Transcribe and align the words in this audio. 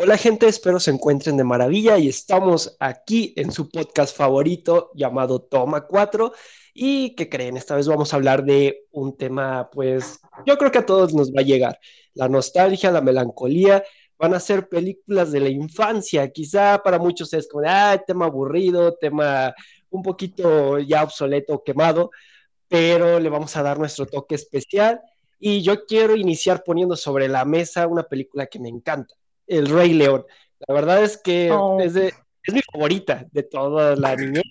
Hola 0.00 0.16
gente, 0.16 0.46
espero 0.46 0.78
se 0.78 0.92
encuentren 0.92 1.36
de 1.36 1.42
maravilla 1.42 1.98
y 1.98 2.08
estamos 2.08 2.76
aquí 2.78 3.34
en 3.36 3.50
su 3.50 3.68
podcast 3.68 4.16
favorito 4.16 4.92
llamado 4.94 5.40
Toma 5.40 5.86
4 5.88 6.32
y 6.72 7.16
que 7.16 7.28
creen, 7.28 7.56
esta 7.56 7.74
vez 7.74 7.88
vamos 7.88 8.12
a 8.12 8.16
hablar 8.16 8.44
de 8.44 8.86
un 8.92 9.16
tema 9.16 9.68
pues 9.72 10.20
yo 10.46 10.56
creo 10.56 10.70
que 10.70 10.78
a 10.78 10.86
todos 10.86 11.14
nos 11.14 11.32
va 11.32 11.40
a 11.40 11.44
llegar, 11.44 11.80
la 12.14 12.28
nostalgia, 12.28 12.92
la 12.92 13.00
melancolía, 13.00 13.82
van 14.18 14.34
a 14.34 14.40
ser 14.40 14.68
películas 14.68 15.32
de 15.32 15.40
la 15.40 15.48
infancia, 15.48 16.30
quizá 16.30 16.82
para 16.82 16.98
muchos 16.98 17.32
es 17.32 17.48
como, 17.48 17.64
ah, 17.66 18.00
tema 18.06 18.26
aburrido, 18.26 18.94
tema 18.94 19.54
un 19.90 20.02
poquito 20.02 20.78
ya 20.78 21.02
obsoleto, 21.02 21.62
quemado, 21.64 22.10
pero 22.68 23.18
le 23.20 23.28
vamos 23.28 23.56
a 23.56 23.62
dar 23.62 23.78
nuestro 23.78 24.06
toque 24.06 24.34
especial 24.34 25.00
y 25.40 25.62
yo 25.62 25.86
quiero 25.86 26.16
iniciar 26.16 26.62
poniendo 26.64 26.96
sobre 26.96 27.28
la 27.28 27.44
mesa 27.44 27.86
una 27.86 28.02
película 28.02 28.46
que 28.46 28.58
me 28.58 28.68
encanta 28.68 29.14
el 29.46 29.66
Rey 29.68 29.92
León. 29.94 30.24
La 30.66 30.74
verdad 30.74 31.02
es 31.02 31.16
que 31.16 31.50
Oh. 31.50 31.78
es, 31.80 31.94
de- 31.94 32.12
es 32.42 32.54
mi 32.54 32.60
favorita 32.72 33.26
de 33.32 33.42
toda 33.44 33.94
la 33.96 34.16
niñez. 34.16 34.42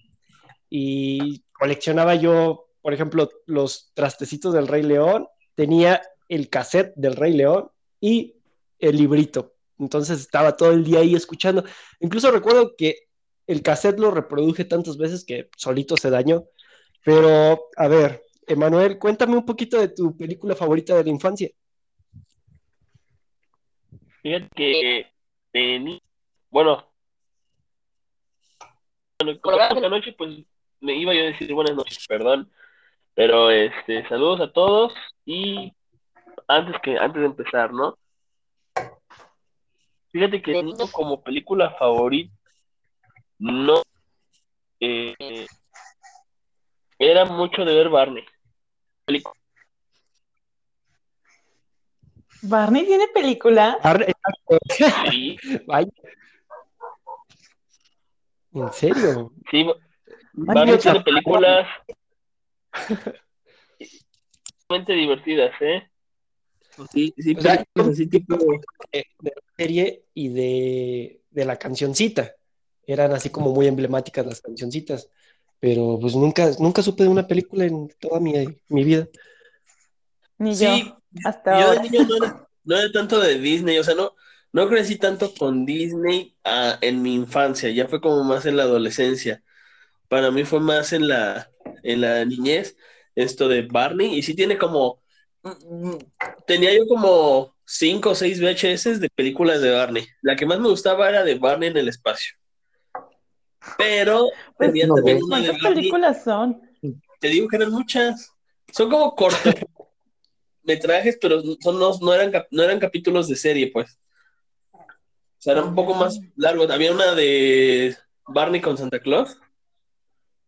Y 0.70 1.44
coleccionaba 1.54 2.16
yo, 2.16 2.70
por 2.82 2.94
ejemplo, 2.94 3.30
los 3.46 3.92
trastecitos 3.94 4.54
del 4.54 4.68
Rey 4.68 4.84
León. 4.84 5.28
Tenía 5.56 6.02
el 6.30 6.50
cassette 6.50 6.94
del 6.96 7.16
Rey 7.16 7.34
León 7.34 7.70
y 8.02 8.36
el 8.80 8.98
librito. 8.98 9.54
Entonces 9.80 10.20
estaba 10.20 10.56
todo 10.58 10.72
el 10.72 10.84
día 10.84 11.00
ahí 11.00 11.16
escuchando. 11.16 11.64
Incluso 12.00 12.32
recuerdo 12.32 12.76
que 12.78 13.07
el 13.48 13.62
cassette 13.64 14.00
lo 14.00 14.12
reproduje 14.12 14.66
tantas 14.66 14.98
veces 14.98 15.26
que 15.26 15.50
solito 15.56 15.98
se 15.98 16.10
dañó. 16.10 16.44
Pero, 17.04 17.62
a 17.78 17.88
ver, 17.88 18.22
Emanuel, 18.46 19.00
cuéntame 19.00 19.36
un 19.38 19.46
poquito 19.46 19.80
de 19.80 19.88
tu 19.90 20.16
película 20.16 20.56
favorita 20.56 20.96
de 20.96 21.04
la 21.06 21.10
infancia. 21.10 21.50
Fíjate 24.22 24.50
que 24.56 25.08
de 25.54 25.80
ni- 25.80 26.02
bueno, 26.50 26.86
bueno, 29.20 29.40
con 29.42 29.56
la 29.56 29.70
la 29.74 29.90
noche, 29.90 30.14
pues 30.18 30.38
me 30.82 30.96
iba 30.96 31.14
yo 31.14 31.22
a 31.22 31.26
decir 31.26 31.54
buenas 31.54 31.76
noches, 31.76 32.06
perdón, 32.08 32.52
pero 33.14 33.50
este, 33.50 34.08
saludos 34.10 34.42
a 34.42 34.52
todos 34.52 34.94
y 35.26 35.74
antes 36.48 36.76
que 36.84 36.98
antes 36.98 37.22
de 37.22 37.28
empezar, 37.28 37.74
¿no? 37.74 37.98
Fíjate 40.12 40.42
que 40.42 40.54
tengo 40.54 40.92
como 40.92 41.22
película 41.22 41.72
favorita, 41.72 42.34
no, 43.40 43.84
eh, 44.80 45.46
era 47.00 47.26
mucho 47.26 47.64
de 47.64 47.76
ver 47.76 47.90
Barney. 47.90 48.26
Barney 52.42 52.86
tiene 52.86 53.08
película. 53.14 53.78
Sí, 55.10 55.38
Vaya. 55.68 55.90
¿En 58.54 58.74
serio? 58.74 59.32
sí, 59.52 59.66
Barney 60.34 60.78
tiene 60.78 61.02
películas 61.02 61.68
realmente 64.70 64.94
divertidas, 64.94 65.52
¿eh? 65.62 65.90
Sí, 66.92 67.14
sí, 67.18 67.36
O 67.36 67.42
sea, 67.42 67.56
películas 67.58 67.90
así 67.90 68.08
tipo... 68.08 68.36
de, 68.92 69.06
de 69.20 69.32
la 69.36 69.42
serie 69.56 70.06
y 70.14 70.30
de, 70.30 71.22
de 71.30 71.46
la 71.46 71.58
cancioncita. 71.58 72.37
Eran 72.88 73.12
así 73.12 73.30
como 73.30 73.54
muy 73.54 73.68
emblemáticas 73.68 74.26
las 74.26 74.42
cancioncitas. 74.42 75.10
Pero 75.60 76.00
pues 76.02 76.16
nunca, 76.16 76.50
nunca 76.60 76.82
supe 76.82 77.04
de 77.04 77.10
una 77.10 77.28
película 77.28 77.66
en 77.66 77.90
toda 78.00 78.20
mi, 78.20 78.34
mi 78.70 78.84
vida. 78.84 79.08
Ni 80.40 80.56
Sí, 80.56 80.66
yo. 80.66 80.98
Hasta 81.24 81.60
yo 81.60 81.72
de 81.72 81.90
niño 81.90 82.06
no 82.08 82.16
era, 82.16 82.48
no 82.64 82.78
era 82.78 82.92
tanto 82.92 83.20
de 83.20 83.40
Disney, 83.40 83.78
o 83.78 83.84
sea, 83.84 83.96
no, 83.96 84.14
no 84.52 84.68
crecí 84.70 84.98
tanto 84.98 85.34
con 85.34 85.66
Disney 85.66 86.36
ah, 86.44 86.78
en 86.82 87.02
mi 87.02 87.16
infancia, 87.16 87.70
ya 87.70 87.88
fue 87.88 88.02
como 88.02 88.24
más 88.24 88.46
en 88.46 88.58
la 88.58 88.64
adolescencia. 88.64 89.44
Para 90.08 90.32
mí 90.32 90.46
fue 90.46 90.60
más 90.60 90.94
en 90.94 91.08
la, 91.08 91.50
en 91.84 92.02
la 92.02 92.24
niñez, 92.26 92.78
esto 93.16 93.48
de 93.48 93.64
Barney, 93.64 94.16
y 94.16 94.22
sí 94.24 94.36
tiene 94.36 94.58
como, 94.58 95.02
mm, 95.44 95.50
mm, 95.50 95.98
tenía 96.46 96.74
yo 96.74 96.88
como 96.88 97.56
cinco 97.66 98.12
o 98.12 98.16
seis 98.16 98.40
VHS 98.40 99.00
de 99.00 99.10
películas 99.10 99.62
de 99.62 99.72
Barney. 99.72 100.08
La 100.22 100.36
que 100.36 100.46
más 100.46 100.60
me 100.60 100.70
gustaba 100.70 101.10
era 101.10 101.24
de 101.24 101.36
Barney 101.36 101.70
en 101.70 101.78
el 101.78 101.90
espacio. 101.90 102.34
Pero 103.78 104.28
Pues, 104.58 104.70
tenía 104.70 104.88
no, 104.88 104.96
también 104.96 105.20
güey. 105.20 105.28
una 105.28 105.42
de 105.42 105.48
¿Cuántas 105.60 105.74
películas 105.74 106.24
son? 106.24 106.62
te 107.20 107.28
digo 107.30 107.48
que 107.48 107.56
eran 107.58 107.72
muchas. 107.72 108.32
Son 108.72 108.90
como 108.90 109.16
cortos 109.16 109.56
metrajes, 110.64 111.18
pero 111.22 111.42
son, 111.62 111.80
no, 111.80 111.98
no 112.02 112.14
eran, 112.14 112.32
no 112.52 112.64
eran 112.64 112.80
capítulos 112.80 113.28
de 113.28 113.36
serie, 113.36 113.72
pues. 113.72 113.98
O 114.74 115.40
sea, 115.40 115.54
eran 115.54 115.70
un 115.70 115.76
poco 115.76 115.94
más 115.94 116.20
largos. 116.36 116.70
Había 116.70 116.92
una 116.92 117.16
de 117.16 117.96
Barney 118.28 118.60
con 118.60 118.78
Santa 118.78 119.00
Claus, 119.00 119.38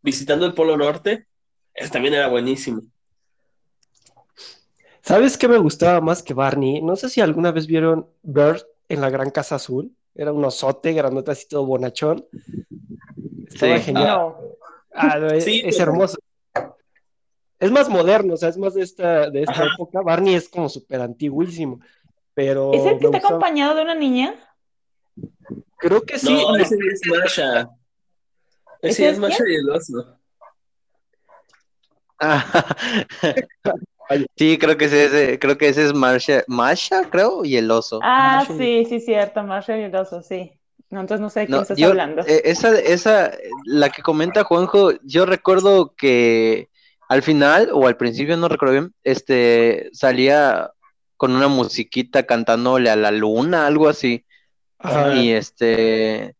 visitando 0.01 0.45
el 0.45 0.53
Polo 0.53 0.75
Norte. 0.75 1.27
Esa 1.73 1.91
también 1.91 2.15
era 2.15 2.27
buenísimo. 2.27 2.81
¿Sabes 5.01 5.37
qué 5.37 5.47
me 5.47 5.57
gustaba 5.57 6.01
más 6.01 6.21
que 6.21 6.33
Barney? 6.33 6.81
No 6.81 6.95
sé 6.95 7.09
si 7.09 7.21
alguna 7.21 7.51
vez 7.51 7.65
vieron 7.67 8.09
Bert 8.21 8.65
en 8.89 9.01
la 9.01 9.09
Gran 9.09 9.29
Casa 9.31 9.55
Azul. 9.55 9.95
Era 10.13 10.33
un 10.33 10.43
osote, 10.43 10.91
grandote 10.93 11.31
así 11.31 11.47
todo 11.47 11.65
bonachón. 11.65 12.25
Estaba 13.59 13.77
Sí. 13.77 13.83
genial. 13.83 14.07
No. 14.07 14.37
Ah, 14.93 15.19
no, 15.19 15.27
es, 15.27 15.43
Sí, 15.43 15.61
es 15.65 15.79
hermoso. 15.79 16.17
Es 17.59 17.71
más 17.71 17.89
moderno, 17.89 18.35
o 18.35 18.37
sea, 18.37 18.49
es 18.49 18.57
más 18.57 18.73
de 18.73 18.83
esta, 18.83 19.29
de 19.29 19.41
esta 19.41 19.51
Ajá. 19.51 19.65
época. 19.73 20.01
Barney 20.01 20.33
es 20.35 20.47
como 20.47 20.69
súper 20.69 21.01
antiguísimo. 21.01 21.79
Pero 22.33 22.73
¿Es 22.73 22.85
el 22.85 22.91
que 22.99 23.05
está 23.05 23.07
gustaba- 23.09 23.27
acompañado 23.27 23.75
de 23.75 23.81
una 23.81 23.95
niña? 23.95 24.33
Creo 25.77 26.01
que 26.03 26.17
sí. 26.17 26.31
no, 26.33 26.55
ese 26.55 26.75
es 26.75 27.01
Masha. 27.05 27.69
¿Ese 28.81 29.03
Ese 29.03 29.09
es 29.09 29.19
Masha 29.19 29.43
y 29.47 29.55
el 29.55 29.69
oso. 29.69 30.17
Sí, 34.35 34.57
creo 34.57 34.75
que 34.75 34.85
ese, 34.85 35.05
ese- 35.05 35.37
creo 35.39 35.55
que 35.57 35.67
ese 35.69 35.85
es 35.85 35.93
Marsha, 35.93 36.43
Masha, 36.47 37.07
creo, 37.11 37.45
y 37.45 37.57
el 37.57 37.69
oso. 37.69 37.99
Ah, 38.01 38.43
sí. 38.47 38.57
sí, 38.57 38.85
sí, 38.85 38.99
cierto. 39.01 39.43
Marshall 39.43 39.79
y 39.81 39.83
el 39.83 39.95
oso, 39.95 40.23
sí. 40.23 40.58
No, 40.91 41.01
entonces 41.01 41.21
no 41.21 41.29
sé 41.29 41.41
de 41.41 41.45
quién 41.47 41.55
No, 41.57 41.61
estás 41.61 41.77
yo- 41.77 41.87
hablando. 41.89 42.23
eh, 42.25 42.41
esa, 42.45 42.77
esa, 42.79 43.31
la 43.65 43.89
que 43.89 44.01
comenta 44.01 44.43
Juanjo, 44.43 44.93
yo 45.03 45.25
recuerdo 45.25 45.93
que 45.95 46.69
al 47.07 47.21
final, 47.23 47.69
o 47.73 47.87
al 47.87 47.97
principio, 47.97 48.37
no 48.37 48.47
recuerdo 48.47 48.73
bien, 48.73 48.93
este, 49.03 49.89
salía 49.93 50.71
con 51.17 51.35
una 51.35 51.47
musiquita 51.47 52.23
cantándole 52.23 52.89
a 52.89 52.95
la 52.95 53.11
luna, 53.11 53.67
algo 53.67 53.87
así. 53.89 54.25
Ajá. 54.79 55.13
Y 55.15 55.31
este, 55.31 56.35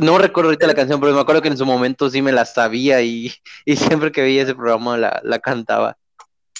no 0.00 0.18
recuerdo 0.18 0.48
ahorita 0.50 0.66
la 0.66 0.74
canción, 0.74 1.00
pero 1.00 1.12
me 1.12 1.20
acuerdo 1.20 1.42
que 1.42 1.48
en 1.48 1.58
su 1.58 1.66
momento 1.66 2.08
sí 2.08 2.22
me 2.22 2.32
la 2.32 2.44
sabía 2.46 3.02
y, 3.02 3.32
y 3.64 3.76
siempre 3.76 4.10
que 4.12 4.22
veía 4.22 4.42
ese 4.42 4.54
programa 4.54 4.96
la, 4.96 5.20
la 5.24 5.38
cantaba. 5.38 5.96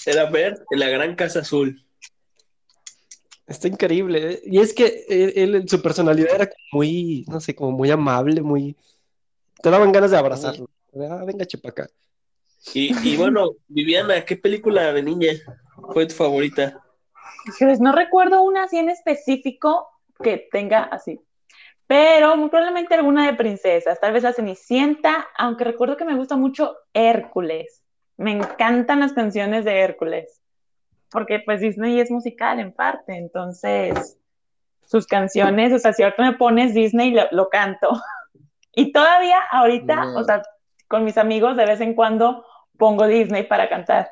Era 0.05 0.29
Bert 0.29 0.61
en 0.69 0.79
la 0.79 0.87
Gran 0.89 1.15
Casa 1.15 1.39
Azul. 1.39 1.84
Está 3.47 3.67
increíble. 3.67 4.33
¿eh? 4.33 4.41
Y 4.45 4.59
es 4.59 4.73
que 4.73 5.05
él, 5.07 5.33
él, 5.55 5.69
su 5.69 5.81
personalidad 5.81 6.35
era 6.35 6.47
como 6.47 6.63
muy, 6.73 7.25
no 7.27 7.39
sé, 7.39 7.55
como 7.55 7.71
muy 7.71 7.91
amable, 7.91 8.41
muy... 8.41 8.75
Te 9.61 9.69
daban 9.69 9.91
ganas 9.91 10.11
de 10.11 10.17
abrazarlo. 10.17 10.69
Ah, 10.95 11.23
venga, 11.25 11.45
chepaca. 11.45 11.87
Y, 12.73 12.95
y 13.07 13.17
bueno, 13.17 13.51
Viviana, 13.67 14.25
¿qué 14.25 14.35
película 14.35 14.91
de 14.91 15.03
niña 15.03 15.33
fue 15.93 16.05
tu 16.07 16.15
favorita? 16.15 16.81
Híjoles, 17.47 17.79
no 17.79 17.91
recuerdo 17.91 18.41
una 18.41 18.63
así 18.63 18.77
en 18.77 18.89
específico 18.89 19.87
que 20.21 20.47
tenga 20.51 20.83
así. 20.83 21.19
Pero 21.87 22.35
muy 22.35 22.49
probablemente 22.49 22.95
alguna 22.95 23.27
de 23.27 23.37
princesas, 23.37 23.99
tal 23.99 24.13
vez 24.13 24.23
la 24.23 24.33
Cenicienta, 24.33 25.27
aunque 25.37 25.63
recuerdo 25.63 25.97
que 25.97 26.05
me 26.05 26.15
gusta 26.15 26.35
mucho 26.35 26.75
Hércules. 26.93 27.83
Me 28.17 28.31
encantan 28.31 29.01
las 29.01 29.13
canciones 29.13 29.65
de 29.65 29.79
Hércules, 29.79 30.41
porque 31.11 31.39
pues 31.39 31.61
Disney 31.61 31.99
es 31.99 32.11
musical 32.11 32.59
en 32.59 32.71
parte, 32.73 33.15
entonces 33.17 34.17
sus 34.85 35.07
canciones, 35.07 35.73
o 35.73 35.79
sea, 35.79 35.93
si 35.93 36.03
ahorita 36.03 36.23
me 36.23 36.33
pones 36.37 36.73
Disney, 36.73 37.11
lo, 37.11 37.23
lo 37.31 37.49
canto. 37.49 37.89
Y 38.77 38.91
todavía 38.91 39.37
ahorita, 39.51 40.03
o 40.17 40.23
sea, 40.25 40.41
con 40.89 41.05
mis 41.05 41.17
amigos 41.17 41.55
de 41.55 41.65
vez 41.65 41.79
en 41.79 41.93
cuando 41.93 42.45
pongo 42.77 43.07
Disney 43.07 43.43
para 43.43 43.69
cantar. 43.69 44.09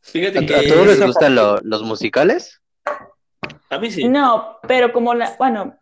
Fíjate 0.00 0.38
¿A, 0.38 0.46
que 0.46 0.54
a 0.56 0.68
todos 0.68 0.86
les 0.86 1.02
gustan 1.04 1.34
lo- 1.34 1.58
los 1.62 1.82
musicales? 1.82 2.62
a 3.70 3.78
mí 3.78 3.90
sí. 3.90 4.08
No, 4.08 4.58
pero 4.66 4.92
como 4.92 5.12
la, 5.14 5.34
bueno, 5.38 5.76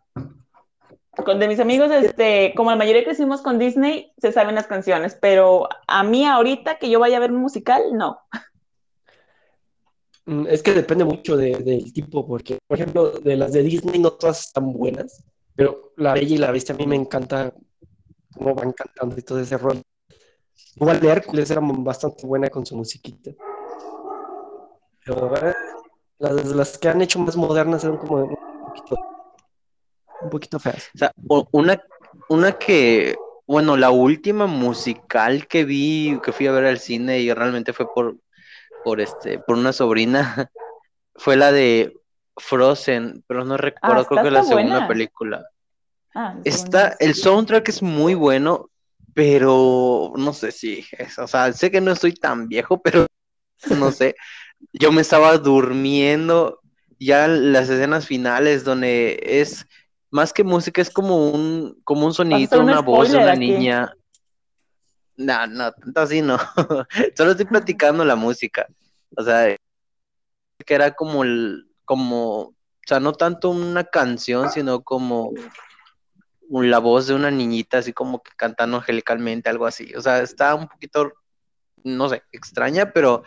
con 1.25 1.39
de 1.39 1.47
mis 1.47 1.59
amigos, 1.59 1.91
este, 1.91 2.53
como 2.55 2.69
la 2.69 2.75
mayoría 2.75 3.03
crecimos 3.03 3.41
con 3.41 3.59
Disney, 3.59 4.11
se 4.17 4.31
saben 4.31 4.55
las 4.55 4.67
canciones, 4.67 5.17
pero 5.19 5.67
a 5.87 6.03
mí 6.03 6.25
ahorita 6.25 6.77
que 6.77 6.89
yo 6.89 6.99
vaya 6.99 7.17
a 7.17 7.19
ver 7.21 7.31
un 7.31 7.41
musical, 7.41 7.81
no. 7.93 8.19
Mm, 10.25 10.47
Es 10.47 10.61
que 10.63 10.73
depende 10.73 11.05
mucho 11.05 11.37
de- 11.37 11.57
del 11.57 11.91
tipo, 11.93 12.25
porque, 12.27 12.57
por 12.67 12.77
ejemplo, 12.77 13.11
de 13.11 13.35
las 13.37 13.53
de 13.53 13.63
Disney 13.63 13.99
no 13.99 14.11
todas 14.11 14.47
están 14.47 14.71
buenas, 14.73 15.23
pero 15.55 15.93
La 15.97 16.13
Bella 16.13 16.35
y 16.35 16.37
la 16.37 16.51
Bestia 16.51 16.75
a 16.75 16.77
mí 16.77 16.85
me 16.85 16.95
encanta 16.95 17.53
cómo 18.35 18.53
van 18.53 18.73
cantando 18.73 19.17
y 19.17 19.21
todo 19.23 19.39
ese 19.39 19.57
rol. 19.57 19.81
Igual 20.75 20.99
de 20.99 21.09
Hércules 21.09 21.49
era 21.49 21.61
bastante 21.63 22.27
buena 22.27 22.49
con 22.49 22.65
su 22.65 22.75
musiquita. 22.75 23.31
Pero 25.03 25.35
eh, 25.35 25.53
las, 26.19 26.45
las 26.47 26.77
que 26.77 26.89
han 26.89 27.01
hecho 27.01 27.19
más 27.19 27.35
modernas 27.35 27.83
eran 27.83 27.97
como 27.97 28.17
un 28.17 28.35
poquito, 28.65 28.95
un 30.19 30.29
poquito 30.29 30.59
feas. 30.59 30.89
O 30.95 30.97
sea, 30.97 31.11
una, 31.51 31.81
una 32.29 32.51
que, 32.53 33.15
bueno, 33.45 33.77
la 33.77 33.91
última 33.91 34.47
musical 34.47 35.47
que 35.47 35.63
vi, 35.65 36.19
que 36.23 36.31
fui 36.31 36.47
a 36.47 36.51
ver 36.51 36.65
al 36.65 36.79
cine 36.79 37.19
y 37.19 37.33
realmente 37.33 37.73
fue 37.73 37.87
por, 37.93 38.17
por 38.83 39.01
este, 39.01 39.39
por 39.39 39.57
una 39.57 39.73
sobrina, 39.73 40.51
fue 41.15 41.37
la 41.37 41.51
de 41.51 41.93
Frozen, 42.37 43.23
pero 43.27 43.45
no 43.45 43.57
recuerdo, 43.57 44.05
creo 44.05 44.19
está- 44.19 44.21
que 44.21 44.27
es 44.27 44.33
la 44.33 44.43
segunda 44.43 44.71
buena. 44.73 44.87
película. 44.87 45.45
Ah, 46.15 46.35
Está, 46.43 46.95
el 46.99 47.13
soundtrack 47.15 47.69
es 47.69 47.81
muy 47.81 48.13
bueno, 48.13 48.69
pero 49.13 50.13
no 50.15 50.33
sé 50.33 50.51
si 50.51 50.85
es, 50.97 51.17
o 51.19 51.27
sea, 51.27 51.51
sé 51.53 51.71
que 51.71 51.81
no 51.81 51.91
estoy 51.91 52.13
tan 52.13 52.47
viejo, 52.47 52.81
pero 52.83 53.05
no 53.77 53.91
sé. 53.91 54.15
Yo 54.73 54.91
me 54.91 55.01
estaba 55.01 55.37
durmiendo 55.37 56.61
ya 56.99 57.27
las 57.27 57.69
escenas 57.69 58.07
finales 58.07 58.63
donde 58.63 59.19
es 59.23 59.65
más 60.09 60.33
que 60.33 60.43
música, 60.43 60.81
es 60.81 60.89
como 60.89 61.29
un, 61.29 61.79
como 61.83 62.05
un 62.05 62.13
sonidito, 62.13 62.59
un 62.59 62.69
una 62.69 62.81
voz 62.81 63.11
de 63.11 63.17
una 63.17 63.31
aquí. 63.31 63.51
niña. 63.51 63.93
No, 65.17 65.47
no, 65.47 65.71
tanto 65.71 66.01
así 66.01 66.21
no. 66.21 66.37
Solo 67.15 67.31
estoy 67.31 67.45
platicando 67.45 68.05
la 68.05 68.15
música. 68.15 68.67
O 69.15 69.23
sea, 69.23 69.55
que 70.65 70.73
era 70.73 70.91
como 70.91 71.23
el, 71.23 71.67
como, 71.85 72.39
o 72.39 72.55
sea, 72.85 72.99
no 72.99 73.13
tanto 73.13 73.49
una 73.49 73.83
canción, 73.83 74.51
sino 74.51 74.83
como 74.83 75.31
la 76.49 76.79
voz 76.79 77.07
de 77.07 77.13
una 77.13 77.31
niñita, 77.31 77.79
así 77.79 77.93
como 77.93 78.21
que 78.21 78.31
cantando 78.35 78.77
angelicalmente, 78.77 79.49
algo 79.49 79.65
así. 79.65 79.93
O 79.95 80.01
sea, 80.01 80.19
está 80.19 80.55
un 80.55 80.67
poquito, 80.67 81.13
no 81.83 82.09
sé, 82.09 82.23
extraña, 82.31 82.91
pero 82.91 83.23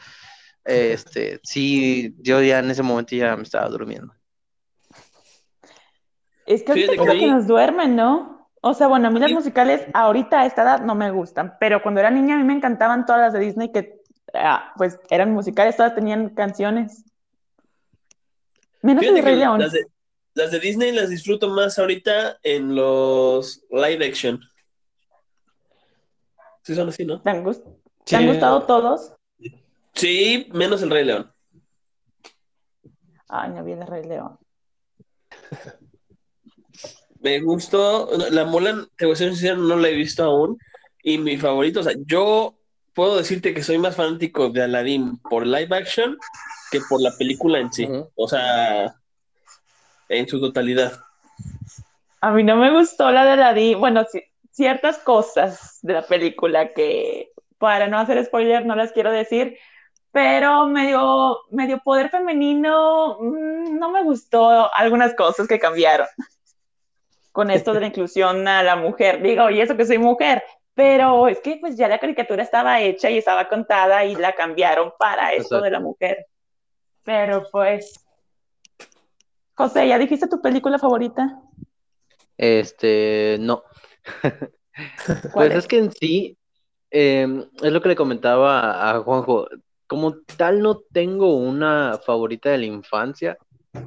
este, 0.65 1.41
sí, 1.43 2.15
yo 2.19 2.41
ya 2.43 2.61
en 2.61 2.71
ese 2.71 2.83
momento 2.83 3.17
ya 3.17 3.37
me 3.37 3.43
estaba 3.43 3.69
durmiendo. 3.69 4.15
Es 6.51 6.65
que 6.65 6.73
ahorita 6.73 6.93
Fíjate 6.93 7.19
que 7.21 7.27
nos 7.29 7.47
duermen, 7.47 7.95
¿no? 7.95 8.49
O 8.61 8.75
sea, 8.75 8.89
bueno, 8.89 9.07
a 9.07 9.11
mí 9.13 9.21
las 9.21 9.29
Sí. 9.29 9.35
musicales 9.35 9.87
ahorita 9.95 10.41
a 10.41 10.47
esta 10.47 10.63
edad 10.63 10.81
no 10.81 10.95
me 10.97 11.11
gustan, 11.13 11.57
pero 11.61 11.81
cuando 11.81 12.01
era 12.01 12.11
niña 12.11 12.35
a 12.35 12.39
mí 12.39 12.45
me 12.45 12.53
encantaban 12.55 13.07
todas 13.07 13.21
las 13.21 13.33
de 13.33 13.39
Disney 13.39 13.71
que 13.71 14.01
ah, 14.35 14.73
pues 14.77 14.99
eran 15.11 15.33
musicales, 15.33 15.77
todas 15.77 15.95
tenían 15.95 16.31
canciones. 16.31 17.05
Menos 18.83 19.05
el 19.05 19.23
Rey 19.23 19.37
León. 19.37 19.61
las 19.61 19.73
de, 19.73 19.87
las 20.35 20.51
de 20.51 20.59
Disney 20.59 20.91
las 20.93 21.09
disfruto 21.09 21.49
más 21.49 21.79
ahorita 21.79 22.39
en 22.43 22.75
los 22.75 23.65
live 23.71 24.05
action. 24.07 24.41
Sí 26.63 26.75
son 26.75 26.89
así, 26.89 27.05
¿no? 27.05 27.23
¿Te 27.23 27.31
han, 27.31 27.45
gust- 27.45 27.63
te 27.65 27.77
Sí, 28.07 28.17
han 28.17 28.27
gustado 28.27 28.63
todos? 28.65 29.15
Sí, 29.95 30.49
menos 30.53 30.83
el 30.83 30.91
Rey 30.91 31.05
León. 31.05 31.33
Ay, 33.29 33.51
no 33.51 33.63
viene 33.63 33.83
el 33.83 33.89
Rey 33.89 34.05
León. 34.05 34.37
Me 37.21 37.41
gustó. 37.41 38.11
La 38.31 38.45
Mulan, 38.45 38.89
te 38.97 39.07
voy 39.07 39.15
a 39.15 39.17
ser 39.17 39.31
sincero, 39.31 39.57
no 39.57 39.77
la 39.77 39.89
he 39.89 39.95
visto 39.95 40.25
aún. 40.25 40.59
Y 41.03 41.19
mi 41.19 41.37
favorito, 41.37 41.81
o 41.81 41.83
sea, 41.83 41.95
yo 42.07 42.55
puedo 42.95 43.17
decirte 43.17 43.55
que 43.55 43.63
soy 43.63 43.79
más 43.79 43.97
fanático 43.97 44.51
de 44.51 44.63
Aladdin 44.63 45.19
por 45.19 45.47
live 45.47 45.75
action 45.75 46.19
que 46.71 46.81
por 46.89 47.01
la 47.01 47.11
película 47.17 47.59
en 47.59 47.73
sí. 47.73 47.89
O 48.15 48.29
sea, 48.29 48.95
en 50.09 50.29
su 50.29 50.41
totalidad. 50.41 50.93
A 52.21 52.31
mí 52.33 52.43
no 52.45 52.57
me 52.57 52.71
gustó 52.71 53.11
la 53.11 53.25
de 53.25 53.33
Aladdin. 53.33 53.81
Bueno, 53.81 54.05
sí, 54.11 54.23
ciertas 54.51 54.99
cosas 54.99 55.79
de 55.83 55.95
la 55.95 56.03
película 56.03 56.73
que, 56.75 57.33
para 57.59 57.89
no 57.89 57.99
hacer 57.99 58.25
spoiler, 58.25 58.67
no 58.67 58.77
las 58.77 58.93
quiero 58.93 59.11
decir, 59.11 59.57
pero 60.13 60.67
medio, 60.67 61.41
medio 61.51 61.79
poder 61.79 62.11
femenino, 62.11 63.19
mm, 63.21 63.79
no 63.79 63.91
me 63.91 64.03
gustó 64.03 64.73
algunas 64.75 65.15
cosas 65.15 65.47
que 65.47 65.59
cambiaron 65.59 66.07
con 67.33 67.51
esto 67.51 67.73
de 67.73 67.81
la 67.81 67.87
inclusión 67.93 68.47
a 68.49 68.63
la 68.63 68.77
mujer. 68.77 69.23
Digo, 69.23 69.51
y 69.51 69.61
eso 69.61 69.77
que 69.77 69.87
soy 69.87 69.99
mujer, 69.99 70.43
pero 70.75 71.29
es 71.29 71.41
que 71.41 71.57
pues 71.61 71.77
ya 71.77 71.89
la 71.89 71.99
caricatura 71.99 72.43
estaba 72.43 72.81
hecha 72.81 73.11
y 73.11 73.19
estaba 73.19 73.49
contada 73.49 74.05
y 74.05 74.15
la 74.17 74.35
cambiaron 74.35 74.93
para 74.99 75.31
esto 75.33 75.57
Exacto. 75.57 75.65
de 75.65 75.71
la 75.71 75.81
mujer. 75.81 76.27
Pero 77.03 77.45
pues, 77.51 77.95
José, 79.55 79.89
¿ya 79.89 79.99
dijiste 79.99 80.29
tu 80.29 80.41
película 80.41 80.79
favorita? 80.79 81.41
Este, 82.37 83.37
no. 83.41 83.63
¿Cuál 84.23 84.51
Pues 85.33 85.51
es? 85.51 85.57
es 85.59 85.67
que 85.67 85.79
en 85.79 85.93
sí, 85.93 86.39
eh, 86.91 87.45
es 87.63 87.73
lo 87.73 87.81
que 87.83 87.89
le 87.91 87.97
comentaba 87.97 88.91
a 88.91 89.01
Juanjo, 89.01 89.49
como 89.87 90.15
tal 90.37 90.63
no 90.63 90.79
tengo 90.79 91.37
una 91.37 91.99
favorita 92.05 92.51
de 92.51 92.59
la 92.59 92.65
infancia, 92.67 93.37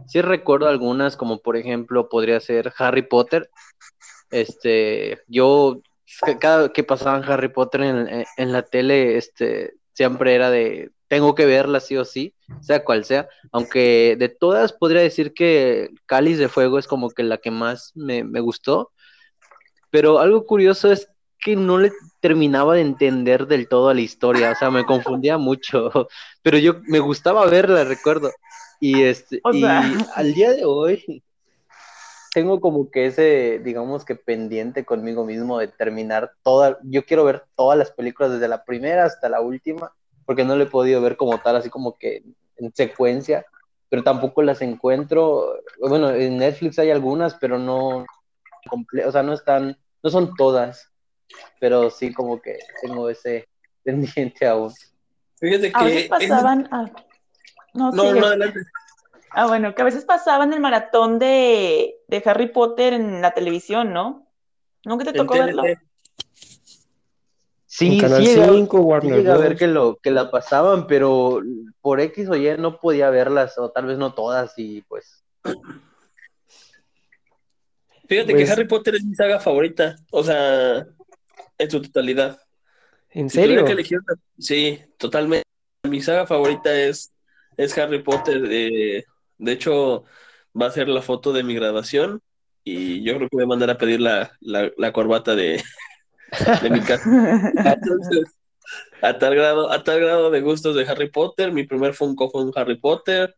sí 0.07 0.21
recuerdo 0.21 0.67
algunas, 0.67 1.17
como 1.17 1.39
por 1.39 1.57
ejemplo 1.57 2.09
podría 2.09 2.39
ser 2.39 2.73
Harry 2.77 3.03
Potter, 3.03 3.49
este, 4.31 5.19
yo 5.27 5.81
ca- 6.21 6.39
cada 6.39 6.73
que 6.73 6.83
pasaban 6.83 7.23
Harry 7.29 7.49
Potter 7.49 7.81
en, 7.81 8.07
en- 8.07 8.25
en 8.37 8.51
la 8.51 8.63
tele, 8.63 9.17
este, 9.17 9.73
siempre 9.93 10.35
era 10.35 10.49
de, 10.49 10.91
tengo 11.07 11.35
que 11.35 11.45
verla 11.45 11.79
sí 11.79 11.97
o 11.97 12.05
sí, 12.05 12.33
sea 12.61 12.83
cual 12.83 13.05
sea, 13.05 13.27
aunque 13.51 14.15
de 14.17 14.29
todas 14.29 14.73
podría 14.73 15.01
decir 15.01 15.33
que 15.33 15.89
Cáliz 16.05 16.37
de 16.39 16.49
Fuego 16.49 16.79
es 16.79 16.87
como 16.87 17.09
que 17.11 17.23
la 17.23 17.37
que 17.37 17.51
más 17.51 17.91
me, 17.95 18.23
me 18.23 18.39
gustó, 18.39 18.91
pero 19.89 20.19
algo 20.19 20.45
curioso 20.45 20.91
es 20.91 21.07
que 21.39 21.55
no 21.55 21.77
le 21.77 21.91
terminaba 22.21 22.73
de 22.75 22.81
entender 22.81 23.47
del 23.47 23.67
todo 23.67 23.89
a 23.89 23.93
la 23.93 24.01
historia, 24.01 24.51
o 24.51 24.55
sea, 24.55 24.71
me 24.71 24.85
confundía 24.85 25.37
mucho, 25.37 25.91
pero 26.41 26.57
yo 26.57 26.75
me 26.87 26.99
gustaba 26.99 27.45
verla, 27.47 27.83
recuerdo. 27.83 28.31
Y 28.85 29.03
este, 29.03 29.39
O 29.45 29.53
y 29.53 29.63
al 30.13 30.33
día 30.33 30.51
de 30.51 30.65
hoy 30.65 31.23
tengo 32.33 32.59
como 32.59 32.91
que 32.91 33.05
ese, 33.05 33.61
digamos 33.63 34.03
que 34.03 34.15
pendiente 34.15 34.83
conmigo 34.83 35.23
mismo 35.23 35.57
de 35.57 35.69
terminar 35.69 36.33
toda, 36.43 36.79
yo 36.83 37.05
quiero 37.05 37.23
ver 37.23 37.43
todas 37.55 37.77
las 37.77 37.91
películas 37.91 38.33
desde 38.33 38.49
la 38.49 38.65
primera 38.65 39.05
hasta 39.05 39.29
la 39.29 39.39
última, 39.39 39.93
porque 40.25 40.43
no 40.43 40.57
le 40.57 40.65
he 40.65 40.67
podido 40.67 40.99
ver 41.01 41.15
como 41.15 41.37
tal, 41.37 41.55
así 41.55 41.69
como 41.69 41.97
que 41.97 42.23
en 42.57 42.73
secuencia, 42.75 43.45
pero 43.87 44.03
tampoco 44.03 44.41
las 44.43 44.61
encuentro, 44.61 45.53
bueno, 45.79 46.09
en 46.11 46.37
Netflix 46.39 46.77
hay 46.77 46.91
algunas, 46.91 47.35
pero 47.35 47.57
no 47.57 48.05
comple- 48.69 49.05
o 49.05 49.13
sea, 49.13 49.23
no 49.23 49.31
están, 49.31 49.77
no 50.03 50.09
son 50.09 50.35
todas, 50.35 50.91
pero 51.57 51.89
sí 51.89 52.13
como 52.13 52.41
que 52.41 52.57
tengo 52.81 53.09
ese 53.09 53.47
pendiente 53.83 54.45
aún. 54.45 54.73
Fíjate 55.39 55.71
A 55.73 55.79
que. 55.79 55.85
veces 55.85 56.09
pasaban. 56.09 56.67
ah, 56.69 56.91
no, 57.73 57.91
No, 57.91 58.03
sigue. 58.09 58.19
no, 58.19 58.27
adelante. 58.27 58.59
Ah, 59.31 59.47
bueno, 59.47 59.73
que 59.73 59.81
a 59.81 59.85
veces 59.85 60.05
pasaban 60.05 60.53
el 60.53 60.59
maratón 60.59 61.17
de, 61.19 61.95
de 62.07 62.23
Harry 62.25 62.47
Potter 62.49 62.93
en 62.93 63.21
la 63.21 63.31
televisión, 63.31 63.91
¿no? 63.91 64.27
¿Nunca 64.85 65.05
te 65.05 65.13
tocó 65.13 65.33
verlo? 65.33 65.63
Sí, 67.65 67.95
en 67.95 67.99
Canal 68.01 68.21
sí, 68.23 68.27
llegué 68.27 68.43
a- 68.43 68.49
5, 68.53 68.77
sí 68.77 68.83
Warner 68.83 69.29
a 69.31 69.37
ver 69.37 69.55
que 69.55 69.65
lo 69.67 69.97
que 69.97 70.11
la 70.11 70.29
pasaban, 70.29 70.85
pero 70.85 71.41
por 71.81 71.99
X 72.01 72.29
o 72.29 72.35
Y 72.35 72.55
no 72.59 72.79
podía 72.79 73.09
verlas, 73.09 73.57
o 73.57 73.71
tal 73.71 73.87
vez 73.87 73.97
no 73.97 74.13
todas, 74.13 74.53
y 74.57 74.81
pues 74.83 75.23
Fíjate 78.07 78.33
Pues- 78.33 78.45
que 78.45 78.51
Harry 78.51 78.67
Potter 78.67 78.95
es 78.95 79.03
mi 79.05 79.15
saga 79.15 79.39
favorita. 79.39 79.95
O 80.11 80.23
sea, 80.23 80.85
en 81.57 81.71
su 81.71 81.81
totalidad. 81.81 82.37
¿En 83.09 83.29
Si 83.29 83.37
serio? 83.37 83.63
que 83.65 83.71
elegir 83.71 83.99
una- 83.99 84.19
Sí, 84.37 84.79
totalmente. 84.97 85.43
Mi 85.87 86.01
saga 86.01 86.27
favorita 86.27 86.73
es, 86.75 87.12
es 87.57 87.77
Harry 87.77 88.03
Potter. 88.03 88.41
eh, 88.49 89.03
de 89.37 89.51
hecho, 89.51 90.03
va 90.59 90.67
a 90.67 90.71
ser 90.71 90.87
la 90.89 91.01
foto 91.01 91.33
de 91.33 91.43
mi 91.43 91.55
graduación 91.55 92.21
y 92.63 93.03
yo 93.03 93.15
creo 93.17 93.29
que 93.29 93.35
voy 93.37 93.43
a 93.45 93.47
mandar 93.47 93.69
a 93.69 93.77
pedir 93.77 93.99
la, 94.01 94.31
la, 94.41 94.71
la 94.77 94.93
corbata 94.93 95.35
de, 95.35 95.61
de 96.59 96.69
mi 96.69 96.83
casa. 96.83 97.09
Entonces, 97.63 98.23
a 99.01 99.17
tal 99.19 99.35
grado, 99.35 99.71
a 99.71 99.83
tal 99.83 99.99
grado 99.99 100.31
de 100.31 100.41
gustos 100.41 100.75
de 100.75 100.85
Harry 100.87 101.09
Potter, 101.11 101.51
mi 101.51 101.65
primer 101.65 101.93
Funko 101.93 102.29
fue 102.29 102.43
un 102.43 102.51
Harry 102.55 102.77
Potter. 102.79 103.35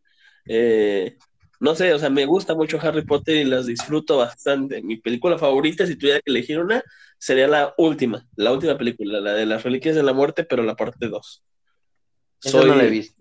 eh, 0.48 1.16
no 1.60 1.74
sé, 1.74 1.92
o 1.94 1.98
sea, 1.98 2.10
me 2.10 2.26
gusta 2.26 2.54
mucho 2.54 2.78
Harry 2.82 3.04
Potter 3.04 3.36
y 3.36 3.44
las 3.44 3.66
disfruto 3.66 4.18
bastante. 4.18 4.82
Mi 4.82 4.98
película 4.98 5.38
favorita, 5.38 5.86
si 5.86 5.96
tuviera 5.96 6.20
que 6.20 6.30
elegir 6.30 6.58
una, 6.60 6.82
sería 7.18 7.48
la 7.48 7.74
última, 7.78 8.26
la 8.36 8.52
última 8.52 8.76
película, 8.78 9.20
la 9.20 9.32
de 9.34 9.46
las 9.46 9.62
Reliquias 9.64 9.96
de 9.96 10.02
la 10.02 10.12
Muerte, 10.12 10.44
pero 10.44 10.62
la 10.62 10.76
parte 10.76 11.08
2. 11.08 11.44
eso 12.42 12.62
no 12.64 12.74
la 12.74 12.84
he 12.84 12.90
visto. 12.90 13.15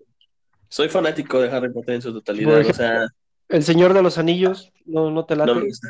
Soy 0.76 0.90
fanático 0.90 1.40
de 1.40 1.50
Harry 1.50 1.72
Potter 1.72 1.96
en 1.96 2.02
su 2.02 2.12
totalidad, 2.12 2.60
o 2.60 2.74
sea, 2.74 3.08
El 3.48 3.64
Señor 3.64 3.94
de 3.94 4.02
los 4.02 4.18
Anillos, 4.18 4.74
¿no, 4.84 5.10
no 5.10 5.24
te 5.26 5.34
late? 5.38 5.54
no 5.54 5.60
me 5.62 5.68
gusta. 5.68 5.90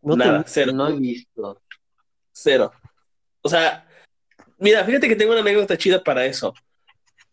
¿No 0.00 0.14
te 0.14 0.18
Nada, 0.24 0.38
gusta? 0.38 0.50
cero. 0.54 0.72
No 0.72 0.88
he 0.88 0.92
visto. 0.94 1.60
Cero. 2.32 2.72
O 3.42 3.48
sea, 3.50 3.86
mira, 4.56 4.82
fíjate 4.86 5.06
que 5.06 5.16
tengo 5.16 5.32
una 5.32 5.42
anécdota 5.42 5.76
chida 5.76 6.02
para 6.02 6.24
eso. 6.24 6.54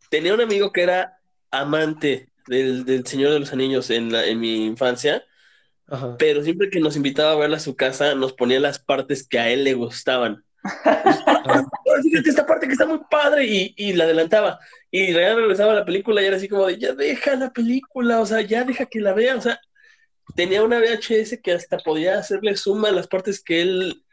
Tenía 0.09 0.33
un 0.33 0.41
amigo 0.41 0.73
que 0.73 0.81
era 0.83 1.19
amante 1.51 2.27
del, 2.47 2.83
del 2.83 3.07
Señor 3.07 3.31
de 3.31 3.39
los 3.39 3.53
Anillos 3.53 3.89
en, 3.89 4.11
la, 4.11 4.25
en 4.25 4.41
mi 4.41 4.65
infancia, 4.65 5.23
Ajá. 5.87 6.17
pero 6.17 6.43
siempre 6.43 6.69
que 6.69 6.81
nos 6.81 6.97
invitaba 6.97 7.31
a 7.31 7.37
verla 7.37 7.55
a 7.57 7.61
su 7.61 7.77
casa, 7.77 8.13
nos 8.13 8.33
ponía 8.33 8.59
las 8.59 8.79
partes 8.79 9.25
que 9.25 9.39
a 9.39 9.49
él 9.49 9.63
le 9.63 9.73
gustaban. 9.73 10.43
fíjate 12.03 12.29
esta 12.29 12.45
parte 12.45 12.67
que 12.67 12.73
está 12.73 12.85
muy 12.85 12.99
padre 13.09 13.45
y, 13.45 13.73
y 13.77 13.93
la 13.93 14.05
adelantaba. 14.05 14.59
Y 14.89 15.13
real 15.13 15.37
regresaba 15.37 15.73
a 15.73 15.75
la 15.75 15.85
película 15.85 16.21
y 16.21 16.25
era 16.25 16.37
así 16.37 16.47
como 16.47 16.67
de, 16.67 16.77
ya 16.77 16.93
deja 16.93 17.35
la 17.35 17.51
película, 17.51 18.21
o 18.21 18.25
sea, 18.25 18.41
ya 18.41 18.63
deja 18.63 18.85
que 18.85 18.99
la 18.99 19.13
vea, 19.13 19.35
o 19.35 19.41
sea, 19.41 19.59
tenía 20.35 20.63
una 20.63 20.79
VHS 20.79 21.39
que 21.43 21.51
hasta 21.51 21.77
podía 21.77 22.17
hacerle 22.17 22.55
suma 22.55 22.89
a 22.89 22.93
las 22.93 23.07
partes 23.07 23.43
que 23.43 23.61
él 23.61 24.03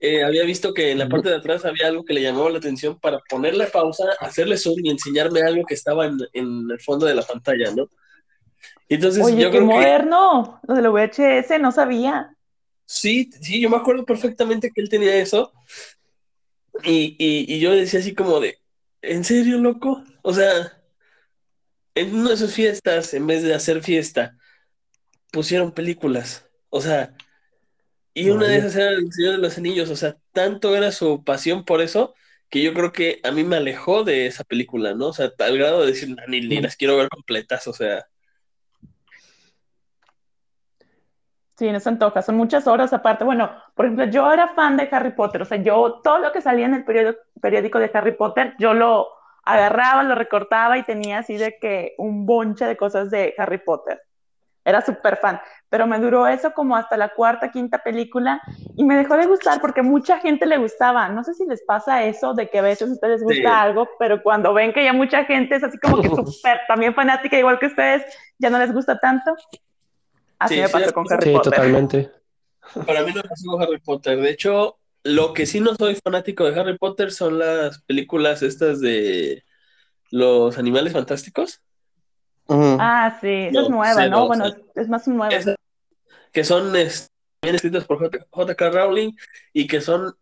eh, 0.00 0.22
había 0.22 0.44
visto 0.44 0.74
que 0.74 0.92
en 0.92 0.98
la 0.98 1.08
parte 1.08 1.28
de 1.28 1.36
atrás 1.36 1.64
había 1.64 1.88
algo 1.88 2.04
que 2.04 2.14
le 2.14 2.22
llamaba 2.22 2.50
la 2.50 2.58
atención 2.58 2.98
para 3.00 3.18
ponerle 3.28 3.66
pausa, 3.66 4.04
hacerle 4.20 4.56
zoom 4.56 4.78
y 4.84 4.90
enseñarme 4.90 5.42
algo 5.42 5.64
que 5.66 5.74
estaba 5.74 6.06
en, 6.06 6.18
en 6.32 6.70
el 6.70 6.80
fondo 6.80 7.06
de 7.06 7.14
la 7.14 7.22
pantalla, 7.22 7.70
¿no? 7.74 7.88
Entonces, 8.88 9.24
Oye, 9.24 9.42
yo 9.42 9.50
qué 9.50 9.60
moderno, 9.60 10.60
lo 10.66 10.74
de 10.74 10.82
la 10.82 10.90
VHS, 10.90 11.60
no 11.60 11.72
sabía. 11.72 12.34
Sí, 12.88 13.30
sí, 13.42 13.60
yo 13.60 13.68
me 13.70 13.76
acuerdo 13.76 14.04
perfectamente 14.04 14.70
que 14.72 14.80
él 14.80 14.88
tenía 14.88 15.14
eso. 15.16 15.52
Y, 16.84 17.16
y, 17.18 17.52
y 17.54 17.60
yo 17.60 17.72
decía 17.72 18.00
así 18.00 18.14
como 18.14 18.40
de, 18.40 18.58
¿en 19.02 19.24
serio, 19.24 19.58
loco? 19.58 20.04
O 20.22 20.32
sea, 20.32 20.80
en 21.94 22.14
una 22.14 22.30
de 22.30 22.36
sus 22.36 22.54
fiestas, 22.54 23.12
en 23.14 23.26
vez 23.26 23.42
de 23.42 23.54
hacer 23.54 23.82
fiesta, 23.82 24.36
pusieron 25.32 25.72
películas. 25.72 26.46
O 26.70 26.80
sea, 26.80 27.14
y 28.14 28.30
una 28.30 28.48
de 28.48 28.58
esas 28.58 28.76
era 28.76 28.90
El 28.90 29.12
Señor 29.12 29.32
de 29.32 29.38
los 29.38 29.58
Anillos. 29.58 29.90
O 29.90 29.96
sea, 29.96 30.16
tanto 30.32 30.76
era 30.76 30.92
su 30.92 31.24
pasión 31.24 31.64
por 31.64 31.80
eso 31.80 32.14
que 32.50 32.62
yo 32.62 32.74
creo 32.74 32.92
que 32.92 33.20
a 33.24 33.30
mí 33.32 33.44
me 33.44 33.56
alejó 33.56 34.04
de 34.04 34.26
esa 34.26 34.44
película, 34.44 34.94
¿no? 34.94 35.08
O 35.08 35.12
sea, 35.12 35.32
al 35.38 35.58
grado 35.58 35.82
de 35.82 35.88
decir, 35.92 36.16
ni, 36.28 36.40
ni 36.40 36.60
las 36.60 36.76
quiero 36.76 36.96
ver 36.96 37.08
completas, 37.08 37.66
o 37.68 37.72
sea. 37.74 38.06
Sí, 41.58 41.72
no 41.72 41.80
se 41.80 41.88
antoja, 41.88 42.22
son 42.22 42.36
muchas 42.36 42.68
horas 42.68 42.92
aparte. 42.92 43.24
Bueno, 43.24 43.50
por 43.74 43.86
ejemplo, 43.86 44.04
yo 44.04 44.32
era 44.32 44.46
fan 44.46 44.76
de 44.76 44.88
Harry 44.92 45.10
Potter, 45.10 45.42
o 45.42 45.44
sea, 45.44 45.58
yo 45.58 46.00
todo 46.04 46.20
lo 46.20 46.30
que 46.30 46.40
salía 46.40 46.66
en 46.66 46.74
el 46.74 46.84
periódico, 46.84 47.18
periódico 47.42 47.80
de 47.80 47.90
Harry 47.92 48.12
Potter, 48.12 48.54
yo 48.60 48.74
lo 48.74 49.08
agarraba, 49.44 50.04
lo 50.04 50.14
recortaba 50.14 50.78
y 50.78 50.84
tenía 50.84 51.18
así 51.18 51.36
de 51.36 51.58
que 51.60 51.96
un 51.98 52.26
bonche 52.26 52.64
de 52.64 52.76
cosas 52.76 53.10
de 53.10 53.34
Harry 53.38 53.58
Potter. 53.58 54.00
Era 54.64 54.82
súper 54.82 55.16
fan, 55.16 55.40
pero 55.68 55.88
me 55.88 55.98
duró 55.98 56.28
eso 56.28 56.52
como 56.52 56.76
hasta 56.76 56.96
la 56.96 57.08
cuarta, 57.08 57.50
quinta 57.50 57.78
película 57.78 58.40
y 58.76 58.84
me 58.84 58.96
dejó 58.96 59.16
de 59.16 59.26
gustar 59.26 59.60
porque 59.60 59.82
mucha 59.82 60.20
gente 60.20 60.46
le 60.46 60.58
gustaba. 60.58 61.08
No 61.08 61.24
sé 61.24 61.34
si 61.34 61.44
les 61.44 61.64
pasa 61.64 62.04
eso 62.04 62.34
de 62.34 62.48
que 62.48 62.60
a 62.60 62.62
veces 62.62 62.88
a 62.88 62.92
ustedes 62.92 63.24
gusta 63.24 63.62
algo, 63.62 63.88
pero 63.98 64.22
cuando 64.22 64.54
ven 64.54 64.72
que 64.72 64.84
ya 64.84 64.92
mucha 64.92 65.24
gente 65.24 65.56
es 65.56 65.64
así 65.64 65.76
como 65.78 66.02
que 66.02 66.08
súper 66.14 66.60
también 66.68 66.94
fanática, 66.94 67.36
igual 67.36 67.58
que 67.58 67.66
ustedes, 67.66 68.04
ya 68.38 68.48
no 68.48 68.58
les 68.60 68.72
gusta 68.72 69.00
tanto. 69.00 69.34
Así 70.38 70.60
me 70.60 70.68
pasó 70.68 70.92
con 70.92 71.06
Harry 71.10 71.32
Potter. 71.32 71.44
Sí, 71.44 71.50
totalmente. 71.50 72.10
Para 72.86 73.02
mí 73.02 73.12
no 73.14 73.22
pasó 73.22 73.50
con 73.50 73.62
Harry 73.62 73.78
Potter. 73.78 74.20
De 74.20 74.30
hecho, 74.30 74.78
lo 75.02 75.32
que 75.32 75.46
sí 75.46 75.60
no 75.60 75.74
soy 75.74 75.96
fanático 75.96 76.44
de 76.44 76.58
Harry 76.58 76.78
Potter 76.78 77.10
son 77.10 77.38
las 77.38 77.82
películas 77.82 78.42
estas 78.42 78.80
de 78.80 79.44
los 80.10 80.58
animales 80.58 80.92
fantásticos. 80.92 81.60
Ah, 82.48 83.18
sí, 83.20 83.48
esa 83.50 83.62
es 83.62 83.68
nueva, 83.68 84.06
¿no? 84.08 84.26
Bueno, 84.26 84.46
es 84.74 84.88
más 84.88 85.06
nueva. 85.06 85.28
que 86.32 86.44
son 86.44 86.72
bien 86.72 87.54
escritas 87.54 87.84
por 87.84 87.98
J.K. 88.30 88.70
Rowling 88.70 89.12
y 89.52 89.66
que 89.66 89.80
son 89.80 90.14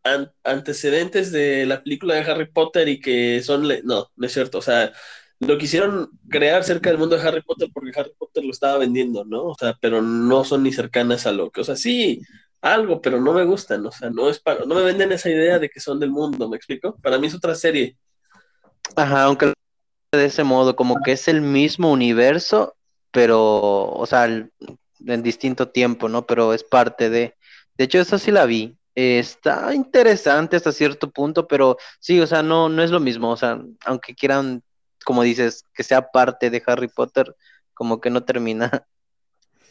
antecedentes 0.42 1.30
de 1.30 1.66
la 1.66 1.82
película 1.82 2.14
de 2.14 2.30
Harry 2.30 2.46
Potter 2.46 2.88
y 2.88 3.00
que 3.00 3.42
son... 3.42 3.68
No, 3.84 4.10
no 4.16 4.26
es 4.26 4.32
cierto. 4.32 4.58
O 4.58 4.62
sea, 4.62 4.92
lo 5.40 5.58
quisieron 5.58 6.10
crear 6.28 6.64
cerca 6.64 6.90
del 6.90 6.98
mundo 6.98 7.16
de 7.16 7.26
Harry 7.26 7.42
Potter 7.42 7.68
porque 7.72 7.98
Harry 7.98 8.12
Potter 8.18 8.44
lo 8.44 8.50
estaba 8.50 8.78
vendiendo, 8.78 9.24
¿no? 9.24 9.44
O 9.44 9.54
sea, 9.58 9.76
pero 9.80 10.00
no 10.02 10.44
son 10.44 10.62
ni 10.62 10.72
cercanas 10.72 11.26
a 11.26 11.32
lo 11.32 11.50
que, 11.50 11.60
o 11.60 11.64
sea, 11.64 11.76
sí, 11.76 12.22
algo, 12.60 13.00
pero 13.00 13.20
no 13.20 13.32
me 13.32 13.44
gustan, 13.44 13.84
o 13.86 13.92
sea, 13.92 14.10
no 14.10 14.28
es 14.28 14.40
para, 14.40 14.64
no 14.64 14.74
me 14.74 14.82
venden 14.82 15.12
esa 15.12 15.30
idea 15.30 15.58
de 15.58 15.68
que 15.68 15.80
son 15.80 16.00
del 16.00 16.10
mundo, 16.10 16.48
¿me 16.48 16.56
explico? 16.56 16.96
Para 17.02 17.18
mí 17.18 17.26
es 17.26 17.34
otra 17.34 17.54
serie. 17.54 17.96
Ajá, 18.94 19.24
aunque 19.24 19.52
de 20.12 20.24
ese 20.24 20.44
modo, 20.44 20.74
como 20.76 21.02
que 21.04 21.12
es 21.12 21.28
el 21.28 21.42
mismo 21.42 21.92
universo, 21.92 22.76
pero, 23.10 23.90
o 23.90 24.06
sea, 24.06 24.24
en 24.26 25.22
distinto 25.22 25.68
tiempo, 25.68 26.08
¿no? 26.08 26.26
Pero 26.26 26.54
es 26.54 26.64
parte 26.64 27.10
de, 27.10 27.34
de 27.76 27.84
hecho, 27.84 27.98
esa 28.00 28.18
sí 28.18 28.30
la 28.30 28.46
vi. 28.46 28.76
está 28.94 29.74
interesante 29.74 30.56
hasta 30.56 30.72
cierto 30.72 31.10
punto, 31.10 31.46
pero 31.46 31.76
sí, 32.00 32.20
o 32.20 32.26
sea, 32.26 32.42
no, 32.42 32.68
no 32.68 32.82
es 32.82 32.90
lo 32.90 33.00
mismo. 33.00 33.30
O 33.30 33.36
sea, 33.36 33.60
aunque 33.84 34.14
quieran 34.14 34.62
como 35.06 35.22
dices, 35.22 35.64
que 35.72 35.84
sea 35.84 36.10
parte 36.10 36.50
de 36.50 36.60
Harry 36.66 36.88
Potter, 36.88 37.36
como 37.74 38.00
que 38.00 38.10
no 38.10 38.24
termina. 38.24 38.88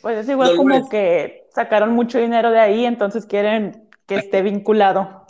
Pues 0.02 0.20
es 0.20 0.30
igual 0.30 0.56
como 0.56 0.88
que 0.88 1.50
sacaron 1.54 1.92
mucho 1.92 2.20
dinero 2.20 2.52
de 2.52 2.60
ahí, 2.60 2.86
entonces 2.86 3.26
quieren 3.26 3.90
que 4.06 4.16
esté 4.16 4.42
vinculado. 4.42 5.28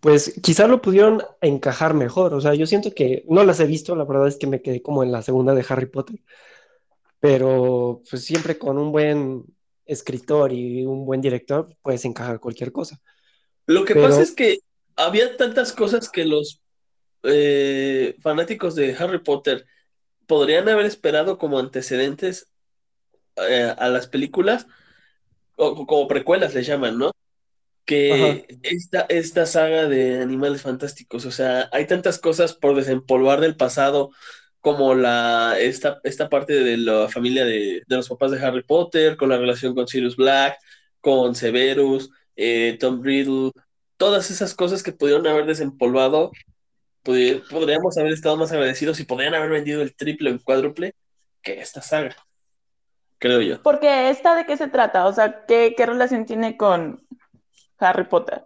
Pues 0.00 0.38
quizás 0.42 0.68
lo 0.68 0.82
pudieron 0.82 1.22
encajar 1.40 1.94
mejor, 1.94 2.34
o 2.34 2.40
sea, 2.42 2.52
yo 2.52 2.66
siento 2.66 2.92
que 2.92 3.24
no 3.30 3.44
las 3.44 3.60
he 3.60 3.66
visto, 3.66 3.96
la 3.96 4.04
verdad 4.04 4.28
es 4.28 4.36
que 4.36 4.46
me 4.46 4.60
quedé 4.60 4.82
como 4.82 5.02
en 5.02 5.10
la 5.10 5.22
segunda 5.22 5.54
de 5.54 5.64
Harry 5.66 5.86
Potter, 5.86 6.20
pero 7.18 8.02
pues 8.10 8.22
siempre 8.22 8.58
con 8.58 8.76
un 8.76 8.92
buen 8.92 9.46
escritor 9.86 10.52
y 10.52 10.84
un 10.84 11.06
buen 11.06 11.22
director 11.22 11.74
puedes 11.80 12.04
encajar 12.04 12.40
cualquier 12.40 12.72
cosa. 12.72 13.00
Lo 13.64 13.86
que 13.86 13.94
pasa 13.94 14.20
es 14.20 14.32
que 14.32 14.58
había 14.96 15.38
tantas 15.38 15.72
cosas 15.72 16.10
que 16.10 16.26
los 16.26 16.60
eh, 17.26 18.16
fanáticos 18.20 18.74
de 18.74 18.94
Harry 18.96 19.18
Potter 19.18 19.66
podrían 20.26 20.68
haber 20.68 20.86
esperado 20.86 21.38
como 21.38 21.58
antecedentes 21.58 22.50
eh, 23.36 23.74
a 23.76 23.88
las 23.88 24.08
películas, 24.08 24.66
o 25.56 25.86
como 25.86 26.08
precuelas 26.08 26.54
le 26.54 26.62
llaman, 26.62 26.98
¿no? 26.98 27.12
Que 27.84 28.46
esta, 28.62 29.06
esta 29.08 29.46
saga 29.46 29.86
de 29.86 30.20
animales 30.20 30.62
fantásticos, 30.62 31.24
o 31.24 31.30
sea, 31.30 31.68
hay 31.72 31.86
tantas 31.86 32.18
cosas 32.18 32.52
por 32.52 32.74
desempolvar 32.74 33.40
del 33.40 33.56
pasado, 33.56 34.10
como 34.60 34.96
la, 34.96 35.56
esta, 35.60 36.00
esta 36.02 36.28
parte 36.28 36.52
de 36.52 36.76
la 36.76 37.08
familia 37.08 37.44
de, 37.44 37.84
los 37.86 38.08
papás 38.08 38.32
de 38.32 38.44
Harry 38.44 38.64
Potter, 38.64 39.16
con 39.16 39.28
la 39.28 39.38
relación 39.38 39.76
con 39.76 39.86
Sirius 39.86 40.16
Black, 40.16 40.58
con 41.00 41.36
Severus, 41.36 42.10
eh, 42.34 42.76
Tom 42.80 43.00
Riddle, 43.00 43.52
todas 43.96 44.32
esas 44.32 44.54
cosas 44.54 44.82
que 44.82 44.90
pudieron 44.90 45.26
haber 45.28 45.46
desempolvado 45.46 46.32
podríamos 47.06 47.96
haber 47.98 48.12
estado 48.12 48.36
más 48.36 48.50
agradecidos 48.50 48.98
y 48.98 49.04
podrían 49.04 49.34
haber 49.34 49.50
vendido 49.50 49.80
el 49.80 49.94
triple 49.94 50.30
o 50.30 50.32
el 50.34 50.42
cuádruple 50.42 50.94
que 51.40 51.60
esta 51.60 51.80
saga. 51.80 52.16
Creo 53.18 53.40
yo. 53.40 53.62
Porque 53.62 54.10
esta 54.10 54.34
de 54.34 54.44
qué 54.44 54.56
se 54.56 54.68
trata, 54.68 55.06
o 55.06 55.12
sea, 55.12 55.46
¿qué, 55.46 55.74
relación 55.78 56.26
tiene 56.26 56.56
con 56.56 57.06
Harry 57.78 58.04
Potter? 58.04 58.44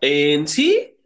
En 0.00 0.48
sí, 0.48 0.96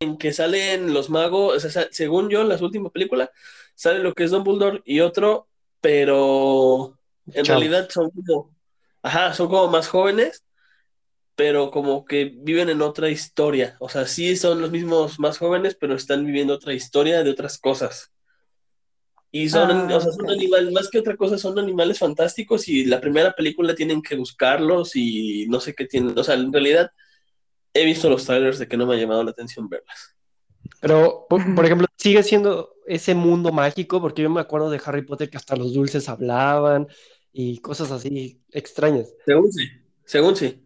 en 0.00 0.16
que 0.16 0.32
salen 0.32 0.94
los 0.94 1.10
magos, 1.10 1.64
o 1.64 1.70
sea, 1.70 1.88
según 1.90 2.30
yo, 2.30 2.40
en 2.40 2.48
las 2.48 2.62
últimas 2.62 2.92
películas, 2.92 3.30
sale 3.74 3.98
lo 3.98 4.14
que 4.14 4.24
es 4.24 4.30
Dumbledore 4.30 4.80
y 4.84 5.00
otro, 5.00 5.48
pero 5.80 6.96
en 7.32 7.44
realidad 7.44 7.88
son 7.90 8.10
como, 8.10 8.54
ajá, 9.02 9.34
son 9.34 9.48
como 9.48 9.68
más 9.68 9.88
jóvenes 9.88 10.44
pero 11.38 11.70
como 11.70 12.04
que 12.04 12.34
viven 12.36 12.68
en 12.68 12.82
otra 12.82 13.10
historia. 13.10 13.76
O 13.78 13.88
sea, 13.88 14.08
sí 14.08 14.36
son 14.36 14.60
los 14.60 14.72
mismos 14.72 15.20
más 15.20 15.38
jóvenes, 15.38 15.76
pero 15.78 15.94
están 15.94 16.26
viviendo 16.26 16.52
otra 16.52 16.74
historia 16.74 17.22
de 17.22 17.30
otras 17.30 17.58
cosas. 17.58 18.10
Y 19.30 19.48
son, 19.48 19.70
ah, 19.70 19.96
o 19.96 20.00
sea, 20.00 20.10
son 20.10 20.28
animales, 20.28 20.72
más 20.72 20.90
que 20.90 20.98
otra 20.98 21.16
cosa, 21.16 21.38
son 21.38 21.56
animales 21.60 22.00
fantásticos 22.00 22.66
y 22.66 22.86
la 22.86 23.00
primera 23.00 23.34
película 23.34 23.76
tienen 23.76 24.02
que 24.02 24.16
buscarlos 24.16 24.96
y 24.96 25.46
no 25.48 25.60
sé 25.60 25.76
qué 25.76 25.84
tienen. 25.84 26.18
O 26.18 26.24
sea, 26.24 26.34
en 26.34 26.52
realidad 26.52 26.90
he 27.72 27.84
visto 27.84 28.10
los 28.10 28.24
trailers 28.24 28.58
de 28.58 28.66
que 28.66 28.76
no 28.76 28.84
me 28.86 28.96
ha 28.96 28.98
llamado 28.98 29.22
la 29.22 29.30
atención 29.30 29.68
verlas. 29.68 30.16
Pero, 30.80 31.28
por, 31.30 31.64
ejemplo, 31.64 31.86
sigue 31.96 32.24
siendo 32.24 32.74
ese 32.84 33.14
mundo 33.14 33.52
mágico, 33.52 34.00
porque 34.00 34.22
yo 34.22 34.30
me 34.30 34.40
acuerdo 34.40 34.70
de 34.70 34.80
Harry 34.84 35.02
Potter 35.02 35.30
que 35.30 35.36
hasta 35.36 35.54
los 35.54 35.72
dulces 35.72 36.08
hablaban 36.08 36.88
y 37.32 37.58
cosas 37.58 37.92
así 37.92 38.42
extrañas. 38.50 39.14
Según 39.24 39.52
sí, 39.52 39.68
según 40.04 40.34
sí 40.34 40.64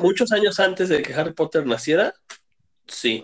muchos 0.00 0.32
años 0.32 0.58
antes 0.60 0.88
de 0.88 1.02
que 1.02 1.14
Harry 1.14 1.32
Potter 1.32 1.66
naciera, 1.66 2.14
sí. 2.86 3.22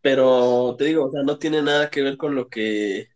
Pero 0.00 0.76
te 0.78 0.84
digo, 0.84 1.06
o 1.06 1.10
sea, 1.10 1.22
no 1.22 1.38
tiene 1.38 1.62
nada 1.62 1.90
que 1.90 2.02
ver 2.02 2.16
con 2.16 2.34
lo 2.34 2.48
que 2.48 3.08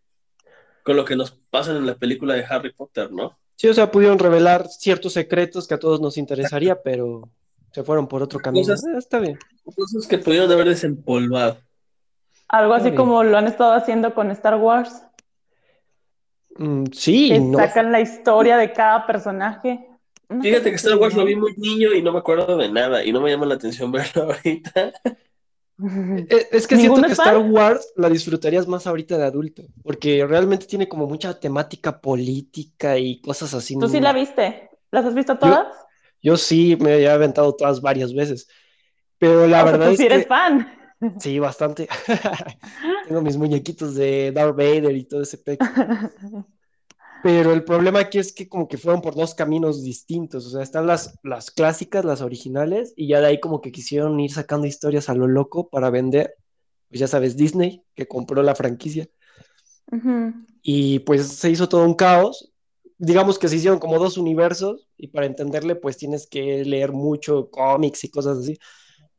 con 0.83 0.97
lo 0.97 1.05
que 1.05 1.17
nos 1.17 1.31
pasan 1.31 1.77
en 1.77 1.87
la 1.87 1.95
película 1.95 2.35
de 2.35 2.45
Harry 2.45 2.73
Potter, 2.73 3.11
¿no? 3.11 3.39
Sí, 3.57 3.69
o 3.69 3.75
sea, 3.75 3.91
pudieron 3.91 4.19
revelar 4.19 4.69
ciertos 4.69 5.15
secretos 5.15 5.67
que 5.67 5.75
a 5.75 5.79
todos 5.79 6.01
nos 6.01 6.19
interesaría, 6.19 6.83
pero 6.83 7.31
se 7.73 7.83
fueron 7.83 8.07
por 8.07 8.23
otro 8.23 8.39
camino. 8.39 8.71
Ah, 8.71 8.99
está 8.99 9.19
bien. 9.19 9.39
Cosas 9.65 10.07
que 10.07 10.19
pudieron 10.19 10.51
haber 10.53 10.69
desempolvado. 10.69 11.59
Algo 12.49 12.75
así 12.75 12.95
como 12.95 13.25
lo 13.25 13.39
han 13.39 13.47
estado 13.47 13.73
haciendo 13.73 14.15
con 14.15 14.31
Star 14.31 14.57
Wars. 14.57 15.03
Mm, 16.57 16.85
sí. 16.93 17.31
Que 17.31 17.57
sacan 17.57 17.91
la 17.91 18.01
historia 18.01 18.57
de 18.59 18.73
cada 18.73 19.07
personaje. 19.07 19.89
Fíjate 20.41 20.71
que 20.71 20.77
Star 20.77 20.97
Wars 20.99 21.15
lo 21.15 21.25
vi 21.25 21.37
muy 21.37 21.55
niño 21.57 21.93
y 21.95 22.03
no 22.03 22.13
me 22.13 22.19
acuerdo 22.19 22.57
de 22.57 22.71
nada 22.71 23.05
y 23.05 23.13
no 23.13 23.21
me 23.21 23.31
llama 23.31 23.47
la 23.47 23.55
atención 23.55 23.91
verlo 23.93 24.25
ahorita. 24.25 24.93
Eh, 25.77 26.47
Es 26.53 26.67
que 26.69 26.77
siento 26.77 27.01
¿Ninguno 27.01 27.07
que 27.09 27.13
Star? 27.15 27.37
Wars 27.39 27.93
la 27.97 28.09
disfrutarías 28.09 28.69
más 28.69 28.87
ahorita 28.87 29.19
de 29.19 29.25
adulto, 29.25 29.65
porque 29.83 30.25
realmente 30.25 30.67
tiene 30.67 30.89
como 30.89 31.07
mucha 31.07 31.39
temática 31.39 32.01
política 32.01 32.97
y 32.99 33.21
cosas 33.21 33.55
así. 33.55 33.77
¿Tú 33.77 33.89
sí 33.89 34.01
la 34.01 34.13
viste? 34.13 34.71
¿Las 34.93 35.05
has 35.05 35.15
visto 35.15 35.37
todas? 35.39 35.67
Yo 36.23 36.37
sí 36.37 36.77
me 36.81 36.99
he 36.99 37.09
aventado 37.09 37.55
todas 37.55 37.81
varias 37.81 38.15
veces, 38.15 38.49
pero 39.19 39.47
la 39.47 39.65
O 39.65 39.69
sea, 39.69 39.73
verdad 39.73 39.89
tú 39.89 39.93
es 39.93 39.99
sí 39.99 40.07
eres 40.07 40.23
que 40.23 40.29
fan. 40.29 40.73
sí, 41.19 41.39
bastante. 41.39 41.89
Tengo 43.09 43.21
mis 43.23 43.37
muñequitos 43.37 43.95
de 43.95 44.33
Darth 44.33 44.57
Vader 44.57 44.97
y 44.97 45.05
todo 45.05 45.23
ese 45.23 45.39
peco. 45.39 45.67
Pero 47.25 47.55
el 47.55 47.65
problema 47.65 48.01
aquí 48.01 48.19
es 48.19 48.35
que 48.35 48.51
como 48.51 48.69
que 48.69 48.77
fueron 48.77 49.01
por 49.01 49.15
dos 49.15 49.35
caminos 49.35 49.83
distintos. 49.83 50.45
O 50.45 50.51
sea, 50.51 50.63
están 50.63 50.87
las, 50.87 51.19
las 51.23 51.51
clásicas, 51.51 52.05
las 52.05 52.21
originales, 52.21 52.93
y 52.97 53.09
ya 53.09 53.23
de 53.23 53.29
ahí 53.29 53.41
como 53.41 53.63
que 53.63 53.73
quisieron 53.73 54.21
ir 54.21 54.31
sacando 54.31 54.67
historias 54.67 55.09
a 55.09 55.15
lo 55.15 55.27
loco 55.27 55.71
para 55.71 55.89
vender. 55.89 56.35
Pues 56.91 57.01
ya 57.01 57.09
sabes, 57.09 57.35
Disney, 57.35 57.83
que 57.95 58.07
compró 58.07 58.43
la 58.43 58.55
franquicia. 58.55 59.09
Y 60.61 60.99
pues 60.99 61.29
se 61.29 61.49
hizo 61.49 61.67
todo 61.67 61.87
un 61.87 61.95
caos. 61.95 62.53
Digamos 62.99 63.39
que 63.39 63.49
se 63.49 63.57
hicieron 63.57 63.79
como 63.79 63.99
dos 63.99 64.19
universos, 64.19 64.91
y 64.99 65.09
para 65.09 65.25
entenderle, 65.25 65.77
pues 65.77 65.97
tienes 65.97 66.27
que 66.27 66.63
leer 66.63 66.93
mucho 66.93 67.49
cómics 67.49 68.05
y 68.05 68.11
cosas 68.11 68.37
así. 68.37 68.59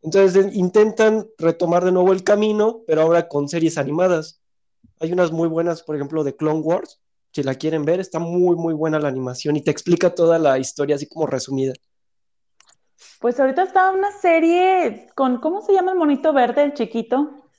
Entonces 0.04 0.46
eh, 0.46 0.52
intentan 0.54 1.26
retomar 1.40 1.84
de 1.84 1.92
nuevo 1.92 2.14
el 2.14 2.24
camino, 2.24 2.84
pero 2.86 3.02
ahora 3.02 3.28
con 3.28 3.50
series 3.50 3.80
animadas. 3.80 4.44
Hay 5.00 5.12
unas 5.12 5.32
muy 5.32 5.48
buenas, 5.48 5.82
por 5.82 5.96
ejemplo, 5.96 6.24
de 6.24 6.36
Clone 6.36 6.60
Wars. 6.60 7.02
Si 7.36 7.44
la 7.44 7.56
quieren 7.56 7.84
ver, 7.84 8.00
está 8.00 8.18
muy, 8.18 8.56
muy 8.56 8.74
buena 8.74 8.98
la 8.98 9.10
animación 9.10 9.58
y 9.58 9.62
te 9.62 9.70
explica 9.70 10.16
toda 10.16 10.40
la 10.40 10.58
historia 10.58 10.96
así 10.96 11.06
como 11.06 11.28
resumida. 11.28 11.74
Pues 13.20 13.38
ahorita 13.42 13.64
está 13.64 13.92
una 13.92 14.10
serie 14.14 15.08
con, 15.16 15.42
¿cómo 15.42 15.62
se 15.62 15.74
llama 15.74 15.92
el 15.92 15.98
monito 15.98 16.32
verde, 16.32 16.64
el 16.64 16.74
chiquito? 16.74 17.50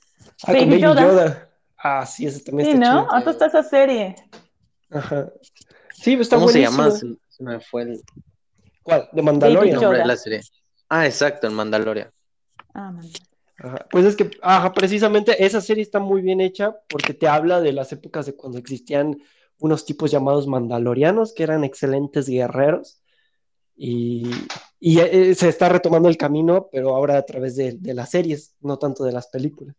Ah, 0.41 0.47
con 0.47 0.53
Baby 0.55 0.65
Baby 0.65 0.81
Yoda. 0.81 1.01
Yoda. 1.03 1.49
Ah, 1.77 2.03
sí, 2.07 2.25
ese 2.25 2.39
también 2.43 2.69
Sí, 2.69 2.73
está 2.73 2.91
¿no? 2.91 3.01
chido. 3.01 3.11
Ahorita 3.11 3.29
está 3.29 3.45
esa 3.45 3.61
serie. 3.63 4.15
Ajá. 4.89 5.31
Sí, 5.93 6.13
está 6.15 6.37
¿Cómo 6.37 6.47
se 6.47 6.53
buenísimo. 6.59 6.83
llama? 6.83 6.95
Se, 6.95 7.07
se 7.29 7.43
me 7.43 7.59
fue 7.59 7.83
el 7.83 8.01
¿Cuál? 8.81 9.01
De 9.01 9.21
Baby 9.21 9.25
Mandalorian. 9.25 9.79
Yoda. 9.79 9.97
de 9.99 10.05
la 10.05 10.17
serie. 10.17 10.41
Ah, 10.89 11.05
exacto, 11.05 11.45
el 11.45 11.53
Mandalorian. 11.53 12.09
Ah, 12.73 12.89
man. 12.91 13.05
Ajá. 13.59 13.85
Pues 13.91 14.05
es 14.05 14.15
que, 14.15 14.31
ajá, 14.41 14.73
precisamente 14.73 15.45
esa 15.45 15.61
serie 15.61 15.83
está 15.83 15.99
muy 15.99 16.23
bien 16.23 16.41
hecha 16.41 16.75
porque 16.89 17.13
te 17.13 17.27
habla 17.27 17.61
de 17.61 17.73
las 17.73 17.91
épocas 17.91 18.25
de 18.25 18.35
cuando 18.35 18.57
existían 18.57 19.19
unos 19.59 19.85
tipos 19.85 20.11
llamados 20.11 20.47
mandalorianos 20.47 21.33
que 21.33 21.43
eran 21.43 21.63
excelentes 21.63 22.27
guerreros 22.27 23.01
y, 23.75 24.29
y, 24.79 24.99
eh, 24.99 25.35
se 25.35 25.49
está 25.49 25.69
retomando 25.69 26.09
el 26.09 26.17
camino, 26.17 26.67
pero 26.71 26.95
ahora 26.95 27.17
a 27.17 27.25
través 27.25 27.55
de, 27.55 27.73
de 27.73 27.93
las 27.93 28.09
series, 28.11 28.55
no 28.61 28.77
tanto 28.77 29.03
de 29.03 29.11
las 29.11 29.27
películas. 29.27 29.75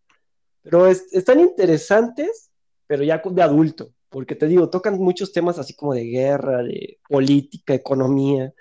Pero 0.62 0.86
es- 0.86 1.12
están 1.12 1.40
interesantes, 1.40 2.50
pero 2.86 3.02
ya 3.04 3.22
de 3.24 3.42
adulto, 3.42 3.92
porque 4.08 4.34
te 4.34 4.46
digo, 4.46 4.70
tocan 4.70 4.98
muchos 4.98 5.32
temas 5.32 5.58
así 5.58 5.74
como 5.74 5.94
de 5.94 6.04
guerra, 6.04 6.62
de 6.62 6.98
política, 7.08 7.74
economía, 7.74 8.52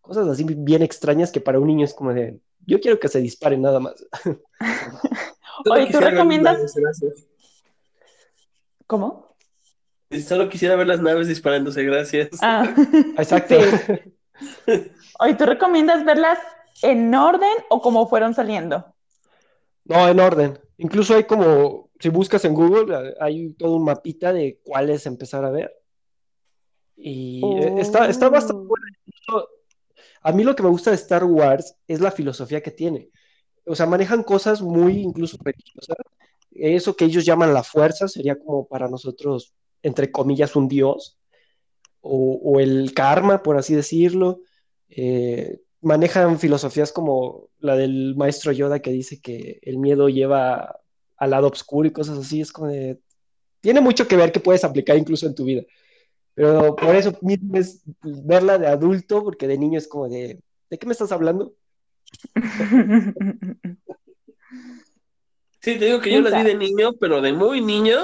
cosas 0.00 0.28
así 0.28 0.44
bien 0.44 0.82
extrañas 0.82 1.30
que 1.32 1.40
para 1.40 1.58
un 1.60 1.66
niño 1.68 1.84
es 1.84 1.94
como 1.94 2.12
de, 2.12 2.40
yo 2.66 2.80
quiero 2.80 2.98
que 2.98 3.08
se 3.08 3.20
disparen 3.20 3.62
nada 3.62 3.80
más. 3.80 3.94
Oye, 5.70 5.86
¿tú 5.92 5.98
recomiendas? 6.00 6.74
¿Cómo? 8.86 9.29
Solo 10.18 10.48
quisiera 10.48 10.74
ver 10.76 10.88
las 10.88 11.00
naves 11.00 11.28
disparándose, 11.28 11.84
gracias. 11.84 12.30
Ah. 12.42 12.74
Exacto. 13.18 13.56
Oye, 15.20 15.34
¿tú 15.34 15.46
recomiendas 15.46 16.04
verlas 16.04 16.38
en 16.82 17.14
orden 17.14 17.52
o 17.68 17.80
como 17.80 18.08
fueron 18.08 18.34
saliendo? 18.34 18.94
No, 19.84 20.08
en 20.08 20.18
orden. 20.20 20.58
Incluso 20.78 21.14
hay 21.14 21.24
como, 21.24 21.90
si 21.98 22.08
buscas 22.08 22.44
en 22.44 22.54
Google, 22.54 23.14
hay 23.20 23.52
todo 23.54 23.76
un 23.76 23.84
mapita 23.84 24.32
de 24.32 24.60
cuáles 24.64 25.06
empezar 25.06 25.44
a 25.44 25.50
ver. 25.50 25.72
Y 26.96 27.42
eh, 27.44 27.74
está, 27.78 28.08
está 28.08 28.28
bastante 28.28 28.62
Oh. 28.62 28.66
bueno. 28.66 28.86
Incluso, 29.06 29.48
A 30.22 30.32
mí 30.32 30.44
lo 30.44 30.54
que 30.56 30.62
me 30.62 30.68
gusta 30.70 30.90
de 30.90 30.96
Star 30.96 31.24
Wars 31.24 31.76
es 31.86 32.00
la 32.00 32.10
filosofía 32.10 32.62
que 32.62 32.70
tiene. 32.70 33.10
O 33.64 33.74
sea, 33.74 33.86
manejan 33.86 34.22
cosas 34.22 34.60
muy 34.62 34.98
incluso 34.98 35.36
religiosas. 35.42 35.96
Eso 36.52 36.96
que 36.96 37.04
ellos 37.06 37.24
llaman 37.24 37.54
la 37.54 37.62
fuerza 37.62 38.08
sería 38.08 38.38
como 38.38 38.66
para 38.66 38.88
nosotros, 38.88 39.54
entre 39.82 40.10
comillas, 40.10 40.56
un 40.56 40.68
dios. 40.68 41.18
O, 42.00 42.40
o 42.42 42.60
el 42.60 42.94
karma, 42.94 43.42
por 43.42 43.56
así 43.56 43.74
decirlo. 43.74 44.40
Eh, 44.88 45.60
manejan 45.80 46.38
filosofías 46.38 46.92
como 46.92 47.48
la 47.58 47.76
del 47.76 48.14
maestro 48.16 48.52
Yoda 48.52 48.80
que 48.80 48.90
dice 48.90 49.20
que 49.20 49.58
el 49.62 49.78
miedo 49.78 50.08
lleva 50.08 50.80
al 51.16 51.30
lado 51.30 51.48
oscuro 51.48 51.88
y 51.88 51.92
cosas 51.92 52.18
así. 52.18 52.40
Es 52.40 52.52
como 52.52 52.68
de... 52.68 53.00
Tiene 53.60 53.80
mucho 53.80 54.08
que 54.08 54.16
ver 54.16 54.32
que 54.32 54.40
puedes 54.40 54.64
aplicar 54.64 54.96
incluso 54.96 55.26
en 55.26 55.34
tu 55.34 55.44
vida. 55.44 55.62
Pero 56.34 56.74
por 56.76 56.94
eso 56.96 57.12
mismo 57.20 57.56
es 57.56 57.82
verla 58.02 58.56
de 58.56 58.66
adulto, 58.66 59.22
porque 59.22 59.46
de 59.46 59.58
niño 59.58 59.78
es 59.78 59.86
como 59.86 60.08
de, 60.08 60.40
¿de 60.70 60.78
qué 60.78 60.86
me 60.86 60.92
estás 60.92 61.12
hablando? 61.12 61.54
Sí, 65.62 65.78
te 65.78 65.84
digo 65.84 66.00
que 66.00 66.10
yo 66.10 66.22
las 66.22 66.42
vi 66.42 66.48
de 66.48 66.56
niño, 66.56 66.94
pero 66.94 67.20
de 67.20 67.34
muy 67.34 67.60
niño, 67.60 67.98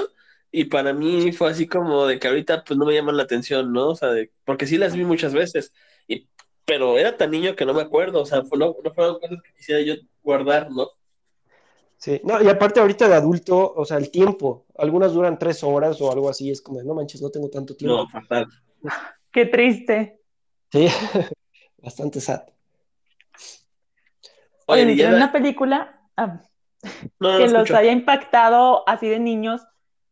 y 0.51 0.65
para 0.65 0.93
mí 0.93 1.31
fue 1.31 1.49
así 1.51 1.67
como 1.67 2.05
de 2.07 2.19
que 2.19 2.27
ahorita 2.27 2.63
pues 2.63 2.77
no 2.77 2.85
me 2.85 2.93
llaman 2.93 3.17
la 3.17 3.23
atención, 3.23 3.71
¿no? 3.73 3.89
O 3.89 3.95
sea, 3.95 4.09
de- 4.09 4.31
porque 4.45 4.65
sí 4.67 4.77
las 4.77 4.95
vi 4.95 5.03
muchas 5.03 5.33
veces, 5.33 5.73
y, 6.07 6.27
pero 6.65 6.97
era 6.97 7.17
tan 7.17 7.31
niño 7.31 7.55
que 7.55 7.65
no 7.65 7.73
me 7.73 7.81
acuerdo, 7.81 8.21
o 8.21 8.25
sea, 8.25 8.43
fue- 8.43 8.57
no, 8.59 8.75
no 8.83 8.93
fueron 8.93 9.19
cosas 9.19 9.37
que 9.43 9.53
quisiera 9.53 9.81
yo 9.81 9.95
guardar, 10.23 10.69
¿no? 10.71 10.87
Sí, 11.97 12.21
no, 12.23 12.41
y 12.41 12.47
aparte 12.47 12.79
ahorita 12.79 13.07
de 13.07 13.15
adulto, 13.15 13.73
o 13.75 13.83
sea, 13.83 13.97
el 13.97 14.11
tiempo, 14.11 14.65
algunas 14.77 15.13
duran 15.13 15.39
tres 15.39 15.63
horas 15.63 15.99
o 15.99 16.11
algo 16.11 16.29
así, 16.29 16.51
es 16.51 16.61
como 16.61 16.77
de, 16.79 16.85
no 16.85 16.93
manches, 16.93 17.21
no 17.21 17.29
tengo 17.31 17.49
tanto 17.49 17.75
tiempo. 17.75 17.97
No, 17.97 18.07
fatal. 18.07 18.45
Qué 19.31 19.45
triste. 19.47 20.19
Sí, 20.71 20.87
bastante 21.81 22.21
sad. 22.21 22.41
Oye, 24.67 24.83
Oye, 24.83 25.07
una 25.07 25.31
película 25.31 26.01
ah, 26.17 26.41
no, 27.19 27.31
no, 27.31 27.37
que 27.37 27.47
los 27.47 27.63
escucho. 27.63 27.77
haya 27.77 27.91
impactado 27.91 28.87
así 28.87 29.07
de 29.07 29.19
niños. 29.19 29.61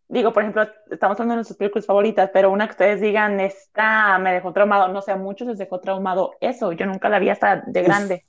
Digo, 0.07 0.31
por 0.33 0.43
ejemplo, 0.43 0.67
estamos 0.91 1.15
hablando 1.15 1.33
de 1.33 1.37
nuestras 1.37 1.57
películas 1.57 1.85
favoritas, 1.85 2.29
pero 2.31 2.51
una 2.51 2.67
que 2.67 2.71
ustedes 2.71 3.01
digan, 3.01 3.39
esta 3.39 4.17
me 4.19 4.33
dejó 4.33 4.53
traumado. 4.53 4.87
No 4.89 5.01
sé, 5.01 5.11
a 5.11 5.15
muchos 5.15 5.47
les 5.47 5.57
dejó 5.57 5.79
traumado 5.79 6.33
eso. 6.41 6.71
Yo 6.73 6.85
nunca 6.85 7.09
la 7.09 7.17
vi 7.19 7.29
hasta 7.29 7.63
de 7.65 7.81
Uf. 7.81 7.87
grande. 7.87 8.25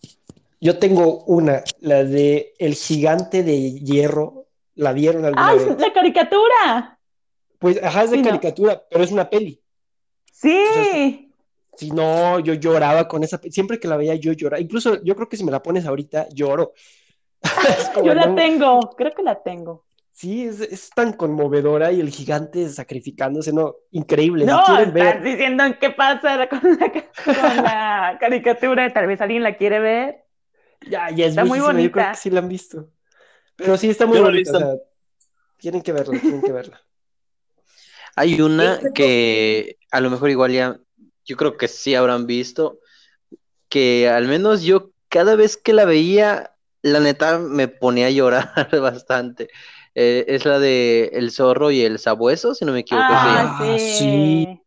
Yo 0.60 0.78
tengo 0.78 1.24
una, 1.24 1.62
la 1.80 2.02
de 2.02 2.54
El 2.58 2.74
Gigante 2.74 3.42
de 3.42 3.72
Hierro, 3.80 4.46
¿la 4.74 4.92
vieron 4.94 5.24
alguna 5.26 5.48
¡Ay, 5.48 5.58
vez? 5.58 5.78
la 5.78 5.92
caricatura! 5.92 6.98
Pues, 7.58 7.82
ajá, 7.82 8.04
es 8.04 8.10
de 8.10 8.16
Sí, 8.16 8.22
no. 8.22 8.28
caricatura, 8.30 8.82
pero 8.90 9.04
es 9.04 9.12
una 9.12 9.28
peli. 9.28 9.60
Sí. 10.32 11.30
Si 11.76 11.90
no, 11.90 12.38
yo 12.40 12.54
lloraba 12.54 13.06
con 13.06 13.22
esa, 13.22 13.38
siempre 13.50 13.78
que 13.78 13.86
la 13.88 13.98
veía 13.98 14.14
yo 14.14 14.32
lloraba, 14.32 14.60
incluso 14.60 15.02
yo 15.04 15.14
creo 15.14 15.28
que 15.28 15.36
si 15.36 15.44
me 15.44 15.50
la 15.52 15.62
pones 15.62 15.84
ahorita, 15.86 16.28
lloro. 16.32 16.72
Yo 18.02 18.14
la 18.14 18.26
no- 18.26 18.34
tengo, 18.34 18.80
creo 18.96 19.12
que 19.14 19.22
la 19.22 19.42
tengo. 19.42 19.84
Sí, 20.16 20.46
es, 20.46 20.62
es 20.62 20.88
tan 20.94 21.12
conmovedora 21.12 21.92
y 21.92 22.00
el 22.00 22.08
gigante 22.08 22.66
sacrificándose, 22.70 23.52
¿no? 23.52 23.76
Increíble. 23.90 24.46
No, 24.46 24.64
si 24.64 24.64
quieren 24.64 24.96
estás 24.96 25.20
ver, 25.20 25.22
diciendo 25.22 25.62
en 25.62 25.74
qué 25.74 25.90
pasa 25.90 26.48
con 26.48 26.60
la, 26.78 26.90
con 26.90 27.34
la 27.62 28.16
caricatura. 28.18 28.90
Tal 28.94 29.06
vez 29.08 29.20
alguien 29.20 29.42
la 29.42 29.58
quiere 29.58 29.78
ver. 29.78 30.24
ya, 30.80 31.10
ya 31.10 31.26
es 31.26 31.30
está 31.32 31.44
muy 31.44 31.60
viejísima, 31.60 31.82
yo 31.82 31.92
creo 31.92 32.06
bonita. 32.06 32.10
que 32.12 32.16
sí 32.16 32.30
la 32.30 32.40
han 32.40 32.48
visto. 32.48 32.90
Pero 33.56 33.76
sí, 33.76 33.90
está 33.90 34.06
muy 34.06 34.16
Yo 34.16 34.22
bonita, 34.22 34.56
o 34.56 34.58
sea, 34.58 34.74
tienen 35.58 35.82
que 35.82 35.92
verla, 35.92 36.18
tienen 36.18 36.42
que 36.42 36.52
verla. 36.52 36.80
Hay 38.14 38.40
una 38.40 38.80
que 38.94 39.76
a 39.90 40.00
lo 40.00 40.08
mejor 40.10 40.30
igual 40.30 40.50
ya, 40.52 40.80
yo 41.26 41.36
creo 41.36 41.58
que 41.58 41.68
sí 41.68 41.94
habrán 41.94 42.26
visto, 42.26 42.80
que 43.68 44.08
al 44.08 44.28
menos 44.28 44.62
yo 44.62 44.92
cada 45.10 45.36
vez 45.36 45.58
que 45.58 45.74
la 45.74 45.84
veía, 45.84 46.54
la 46.80 47.00
neta 47.00 47.38
me 47.38 47.68
ponía 47.68 48.06
a 48.06 48.10
llorar 48.10 48.70
bastante. 48.80 49.48
Eh, 49.98 50.26
es 50.28 50.44
la 50.44 50.58
de 50.58 51.06
El 51.14 51.30
zorro 51.30 51.70
y 51.70 51.80
el 51.80 51.98
sabueso, 51.98 52.54
si 52.54 52.66
no 52.66 52.72
me 52.72 52.80
equivoco. 52.80 53.06
Ah, 53.08 53.56
Ah, 53.58 53.78
sí. 53.78 54.04
sí. 54.04 54.60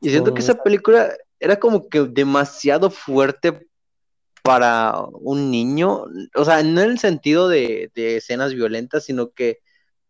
Y 0.00 0.10
siento 0.10 0.32
que 0.32 0.40
esa 0.40 0.62
película 0.62 1.14
era 1.38 1.60
como 1.60 1.88
que 1.90 2.00
demasiado 2.04 2.88
fuerte 2.88 3.66
para 4.42 4.94
un 5.12 5.50
niño, 5.50 6.06
o 6.34 6.44
sea, 6.44 6.62
no 6.62 6.80
en 6.80 6.90
el 6.92 6.98
sentido 6.98 7.48
de, 7.48 7.92
de 7.94 8.16
escenas 8.16 8.54
violentas, 8.54 9.04
sino 9.04 9.30
que 9.30 9.58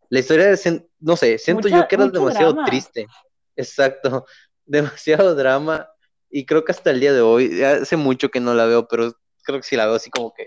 la 0.09 0.21
historia, 0.21 0.47
de 0.47 0.87
no 1.01 1.17
sé, 1.17 1.39
siento 1.39 1.69
Mucha- 1.69 1.77
yo 1.81 1.89
que 1.89 1.97
era 1.97 2.07
demasiado 2.07 2.53
drama. 2.53 2.65
triste. 2.65 3.09
Exacto, 3.57 4.25
demasiado 4.65 5.35
drama. 5.35 5.89
Y 6.31 6.47
creo 6.47 6.65
que 6.65 6.73
hasta 6.73 6.91
el 6.93 7.01
día 7.01 7.13
de 7.13 7.21
hoy, 7.21 7.63
hace 7.63 7.97
mucho 7.97 8.31
que 8.31 8.39
no 8.41 8.55
la 8.55 8.67
veo, 8.67 8.87
pero 8.87 9.13
creo 9.43 9.59
que 9.59 9.65
sí 9.67 9.75
la 9.77 9.87
veo 9.87 9.97
así 9.97 10.09
como 10.09 10.33
que, 10.33 10.47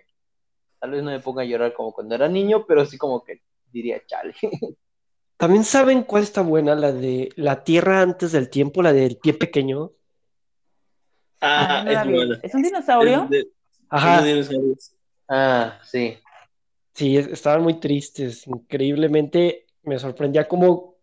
tal 0.80 0.92
vez 0.92 1.04
no 1.04 1.12
me 1.12 1.20
ponga 1.20 1.42
a 1.44 1.46
llorar 1.46 1.74
como 1.74 1.92
cuando 1.94 2.16
era 2.16 2.28
niño, 2.30 2.66
pero 2.66 2.86
sí 2.86 2.98
como 2.98 3.24
que 3.24 3.42
diría, 3.76 4.02
chale. 4.06 4.34
También 5.38 5.66
saben 5.66 6.04
cuál 6.04 6.24
está 6.24 6.42
buena, 6.42 6.76
la 6.76 6.92
de 6.94 7.30
La 7.36 7.64
Tierra 7.64 8.02
antes 8.02 8.32
del 8.32 8.50
tiempo, 8.50 8.82
la 8.82 8.94
del 8.94 9.18
pie 9.18 9.34
pequeño. 9.34 9.92
Ah, 11.42 11.84
no 11.86 11.92
la 11.92 12.02
es 12.02 12.08
buena. 12.08 12.40
¿Es 12.42 12.56
un 12.56 12.62
dinosaurio? 12.62 13.24
Es 13.26 13.30
de- 13.30 13.48
Ajá. 13.90 14.24
Ah, 15.28 15.80
sí. 15.84 16.18
Sí, 16.94 17.18
es- 17.18 17.28
estaban 17.28 17.62
muy 17.64 17.80
tristes. 17.80 18.48
Increíblemente 18.48 19.66
me 19.84 20.00
sorprendía 20.00 20.48
cómo 20.48 20.96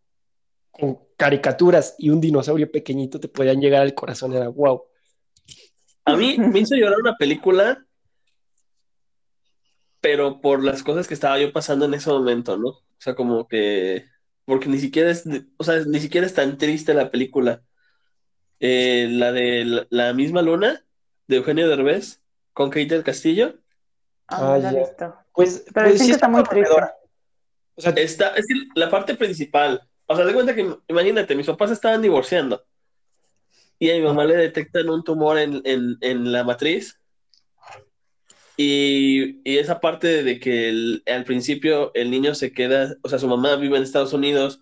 con 0.70 0.98
caricaturas 1.16 1.94
y 1.98 2.08
un 2.08 2.20
dinosaurio 2.20 2.72
pequeñito 2.72 3.20
te 3.20 3.28
podían 3.28 3.60
llegar 3.60 3.82
al 3.82 3.94
corazón. 3.94 4.32
Era 4.32 4.48
wow. 4.48 4.82
A 6.06 6.16
mí 6.16 6.36
me 6.38 6.60
hizo 6.60 6.74
llorar 6.74 6.98
una 7.00 7.16
película, 7.16 7.84
pero 10.02 10.42
por 10.42 10.62
las 10.64 10.82
cosas 10.82 11.08
que 11.08 11.14
estaba 11.14 11.38
yo 11.38 11.52
pasando 11.52 11.86
en 11.86 11.94
ese 11.94 12.10
momento, 12.10 12.58
¿no? 12.58 12.68
O 12.68 12.82
sea, 12.98 13.14
como 13.14 13.48
que, 13.48 14.04
porque 14.44 14.68
ni 14.68 14.78
siquiera 14.78 15.10
es, 15.10 15.24
o 15.56 15.64
sea, 15.64 15.80
ni 15.86 16.00
siquiera 16.00 16.26
es 16.26 16.34
tan 16.34 16.58
triste 16.58 16.92
la 16.92 17.10
película. 17.10 17.62
Eh, 18.60 19.08
la 19.10 19.32
de 19.32 19.64
la, 19.64 19.86
la 19.90 20.12
misma 20.12 20.42
luna 20.42 20.84
de 21.28 21.36
Eugenio 21.36 21.68
Derbez 21.68 22.20
con 22.52 22.70
Kate 22.70 22.86
del 22.86 23.04
Castillo. 23.04 23.54
Ah, 24.28 24.54
Ah, 24.54 24.58
la 24.58 24.70
he 24.70 24.74
ya. 24.74 24.80
visto. 24.80 25.14
Pues, 25.32 25.64
Pero 25.72 25.88
pues 25.88 26.00
sí 26.00 26.06
que 26.08 26.12
está 26.12 26.28
muy 26.28 26.42
triste. 26.44 26.70
O 27.74 27.80
sea, 27.80 27.92
Está, 27.92 28.34
es 28.36 28.46
la 28.74 28.90
parte 28.90 29.14
principal, 29.14 29.88
o 30.06 30.14
sea, 30.16 30.26
de 30.26 30.34
cuenta 30.34 30.54
que, 30.54 30.76
imagínate, 30.88 31.34
mis 31.34 31.46
papás 31.46 31.70
estaban 31.70 32.02
divorciando 32.02 32.62
y 33.78 33.90
a 33.90 33.94
mi 33.94 34.02
mamá 34.02 34.24
le 34.24 34.36
detectan 34.36 34.88
un 34.90 35.02
tumor 35.02 35.38
en, 35.38 35.62
en, 35.64 35.96
en 36.02 36.30
la 36.32 36.44
matriz 36.44 37.00
y, 38.56 39.40
esa 39.58 39.80
parte 39.80 40.22
de 40.22 40.40
que 40.40 41.00
al 41.06 41.24
principio 41.24 41.90
el 41.94 42.10
niño 42.10 42.34
se 42.34 42.52
queda, 42.52 42.96
o 43.02 43.08
sea, 43.08 43.18
su 43.18 43.28
mamá 43.28 43.56
vive 43.56 43.76
en 43.76 43.82
Estados 43.82 44.12
Unidos, 44.12 44.60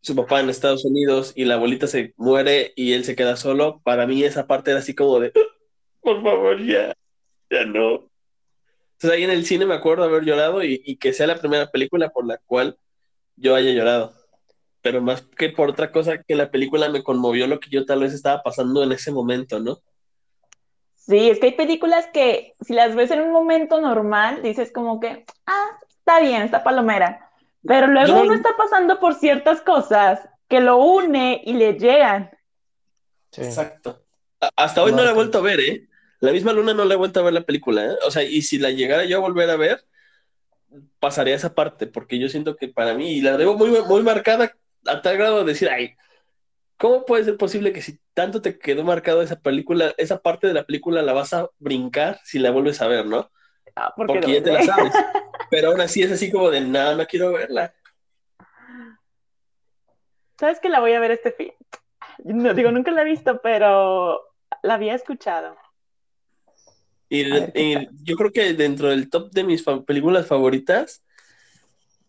su 0.00 0.16
papá 0.16 0.40
en 0.40 0.50
Estados 0.50 0.84
Unidos 0.84 1.32
y 1.36 1.44
la 1.44 1.54
abuelita 1.54 1.86
se 1.86 2.14
muere 2.16 2.72
y 2.76 2.92
él 2.92 3.04
se 3.04 3.14
queda 3.14 3.36
solo, 3.36 3.80
para 3.84 4.06
mí 4.06 4.22
esa 4.24 4.46
parte 4.46 4.70
era 4.72 4.80
así 4.80 4.94
como 4.94 5.20
de, 5.20 5.32
por 6.00 6.22
favor, 6.22 6.60
ya, 6.64 6.94
ya 7.50 7.64
no. 7.64 8.10
Entonces 8.94 9.18
ahí 9.18 9.24
en 9.24 9.30
el 9.30 9.46
cine 9.46 9.66
me 9.66 9.74
acuerdo 9.74 10.04
haber 10.04 10.24
llorado 10.24 10.62
y 10.62 10.96
que 10.96 11.12
sea 11.12 11.26
la 11.26 11.38
primera 11.38 11.70
película 11.70 12.10
por 12.10 12.26
la 12.26 12.38
cual 12.38 12.78
yo 13.36 13.54
haya 13.54 13.72
llorado. 13.72 14.14
Pero 14.80 15.00
más 15.00 15.22
que 15.22 15.48
por 15.48 15.70
otra 15.70 15.92
cosa, 15.92 16.22
que 16.22 16.34
la 16.34 16.50
película 16.50 16.88
me 16.88 17.02
conmovió 17.02 17.46
lo 17.46 17.60
que 17.60 17.70
yo 17.70 17.86
tal 17.86 18.00
vez 18.00 18.12
estaba 18.12 18.42
pasando 18.42 18.82
en 18.82 18.92
ese 18.92 19.12
momento, 19.12 19.60
¿no? 19.60 19.78
Sí, 21.06 21.30
es 21.30 21.40
que 21.40 21.46
hay 21.46 21.52
películas 21.52 22.06
que 22.12 22.54
si 22.60 22.74
las 22.74 22.94
ves 22.94 23.10
en 23.10 23.22
un 23.22 23.32
momento 23.32 23.80
normal, 23.80 24.40
dices 24.40 24.70
como 24.72 25.00
que, 25.00 25.24
ah, 25.46 25.66
está 25.88 26.20
bien, 26.20 26.42
está 26.42 26.62
palomera. 26.62 27.28
Pero 27.66 27.88
luego 27.88 28.08
Yo 28.08 28.22
uno 28.22 28.34
está 28.34 28.50
pasando 28.56 29.00
por 29.00 29.14
ciertas 29.14 29.60
cosas 29.62 30.20
que 30.48 30.60
lo 30.60 30.76
une 30.76 31.42
y 31.44 31.54
le 31.54 31.74
llegan. 31.74 32.30
sí. 33.32 33.42
Exacto. 33.42 34.04
Hasta 34.56 34.82
hoy 34.82 34.92
no 34.92 35.04
la 35.04 35.10
he 35.10 35.14
vuelto 35.14 35.38
a 35.38 35.42
ver, 35.42 35.60
¿eh? 35.60 35.88
La 36.18 36.32
misma 36.32 36.52
luna 36.52 36.74
no 36.74 36.84
la 36.84 36.94
he 36.94 36.96
vuelto 36.96 37.20
a 37.20 37.22
ver 37.22 37.32
la 37.32 37.42
película, 37.46 37.84
¿eh? 37.84 37.96
O 38.06 38.10
sea, 38.10 38.22
y 38.24 38.42
si 38.42 38.58
la 38.58 38.70
llegara 38.70 39.04
yo 39.04 39.18
a 39.18 39.20
volver 39.20 39.48
a 39.50 39.56
ver, 39.56 39.84
pasaría 40.98 41.34
esa 41.34 41.54
parte, 41.54 41.86
porque 41.86 42.18
yo 42.18 42.28
siento 42.28 42.56
que 42.56 42.68
para 42.68 42.94
mí, 42.94 43.12
y 43.12 43.20
la 43.20 43.36
debo 43.36 43.56
muy, 43.56 43.70
muy 43.70 44.02
marcada 44.02 44.56
a 44.86 45.02
tal 45.02 45.16
grado 45.16 45.40
de 45.40 45.52
decir, 45.52 45.68
ay, 45.68 45.94
¿cómo 46.82 47.06
puede 47.06 47.22
ser 47.22 47.36
posible 47.36 47.72
que 47.72 47.80
si 47.80 48.00
tanto 48.12 48.42
te 48.42 48.58
quedó 48.58 48.82
marcado 48.82 49.22
esa 49.22 49.38
película, 49.38 49.94
esa 49.98 50.20
parte 50.20 50.48
de 50.48 50.54
la 50.54 50.64
película 50.64 51.00
la 51.00 51.12
vas 51.12 51.32
a 51.32 51.48
brincar 51.60 52.18
si 52.24 52.40
la 52.40 52.50
vuelves 52.50 52.82
a 52.82 52.88
ver, 52.88 53.06
¿no? 53.06 53.30
Ah, 53.76 53.94
porque 53.96 54.20
ya 54.20 54.42
te 54.42 54.50
la 54.50 54.62
sabes. 54.62 54.92
Pero 55.48 55.68
aún 55.68 55.80
así 55.80 56.02
es 56.02 56.10
así 56.10 56.28
como 56.32 56.50
de, 56.50 56.60
no, 56.60 56.96
no 56.96 57.06
quiero 57.06 57.30
verla. 57.30 57.72
¿Sabes 60.40 60.58
que 60.58 60.70
la 60.70 60.80
voy 60.80 60.92
a 60.94 60.98
ver 60.98 61.12
este 61.12 61.30
fin? 61.30 61.52
No 62.24 62.52
digo, 62.52 62.72
nunca 62.72 62.90
la 62.90 63.02
he 63.02 63.04
visto, 63.04 63.40
pero 63.42 64.20
la 64.62 64.74
había 64.74 64.94
escuchado. 64.94 65.56
Y, 67.08 67.24
yo 68.02 68.16
creo 68.16 68.32
que 68.32 68.54
dentro 68.54 68.88
del 68.88 69.08
top 69.08 69.30
de 69.30 69.44
mis 69.44 69.62
fa- 69.62 69.84
películas 69.84 70.26
favoritas 70.26 71.04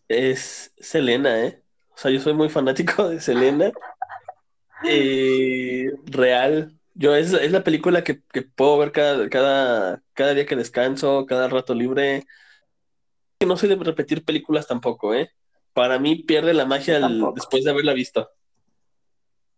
es 0.08 0.72
Selena, 0.78 1.44
¿eh? 1.44 1.62
O 1.94 1.98
sea, 1.98 2.10
yo 2.10 2.18
soy 2.18 2.32
muy 2.32 2.48
fanático 2.48 3.08
de 3.08 3.20
Selena. 3.20 3.70
Eh, 4.86 5.90
real. 6.06 6.72
Yo 6.94 7.14
es, 7.16 7.32
es 7.32 7.50
la 7.50 7.64
película 7.64 8.04
que, 8.04 8.20
que 8.32 8.42
puedo 8.42 8.78
ver 8.78 8.92
cada, 8.92 9.28
cada, 9.28 10.02
cada 10.12 10.34
día 10.34 10.46
que 10.46 10.54
descanso, 10.56 11.26
cada 11.26 11.48
rato 11.48 11.74
libre. 11.74 12.24
No 13.44 13.56
soy 13.56 13.68
de 13.68 13.76
repetir 13.76 14.24
películas 14.24 14.66
tampoco, 14.66 15.12
¿eh? 15.14 15.30
Para 15.72 15.98
mí 15.98 16.22
pierde 16.22 16.54
la 16.54 16.66
magia 16.66 17.00
después 17.34 17.64
de 17.64 17.70
haberla 17.70 17.92
visto. 17.94 18.30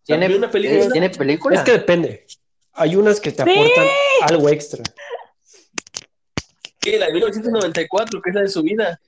¿Tiene, 0.04 0.34
una 0.34 0.50
película- 0.50 0.84
eh, 0.84 0.88
¿tiene 0.90 1.10
película? 1.10 1.56
Es 1.56 1.62
que 1.62 1.72
depende. 1.72 2.26
Hay 2.72 2.96
unas 2.96 3.20
que 3.20 3.32
te 3.32 3.44
Sí. 3.44 3.50
aportan 3.50 3.86
algo 4.22 4.48
extra. 4.48 4.82
Sí, 6.82 6.96
la 6.98 7.06
de 7.06 7.12
1994, 7.14 8.22
que 8.22 8.30
es 8.30 8.34
la 8.34 8.42
de 8.42 8.48
su 8.48 8.62
vida. 8.62 9.00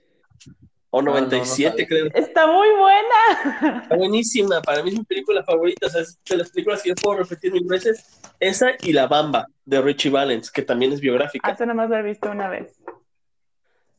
O 0.91 1.03
no, 1.03 1.13
no 1.13 1.21
97, 1.21 1.71
sabía. 1.71 1.87
creo. 1.87 2.07
Está 2.15 2.47
muy 2.47 2.69
buena. 2.71 3.83
Está 3.83 3.97
buenísima, 3.97 4.63
para 4.63 4.83
mí 4.83 4.91
es 4.91 4.99
mi 4.99 5.05
película 5.05 5.45
favorita, 5.45 5.87
o 5.87 5.91
sea, 5.91 6.01
es 6.01 6.19
de 6.29 6.37
las 6.37 6.51
películas 6.51 6.83
que 6.83 6.91
yo 6.91 6.95
puedo 6.95 7.19
repetir 7.19 7.53
mil 7.53 7.65
veces. 7.65 8.21
Esa 8.41 8.71
y 8.83 8.93
La 8.93 9.07
Bamba, 9.07 9.47
de 9.65 9.83
Richie 9.83 10.11
Valens, 10.11 10.51
que 10.51 10.63
también 10.63 10.93
es 10.93 11.01
biográfica. 11.01 11.49
Hace 11.49 11.67
nomás 11.67 11.91
la 11.91 12.01
he 12.01 12.03
visto 12.03 12.31
una 12.31 12.49
vez. 12.49 12.79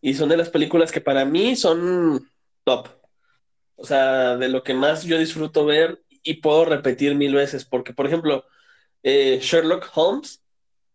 Y 0.02 0.14
son 0.14 0.30
de 0.30 0.38
las 0.38 0.50
películas 0.50 0.92
que 0.92 1.02
para 1.02 1.26
mí 1.26 1.56
son 1.56 2.28
top. 2.64 2.88
O 3.76 3.86
sea, 3.86 4.36
de 4.38 4.50
lo 4.50 4.64
que 4.64 4.74
más 4.74 5.04
yo 5.04 5.18
disfruto 5.18 5.66
ver 5.66 6.02
y 6.24 6.36
puedo 6.36 6.66
repetir 6.66 7.16
mil 7.16 7.36
veces. 7.36 7.66
Porque, 7.66 7.94
por 7.94 8.08
ejemplo, 8.08 8.46
eh, 9.04 9.40
Sherlock 9.42 9.90
Holmes 9.94 10.42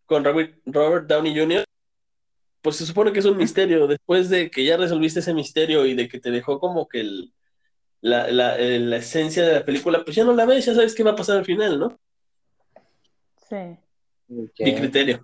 con 0.05 0.23
Robert, 0.23 0.59
Robert 0.65 1.07
Downey 1.07 1.37
Jr., 1.37 1.63
pues 2.65 2.77
se 2.77 2.85
supone 2.87 3.13
que 3.13 3.19
es 3.19 3.25
un 3.25 3.37
misterio. 3.37 3.85
Después 3.85 4.27
de 4.27 4.49
que 4.49 4.65
ya 4.65 4.75
resolviste 4.75 5.19
ese 5.19 5.35
misterio 5.35 5.85
y 5.85 5.93
de 5.93 6.07
que 6.07 6.19
te 6.19 6.31
dejó 6.31 6.59
como 6.59 6.87
que 6.87 7.01
el- 7.01 7.31
la, 8.01 8.27
la- 8.31 8.57
eh, 8.57 8.79
la 8.79 8.97
esencia 8.97 9.45
de 9.45 9.53
la 9.53 9.63
película, 9.65 10.03
pues 10.03 10.15
ya 10.15 10.23
no 10.23 10.33
la 10.33 10.45
ves, 10.45 10.65
ya 10.65 10.73
sabes 10.73 10.95
qué 10.95 11.03
va 11.03 11.11
a 11.11 11.15
pasar 11.15 11.37
al 11.37 11.45
final, 11.45 11.77
¿no? 11.79 11.95
Sí. 13.47 13.77
Mi 14.27 14.73
criterio. 14.75 15.23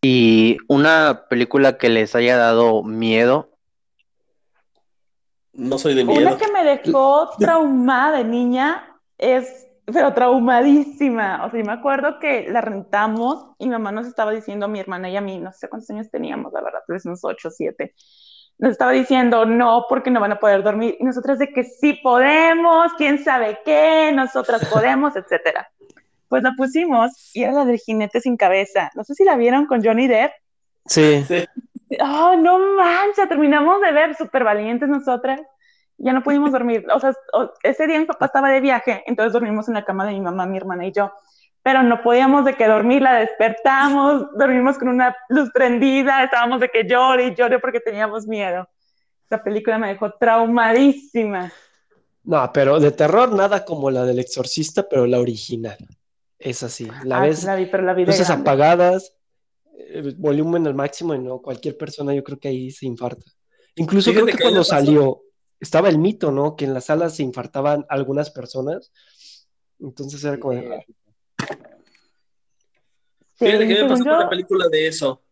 Y 0.00 0.56
una 0.68 1.26
película 1.28 1.76
que 1.76 1.90
les 1.90 2.14
haya 2.14 2.38
dado 2.38 2.82
miedo. 2.82 3.50
No 5.52 5.76
soy 5.78 5.94
de 5.94 6.04
Una 6.04 6.12
miedo. 6.14 6.38
que 6.38 6.48
me 6.52 6.64
dejó 6.64 7.30
traumada 7.38 8.16
de 8.18 8.24
niña 8.24 8.98
es, 9.18 9.66
pero 9.86 10.12
traumadísima. 10.12 11.44
O 11.46 11.50
sea, 11.50 11.60
yo 11.60 11.64
me 11.66 11.72
acuerdo 11.72 12.18
que 12.18 12.48
la 12.50 12.60
rentamos 12.60 13.46
y 13.58 13.66
mi 13.66 13.72
mamá 13.72 13.92
nos 13.92 14.06
estaba 14.06 14.32
diciendo, 14.32 14.68
mi 14.68 14.80
hermana 14.80 15.08
y 15.08 15.16
a 15.16 15.20
mí, 15.20 15.38
no 15.38 15.52
sé 15.52 15.68
cuántos 15.68 15.90
años 15.90 16.10
teníamos, 16.10 16.52
la 16.52 16.60
verdad, 16.60 16.80
pero 16.86 16.96
es 16.96 17.06
unos 17.06 17.24
ocho 17.24 17.48
o 17.48 17.50
siete. 17.50 17.94
Nos 18.58 18.72
estaba 18.72 18.90
diciendo, 18.92 19.44
no, 19.46 19.84
porque 19.88 20.10
no 20.10 20.20
van 20.20 20.32
a 20.32 20.40
poder 20.40 20.62
dormir. 20.62 20.96
Y 20.98 21.04
nosotras 21.04 21.38
de 21.38 21.52
que 21.52 21.62
sí 21.62 22.00
podemos, 22.02 22.92
quién 22.94 23.22
sabe 23.22 23.58
qué, 23.64 24.10
nosotras 24.12 24.66
podemos, 24.72 25.14
etcétera. 25.14 25.68
Pues 26.28 26.42
la 26.42 26.52
pusimos 26.56 27.30
y 27.34 27.44
era 27.44 27.52
la 27.52 27.64
del 27.64 27.78
jinete 27.78 28.20
sin 28.20 28.36
cabeza. 28.36 28.90
No 28.96 29.04
sé 29.04 29.14
si 29.14 29.24
la 29.24 29.36
vieron 29.36 29.66
con 29.66 29.84
Johnny 29.84 30.08
Depp. 30.08 30.32
Sí. 30.86 31.24
Oh, 32.00 32.34
no 32.36 32.58
mancha, 32.76 33.28
terminamos 33.28 33.80
de 33.80 33.92
ver 33.92 34.16
súper 34.16 34.42
valientes 34.42 34.88
nosotras. 34.88 35.40
Ya 35.98 36.12
no 36.12 36.22
pudimos 36.22 36.52
dormir. 36.52 36.86
O 36.94 37.00
sea, 37.00 37.12
ese 37.62 37.86
día 37.86 37.98
mi 37.98 38.04
papá 38.04 38.26
estaba 38.26 38.50
de 38.50 38.60
viaje, 38.60 39.02
entonces 39.06 39.32
dormimos 39.32 39.68
en 39.68 39.74
la 39.74 39.84
cama 39.84 40.06
de 40.06 40.12
mi 40.12 40.20
mamá, 40.20 40.46
mi 40.46 40.56
hermana 40.58 40.86
y 40.86 40.92
yo. 40.92 41.12
Pero 41.62 41.82
no 41.82 42.02
podíamos 42.02 42.44
de 42.44 42.54
que 42.54 42.66
dormir, 42.68 43.02
la 43.02 43.14
despertamos, 43.18 44.26
dormimos 44.38 44.78
con 44.78 44.88
una 44.88 45.16
luz 45.28 45.50
prendida, 45.52 46.22
estábamos 46.22 46.60
de 46.60 46.68
que 46.68 46.86
llore 46.86 47.28
y 47.28 47.34
llore 47.34 47.58
porque 47.58 47.80
teníamos 47.80 48.26
miedo. 48.26 48.68
Esa 49.24 49.42
película 49.42 49.78
me 49.78 49.88
dejó 49.88 50.12
traumadísima. 50.12 51.52
No, 52.22 52.50
pero 52.52 52.78
de 52.80 52.90
terror 52.92 53.32
nada 53.32 53.64
como 53.64 53.90
la 53.90 54.04
del 54.04 54.18
exorcista, 54.18 54.88
pero 54.88 55.06
la 55.06 55.18
original. 55.20 55.78
Es 56.38 56.62
así. 56.62 56.88
La 57.04 57.20
Ah, 57.20 57.20
ves, 57.22 57.44
la 57.44 57.56
vi, 57.56 57.66
pero 57.66 57.82
la 57.84 57.94
vi 57.94 58.04
luces 58.04 58.28
grande. 58.28 58.42
apagadas, 58.42 59.16
el 59.88 60.14
volumen 60.16 60.66
al 60.66 60.74
máximo 60.74 61.14
y 61.14 61.18
no, 61.18 61.40
cualquier 61.40 61.76
persona 61.76 62.14
yo 62.14 62.22
creo 62.24 62.38
que 62.38 62.48
ahí 62.48 62.70
se 62.70 62.86
infarta. 62.86 63.24
Incluso 63.76 64.10
Fíjate 64.10 64.24
creo 64.24 64.26
que 64.26 64.36
que 64.38 64.42
cuando 64.42 64.62
salió, 64.64 65.22
estaba 65.60 65.88
el 65.88 65.98
mito, 65.98 66.30
¿no? 66.32 66.56
Que 66.56 66.64
en 66.66 66.74
las 66.74 66.86
salas 66.86 67.16
se 67.16 67.22
infartaban 67.22 67.86
algunas 67.88 68.30
personas. 68.30 68.92
Entonces 69.80 70.22
era 70.24 70.38
como, 70.38 70.54
de, 70.54 70.74
"Ah, 70.76 70.84
Sí, 73.38 73.44
Fíjate 73.44 73.68
que 73.68 73.82
me 73.82 73.88
pasó 73.88 74.04
con 74.04 74.12
yo- 74.14 74.18
la 74.20 74.28
película 74.30 74.68
de 74.68 74.86
eso, 74.86 75.22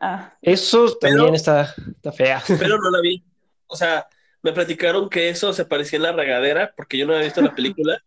ah, 0.00 0.36
eso 0.42 0.96
Pero- 1.00 1.14
también 1.16 1.34
está, 1.36 1.74
está 1.94 2.10
fea. 2.12 2.42
pero 2.58 2.76
no 2.78 2.90
la 2.90 3.00
vi. 3.00 3.22
O 3.68 3.74
sea, 3.76 4.06
me 4.42 4.52
platicaron 4.52 5.08
que 5.08 5.28
eso 5.28 5.52
se 5.52 5.64
parecía 5.64 5.96
en 5.96 6.04
la 6.04 6.12
regadera, 6.12 6.72
porque 6.76 6.96
yo 6.98 7.04
no 7.06 7.12
había 7.14 7.24
visto 7.24 7.40
la 7.42 7.52
película 7.54 8.00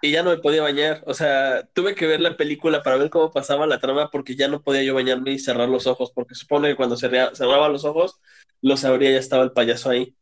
y 0.00 0.12
ya 0.12 0.22
no 0.22 0.30
me 0.30 0.38
podía 0.38 0.62
bañar. 0.62 1.02
O 1.06 1.14
sea, 1.14 1.66
tuve 1.74 1.96
que 1.96 2.06
ver 2.06 2.20
la 2.20 2.36
película 2.36 2.84
para 2.84 2.96
ver 2.96 3.10
cómo 3.10 3.32
pasaba 3.32 3.66
la 3.66 3.80
trama, 3.80 4.08
porque 4.12 4.36
ya 4.36 4.46
no 4.46 4.62
podía 4.62 4.84
yo 4.84 4.94
bañarme 4.94 5.32
y 5.32 5.40
cerrar 5.40 5.68
los 5.68 5.88
ojos, 5.88 6.12
porque 6.14 6.36
supone 6.36 6.68
que 6.68 6.76
cuando 6.76 6.96
cerraba 6.96 7.68
los 7.68 7.84
ojos, 7.84 8.20
los 8.62 8.84
abría 8.84 9.10
y 9.10 9.14
ya 9.14 9.18
estaba 9.20 9.44
el 9.44 9.52
payaso 9.52 9.90
ahí. 9.90 10.16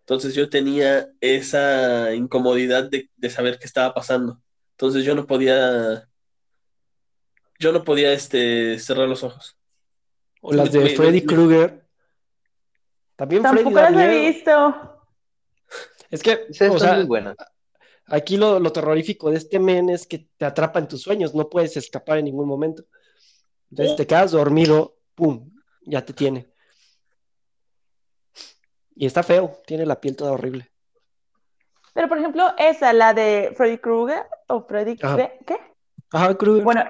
Entonces 0.00 0.34
yo 0.34 0.48
tenía 0.48 1.08
esa 1.20 2.14
incomodidad 2.14 2.90
de, 2.90 3.08
de 3.16 3.30
saber 3.30 3.58
qué 3.58 3.66
estaba 3.66 3.94
pasando. 3.94 4.40
Entonces 4.72 5.04
yo 5.04 5.14
no 5.14 5.26
podía, 5.26 6.08
yo 7.58 7.72
no 7.72 7.84
podía 7.84 8.12
este, 8.12 8.78
cerrar 8.78 9.08
los 9.08 9.22
ojos. 9.22 9.56
O 10.40 10.52
las 10.52 10.72
de 10.72 10.80
me- 10.80 10.90
Freddy 10.90 11.20
me- 11.20 11.26
Krueger. 11.26 11.86
También 13.16 13.42
Freddy 13.42 13.56
Tampoco 13.64 13.76
da 13.76 13.90
las 13.90 14.02
he 14.02 14.20
visto. 14.32 15.04
Es 16.10 16.22
que, 16.22 16.46
Esa 16.50 16.70
o 16.70 16.74
está 16.76 16.78
sea, 16.88 16.94
muy 16.96 17.04
buena. 17.06 17.34
aquí 18.06 18.36
lo, 18.36 18.58
lo 18.58 18.72
terrorífico 18.72 19.30
de 19.30 19.36
este 19.38 19.58
men 19.60 19.88
es 19.90 20.06
que 20.06 20.28
te 20.36 20.44
atrapa 20.44 20.78
en 20.80 20.88
tus 20.88 21.00
sueños, 21.02 21.34
no 21.34 21.48
puedes 21.48 21.76
escapar 21.76 22.18
en 22.18 22.24
ningún 22.24 22.48
momento. 22.48 22.84
Entonces 23.70 23.96
te 23.96 24.06
quedas 24.06 24.32
dormido, 24.32 24.96
pum, 25.14 25.48
ya 25.82 26.04
te 26.04 26.12
tiene. 26.12 26.51
Y 28.94 29.06
está 29.06 29.22
feo, 29.22 29.60
tiene 29.66 29.86
la 29.86 30.00
piel 30.00 30.16
toda 30.16 30.32
horrible. 30.32 30.70
Pero, 31.94 32.08
por 32.08 32.18
ejemplo, 32.18 32.44
esa, 32.58 32.92
la 32.92 33.12
de 33.14 33.52
Freddy 33.56 33.78
Krueger 33.78 34.24
o 34.48 34.62
Freddy... 34.64 34.96
Ajá. 35.02 35.30
¿qué? 35.46 35.56
Ajá, 36.10 36.34
Krueger. 36.36 36.64
Bueno, 36.64 36.84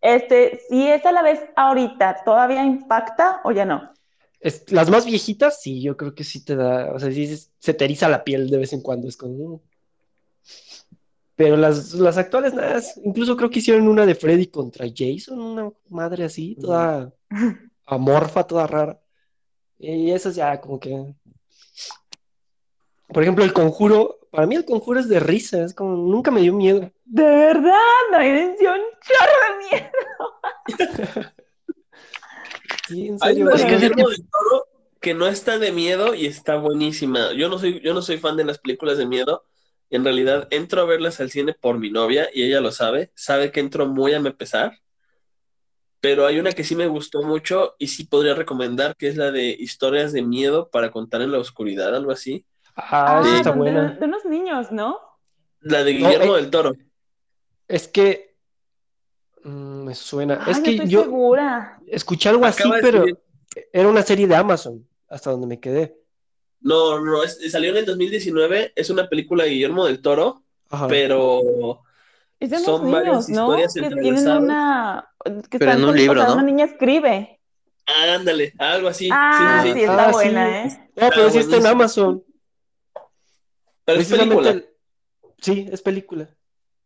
este, 0.00 0.60
si 0.68 0.86
esa 0.88 1.12
la 1.12 1.22
ves 1.22 1.40
ahorita, 1.56 2.22
¿todavía 2.24 2.64
impacta 2.64 3.40
o 3.44 3.52
ya 3.52 3.64
no? 3.64 3.92
Es- 4.40 4.70
las 4.70 4.90
más 4.90 5.06
viejitas, 5.06 5.60
sí, 5.62 5.82
yo 5.82 5.96
creo 5.96 6.14
que 6.14 6.24
sí 6.24 6.44
te 6.44 6.56
da, 6.56 6.92
o 6.92 6.98
sea, 6.98 7.10
sí 7.10 7.34
se 7.58 7.74
te 7.74 7.84
eriza 7.84 8.08
la 8.08 8.24
piel 8.24 8.48
de 8.50 8.58
vez 8.58 8.72
en 8.72 8.80
cuando, 8.82 9.08
es 9.08 9.16
como... 9.16 9.56
"Mm". 9.56 9.60
Pero 11.36 11.56
las, 11.56 11.94
las 11.94 12.16
actuales, 12.16 12.54
nada, 12.54 12.80
incluso 13.02 13.36
creo 13.36 13.50
que 13.50 13.58
hicieron 13.58 13.88
una 13.88 14.06
de 14.06 14.14
Freddy 14.14 14.46
contra 14.46 14.86
Jason, 14.94 15.40
una 15.40 15.72
madre 15.88 16.24
así, 16.24 16.56
toda 16.60 17.12
amorfa, 17.86 18.46
toda 18.46 18.66
rara. 18.68 19.00
Y 19.86 20.10
esas 20.12 20.34
ya 20.34 20.60
como 20.60 20.80
que... 20.80 21.14
Por 23.08 23.22
ejemplo, 23.22 23.44
el 23.44 23.52
conjuro, 23.52 24.18
para 24.30 24.46
mí 24.46 24.54
el 24.56 24.64
conjuro 24.64 24.98
es 24.98 25.08
de 25.08 25.20
risa, 25.20 25.62
es 25.64 25.74
como, 25.74 25.94
nunca 25.96 26.30
me 26.30 26.40
dio 26.40 26.52
miedo. 26.54 26.90
De 27.04 27.22
verdad, 27.24 27.72
me 28.10 28.32
dio 28.58 28.72
un 28.72 28.80
chorro 29.02 29.36
de 29.48 29.56
miedo. 29.70 31.32
Sí, 32.88 33.06
en 33.08 33.14
Hay 33.22 33.30
serio. 33.34 33.46
una 33.46 33.54
Es 33.54 33.80
de 33.80 33.90
que- 33.90 34.02
Toro 34.02 34.66
que 35.00 35.14
no 35.14 35.26
está 35.26 35.58
de 35.58 35.72
miedo 35.72 36.14
y 36.14 36.26
está 36.26 36.56
buenísima. 36.56 37.32
Yo 37.32 37.48
no 37.48 37.58
soy, 37.58 37.80
yo 37.80 37.94
no 37.94 38.02
soy 38.02 38.18
fan 38.18 38.36
de 38.36 38.44
las 38.44 38.58
películas 38.58 38.98
de 38.98 39.06
miedo. 39.06 39.44
En 39.90 40.04
realidad 40.04 40.48
entro 40.50 40.80
a 40.82 40.84
verlas 40.84 41.18
al 41.20 41.30
cine 41.30 41.54
por 41.54 41.78
mi 41.78 41.90
novia 41.90 42.28
y 42.32 42.42
ella 42.44 42.60
lo 42.60 42.72
sabe. 42.72 43.10
Sabe 43.14 43.52
que 43.52 43.60
entro 43.60 43.86
muy 43.86 44.12
a 44.14 44.20
me 44.20 44.32
pesar. 44.32 44.78
Pero 46.04 46.26
hay 46.26 46.38
una 46.38 46.52
que 46.52 46.64
sí 46.64 46.76
me 46.76 46.86
gustó 46.86 47.22
mucho 47.22 47.76
y 47.78 47.86
sí 47.88 48.04
podría 48.04 48.34
recomendar, 48.34 48.94
que 48.94 49.08
es 49.08 49.16
la 49.16 49.30
de 49.32 49.48
historias 49.58 50.12
de 50.12 50.20
miedo 50.20 50.68
para 50.68 50.90
contar 50.90 51.22
en 51.22 51.32
la 51.32 51.38
oscuridad, 51.38 51.96
algo 51.96 52.10
así. 52.12 52.44
Ah, 52.76 53.20
esa 53.22 53.30
Sí. 53.30 53.36
está 53.36 53.52
de, 53.52 53.56
buena. 53.58 53.92
de 53.98 54.04
unos 54.04 54.24
niños, 54.26 54.70
¿no? 54.70 54.98
La 55.60 55.82
de 55.82 55.94
No, 55.94 56.06
Guillermo 56.10 56.36
eh, 56.36 56.42
del 56.42 56.50
Toro. 56.50 56.74
Es 57.68 57.88
que... 57.88 58.36
mm, 59.44 59.84
me 59.84 59.94
suena. 59.94 60.40
Ay, 60.44 60.52
es 60.52 60.60
que 60.60 60.70
estoy 60.72 60.88
yo 60.90 61.04
segura. 61.04 61.80
escuché 61.86 62.28
algo 62.28 62.44
así, 62.44 62.60
Acaba 62.62 62.76
de 62.76 62.82
pero 62.82 62.98
salir. 62.98 63.18
era 63.72 63.88
una 63.88 64.02
serie 64.02 64.26
de 64.26 64.36
Amazon, 64.36 64.86
hasta 65.08 65.30
donde 65.30 65.46
me 65.46 65.58
quedé. 65.58 65.96
No, 66.60 67.00
no, 67.00 67.22
es- 67.22 67.50
salió 67.50 67.70
en 67.70 67.78
el 67.78 67.86
2019. 67.86 68.72
Es 68.76 68.90
una 68.90 69.08
película 69.08 69.44
de 69.44 69.50
Guillermo 69.50 69.86
del 69.86 70.02
Toro, 70.02 70.42
Ajá. 70.68 70.86
pero 70.86 71.82
Son 72.48 72.90
varias 72.90 73.28
niños, 73.28 73.28
¿no? 73.30 73.46
historias 73.58 73.74
Que 73.74 74.00
tienen 74.00 74.28
una... 74.28 75.08
Que 75.50 75.58
Pero 75.58 75.70
están 75.72 75.78
en 75.82 75.88
un 75.88 75.96
libro, 75.96 76.20
o 76.20 76.24
sea, 76.24 76.26
¿no? 76.28 76.34
Una 76.34 76.42
niña 76.42 76.64
escribe. 76.64 77.40
ándale, 78.14 78.52
algo 78.58 78.88
así. 78.88 79.08
Ah, 79.12 79.60
sí, 79.62 79.68
sí, 79.68 79.72
sí, 79.74 79.80
está 79.84 80.08
Ah, 80.08 80.12
buena, 80.12 80.68
sí. 80.70 80.76
¿eh? 80.76 80.90
No, 80.96 81.08
pero 81.10 81.26
Ah, 81.26 81.30
sí 81.30 81.38
está 81.38 81.56
en. 81.56 81.66
Amazon. 81.66 82.24
Pero 83.84 84.00
es 84.00 84.08
película. 84.08 84.50
el- 84.50 84.68
Sí, 85.40 85.68
es 85.70 85.82
película. 85.82 86.28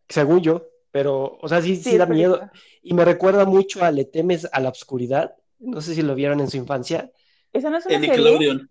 Según 0.09 0.41
yo. 0.41 0.67
Pero, 0.91 1.39
o 1.41 1.49
sea, 1.49 1.61
sí, 1.61 1.77
sí 1.77 1.97
da 1.99 2.07
miedo. 2.07 2.51
Y 2.83 2.95
me 2.95 3.05
recuerda 3.05 3.45
mucho 3.45 3.85
a 3.85 3.91
Le 3.93 4.05
temes 4.05 4.49
a 4.51 4.59
la 4.61 4.71
oscuridad. 4.71 5.37
No 5.59 5.81
sé 5.81 5.95
si 5.95 6.03
lo 6.03 6.15
vieron 6.15 6.41
en 6.41 6.49
su 6.51 6.57
infancia. 6.57 7.13
¿Esa 7.53 7.69
no 7.71 7.77
es 7.77 7.87
una 7.87 7.95
En 7.97 8.01
serie? 8.01 8.17
Nickelodeon. 8.17 8.71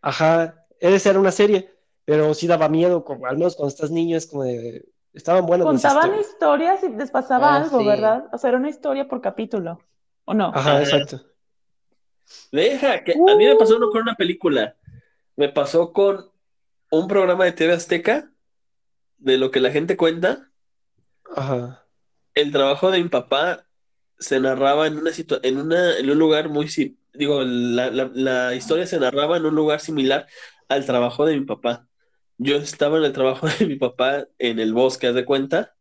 Ajá, 0.00 0.64
esa 0.80 1.10
era 1.10 1.18
una 1.20 1.32
serie, 1.32 1.70
pero 2.04 2.32
sí 2.34 2.46
daba 2.46 2.68
miedo, 2.68 3.04
como, 3.04 3.26
al 3.26 3.36
menos 3.38 3.54
cuando 3.56 3.68
estás 3.74 3.90
niño 3.90 4.16
es 4.16 4.26
como 4.26 4.44
de... 4.44 4.84
Estaban 5.12 5.44
buenas 5.46 5.66
las 5.66 5.74
Contaban 5.82 6.06
historias. 6.20 6.30
historias 6.30 6.84
y 6.84 6.88
les 6.96 7.10
pasaba 7.10 7.54
Ah, 7.54 7.56
algo, 7.62 7.78
sí. 7.80 7.86
¿verdad? 7.86 8.24
O 8.32 8.38
sea, 8.38 8.48
era 8.48 8.58
una 8.58 8.70
historia 8.70 9.08
por 9.08 9.20
capítulo. 9.20 9.78
¿O 10.24 10.34
no? 10.34 10.52
Ajá, 10.54 10.80
exacto. 10.80 11.20
Deja, 12.50 13.02
que 13.04 13.12
a 13.12 13.36
mí 13.36 13.46
me 13.46 13.56
pasó 13.56 13.78
no 13.78 13.90
con 13.90 14.02
una 14.02 14.14
película. 14.14 14.76
Me 15.36 15.48
pasó 15.48 15.92
con 15.92 16.30
un 16.90 17.08
programa 17.08 17.44
de 17.44 17.52
TV 17.52 17.72
Azteca, 17.72 18.30
de 19.18 19.38
lo 19.38 19.50
que 19.50 19.60
la 19.60 19.70
gente 19.70 19.96
cuenta. 19.96 20.50
Ajá. 21.34 21.86
El 22.34 22.52
trabajo 22.52 22.90
de 22.90 23.02
mi 23.02 23.08
papá 23.08 23.66
se 24.18 24.40
narraba 24.40 24.86
en 24.86 24.98
una 24.98 25.10
en 25.42 25.58
una, 25.58 25.96
en 25.98 26.10
un 26.10 26.18
lugar 26.18 26.48
muy 26.48 26.68
si- 26.68 26.98
digo, 27.12 27.42
la, 27.42 27.90
la- 27.90 28.10
la 28.14 28.54
historia 28.54 28.86
se 28.86 29.00
narraba 29.00 29.36
en 29.36 29.46
un 29.46 29.54
lugar 29.54 29.80
similar 29.80 30.26
al 30.68 30.86
trabajo 30.86 31.26
de 31.26 31.38
mi 31.38 31.44
papá. 31.44 31.86
Yo 32.38 32.56
estaba 32.56 32.98
en 32.98 33.04
el 33.04 33.12
trabajo 33.12 33.46
de 33.58 33.66
mi 33.66 33.76
papá 33.76 34.26
en 34.38 34.58
el 34.58 34.72
bosque, 34.72 35.06
haz 35.06 35.14
de 35.14 35.24
cuenta, 35.24 35.74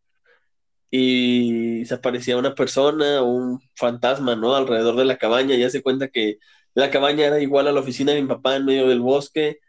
y 0.89 1.85
se 1.85 1.93
aparecía 1.93 2.37
una 2.37 2.55
persona, 2.55 3.21
un 3.23 3.61
fantasma, 3.75 4.35
¿no? 4.35 4.55
Alrededor 4.55 4.95
de 4.95 5.05
la 5.05 5.17
cabaña, 5.17 5.55
y 5.55 5.63
hace 5.63 5.81
cuenta 5.81 6.09
que 6.09 6.37
la 6.73 6.89
cabaña 6.91 7.25
era 7.27 7.39
igual 7.41 7.67
a 7.67 7.71
la 7.71 7.79
oficina 7.79 8.11
de 8.11 8.21
mi 8.21 8.27
papá 8.27 8.55
en 8.55 8.65
medio 8.65 8.87
del 8.87 8.99
bosque, 9.01 9.59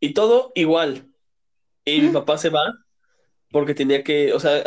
y 0.00 0.14
todo 0.14 0.52
igual. 0.54 1.10
Y 1.84 2.00
mi 2.00 2.10
papá 2.10 2.38
se 2.38 2.50
va 2.50 2.74
porque 3.50 3.74
tenía 3.74 4.02
que, 4.02 4.32
o 4.32 4.40
sea, 4.40 4.62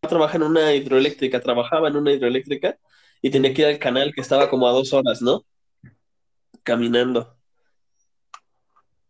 trabaja 0.00 0.36
en 0.36 0.42
una 0.42 0.74
hidroeléctrica, 0.74 1.40
trabajaba 1.40 1.88
en 1.88 1.96
una 1.96 2.12
hidroeléctrica 2.12 2.78
y 3.20 3.30
tenía 3.30 3.52
que 3.52 3.62
ir 3.62 3.68
al 3.68 3.78
canal 3.78 4.12
que 4.14 4.20
estaba 4.20 4.48
como 4.48 4.66
a 4.66 4.72
dos 4.72 4.92
horas, 4.92 5.22
¿no? 5.22 5.44
Caminando. 6.62 7.36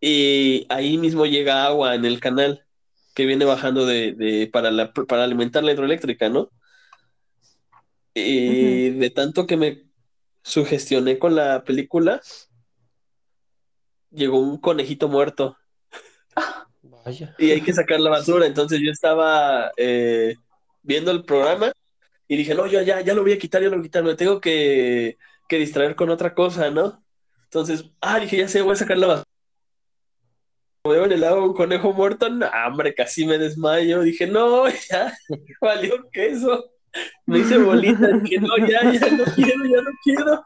Y 0.04 0.66
ahí 0.68 0.98
mismo 0.98 1.26
llega 1.26 1.64
agua 1.64 1.94
en 1.94 2.04
el 2.04 2.18
canal 2.18 2.66
que 3.14 3.24
viene 3.24 3.44
bajando 3.44 3.86
de, 3.86 4.12
de- 4.12 4.48
para, 4.52 4.72
la, 4.72 4.92
para 4.92 5.22
alimentar 5.22 5.62
la 5.62 5.70
hidroeléctrica, 5.72 6.28
¿no? 6.28 6.50
Y 8.12 8.90
de 8.90 9.10
tanto 9.10 9.46
que 9.46 9.56
me 9.56 9.84
sugestioné 10.42 11.20
con 11.20 11.36
la 11.36 11.62
película, 11.62 12.20
llegó 14.10 14.40
un 14.40 14.58
conejito 14.58 15.06
muerto 15.08 15.56
Vaya. 16.82 17.36
y 17.38 17.52
hay 17.52 17.60
que 17.60 17.72
sacar 17.72 18.00
la 18.00 18.10
basura. 18.10 18.44
Entonces 18.46 18.80
yo 18.82 18.90
estaba 18.90 19.70
eh, 19.76 20.34
viendo 20.82 21.12
el 21.12 21.24
programa 21.24 21.72
y 22.26 22.36
dije, 22.36 22.56
no, 22.56 22.66
yo 22.66 22.82
ya, 22.82 23.00
ya 23.02 23.14
lo 23.14 23.22
voy 23.22 23.34
a 23.34 23.38
quitar, 23.38 23.62
ya 23.62 23.68
lo 23.68 23.76
voy 23.76 23.82
a 23.82 23.84
quitar, 23.84 24.02
me 24.02 24.16
tengo 24.16 24.40
que, 24.40 25.16
que 25.48 25.58
distraer 25.58 25.94
con 25.94 26.10
otra 26.10 26.34
cosa, 26.34 26.70
¿no? 26.70 27.04
Entonces, 27.44 27.84
ah, 28.00 28.18
dije, 28.18 28.38
ya 28.38 28.48
sé, 28.48 28.62
voy 28.62 28.72
a 28.72 28.76
sacar 28.76 28.98
la 28.98 29.06
basura. 29.06 29.31
Veo 30.84 31.04
en 31.04 31.12
el 31.12 31.22
agua 31.22 31.44
un 31.44 31.54
conejo 31.54 31.92
muerto, 31.92 32.28
no, 32.28 32.48
hombre, 32.66 32.92
casi 32.92 33.24
me 33.24 33.38
desmayo. 33.38 34.00
Dije, 34.02 34.26
no, 34.26 34.64
ya, 34.90 35.16
valió 35.60 36.10
queso. 36.10 36.72
Me 37.24 37.38
hice 37.38 37.56
bolita, 37.58 38.08
dije, 38.08 38.40
no, 38.40 38.56
ya, 38.58 38.92
ya 38.92 39.08
no 39.10 39.24
quiero, 39.36 39.64
ya 39.64 39.80
no 39.80 39.90
quiero. 40.02 40.44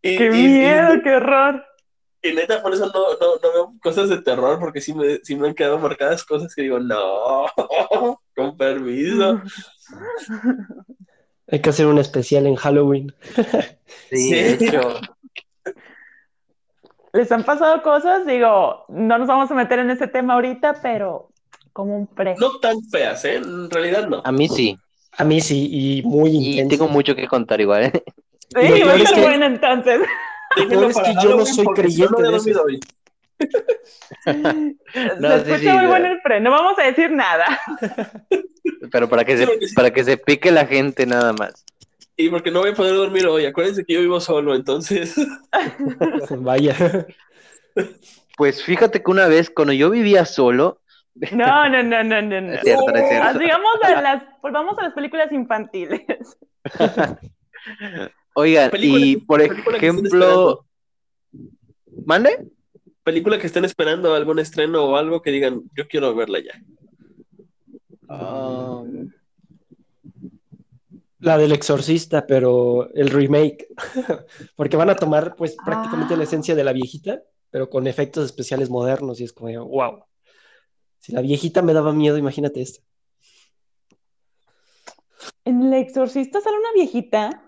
Y, 0.00 0.16
¡Qué 0.16 0.24
y- 0.26 0.28
y- 0.44 0.48
miedo, 0.60 0.94
qué 1.02 1.10
horror! 1.16 1.64
y 2.22 2.32
neta, 2.32 2.62
por 2.62 2.72
eso 2.72 2.86
no, 2.86 3.10
no, 3.20 3.34
no 3.42 3.52
veo 3.52 3.74
cosas 3.82 4.08
de 4.08 4.20
terror, 4.22 4.58
porque 4.60 4.80
sí 4.80 4.92
me, 4.94 5.18
sí 5.24 5.34
me 5.36 5.48
han 5.48 5.54
quedado 5.54 5.78
marcadas 5.78 6.24
cosas 6.24 6.54
que 6.54 6.62
digo, 6.62 6.78
no, 6.78 7.46
con 8.36 8.56
permiso. 8.56 9.42
Hay 11.48 11.60
que 11.60 11.70
hacer 11.70 11.86
un 11.86 11.98
especial 11.98 12.46
en 12.46 12.54
Halloween. 12.54 13.12
Sí, 14.10 14.16
Sí. 14.18 14.30
de 14.34 14.50
hecho. 14.52 14.80
¿Les 17.18 17.32
han 17.32 17.42
pasado 17.42 17.82
cosas? 17.82 18.24
Digo, 18.26 18.84
no 18.86 19.18
nos 19.18 19.26
vamos 19.26 19.50
a 19.50 19.54
meter 19.54 19.80
en 19.80 19.90
ese 19.90 20.06
tema 20.06 20.34
ahorita, 20.34 20.76
pero 20.80 21.30
como 21.72 21.96
un 21.98 22.06
pre. 22.06 22.36
No 22.38 22.60
tan 22.60 22.80
feas, 22.92 23.24
¿eh? 23.24 23.34
En 23.38 23.68
realidad 23.68 24.06
no. 24.06 24.22
A 24.24 24.30
mí 24.30 24.48
sí. 24.48 24.78
A 25.16 25.24
mí 25.24 25.40
sí, 25.40 25.68
y 25.68 26.02
muy 26.04 26.30
Y 26.30 26.50
intenso. 26.60 26.76
tengo 26.84 26.92
mucho 26.92 27.16
que 27.16 27.26
contar 27.26 27.60
igual. 27.60 27.86
¿eh? 27.86 28.04
Sí, 28.54 28.78
lo 28.78 28.86
va 28.86 28.92
a 28.92 28.96
que- 28.98 29.20
bueno 29.20 29.46
entonces. 29.46 30.00
Déjenlo 30.56 30.90
es 30.90 30.96
que 30.96 31.14
yo 31.20 31.36
no 31.36 31.44
soy 31.44 31.66
creyente 31.74 32.22
de 32.22 32.36
eso. 32.36 32.64
No, 35.20 35.28
Se 35.30 35.44
sí, 35.44 35.50
escucha 35.50 35.58
sí, 35.58 35.68
muy 35.76 35.86
bueno 35.86 36.06
el 36.06 36.20
pre, 36.22 36.40
no 36.40 36.50
vamos 36.52 36.78
a 36.78 36.82
decir 36.84 37.10
nada. 37.10 37.46
Pero 38.92 39.08
para 39.08 39.24
que 39.24 39.36
se, 39.36 39.48
para 39.74 39.90
que 39.90 40.04
se 40.04 40.16
pique 40.18 40.50
la 40.52 40.66
gente 40.66 41.04
nada 41.04 41.32
más. 41.32 41.64
Y 42.20 42.28
porque 42.30 42.50
no 42.50 42.60
voy 42.60 42.70
a 42.70 42.74
poder 42.74 42.96
dormir 42.96 43.26
hoy. 43.28 43.44
Acuérdense 43.46 43.84
que 43.84 43.94
yo 43.94 44.00
vivo 44.00 44.20
solo, 44.20 44.56
entonces. 44.56 45.14
Vaya. 46.38 47.06
Pues 48.36 48.60
fíjate 48.64 49.00
que 49.00 49.10
una 49.10 49.28
vez 49.28 49.50
cuando 49.50 49.72
yo 49.72 49.88
vivía 49.88 50.24
solo, 50.24 50.80
No, 51.30 51.68
no, 51.68 51.80
no, 51.84 52.02
no, 52.02 52.20
no, 52.20 52.40
no. 52.40 52.52
es 52.54 52.60
cierto, 52.64 52.90
no 52.90 52.98
es 52.98 53.08
cierto. 53.08 53.38
Digamos 53.38 53.70
a 53.84 54.02
las, 54.02 54.24
volvamos 54.42 54.76
a 54.80 54.82
las 54.82 54.94
películas 54.94 55.30
infantiles. 55.30 56.02
Oigan, 58.34 58.70
Película 58.70 59.04
y 59.04 59.16
por 59.16 59.40
ejemplo, 59.40 60.66
¿mande? 62.04 62.48
Película 63.04 63.38
que 63.38 63.46
estén 63.46 63.64
esperando 63.64 64.12
algún 64.12 64.40
estreno 64.40 64.84
o 64.84 64.96
algo 64.96 65.22
que 65.22 65.30
digan, 65.30 65.62
yo 65.76 65.86
quiero 65.86 66.16
verla 66.16 66.40
ya. 66.40 66.60
Ah, 68.08 68.67
La 71.20 71.36
del 71.36 71.52
exorcista, 71.52 72.26
pero 72.26 72.88
el 72.94 73.10
remake. 73.10 73.68
Porque 74.56 74.76
van 74.76 74.90
a 74.90 74.96
tomar 74.96 75.34
pues 75.36 75.56
prácticamente 75.64 76.16
la 76.16 76.22
Ah. 76.22 76.24
esencia 76.24 76.54
de 76.54 76.64
la 76.64 76.72
viejita, 76.72 77.22
pero 77.50 77.68
con 77.68 77.86
efectos 77.86 78.24
especiales 78.24 78.70
modernos 78.70 79.20
y 79.20 79.24
es 79.24 79.32
como, 79.32 79.64
wow. 79.66 80.04
Si 81.00 81.12
la 81.12 81.20
viejita 81.20 81.62
me 81.62 81.72
daba 81.72 81.92
miedo, 81.92 82.18
imagínate 82.18 82.60
esta. 82.60 82.82
¿En 85.44 85.62
El 85.62 85.74
Exorcista 85.74 86.40
sale 86.40 86.58
una 86.58 86.72
viejita? 86.74 87.42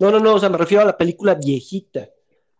No, 0.00 0.10
no, 0.10 0.18
no, 0.20 0.34
o 0.34 0.38
sea, 0.40 0.48
me 0.48 0.58
refiero 0.58 0.82
a 0.82 0.86
la 0.86 0.96
película 0.96 1.34
viejita. 1.34 2.08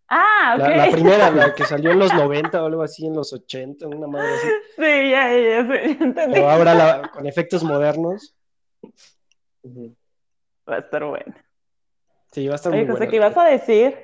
Ah, 0.09 0.55
ok. 0.55 0.61
La, 0.61 0.77
la 0.87 0.91
primera, 0.91 1.31
la 1.31 1.55
que 1.55 1.65
salió 1.65 1.91
en 1.93 1.99
los 1.99 2.13
90 2.15 2.63
o 2.63 2.67
algo 2.67 2.83
así, 2.83 3.07
en 3.07 3.15
los 3.15 3.33
80, 3.33 3.87
una 3.87 4.07
madre 4.07 4.35
así. 4.35 4.47
Sí, 4.77 4.83
ya, 5.11 5.33
ya, 5.33 5.41
ya, 5.41 5.67
sé, 5.67 5.97
ya 5.99 6.05
entendí. 6.05 6.35
Pero 6.35 6.49
ahora 6.51 6.75
la- 6.75 7.11
con 7.13 7.27
efectos 7.27 7.63
modernos, 7.63 8.35
Va 10.69 10.77
a 10.77 10.79
estar 10.81 11.05
bueno. 11.05 11.35
sí, 12.33 12.47
va 12.47 12.55
a 12.55 12.57
estar 12.57 12.73
Oye, 12.73 12.83
muy 12.83 12.89
José, 12.91 12.99
buena. 12.99 13.11
¿qué 13.11 13.17
ibas 13.17 13.37
a 13.37 13.45
decir? 13.45 13.97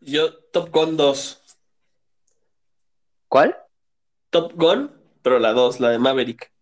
Yo, 0.00 0.32
Top 0.52 0.70
Gun 0.70 0.96
2. 0.96 1.42
¿Cuál? 3.28 3.56
Top 4.30 4.52
Gun, 4.54 4.92
pero 5.22 5.38
la 5.38 5.52
2, 5.52 5.80
la 5.80 5.90
de 5.90 5.98
Maverick. 5.98 6.52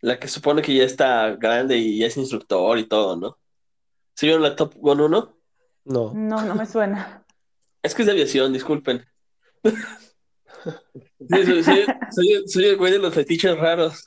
La 0.00 0.18
que 0.18 0.28
supone 0.28 0.62
que 0.62 0.74
ya 0.74 0.84
está 0.84 1.30
grande 1.36 1.76
y 1.76 1.98
ya 1.98 2.06
es 2.06 2.16
instructor 2.16 2.78
y 2.78 2.86
todo, 2.88 3.16
¿no? 3.16 3.38
¿Sí 4.14 4.26
vieron 4.26 4.42
la 4.42 4.56
Top 4.56 4.74
Gun 4.76 5.00
1? 5.00 5.36
No. 5.84 6.12
No, 6.14 6.42
no 6.42 6.54
me 6.54 6.66
suena. 6.66 7.24
Es 7.80 7.94
que 7.94 8.02
es 8.02 8.06
de 8.06 8.12
aviación, 8.12 8.52
disculpen. 8.52 9.04
Sí, 11.30 11.44
soy, 11.44 11.62
soy- 11.62 11.86
soy- 12.10 12.48
soy 12.48 12.64
el 12.66 12.76
güey 12.76 12.92
de 12.92 12.98
los 12.98 13.14
fetiches 13.14 13.56
raros. 13.58 14.04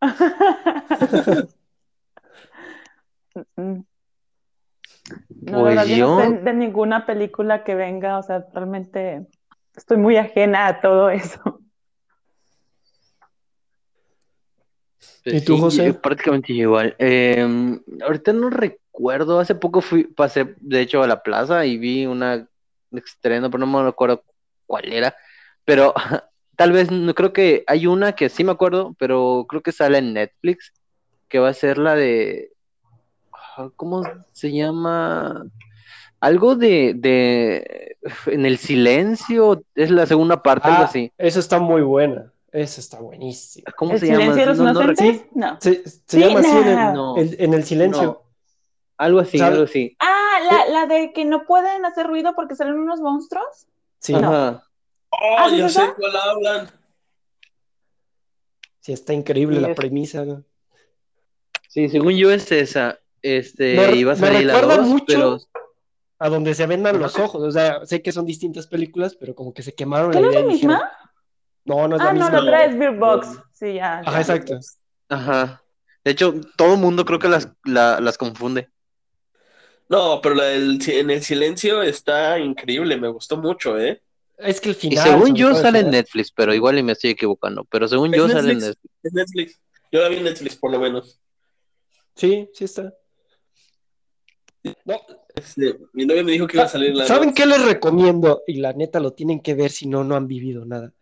No, 3.56 3.84
Pues 5.60 5.76
verdad, 5.76 5.86
yo 5.86 5.96
no 5.96 5.98
yo- 5.98 6.18
sé 6.36 6.42
de 6.42 6.52
ninguna 6.54 7.06
película 7.06 7.64
que 7.64 7.74
venga, 7.74 8.18
o 8.18 8.22
sea, 8.22 8.46
realmente 8.52 9.26
estoy 9.76 9.98
muy 9.98 10.16
ajena 10.16 10.68
a 10.68 10.80
todo 10.80 11.10
eso. 11.10 11.60
¿Y 15.26 15.40
tú, 15.40 15.56
sí, 15.56 15.60
José? 15.60 15.86
yo 15.86 16.00
prácticamente 16.00 16.52
igual. 16.52 16.94
Eh, 16.98 17.46
ahorita 18.02 18.32
no 18.32 18.50
recuerdo, 18.50 19.40
hace 19.40 19.54
poco 19.54 19.80
fui, 19.80 20.04
pasé 20.04 20.54
de 20.60 20.80
hecho 20.80 21.02
a 21.02 21.06
la 21.06 21.22
plaza 21.22 21.64
y 21.66 21.78
vi 21.78 22.06
una 22.06 22.46
estreno, 22.92 23.50
pero 23.50 23.66
no 23.66 23.82
me 23.82 23.88
acuerdo 23.88 24.22
cuál 24.66 24.92
era. 24.92 25.14
Pero 25.64 25.94
tal 26.56 26.72
vez, 26.72 26.90
no 26.90 27.14
creo 27.14 27.32
que 27.32 27.64
hay 27.66 27.86
una 27.86 28.12
que 28.12 28.28
sí 28.28 28.44
me 28.44 28.52
acuerdo, 28.52 28.94
pero 28.98 29.46
creo 29.48 29.62
que 29.62 29.72
sale 29.72 29.98
en 29.98 30.14
Netflix, 30.14 30.72
que 31.28 31.38
va 31.38 31.48
a 31.48 31.54
ser 31.54 31.78
la 31.78 31.94
de, 31.94 32.50
¿cómo 33.76 34.02
se 34.32 34.52
llama? 34.52 35.46
Algo 36.20 36.56
de, 36.56 36.94
de, 36.96 37.98
en 38.26 38.46
el 38.46 38.56
silencio, 38.58 39.62
es 39.74 39.90
la 39.90 40.06
segunda 40.06 40.42
parte, 40.42 40.68
algo 40.68 40.82
Ah, 40.82 40.86
así. 40.86 41.12
esa 41.18 41.38
está 41.40 41.58
muy 41.58 41.82
buena. 41.82 42.32
Esa 42.50 42.80
está 42.80 43.00
buenísima. 43.00 43.72
¿Cómo 43.76 43.94
¿El 43.94 43.98
se 44.00 44.06
llama? 44.06 44.20
silencio 44.20 44.40
de 44.42 44.46
los 44.46 44.58
No- 44.58 44.70
inocentes? 44.82 45.26
No. 45.34 45.58
Se, 45.60 45.82
se 45.88 46.00
Sí, 46.06 46.20
llama 46.20 46.40
así 46.40 46.48
en 46.50 46.68
el, 46.68 46.92
no. 46.94 47.14
en 47.18 47.54
el 47.54 47.64
silencio. 47.64 48.02
No. 48.04 48.22
Algo 48.96 49.18
así, 49.20 49.38
¿Sabe? 49.38 49.52
algo 49.54 49.64
así. 49.64 49.96
Ah, 49.98 50.38
la, 50.50 50.72
la 50.72 50.86
de 50.86 51.12
que 51.12 51.24
no 51.24 51.44
pueden 51.46 51.84
hacer 51.84 52.06
ruido 52.06 52.32
porque 52.36 52.54
salen 52.54 52.74
unos 52.78 53.00
monstruos. 53.00 53.66
Sí, 53.98 54.14
Ajá. 54.14 54.62
Oh, 55.10 55.36
¿Ah, 55.38 55.48
¿sí 55.50 55.58
ya 55.58 55.68
sé 55.68 55.80
cuál 55.96 56.12
hablan. 56.16 56.70
sí, 58.80 58.92
está 58.92 59.12
increíble 59.12 59.56
Sí, 59.56 59.62
la 59.62 59.68
es- 59.70 59.76
premisa. 59.76 60.24
Sí, 61.68 61.88
según 61.88 62.14
yo 62.14 62.30
es 62.30 62.50
esa. 62.52 62.98
Este, 63.26 63.74
Me- 63.74 63.96
iba 63.96 64.12
a 64.12 64.16
me 64.16 64.20
salir 64.20 64.44
la 64.46 64.52
recuerda 64.54 64.76
2, 64.82 64.86
mucho 64.86 65.04
pero 65.06 65.38
A 66.18 66.28
donde 66.28 66.54
se 66.54 66.66
vendan 66.66 66.98
los 66.98 67.18
ojos. 67.18 67.42
O 67.42 67.50
sea, 67.50 67.86
sé 67.86 68.02
que 68.02 68.12
son 68.12 68.26
distintas 68.26 68.66
películas, 68.66 69.16
pero 69.18 69.34
como 69.34 69.54
que 69.54 69.62
se 69.62 69.74
quemaron 69.74 70.10
¿Qué 70.12 70.20
la 70.20 70.20
no 70.20 70.28
es 70.28 70.34
idea 70.34 70.44
la 70.44 70.50
y 70.50 70.52
dijeron, 70.52 70.76
misma? 70.76 70.92
No, 71.64 71.88
no 71.88 71.96
es 71.96 72.02
la 72.02 72.10
Ah, 72.10 72.12
no, 72.12 72.18
misma. 72.20 72.30
la 72.32 72.40
otra 72.42 72.64
es 72.66 72.78
Beer. 72.78 72.92
Box. 72.98 73.28
Sí, 73.54 73.74
ya. 73.74 74.00
Ajá, 74.00 74.12
ya. 74.12 74.20
exacto. 74.20 74.58
ajá. 75.08 75.62
De 76.04 76.10
hecho, 76.10 76.34
todo 76.58 76.74
el 76.74 76.80
mundo 76.80 77.06
creo 77.06 77.18
que 77.18 77.28
las, 77.30 77.48
la- 77.64 77.98
las 78.00 78.18
confunde. 78.18 78.68
No, 79.88 80.20
pero 80.22 80.34
la 80.34 80.44
del, 80.44 80.78
en 80.86 81.10
el 81.10 81.22
silencio 81.22 81.82
está 81.82 82.38
increíble, 82.38 82.98
me 82.98 83.08
gustó 83.08 83.38
mucho, 83.38 83.78
¿eh? 83.78 84.02
Es 84.36 84.60
que 84.60 84.68
el 84.70 84.74
Y 84.76 84.78
final. 84.80 85.04
según 85.04 85.28
sobre 85.28 85.40
yo 85.40 85.54
sale 85.54 85.78
en. 85.80 85.90
Netflix, 85.90 86.30
pero 86.30 86.52
igual 86.52 86.78
y 86.78 86.82
me 86.82 86.92
estoy 86.92 87.10
equivocando. 87.10 87.64
Pero 87.70 87.88
según 87.88 88.12
¿Es 88.12 88.18
yo 88.18 88.28
sale 88.28 88.52
en 88.52 88.58
Netflix? 88.58 88.66
Netflix. 88.66 89.02
Es 89.02 89.12
Netflix. 89.14 89.60
Yo 89.92 90.00
la 90.02 90.08
vi 90.10 90.16
en 90.16 90.24
Netflix, 90.24 90.56
por 90.56 90.70
lo 90.72 90.78
menos. 90.80 91.20
Sí, 92.16 92.50
sí 92.52 92.64
está. 92.64 92.92
No, 94.84 95.00
Este, 95.34 95.78
mi 95.92 96.06
novia 96.06 96.24
me 96.24 96.32
dijo 96.32 96.46
que 96.46 96.56
iba 96.56 96.64
a 96.64 96.68
salir 96.68 96.94
la 96.94 97.06
¿Saben 97.06 97.34
qué 97.34 97.44
les 97.46 97.62
recomiendo? 97.64 98.42
Y 98.46 98.60
la 98.60 98.72
neta 98.72 99.00
lo 99.00 99.12
tienen 99.12 99.40
que 99.40 99.54
ver 99.54 99.70
si 99.70 99.86
no, 99.86 100.04
no 100.04 100.16
han 100.16 100.26
vivido 100.26 100.64
nada. 100.64 100.92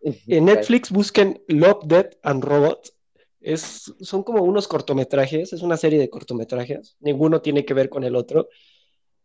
En 0.00 0.44
Netflix 0.46 0.90
busquen 0.90 1.42
Love, 1.48 1.84
Death 1.84 2.14
and 2.22 2.44
Robots. 2.44 2.94
Es, 3.40 3.92
son 4.00 4.22
como 4.22 4.42
unos 4.42 4.68
cortometrajes, 4.68 5.52
es 5.52 5.62
una 5.62 5.76
serie 5.76 5.98
de 5.98 6.08
cortometrajes. 6.08 6.96
Ninguno 7.00 7.42
tiene 7.42 7.64
que 7.64 7.74
ver 7.74 7.90
con 7.90 8.04
el 8.04 8.16
otro, 8.16 8.48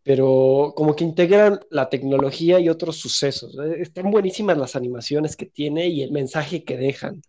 pero 0.03 0.73
como 0.75 0.95
que 0.95 1.05
integran 1.05 1.59
la 1.69 1.89
tecnología 1.89 2.59
y 2.59 2.67
otros 2.67 2.97
sucesos. 2.97 3.57
Eh, 3.59 3.77
Están 3.81 4.11
buenísimas 4.11 4.57
las 4.57 4.75
animaciones 4.75 5.35
que 5.37 5.45
tiene 5.45 5.87
y 5.87 6.01
el 6.01 6.11
mensaje 6.11 6.63
que 6.63 6.77
dejan. 6.77 7.21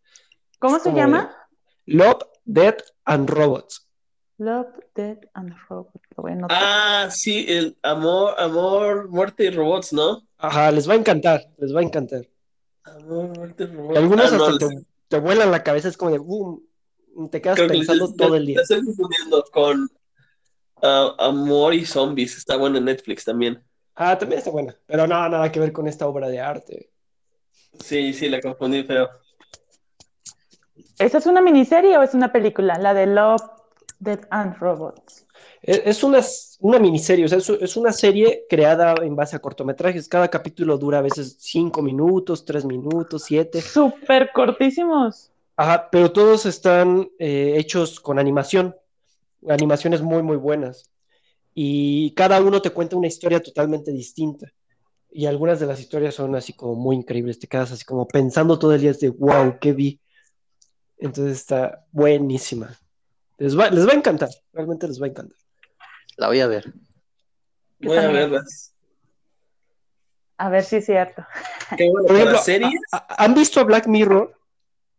¿Cómo 0.58 0.76
Es 0.76 0.82
se 0.82 0.88
como 0.90 1.00
llama? 1.00 1.36
Love, 1.86 2.22
Death 2.44 2.80
and 3.04 3.28
Robots. 3.28 3.89
Love, 4.40 4.68
Death 4.94 5.18
and 5.34 5.52
Robots. 5.68 6.00
Ah, 6.48 7.08
sí, 7.10 7.44
el 7.46 7.76
amor, 7.82 8.34
amor, 8.38 9.08
muerte 9.10 9.44
y 9.44 9.50
robots, 9.50 9.92
¿no? 9.92 10.26
Ajá, 10.38 10.70
les 10.70 10.88
va 10.88 10.94
a 10.94 10.96
encantar, 10.96 11.42
les 11.58 11.74
va 11.76 11.80
a 11.80 11.82
encantar. 11.82 12.26
Amor, 12.84 13.28
muerte 13.36 13.64
y 13.64 13.66
Y 13.66 13.70
robots. 13.76 13.98
algunos 13.98 14.32
Ah, 14.32 14.36
no, 14.38 14.46
hasta 14.46 14.58
te, 14.66 14.82
te 15.08 15.18
vuelan 15.20 15.50
la 15.50 15.62
cabeza, 15.62 15.88
es 15.88 15.98
como 15.98 16.10
de 16.10 16.18
boom, 16.18 16.66
te 17.30 17.42
quedas 17.42 17.56
creo 17.58 17.68
que 17.68 17.74
pensando 17.76 18.06
les- 18.06 18.16
todo 18.16 18.34
el 18.34 18.46
día. 18.46 18.62
estoy 18.62 18.82
confundiendo 18.82 19.44
con 19.52 19.90
ah, 20.82 21.14
Amor 21.18 21.74
y 21.74 21.84
Zombies. 21.84 22.38
Está 22.38 22.56
bueno 22.56 22.78
en 22.78 22.86
Netflix 22.86 23.26
también. 23.26 23.62
Ah, 23.94 24.16
también 24.16 24.38
está 24.38 24.50
buena, 24.50 24.74
pero 24.86 25.06
no, 25.06 25.28
nada 25.28 25.52
que 25.52 25.60
ver 25.60 25.72
con 25.72 25.86
esta 25.86 26.06
obra 26.06 26.28
de 26.30 26.40
arte. 26.40 26.90
Sí, 27.78 28.14
sí, 28.14 28.30
la 28.30 28.40
confundí 28.40 28.84
feo. 28.84 29.10
¿Esa 30.98 31.18
es 31.18 31.26
una 31.26 31.42
miniserie 31.42 31.98
o 31.98 32.02
es 32.02 32.14
una 32.14 32.32
película? 32.32 32.78
La 32.78 32.94
de 32.94 33.06
Love, 33.06 33.42
Death 34.00 34.24
and 34.30 34.56
Robots. 34.58 35.26
Es, 35.62 36.02
una, 36.02 36.20
una 36.60 36.78
miniserie, 36.78 37.26
o 37.26 37.28
sea, 37.28 37.38
es, 37.38 37.76
una 37.76 37.92
serie 37.92 38.46
creada 38.48 38.94
en 39.02 39.14
base 39.14 39.36
a 39.36 39.40
cortometrajes. 39.40 40.08
Cada 40.08 40.28
capítulo 40.28 40.78
dura 40.78 40.98
a 40.98 41.02
veces 41.02 41.36
cinco 41.38 41.82
minutos, 41.82 42.44
tres 42.44 42.64
minutos, 42.64 43.24
siete. 43.24 43.60
Súper 43.60 44.30
cortísimos. 44.32 45.30
Ajá, 45.56 45.88
pero 45.92 46.10
todos 46.10 46.46
están 46.46 47.10
eh, 47.18 47.54
hechos 47.58 48.00
con 48.00 48.18
animación, 48.18 48.74
animaciones 49.46 50.00
muy, 50.00 50.22
muy 50.22 50.38
buenas. 50.38 50.90
Y 51.54 52.14
cada 52.14 52.40
uno 52.40 52.62
te 52.62 52.70
cuenta 52.70 52.96
una 52.96 53.08
historia 53.08 53.42
totalmente 53.42 53.92
distinta. 53.92 54.50
Y 55.12 55.26
algunas 55.26 55.60
de 55.60 55.66
las 55.66 55.80
historias 55.80 56.14
son 56.14 56.34
así 56.36 56.54
como 56.54 56.74
muy 56.74 56.96
increíbles, 56.96 57.38
te 57.38 57.48
quedas 57.48 57.72
así 57.72 57.84
como 57.84 58.08
pensando 58.08 58.58
todo 58.58 58.72
el 58.72 58.80
día, 58.80 58.92
es 58.92 59.00
de 59.00 59.10
wow, 59.10 59.58
¿qué 59.60 59.72
vi? 59.72 60.00
Entonces 60.96 61.38
está 61.38 61.84
buenísima. 61.92 62.78
Les 63.40 63.54
va, 63.58 63.70
les 63.72 63.86
va 63.88 63.92
a 63.92 63.96
encantar, 63.96 64.28
realmente 64.52 64.86
les 64.86 65.00
va 65.00 65.06
a 65.06 65.08
encantar. 65.08 65.36
La 66.16 66.28
voy 66.28 66.40
a 66.40 66.46
ver. 66.46 66.72
Voy 67.80 67.96
a 67.96 68.08
verlas. 68.08 68.74
A 70.36 70.48
ver 70.50 70.62
si 70.64 70.76
es 70.76 70.86
cierto. 70.86 71.24
Qué 71.76 71.88
bueno, 71.90 72.06
Por 72.06 72.16
ejemplo, 72.16 72.34
para 72.36 72.44
series. 72.44 72.80
¿a- 72.92 72.96
a- 73.08 73.24
¿han 73.24 73.34
visto 73.34 73.60
a 73.60 73.64
Black 73.64 73.86
Mirror? 73.86 74.36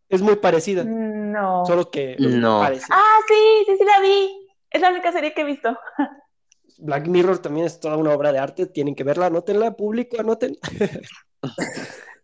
Es 0.08 0.20
muy 0.22 0.36
parecida, 0.36 0.84
No. 0.84 1.64
solo 1.66 1.90
que 1.90 2.16
No. 2.18 2.60
parece. 2.60 2.86
Ah, 2.90 3.18
sí, 3.28 3.34
sí, 3.66 3.76
sí 3.78 3.84
la 3.84 4.00
vi. 4.00 4.48
Es 4.70 4.80
la 4.80 4.90
única 4.90 5.12
serie 5.12 5.32
que 5.34 5.42
he 5.42 5.44
visto. 5.44 5.76
Black 6.78 7.06
Mirror 7.06 7.38
también 7.38 7.66
es 7.66 7.78
toda 7.78 7.96
una 7.96 8.12
obra 8.12 8.32
de 8.32 8.38
arte, 8.40 8.66
tienen 8.66 8.94
que 8.96 9.04
verla, 9.04 9.26
anótenla, 9.26 9.76
público, 9.76 10.18
anoten. 10.20 10.56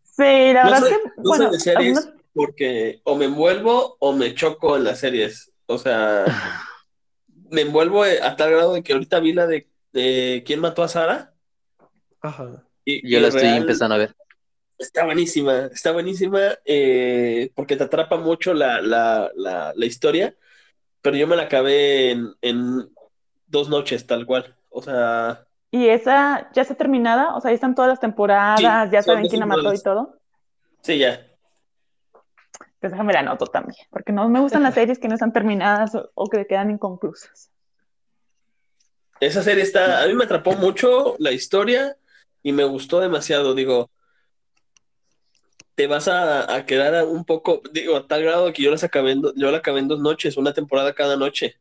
Sí, 0.02 0.52
la 0.52 0.64
No 0.64 0.70
verdad 0.70 0.80
soy- 0.80 0.90
es 0.92 0.98
que, 0.98 1.08
no 1.08 1.12
soy 1.14 1.22
bueno, 1.38 1.50
de 1.52 1.58
series 1.60 2.08
porque 2.34 3.00
o 3.04 3.14
me 3.16 3.26
envuelvo 3.26 3.96
o 4.00 4.12
me 4.12 4.34
choco 4.34 4.76
en 4.76 4.84
las 4.84 4.98
series. 4.98 5.47
O 5.68 5.78
sea, 5.78 6.24
me 7.50 7.62
envuelvo 7.62 8.02
a 8.04 8.36
tal 8.36 8.50
grado 8.52 8.74
de 8.74 8.82
que 8.82 8.92
ahorita 8.94 9.20
vi 9.20 9.32
la 9.32 9.46
de, 9.46 9.68
de 9.92 10.42
¿Quién 10.46 10.60
mató 10.60 10.82
a 10.82 10.88
Sara? 10.88 11.34
Ajá. 12.20 12.64
Y, 12.84 13.02
Yo 13.10 13.18
y 13.18 13.20
la 13.20 13.28
estoy 13.28 13.42
real, 13.42 13.58
empezando 13.58 13.94
a 13.94 13.98
ver. 13.98 14.16
Está 14.78 15.04
buenísima, 15.04 15.66
está 15.66 15.92
buenísima 15.92 16.40
eh, 16.64 17.50
porque 17.54 17.76
te 17.76 17.84
atrapa 17.84 18.16
mucho 18.16 18.54
la, 18.54 18.80
la, 18.80 19.30
la, 19.36 19.72
la 19.76 19.86
historia, 19.86 20.36
pero 21.02 21.16
yo 21.16 21.26
me 21.26 21.36
la 21.36 21.44
acabé 21.44 22.12
en, 22.12 22.34
en 22.42 22.88
dos 23.46 23.68
noches, 23.68 24.06
tal 24.06 24.26
cual. 24.26 24.56
O 24.70 24.82
sea, 24.82 25.46
¿Y 25.70 25.88
esa 25.88 26.50
ya 26.52 26.62
está 26.62 26.74
terminada? 26.76 27.34
O 27.36 27.40
sea, 27.40 27.50
ya 27.50 27.56
están 27.56 27.74
todas 27.74 27.90
las 27.90 28.00
temporadas, 28.00 28.90
Sí, 28.90 28.90
ya 28.90 29.02
saben 29.02 29.26
quién 29.28 29.40
la 29.40 29.46
mató 29.46 29.72
y 29.74 29.82
todo. 29.82 30.20
sí, 30.82 30.98
ya. 30.98 31.27
Pues 32.80 32.92
déjame 32.92 33.12
la 33.12 33.20
anoto 33.20 33.46
también, 33.46 33.86
porque 33.90 34.12
no 34.12 34.28
me 34.28 34.40
gustan 34.40 34.62
las 34.62 34.74
series 34.74 34.98
que 34.98 35.08
no 35.08 35.14
están 35.14 35.32
terminadas 35.32 35.94
o, 35.94 36.10
o 36.14 36.28
que 36.28 36.46
quedan 36.46 36.70
inconclusas. 36.70 37.50
Esa 39.20 39.42
serie 39.42 39.64
está, 39.64 40.02
a 40.02 40.06
mí 40.06 40.14
me 40.14 40.24
atrapó 40.24 40.52
mucho 40.52 41.16
la 41.18 41.32
historia 41.32 41.96
y 42.42 42.52
me 42.52 42.64
gustó 42.64 43.00
demasiado. 43.00 43.54
Digo, 43.54 43.90
te 45.74 45.86
vas 45.86 46.08
a, 46.08 46.54
a 46.54 46.66
quedar 46.66 47.04
un 47.06 47.24
poco, 47.24 47.62
digo, 47.72 47.96
a 47.96 48.06
tal 48.06 48.22
grado 48.22 48.52
que 48.52 48.62
yo, 48.62 48.70
las 48.70 48.84
acabé 48.84 49.12
en 49.12 49.22
yo 49.36 49.50
la 49.50 49.58
acabé 49.58 49.80
en 49.80 49.88
dos 49.88 50.00
noches, 50.00 50.36
una 50.36 50.52
temporada 50.52 50.94
cada 50.94 51.16
noche. 51.16 51.56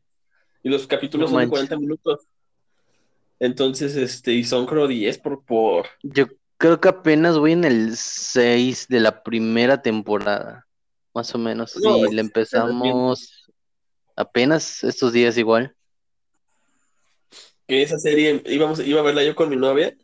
Y 0.62 0.68
los 0.68 0.86
capítulos 0.86 1.30
No 1.30 1.36
son 1.36 1.40
de 1.40 1.46
manches. 1.46 1.68
40 1.68 1.76
minutos. 1.78 2.26
Entonces, 3.40 3.96
este, 3.96 4.32
y 4.32 4.44
son 4.44 4.66
creo 4.66 4.86
10 4.86 5.18
por, 5.18 5.44
por, 5.44 5.86
Yo 6.02 6.26
creo 6.56 6.80
que 6.80 6.88
apenas 6.88 7.38
voy 7.38 7.52
en 7.52 7.64
el 7.64 7.96
6 7.96 8.88
de 8.88 9.00
la 9.00 9.22
primera 9.22 9.82
temporada, 9.82 10.66
más 11.18 11.34
o 11.34 11.38
menos. 11.38 11.76
No, 11.82 11.96
y 11.98 12.04
es- 12.04 12.12
le 12.12 12.20
empezamos 12.20 13.50
apenas 14.14 14.84
estos 14.84 15.12
días 15.12 15.36
igual. 15.36 15.74
que 17.66 17.82
esa 17.82 17.98
serie 17.98 18.42
íbamos, 18.46 18.78
iba 18.80 19.00
a 19.00 19.02
verla 19.02 19.22
yo 19.24 19.34
con 19.34 19.50
mi 19.50 19.56
novia 19.56 19.94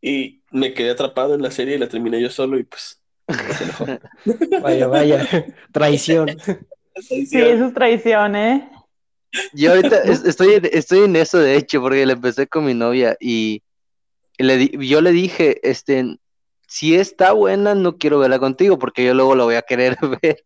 y 0.00 0.42
me 0.52 0.74
quedé 0.74 0.90
atrapado 0.90 1.34
en 1.34 1.42
la 1.42 1.50
serie 1.50 1.74
y 1.74 1.78
la 1.78 1.88
terminé 1.88 2.20
yo 2.22 2.30
solo 2.30 2.56
y 2.58 2.64
pues. 2.64 3.02
Vaya, 4.62 4.86
vaya, 4.86 5.18
traición. 5.72 6.28
Sí, 7.00 7.26
eso 7.32 7.64
es 7.66 7.74
traición, 7.74 8.36
¿eh? 8.36 8.70
Yo 9.54 9.70
ahorita 9.72 10.02
es- 10.04 10.24
estoy, 10.24 10.54
en- 10.54 10.68
estoy 10.72 11.00
en 11.00 11.16
eso, 11.16 11.38
de 11.38 11.56
hecho, 11.56 11.80
porque 11.80 12.04
le 12.06 12.12
empecé 12.12 12.46
con 12.46 12.64
mi 12.64 12.74
novia 12.74 13.16
y 13.18 13.62
le 14.38 14.56
di- 14.56 14.88
yo 14.88 15.00
le 15.00 15.10
dije, 15.12 15.58
este, 15.68 16.16
si 16.70 16.94
está 16.94 17.32
buena, 17.32 17.74
no 17.74 17.98
quiero 17.98 18.20
verla 18.20 18.38
contigo, 18.38 18.78
porque 18.78 19.04
yo 19.04 19.12
luego 19.12 19.34
la 19.34 19.42
voy 19.44 19.56
a 19.56 19.62
querer 19.62 19.98
ver, 20.22 20.44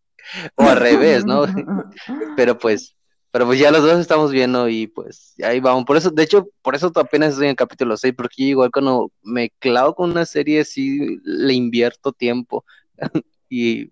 o 0.57 0.63
al 0.65 0.77
revés, 0.79 1.27
¿no? 1.27 1.45
Pero 2.37 2.59
pues, 2.59 2.97
pero 3.31 3.47
pues 3.47 3.59
ya 3.59 3.71
los 3.71 3.83
dos 3.83 4.01
estamos 4.01 4.31
viendo 4.33 4.69
y 4.69 4.87
pues 4.87 5.35
ahí 5.45 5.61
vamos. 5.61 5.85
Por 5.85 5.97
eso, 5.97 6.11
de 6.11 6.23
hecho, 6.23 6.49
por 6.63 6.75
eso 6.75 6.91
apenas 6.95 7.31
estoy 7.33 7.47
en 7.47 7.51
el 7.51 7.57
capítulo 7.57 7.97
6, 7.97 8.15
porque 8.17 8.43
igual 8.43 8.71
cuando 8.73 9.11
me 9.23 9.51
clavo 9.59 9.95
con 9.95 10.11
una 10.13 10.25
serie, 10.25 10.65
sí 10.65 11.19
le 11.25 11.53
invierto 11.53 12.13
tiempo. 12.13 12.65
y, 13.49 13.91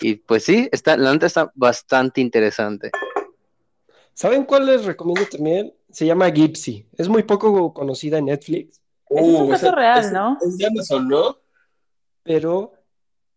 y 0.00 0.14
pues 0.16 0.44
sí, 0.44 0.68
está, 0.72 0.96
la 0.96 1.12
neta 1.12 1.26
está 1.26 1.50
bastante 1.54 2.20
interesante. 2.20 2.90
¿Saben 4.14 4.44
cuál 4.44 4.66
les 4.66 4.84
recomiendo 4.84 5.24
también? 5.30 5.72
Se 5.90 6.04
llama 6.06 6.28
Gypsy. 6.28 6.86
Es 6.98 7.08
muy 7.08 7.22
poco 7.22 7.72
conocida 7.72 8.18
en 8.18 8.26
Netflix, 8.26 8.80
es 9.10 9.16
un 9.16 9.46
Uh, 9.46 9.50
caso 9.50 9.66
esa- 9.66 9.74
real, 9.76 10.12
¿no? 10.12 10.38
Es 10.44 10.58
de 10.58 10.66
Amazon, 10.66 11.08
¿no? 11.08 11.36
Pero... 12.22 12.72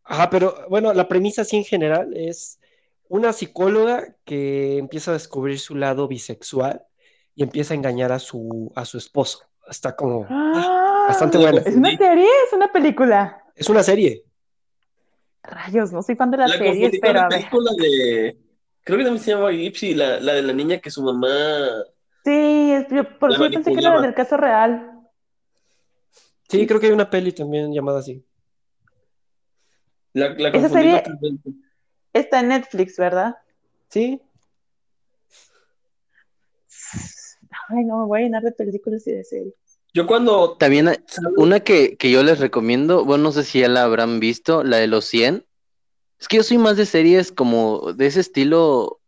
Ajá, 0.04 0.30
pero 0.30 0.56
bueno, 0.70 0.94
la 0.94 1.08
premisa 1.08 1.42
así 1.42 1.58
en 1.58 1.64
general 1.64 2.16
es 2.16 2.60
una 3.08 3.34
psicóloga 3.34 4.16
que 4.24 4.78
empieza 4.78 5.12
a 5.12 5.16
descubrir 5.16 5.60
su 5.60 5.76
lado 5.76 6.08
bisexual 6.08 6.84
y 7.34 7.44
empieza 7.44 7.74
a 7.74 7.78
engañar 7.78 8.12
a 8.12 8.20
su, 8.20 8.72
a 8.76 8.86
su 8.86 8.98
esposo. 8.98 9.40
Está 9.68 9.96
como... 9.96 10.28
Ah, 10.30 11.06
Bastante 11.08 11.38
buena. 11.38 11.62
¿Es 11.62 11.76
una 11.76 11.96
serie? 11.98 12.28
¿Es 12.48 12.54
una 12.54 12.72
película? 12.72 13.44
Es 13.56 13.70
una 13.70 13.84
serie. 13.84 14.24
Rayos, 15.44 15.92
no 15.92 16.02
soy 16.02 16.16
fan 16.16 16.32
de 16.32 16.38
las 16.38 16.52
La 16.52 16.58
series, 16.58 16.98
pero 17.00 17.14
la 17.14 17.26
a 17.26 17.30
ver. 17.30 17.38
película 17.40 17.72
de. 17.78 18.38
Creo 18.84 18.98
que 18.98 19.04
también 19.04 19.24
se 19.24 19.32
llama 19.32 19.52
Gypsy, 19.52 19.94
la, 19.94 20.20
la 20.20 20.34
de 20.34 20.42
la 20.42 20.54
niña 20.54 20.80
que 20.80 20.90
su 20.90 21.04
mamá. 21.04 21.30
Sí, 22.24 22.72
es- 22.72 22.88
yo, 22.90 23.20
por 23.20 23.32
eso 23.32 23.44
yo 23.46 23.52
pensé 23.52 23.72
que 23.72 23.80
era 23.80 24.02
del 24.02 24.14
caso 24.16 24.38
real. 24.38 24.92
Sí, 26.50 26.66
creo 26.66 26.80
que 26.80 26.88
hay 26.88 26.92
una 26.94 27.10
peli 27.10 27.32
también 27.32 27.72
llamada 27.72 28.00
así. 28.00 28.25
La, 30.16 30.30
la 30.30 30.50
Esa 30.50 30.70
serie- 30.70 30.98
totalmente. 30.98 31.50
Está 32.14 32.40
en 32.40 32.48
Netflix, 32.48 32.98
¿verdad? 32.98 33.36
Sí, 33.90 34.22
Ay, 37.70 37.84
no, 37.84 38.00
me 38.00 38.06
voy 38.06 38.20
a 38.20 38.24
llenar 38.24 38.44
de 38.44 38.52
películas 38.52 39.06
y 39.08 39.12
de 39.12 39.24
series. 39.24 39.54
Yo 39.94 40.08
cuando. 40.08 40.56
También 40.58 40.88
hay 40.88 40.98
una 41.38 41.60
que, 41.62 41.98
que 41.98 42.12
yo 42.12 42.24
les 42.24 42.40
recomiendo, 42.40 43.06
bueno, 43.06 43.26
no 43.26 43.32
sé 43.32 43.44
si 43.44 43.60
ya 43.60 43.68
la 43.70 43.84
habrán 43.84 44.20
visto, 44.20 44.64
la 44.64 44.78
de 44.78 44.88
los 44.88 45.06
100. 45.06 45.46
Es 46.20 46.28
que 46.28 46.38
yo 46.38 46.44
soy 46.44 46.58
más 46.58 46.78
de 46.78 46.86
series 46.86 47.32
como 47.32 47.94
de 47.94 48.06
ese 48.08 48.22
estilo 48.22 49.02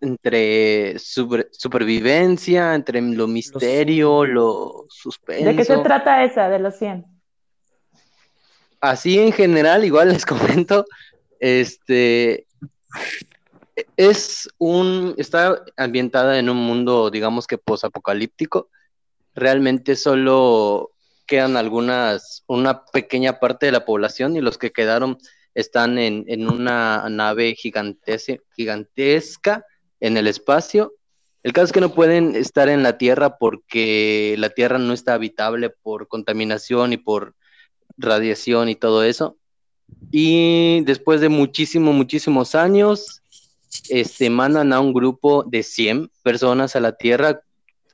entre 0.00 0.98
super- 0.98 1.48
supervivencia, 1.52 2.74
entre 2.74 3.00
lo 3.00 3.26
misterio, 3.28 4.24
lo 4.24 4.86
suspenso. 4.88 5.44
¿De 5.44 5.56
qué 5.56 5.64
se 5.64 5.78
trata 5.78 6.24
esa 6.24 6.48
de 6.48 6.58
los 6.58 6.76
100? 6.76 7.06
Así 8.90 9.18
en 9.18 9.32
general, 9.32 9.84
igual 9.84 10.10
les 10.10 10.24
comento, 10.26 10.84
este 11.40 12.46
es 13.96 14.48
un, 14.58 15.14
está 15.18 15.64
ambientada 15.76 16.38
en 16.38 16.48
un 16.48 16.56
mundo, 16.56 17.10
digamos 17.10 17.48
que 17.48 17.58
posapocalíptico. 17.58 18.70
Realmente 19.34 19.96
solo 19.96 20.92
quedan 21.26 21.56
algunas, 21.56 22.44
una 22.46 22.84
pequeña 22.84 23.40
parte 23.40 23.66
de 23.66 23.72
la 23.72 23.84
población 23.84 24.36
y 24.36 24.40
los 24.40 24.56
que 24.56 24.70
quedaron 24.70 25.18
están 25.54 25.98
en, 25.98 26.24
en 26.28 26.48
una 26.48 27.08
nave 27.08 27.56
gigantesca, 27.56 28.36
gigantesca 28.54 29.64
en 29.98 30.16
el 30.16 30.28
espacio. 30.28 30.94
El 31.42 31.52
caso 31.52 31.66
es 31.66 31.72
que 31.72 31.80
no 31.80 31.92
pueden 31.92 32.36
estar 32.36 32.68
en 32.68 32.84
la 32.84 32.98
Tierra 32.98 33.36
porque 33.36 34.36
la 34.38 34.50
Tierra 34.50 34.78
no 34.78 34.92
está 34.92 35.14
habitable 35.14 35.70
por 35.70 36.06
contaminación 36.06 36.92
y 36.92 36.98
por 36.98 37.34
radiación 37.96 38.68
y 38.68 38.74
todo 38.74 39.02
eso. 39.02 39.36
Y 40.10 40.82
después 40.84 41.20
de 41.20 41.28
muchísimos, 41.28 41.94
muchísimos 41.94 42.54
años, 42.54 43.22
este, 43.88 44.30
mandan 44.30 44.72
a 44.72 44.80
un 44.80 44.92
grupo 44.92 45.44
de 45.44 45.62
100 45.62 46.10
personas 46.22 46.76
a 46.76 46.80
la 46.80 46.92
Tierra 46.92 47.40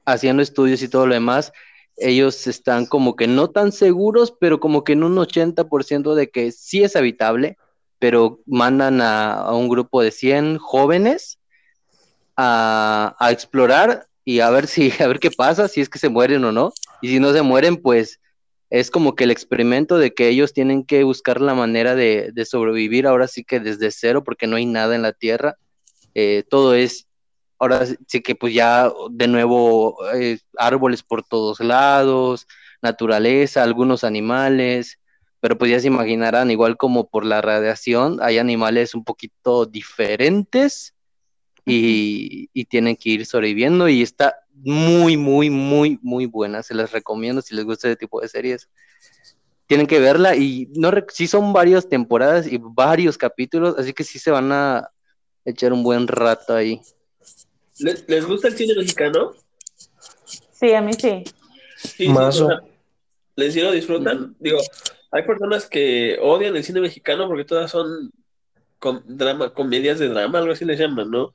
haciendo 0.05 0.42
estudios 0.42 0.82
y 0.82 0.88
todo 0.88 1.07
lo 1.07 1.14
demás. 1.14 1.53
Ellos 1.96 2.46
están 2.46 2.86
como 2.86 3.16
que 3.16 3.26
no 3.26 3.50
tan 3.50 3.72
seguros, 3.72 4.32
pero 4.38 4.61
como 4.61 4.84
que 4.84 4.92
en 4.92 5.05
un 5.05 5.16
80% 5.16 6.14
de 6.14 6.30
que 6.30 6.53
sí 6.53 6.82
es 6.82 6.96
habitable, 6.96 7.57
pero 7.98 8.40
mandan 8.46 9.00
a, 9.00 9.34
a 9.34 9.55
un 9.55 9.68
grupo 9.68 10.03
de 10.03 10.11
100 10.11 10.59
jóvenes 10.59 11.38
a, 12.36 13.14
a 13.18 13.30
explorar 13.30 14.07
y 14.24 14.40
a 14.40 14.50
ver 14.50 14.66
si, 14.66 14.92
a 15.03 15.07
ver 15.07 15.20
qué 15.20 15.30
pasa, 15.30 15.68
si 15.68 15.80
es 15.80 15.88
que 15.88 15.98
se 15.98 16.09
mueren 16.09 16.44
o 16.44 16.53
no. 16.53 16.72
Y 17.00 17.09
si 17.09 17.20
no 17.20 17.32
se 17.32 17.42
mueren, 17.42 17.76
pues 17.76 18.20
es 18.73 18.91
como 18.91 19.14
que 19.14 19.25
el 19.25 19.31
experimento 19.31 19.99
de 19.99 20.14
que 20.14 20.29
ellos 20.29 20.55
tienen 20.55 20.83
que 20.85 21.05
buscar 21.05 21.43
la 21.43 21.53
manera 21.53 21.95
de, 21.95 22.31
de 22.33 22.47
sobrevivir 22.47 23.07
ahora 23.07 23.29
sí 23.29 23.45
que 23.45 23.61
desde 23.61 23.91
cero, 23.91 24.25
porque 24.25 24.47
no 24.47 24.57
hay 24.57 24.64
nada 24.64 24.95
en 24.95 25.03
la 25.03 25.12
Tierra. 25.12 25.59
Eh, 26.14 26.43
todo 26.49 26.73
es, 26.75 27.07
ahora 27.59 27.85
sí 27.85 28.23
que 28.23 28.35
pues 28.35 28.55
ya 28.55 28.91
de 29.11 29.29
nuevo 29.29 29.99
eh, 30.14 30.39
árboles 30.57 31.03
por 31.03 31.23
todos 31.23 31.61
lados, 31.61 32.47
naturaleza, 32.81 33.62
algunos 33.62 34.05
animales, 34.05 34.99
pero 35.41 35.59
pues 35.59 35.70
ya 35.70 35.79
se 35.79 35.89
imaginarán, 35.89 36.51
igual 36.51 36.79
como 36.79 37.11
por 37.11 37.27
la 37.27 37.43
radiación, 37.43 38.20
hay 38.23 38.39
animales 38.39 38.95
un 38.95 39.05
poquito 39.05 39.66
diferentes 39.66 40.95
y, 41.66 42.49
y 42.55 42.64
tienen 42.64 42.97
que 42.97 43.11
ir 43.11 43.27
sobreviviendo 43.27 43.87
y 43.91 44.01
está 44.01 44.41
muy, 44.63 45.17
muy, 45.17 45.51
muy, 45.51 45.99
muy 46.03 46.27
buena. 46.27 46.63
Se 46.63 46.75
les 46.75 46.93
recomiendo 46.93 47.43
si 47.43 47.55
les 47.55 47.65
gusta 47.65 47.89
ese 47.89 47.97
tipo 47.97 48.21
de 48.21 48.29
series. 48.29 48.69
Tienen 49.67 49.87
que 49.87 50.01
verla 50.01 50.37
y 50.37 50.69
no 50.75 50.91
sí 51.09 51.27
son 51.27 51.53
varias 51.53 51.89
temporadas 51.89 52.47
y 52.47 52.59
varios 52.61 53.17
capítulos, 53.17 53.77
así 53.79 53.93
que 53.93 54.05
sí 54.05 54.19
se 54.19 54.31
van 54.31 54.53
a 54.53 54.91
echar 55.45 55.73
un 55.73 55.83
buen 55.83 56.07
rato 56.07 56.55
ahí. 56.55 56.81
¿Les, 57.79 58.09
les 58.09 58.27
gusta 58.27 58.49
el 58.49 58.57
cine 58.57 58.75
mexicano? 58.77 59.33
Sí, 60.53 60.73
a 60.73 60.81
mí 60.83 60.93
sí. 60.93 61.25
Sí, 61.77 61.89
sí, 61.89 62.09
Mazo. 62.09 62.47
o 62.47 62.49
sea, 62.49 62.61
¿les 63.37 63.55
sí 63.55 63.61
lo 63.61 63.73
disfrutan? 63.73 64.37
Digo, 64.39 64.59
hay 65.11 65.23
personas 65.25 65.69
que 65.69 66.19
odian 66.21 66.55
el 66.55 66.65
cine 66.65 66.81
mexicano 66.81 67.27
porque 67.27 67.45
todas 67.45 67.71
son 67.71 68.13
drama, 69.07 69.53
comedias 69.53 69.99
de 69.99 70.09
drama, 70.09 70.39
algo 70.39 70.53
así 70.53 70.65
les 70.65 70.79
llaman, 70.79 71.11
¿no? 71.11 71.35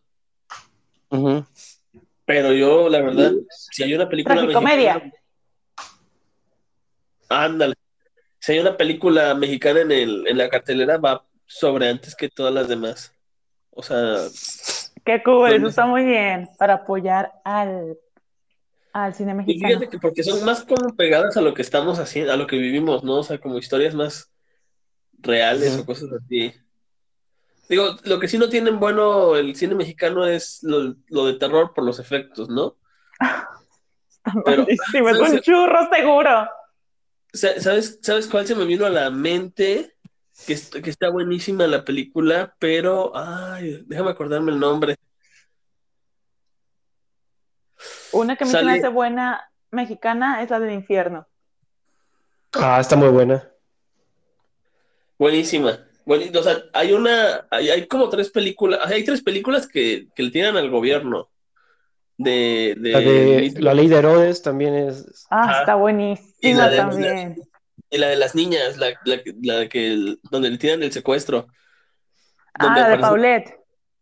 Pero 2.28 2.52
yo, 2.52 2.90
la 2.90 3.00
verdad, 3.02 3.32
si 3.50 3.84
hay 3.84 3.94
una 3.94 4.10
película 4.10 4.42
mexicana, 4.44 5.02
ándale. 7.30 7.74
Si 8.40 8.52
hay 8.52 8.60
una 8.60 8.76
película 8.76 9.34
mexicana 9.34 9.80
en 9.80 9.92
el, 9.94 10.28
en 10.28 10.38
la 10.38 10.50
cartelera, 10.50 10.98
va 10.98 11.26
sobre 11.46 11.88
antes 11.88 12.16
que 12.16 12.28
todas 12.28 12.54
las 12.54 12.68
demás. 12.68 13.14
O 13.72 13.82
sea, 13.82 14.18
Qué 15.06 15.24
cool, 15.24 15.48
eso 15.48 15.54
Bueno. 15.54 15.70
está 15.70 15.86
muy 15.86 16.04
bien 16.04 16.50
para 16.58 16.74
apoyar 16.74 17.32
al, 17.46 17.98
al 18.92 19.14
cine 19.14 19.32
y 19.32 19.36
mexicano. 19.36 19.68
fíjate 19.70 19.90
que 19.90 19.98
porque 19.98 20.22
son 20.22 20.44
más 20.44 20.66
como 20.66 20.98
pegadas 20.98 21.38
a 21.38 21.42
lo 21.42 21.54
que 21.54 21.62
estamos 21.62 21.98
haciendo, 21.98 22.34
a 22.34 22.36
lo 22.36 22.46
que 22.46 22.58
vivimos, 22.58 23.06
¿no? 23.06 23.20
O 23.20 23.24
sea, 23.24 23.38
como 23.40 23.58
historias 23.58 23.96
más 23.96 24.30
reales 25.20 25.78
o 25.78 25.86
cosas 25.86 26.10
así. 26.12 26.54
Digo, 27.70 27.98
lo 28.04 28.20
que 28.20 28.28
sí 28.28 28.38
no 28.38 28.48
tienen 28.50 28.80
bueno 28.80 29.36
el 29.36 29.56
cine 29.56 29.76
mexicano 29.76 30.26
es 30.26 30.60
lo, 30.64 30.96
lo 31.08 31.26
de 31.26 31.34
terror 31.34 31.74
por 31.74 31.84
los 31.84 32.00
efectos, 32.00 32.50
¿no? 32.50 32.78
Está 33.20 34.42
pero- 34.46 34.64
malísimo, 34.64 35.10
es 35.10 35.20
un 35.20 35.40
churro 35.42 35.90
seguro. 35.94 36.48
Sa- 37.34 37.60
¿Sabes, 37.60 38.00
¿Sabes 38.02 38.28
cuál 38.28 38.48
se 38.48 38.56
me 38.56 38.66
vino 38.66 38.86
a 38.86 38.90
la 38.90 39.10
mente? 39.10 39.94
que, 40.46 40.54
est- 40.54 40.76
que 40.84 40.90
está 40.92 41.10
buenísima 41.10 41.66
la 41.66 41.84
película, 41.84 42.56
pero, 42.60 43.12
ay, 43.16 43.84
déjame 43.88 44.12
acordarme 44.12 44.52
el 44.52 44.60
nombre. 44.60 44.96
Una 48.12 48.36
que 48.36 48.46
me 48.46 48.52
Sale- 48.52 48.72
hace 48.74 48.88
buena 48.88 49.52
mexicana 49.72 50.42
es 50.44 50.50
la 50.50 50.60
del 50.60 50.74
infierno. 50.74 51.28
Ah, 52.54 52.80
está 52.80 52.96
muy 52.96 53.10
buena. 53.10 53.50
Buenísima. 55.20 55.87
Buení- 56.08 56.34
o 56.36 56.42
sea, 56.42 56.58
hay 56.74 56.94
una, 56.94 57.46
hay, 57.52 57.70
hay 57.70 57.86
como 57.86 58.08
tres 58.08 58.30
películas, 58.32 58.80
hay 58.90 59.04
tres 59.04 59.22
películas 59.22 59.68
que, 59.68 60.08
que 60.16 60.24
le 60.24 60.32
tiran 60.32 60.56
al 60.56 60.70
gobierno 60.70 61.30
de, 62.18 62.76
de, 62.80 62.92
La 62.94 63.00
de 63.02 63.54
La 63.60 63.74
Ley 63.74 63.88
de 63.90 63.98
Herodes 63.98 64.42
también 64.42 64.74
es. 64.74 65.28
Ah, 65.30 65.58
está 65.60 65.74
Y 65.74 65.80
buenísima 65.80 66.58
la 66.58 66.70
de- 66.70 66.78
también. 66.78 67.36
y 67.90 67.98
la 67.98 68.08
de 68.08 68.16
las 68.16 68.36
niñas, 68.36 68.78
la, 68.78 68.92
la, 69.04 69.22
la 69.42 69.68
que 69.68 70.16
donde 70.32 70.50
le 70.50 70.58
tiran 70.58 70.82
el 70.82 70.94
secuestro, 70.94 71.48
Ah, 72.54 72.64
donde 72.66 72.82
la 72.82 72.88
de 72.90 72.98
Paulette. 73.00 73.56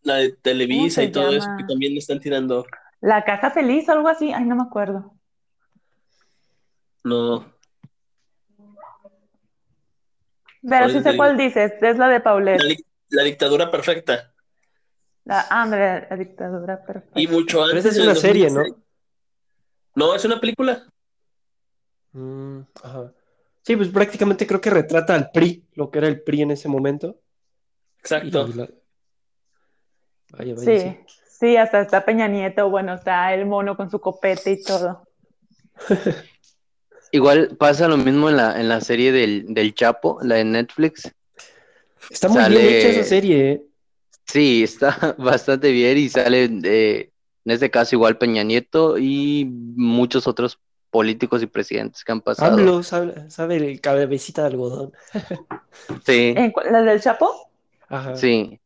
la 0.03 0.16
de 0.18 0.32
Televisa 0.34 1.01
y 1.03 1.12
todo 1.12 1.32
eso 1.34 1.47
que 1.58 1.64
también 1.64 1.93
le 1.93 1.99
están 1.99 2.20
tirando. 2.20 2.68
La 3.01 3.24
caja 3.26 3.49
feliz, 3.49 3.89
algo 3.89 4.08
así. 4.08 4.32
Ay, 4.32 4.45
no 4.45 4.56
me 4.56 4.62
acuerdo. 4.64 5.12
No, 7.03 7.45
Pero 10.68 10.89
sí 10.89 11.01
sé 11.01 11.16
cuál 11.18 11.38
dices. 11.38 11.74
Es 11.82 11.97
la 11.97 12.07
de 12.07 12.20
Paulette. 12.22 12.61
la 13.09 13.24
dictadura 13.24 13.70
perfecta. 13.72 14.34
La, 15.26 15.45
ah, 15.49 15.63
hombre, 15.63 16.07
la 16.09 16.16
dictadura 16.18 16.84
perfecta. 16.84 17.20
Y 17.20 17.28
mucho 17.28 17.57
Pero 17.57 17.78
antes. 17.78 17.86
esa 17.86 17.89
es 17.99 18.03
una 18.03 18.16
serie, 18.16 18.45
2006. 18.49 18.76
No, 19.95 20.13
es 20.16 20.26
una 20.26 20.39
película. 20.39 20.84
Mm, 22.11 22.59
ajá. 22.84 23.11
Sí, 23.63 23.76
pues 23.76 23.89
prácticamente 23.89 24.45
creo 24.45 24.61
que 24.61 24.70
retrata 24.70 25.16
al 25.16 25.32
PRI, 25.32 25.66
lo 25.74 25.89
que 25.89 25.97
era 25.99 26.07
el 26.07 26.22
PRI 26.22 26.43
en 26.43 26.51
ese 26.51 26.68
momento. 26.68 27.20
Exacto. 27.99 28.47
La- 28.47 28.70
Vaya, 30.32 30.53
vaya, 30.55 30.57
Sí, 30.57 30.80
sí. 30.80 30.97
sí, 31.28 31.57
hasta 31.57 31.82
está 31.82 32.03
Peña 32.05 32.28
Nieto. 32.28 32.70
Bueno, 32.70 32.93
está 32.93 33.34
el 33.34 33.45
mono 33.45 33.76
con 33.78 33.89
su 33.89 33.99
copete 33.99 34.51
y 34.51 34.63
todo. 34.63 35.07
Igual 37.16 37.55
pasa 37.57 37.88
lo 37.88 37.95
mismo 37.95 38.30
en 38.30 38.36
la, 38.38 38.59
en 38.59 38.68
la 38.68 38.82
serie 38.82 39.11
del, 39.13 39.45
del 39.53 39.74
Chapo, 39.74 40.20
la 40.22 40.36
de 40.36 40.43
Netflix. 40.43 41.09
Está 42.09 42.28
muy 42.28 42.41
Sale- 42.41 42.59
bien 42.59 42.74
hecha 42.76 42.89
esa 42.89 43.03
serie, 43.03 43.51
¿eh? 43.51 43.63
Sí, 44.26 44.63
está 44.63 45.16
bastante 45.18 45.72
bien 45.72 45.97
y 45.97 46.09
sale, 46.09 46.49
eh, 46.63 47.09
en 47.45 47.51
este 47.51 47.72
caso 47.72 47.95
igual 47.95 48.18
Peña 48.18 48.43
Nieto 48.43 48.97
y 48.97 49.45
muchos 49.45 50.28
otros 50.28 50.59
políticos 50.89 51.41
y 51.41 51.45
presidentes 51.47 52.03
que 52.03 52.11
han 52.11 52.20
pasado. 52.22 52.57
AMLO 52.57 52.84
sabe, 52.84 53.30
sabe 53.30 53.55
el 53.57 53.80
cabecita 53.80 54.41
de 54.41 54.47
algodón. 54.47 54.91
Sí, 56.05 56.34
¿En 56.36 56.51
cu- 56.51 56.61
¿La 56.70 56.82
del 56.82 56.99
Chapo? 56.99 57.49
Ajá. 57.88 58.16
sí. 58.16 58.59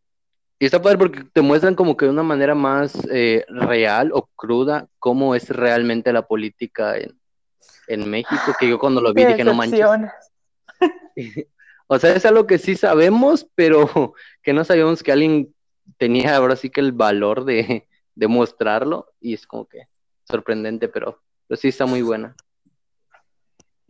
Y 0.62 0.66
está 0.66 0.82
padre 0.82 0.98
porque 0.98 1.24
te 1.32 1.42
muestran 1.42 1.76
como 1.76 1.96
que 1.96 2.06
de 2.06 2.12
una 2.12 2.24
manera 2.24 2.56
más 2.56 2.94
eh, 3.12 3.46
real 3.48 4.12
o 4.14 4.28
cruda 4.36 4.88
cómo 5.00 5.36
es 5.36 5.50
realmente 5.50 6.12
la 6.12 6.28
política 6.28 6.98
en, 6.98 7.19
en 7.90 8.10
México, 8.10 8.56
que 8.60 8.70
yo 8.70 8.80
cuando 8.80 9.02
lo 9.02 9.14
vi 9.14 9.24
Qué 9.24 9.28
dije, 9.30 9.44
no 9.44 9.54
manches. 9.54 9.82
O 11.92 11.98
sea, 11.98 12.14
es 12.14 12.24
algo 12.26 12.46
que 12.46 12.60
sí 12.60 12.76
sabemos, 12.76 13.48
pero 13.56 14.14
que 14.44 14.54
no 14.54 14.64
sabíamos 14.64 15.02
que 15.02 15.12
alguien 15.12 15.54
tenía 15.98 16.36
ahora 16.36 16.56
sí 16.56 16.70
que 16.70 16.82
el 16.82 16.92
valor 16.92 17.46
de, 17.46 17.88
de 18.14 18.28
mostrarlo 18.28 19.12
y 19.20 19.34
es 19.34 19.48
como 19.48 19.68
que 19.68 19.88
sorprendente, 20.24 20.88
pero, 20.88 21.20
pero 21.48 21.60
sí 21.60 21.70
está 21.70 21.88
muy 21.88 22.04
buena. 22.04 22.36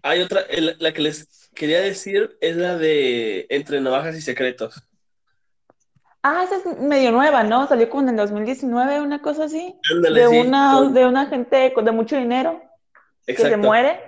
Hay 0.02 0.22
otra, 0.22 0.40
el- 0.44 0.78
la 0.80 0.94
que 0.94 1.02
les 1.02 1.50
quería 1.54 1.82
decir 1.82 2.38
es 2.40 2.56
la 2.56 2.78
de 2.78 3.46
Entre 3.50 3.82
Navajas 3.82 4.16
y 4.16 4.22
Secretos. 4.22 4.82
Ah, 6.24 6.46
esa 6.46 6.56
es 6.58 6.80
medio 6.80 7.12
nueva, 7.12 7.44
¿no? 7.44 7.68
Salió 7.68 7.90
como 7.90 8.04
en 8.04 8.10
el 8.10 8.16
2019, 8.16 9.02
una 9.02 9.22
cosa 9.22 9.44
así. 9.46 9.76
Ándale, 9.94 10.22
De 10.22 10.28
sí. 10.30 10.38
una, 10.40 10.72
Con- 10.78 10.94
de 10.94 11.06
una 11.06 11.26
gente 11.26 11.74
con- 11.74 11.84
de 11.84 11.92
mucho 11.92 12.16
dinero 12.16 12.62
que 13.36 13.42
se 13.42 13.48
Exacto. 13.48 13.66
muere. 13.68 14.00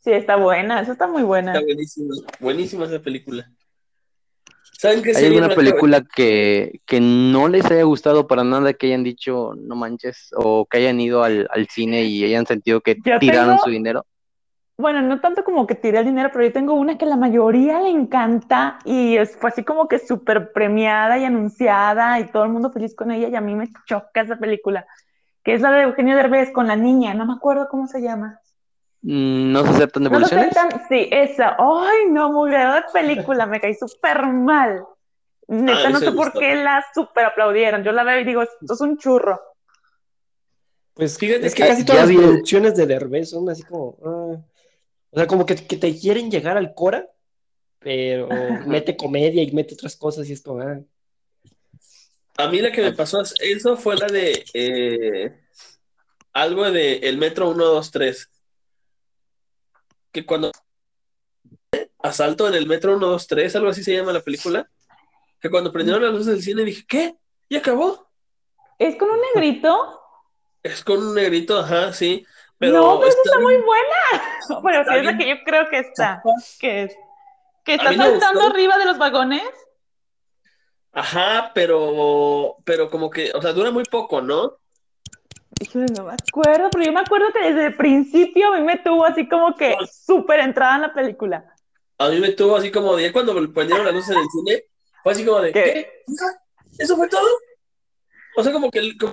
Sí, 0.00 0.10
está 0.12 0.36
buena, 0.36 0.80
esa 0.80 0.92
está 0.92 1.06
muy 1.06 1.22
buena. 1.22 1.52
Está 1.52 1.64
buenísima. 1.64 2.14
Buenísima 2.40 2.84
esa 2.86 3.00
película. 3.00 3.48
¿Saben 4.78 5.02
qué 5.02 5.12
¿Hay 5.16 5.26
alguna 5.26 5.54
película 5.54 6.02
que, 6.02 6.80
que 6.86 7.00
no 7.00 7.46
les 7.46 7.64
haya 7.70 7.84
gustado 7.84 8.26
para 8.26 8.42
nada, 8.42 8.72
que 8.72 8.88
hayan 8.88 9.04
dicho 9.04 9.52
no 9.56 9.76
manches, 9.76 10.30
o 10.34 10.66
que 10.66 10.78
hayan 10.78 11.00
ido 11.00 11.22
al, 11.22 11.46
al 11.52 11.68
cine 11.68 12.02
y 12.02 12.24
hayan 12.24 12.46
sentido 12.46 12.80
que 12.80 12.96
Yo 13.04 13.18
tiraron 13.20 13.50
tengo- 13.54 13.62
su 13.64 13.70
dinero? 13.70 14.04
Bueno, 14.78 15.02
no 15.02 15.20
tanto 15.20 15.44
como 15.44 15.66
que 15.66 15.76
tiré 15.76 15.98
el 16.00 16.06
dinero, 16.06 16.30
pero 16.32 16.44
yo 16.44 16.52
tengo 16.52 16.72
una 16.74 16.98
que 16.98 17.06
la 17.06 17.14
mayoría 17.14 17.78
le 17.80 17.90
encanta 17.90 18.80
y 18.84 19.16
es, 19.16 19.36
fue 19.36 19.50
así 19.50 19.62
como 19.62 19.86
que 19.86 20.00
súper 20.00 20.50
premiada 20.52 21.16
y 21.18 21.24
anunciada 21.24 22.18
y 22.18 22.26
todo 22.32 22.42
el 22.44 22.50
mundo 22.50 22.72
feliz 22.72 22.96
con 22.96 23.12
ella 23.12 23.28
y 23.28 23.36
a 23.36 23.40
mí 23.40 23.54
me 23.54 23.68
choca 23.86 24.22
esa 24.22 24.36
película, 24.38 24.84
que 25.44 25.54
es 25.54 25.60
la 25.60 25.70
de 25.70 25.82
Eugenio 25.82 26.16
Derbez 26.16 26.50
con 26.50 26.66
la 26.66 26.74
niña, 26.74 27.14
no 27.14 27.26
me 27.26 27.34
acuerdo 27.34 27.68
cómo 27.70 27.86
se 27.86 28.00
llama. 28.00 28.40
Mm, 29.02 29.52
¿No 29.52 29.64
se 29.64 29.70
aceptan 29.70 30.04
¿No 30.04 30.10
lo 30.10 30.16
devoluciones? 30.16 30.56
aceptan? 30.56 30.82
Sí, 30.88 31.08
esa. 31.10 31.56
Ay, 31.58 32.06
no, 32.10 32.32
muy 32.32 32.50
de 32.50 32.82
película, 32.92 33.46
me 33.46 33.60
caí 33.60 33.74
súper 33.74 34.22
mal. 34.26 34.84
Neta, 35.48 35.88
Ah, 35.88 35.90
no 35.90 35.98
sé 35.98 36.12
por 36.12 36.32
qué 36.32 36.54
la 36.54 36.84
súper 36.94 37.24
aplaudieron. 37.26 37.82
Yo 37.82 37.92
la 37.92 38.04
veo 38.04 38.20
y 38.20 38.24
digo, 38.24 38.42
esto 38.42 38.72
es 38.72 38.80
un 38.80 38.96
churro. 38.96 39.40
Pues 40.94 41.18
Fíjate 41.18 41.46
es 41.46 41.54
que 41.54 41.66
casi 41.66 41.84
todas 41.84 42.02
las 42.02 42.10
vi- 42.10 42.16
producciones 42.16 42.76
de 42.76 42.86
Derbez 42.86 43.30
son 43.30 43.48
así 43.50 43.62
como. 43.64 43.96
ah, 44.04 44.36
o 45.10 45.18
sea, 45.18 45.26
como 45.26 45.44
que, 45.44 45.56
que 45.56 45.76
te 45.76 45.98
quieren 45.98 46.30
llegar 46.30 46.56
al 46.56 46.72
Cora, 46.74 47.06
pero 47.80 48.28
mete 48.66 48.96
comedia 48.96 49.42
y 49.42 49.50
mete 49.52 49.74
otras 49.74 49.96
cosas 49.96 50.28
y 50.28 50.32
es 50.34 50.42
como. 50.42 50.60
ah. 50.62 50.78
A 52.38 52.48
mí 52.48 52.60
la 52.60 52.72
que 52.72 52.82
me 52.82 52.92
pasó 52.92 53.22
eso 53.40 53.76
fue 53.76 53.96
la 53.96 54.06
de 54.06 54.44
eh, 54.54 55.34
algo 56.32 56.70
de 56.70 56.94
el 56.98 57.18
Metro 57.18 57.52
123. 57.52 58.30
Que 60.12 60.26
cuando 60.26 60.50
asalto 62.02 62.48
en 62.48 62.54
el 62.54 62.66
Metro 62.66 62.92
123, 62.98 63.56
algo 63.56 63.70
así 63.70 63.82
se 63.82 63.94
llama 63.94 64.12
la 64.12 64.20
película. 64.20 64.68
Que 65.40 65.50
cuando 65.50 65.72
prendieron 65.72 66.02
las 66.02 66.12
luces 66.12 66.26
del 66.26 66.42
cine 66.42 66.64
dije, 66.64 66.84
¿qué? 66.86 67.16
¿Ya 67.48 67.58
acabó? 67.58 68.08
¿Es 68.78 68.96
con 68.96 69.10
un 69.10 69.18
negrito? 69.34 70.00
Es 70.62 70.84
con 70.84 70.98
un 70.98 71.14
negrito, 71.14 71.58
ajá, 71.58 71.92
sí. 71.92 72.24
Pero 72.58 72.74
no, 72.78 73.00
pero 73.00 73.08
está 73.10 73.38
bien- 73.38 73.42
muy 73.42 73.56
buena. 73.56 74.60
Bueno, 74.62 74.80
Está 74.80 74.92
sí 74.92 74.98
es 74.98 75.04
la 75.04 75.18
que 75.18 75.28
yo 75.28 75.34
creo 75.44 75.68
que 75.68 75.78
está. 75.78 76.22
Que 76.60 76.82
es. 76.84 76.96
Que 77.64 77.74
está 77.74 77.92
saltando 77.94 78.42
arriba 78.42 78.76
de 78.78 78.84
los 78.84 78.98
vagones. 78.98 79.42
Ajá, 80.92 81.52
pero, 81.54 82.56
pero 82.64 82.90
como 82.90 83.08
que, 83.10 83.32
o 83.34 83.40
sea, 83.40 83.52
dura 83.52 83.70
muy 83.70 83.84
poco, 83.84 84.20
¿no? 84.20 84.58
No 85.74 86.04
me 86.04 86.12
acuerdo, 86.14 86.70
pero 86.72 86.84
yo 86.84 86.92
me 86.92 87.00
acuerdo 87.00 87.26
que 87.32 87.40
desde 87.48 87.66
el 87.66 87.76
principio 87.76 88.52
a 88.52 88.58
mí 88.58 88.64
me 88.64 88.78
tuvo 88.78 89.04
así 89.04 89.28
como 89.28 89.54
que 89.56 89.74
súper 89.90 90.40
entrada 90.40 90.76
en 90.76 90.82
la 90.82 90.94
película. 90.94 91.44
A 91.98 92.08
mí 92.08 92.18
me 92.20 92.30
tuvo 92.32 92.56
así 92.56 92.70
como 92.70 92.96
de 92.96 93.12
cuando 93.12 93.32
me 93.34 93.46
prendieron 93.48 93.84
las 93.86 93.94
luces 93.94 94.10
en 94.16 94.22
el 94.22 94.28
cine, 94.28 94.64
fue 95.02 95.12
así 95.12 95.24
como 95.24 95.40
de, 95.40 95.52
¿Qué? 95.52 95.62
¿qué? 95.64 95.88
¿Eso 96.78 96.96
fue 96.96 97.08
todo? 97.08 97.26
O 98.36 98.42
sea, 98.42 98.52
como 98.52 98.70
que 98.70 98.96
como 98.98 99.12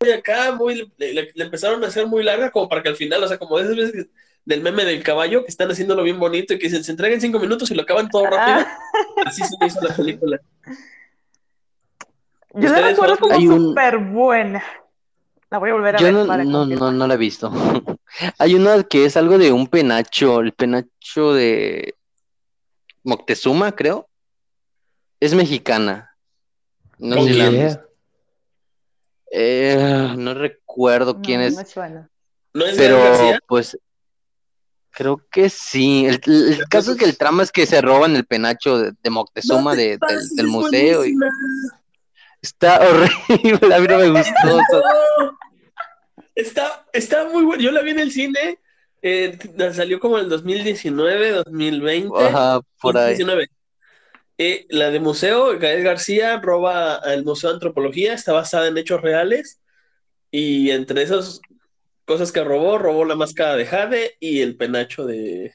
de 0.00 0.14
acá 0.14 0.52
muy, 0.52 0.90
le, 0.98 1.12
le- 1.12 1.32
le 1.34 1.44
empezaron 1.44 1.82
a 1.84 1.88
hacer 1.88 2.06
muy 2.06 2.22
larga 2.22 2.50
como 2.50 2.68
para 2.68 2.82
que 2.82 2.88
al 2.90 2.96
final, 2.96 3.22
o 3.24 3.28
sea, 3.28 3.38
como 3.38 3.58
de 3.58 3.64
esas 3.64 3.76
veces 3.76 3.92
que- 3.92 4.10
del 4.44 4.62
meme 4.62 4.84
del 4.84 5.02
caballo, 5.02 5.42
que 5.42 5.50
están 5.50 5.70
haciéndolo 5.70 6.02
bien 6.02 6.18
bonito 6.18 6.54
y 6.54 6.58
que 6.58 6.66
dicen, 6.68 6.82
se 6.84 6.92
entregan 6.92 7.20
cinco 7.20 7.38
minutos 7.38 7.70
y 7.70 7.74
lo 7.74 7.82
acaban 7.82 8.08
todo 8.08 8.24
rápido. 8.24 8.58
Ah, 8.66 8.78
Así 9.26 9.42
se 9.44 9.56
me 9.60 9.66
hizo 9.66 9.80
la 9.82 9.94
película. 9.94 10.40
yo 12.54 12.68
la 12.68 12.68
¿Ustedes 12.68 12.90
recuerdo 12.92 13.18
como 13.18 13.36
un- 13.36 13.68
súper 13.68 13.98
buena. 13.98 14.62
La 15.50 15.58
voy 15.58 15.70
a 15.70 15.72
volver 15.72 15.96
a 15.96 15.98
Yo 15.98 16.06
ver 16.06 16.14
no, 16.14 16.26
para 16.26 16.44
no, 16.44 16.64
no, 16.64 16.92
no 16.92 17.06
la 17.06 17.14
he 17.14 17.16
visto. 17.16 17.50
Hay 18.38 18.54
una 18.54 18.84
que 18.84 19.04
es 19.04 19.16
algo 19.16 19.36
de 19.36 19.52
un 19.52 19.66
penacho, 19.66 20.40
el 20.40 20.52
penacho 20.52 21.34
de 21.34 21.96
Moctezuma, 23.02 23.72
creo. 23.72 24.08
Es 25.18 25.34
mexicana. 25.34 26.16
No 26.98 27.22
sé 27.24 27.32
si 27.32 27.38
la. 27.38 27.84
Eh, 29.32 30.14
no 30.16 30.34
recuerdo 30.34 31.20
quién 31.20 31.40
no 31.40 31.46
es. 31.46 31.76
¿No 32.52 32.66
es 32.66 32.76
pero 32.76 33.00
pues 33.46 33.76
creo 34.90 35.20
que 35.30 35.48
sí. 35.50 36.06
El, 36.06 36.20
caso 36.68 36.92
es 36.92 36.98
que 36.98 37.04
el 37.04 37.16
trama 37.16 37.42
es 37.42 37.50
que 37.50 37.66
se 37.66 37.80
roban 37.80 38.14
el 38.14 38.26
penacho 38.26 38.78
de, 38.78 38.92
de 39.02 39.10
Moctezuma 39.10 39.74
de- 39.74 39.98
del, 40.36 40.46
museo 40.46 41.04
y. 41.04 41.16
está 42.42 42.80
horrible, 42.88 43.74
a 43.74 43.78
mí 43.80 43.86
no 43.88 43.98
me 43.98 44.08
gustó. 44.10 44.32
No. 44.78 45.38
Está, 46.34 46.86
está 46.92 47.28
muy 47.28 47.44
bueno. 47.44 47.62
Yo 47.62 47.70
la 47.72 47.82
vi 47.82 47.90
en 47.90 47.98
el 47.98 48.12
cine. 48.12 48.58
eh, 49.02 49.38
salió 49.72 49.98
como 50.00 50.18
en 50.18 50.24
el 50.24 50.30
2019, 50.30 51.30
2020. 51.32 52.18
Ajá, 52.18 52.60
por 52.80 52.96
ahí. 52.96 53.14
2019. 53.18 53.48
Eh, 54.38 54.66
la 54.70 54.90
de 54.90 55.00
museo, 55.00 55.58
Gael 55.58 55.82
García 55.82 56.38
roba 56.40 56.94
al 56.96 57.24
Museo 57.24 57.50
de 57.50 57.54
Antropología, 57.54 58.14
está 58.14 58.32
basada 58.32 58.68
en 58.68 58.78
hechos 58.78 59.02
reales. 59.02 59.60
Y 60.30 60.70
entre 60.70 61.02
esas 61.02 61.40
cosas 62.06 62.32
que 62.32 62.42
robó, 62.42 62.78
robó 62.78 63.04
la 63.04 63.16
máscara 63.16 63.56
de 63.56 63.66
Jade 63.66 64.16
y 64.20 64.40
el 64.40 64.56
penacho 64.56 65.04
de. 65.04 65.52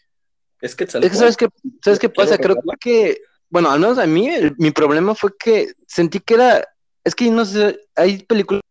Es 0.61 0.75
que 0.75 0.83
Es 0.83 0.91
que 0.91 1.09
sabes 1.09 1.37
qué, 1.37 1.47
sabes 1.83 1.99
qué 1.99 2.09
pasa, 2.09 2.37
creo 2.37 2.57
que 2.79 3.21
bueno, 3.49 3.71
al 3.71 3.79
menos 3.79 3.97
a 3.99 4.05
mí, 4.07 4.27
el- 4.27 4.53
mi 4.57 4.71
problema 4.71 5.15
fue 5.15 5.31
que 5.37 5.73
sentí 5.87 6.19
que 6.19 6.33
era, 6.33 6.67
es 7.05 7.15
que 7.15 7.31
no 7.31 7.45
sé, 7.45 7.79
hay 7.95 8.17
películas 8.23 8.61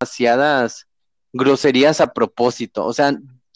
demasiadas 0.00 0.86
groserías 1.32 2.00
a 2.00 2.12
propósito, 2.12 2.84
o 2.84 2.92
sea, 2.92 3.12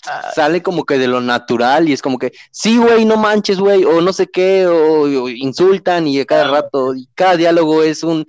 Ah. 0.06 0.30
sale 0.32 0.62
como 0.62 0.84
que 0.84 0.96
de 0.96 1.08
lo 1.08 1.20
natural 1.20 1.88
y 1.88 1.92
es 1.92 2.00
como 2.02 2.18
que, 2.18 2.32
sí, 2.52 2.76
güey, 2.78 3.04
no 3.04 3.16
manches, 3.16 3.58
güey, 3.58 3.84
o 3.84 4.00
no 4.00 4.12
sé 4.12 4.28
qué, 4.28 4.64
o, 4.68 5.02
o 5.02 5.28
insultan 5.28 6.06
y 6.06 6.20
a 6.20 6.24
cada 6.24 6.48
rato, 6.48 6.94
y 6.94 7.08
cada 7.16 7.36
diálogo 7.36 7.82
es 7.82 8.04
un, 8.04 8.24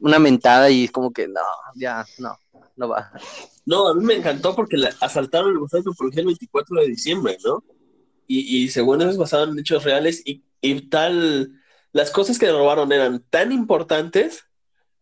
una 0.00 0.18
mentada 0.18 0.68
y 0.68 0.84
es 0.84 0.92
como 0.92 1.12
que, 1.14 1.26
no, 1.26 1.40
ya, 1.76 2.04
no, 2.18 2.38
no 2.76 2.88
va. 2.90 3.10
No, 3.64 3.88
a 3.88 3.94
mí 3.94 4.04
me 4.04 4.14
encantó 4.16 4.54
porque 4.54 4.76
la- 4.76 4.94
asaltaron 5.00 5.50
el 5.52 5.58
Museo 5.60 5.78
Antropología 5.78 6.20
el 6.20 6.26
24 6.26 6.80
de 6.82 6.88
diciembre, 6.88 7.38
¿no? 7.42 7.64
Y, 8.26 8.62
y 8.64 8.68
según 8.68 9.00
eso 9.00 9.10
es 9.10 9.16
basado 9.16 9.44
en 9.50 9.58
hechos 9.58 9.82
reales 9.82 10.22
y, 10.26 10.44
y 10.60 10.88
tal, 10.90 11.52
las 11.92 12.10
cosas 12.10 12.38
que 12.38 12.52
robaron 12.52 12.92
eran 12.92 13.24
tan 13.30 13.50
importantes 13.50 14.44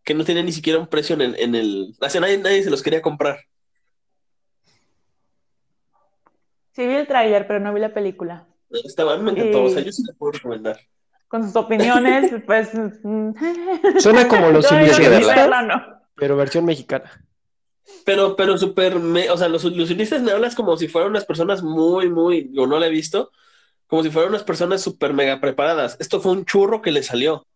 que 0.05 0.15
no 0.15 0.25
tenían 0.25 0.47
ni 0.47 0.53
siquiera 0.53 0.79
un 0.79 0.87
precio 0.87 1.15
en 1.15 1.21
el, 1.23 1.37
en 1.39 1.55
el, 1.55 1.95
o 2.01 2.09
sea, 2.09 2.21
nadie, 2.21 2.39
nadie 2.39 2.63
se 2.63 2.71
los 2.71 2.83
quería 2.83 3.03
comprar. 3.03 3.39
Sí 6.73 6.87
vi 6.87 6.95
el 6.95 7.07
tráiler, 7.07 7.47
pero 7.47 7.61
no 7.61 7.73
vi 7.75 7.81
la 7.81 7.93
película. 7.93 8.47
Estaba, 8.71 9.19
me 9.19 9.33
encantó, 9.33 9.65
o 9.65 9.69
sea, 9.69 9.83
Y- 9.83 9.85
yo 9.87 9.93
sí 9.93 10.03
la 10.07 10.15
puedo 10.15 10.33
recomendar. 10.33 10.79
Con 11.29 11.45
sus 11.45 11.57
opiniones, 11.57 12.31
pues... 12.47 12.71
mm, 12.75 13.31
Suena 13.99 14.27
como 14.29 14.51
los 14.51 14.67
que 14.69 14.83
ilusionistas, 14.83 15.51
no. 15.67 15.83
pero 16.15 16.37
versión 16.37 16.65
mexicana. 16.65 17.11
Pero, 18.05 18.37
pero 18.37 18.57
súper, 18.57 18.97
me- 18.99 19.31
o 19.31 19.37
sea, 19.37 19.49
los 19.49 19.65
ilusionistas 19.65 20.23
me 20.23 20.33
hablas 20.33 20.55
como 20.55 20.77
si 20.77 20.89
fueran 20.89 21.11
unas 21.11 21.25
personas 21.27 21.63
muy, 21.63 22.09
muy, 22.09 22.51
yo 22.53 22.67
no 22.67 22.79
la 22.79 22.87
he 22.87 22.91
visto, 22.91 23.31
como 23.87 24.03
si 24.03 24.11
fueran 24.11 24.31
unas 24.31 24.45
personas 24.45 24.81
súper 24.83 25.13
mega 25.13 25.41
preparadas. 25.41 25.97
Esto 26.01 26.21
fue 26.21 26.33
un 26.33 26.45
churro 26.47 26.81
que 26.81 26.93
le 26.93 27.03
salió. 27.03 27.47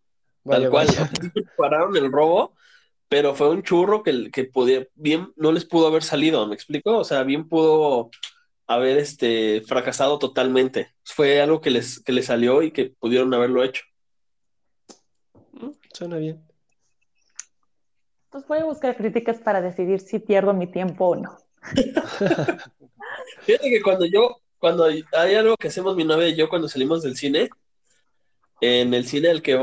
Vaya, 0.46 0.62
Tal 0.62 0.70
cual, 0.70 0.86
vaya. 0.86 1.10
prepararon 1.34 1.96
el 1.96 2.12
robo, 2.12 2.54
pero 3.08 3.34
fue 3.34 3.50
un 3.50 3.64
churro 3.64 4.04
que, 4.04 4.30
que 4.30 4.44
podía, 4.44 4.86
bien, 4.94 5.32
no 5.34 5.50
les 5.50 5.64
pudo 5.64 5.88
haber 5.88 6.04
salido, 6.04 6.46
¿me 6.46 6.54
explico? 6.54 6.98
O 6.98 7.04
sea, 7.04 7.24
bien 7.24 7.48
pudo 7.48 8.10
haber 8.68 8.98
este, 8.98 9.62
fracasado 9.62 10.20
totalmente. 10.20 10.94
Fue 11.04 11.40
algo 11.40 11.60
que 11.60 11.70
les, 11.70 12.00
que 12.00 12.12
les 12.12 12.26
salió 12.26 12.62
y 12.62 12.70
que 12.70 12.86
pudieron 12.86 13.34
haberlo 13.34 13.64
hecho. 13.64 13.82
Mm, 15.52 15.70
Suena 15.92 16.16
bien. 16.18 16.40
Pues 18.30 18.46
voy 18.46 18.58
a 18.58 18.64
buscar 18.64 18.96
críticas 18.96 19.38
para 19.38 19.60
decidir 19.60 19.98
si 19.98 20.20
pierdo 20.20 20.52
mi 20.52 20.68
tiempo 20.68 21.06
o 21.06 21.16
no. 21.16 21.38
Fíjate 23.40 23.70
que 23.70 23.82
cuando 23.82 24.04
yo, 24.04 24.36
cuando 24.58 24.84
hay 24.84 25.02
hay 25.12 25.34
algo 25.34 25.56
que 25.56 25.68
hacemos 25.68 25.96
mi 25.96 26.04
novia 26.04 26.28
y 26.28 26.36
yo 26.36 26.48
cuando 26.48 26.68
salimos 26.68 27.02
del 27.02 27.16
cine, 27.16 27.50
en 28.60 28.94
el 28.94 29.06
cine 29.06 29.30
al 29.30 29.42
que 29.42 29.60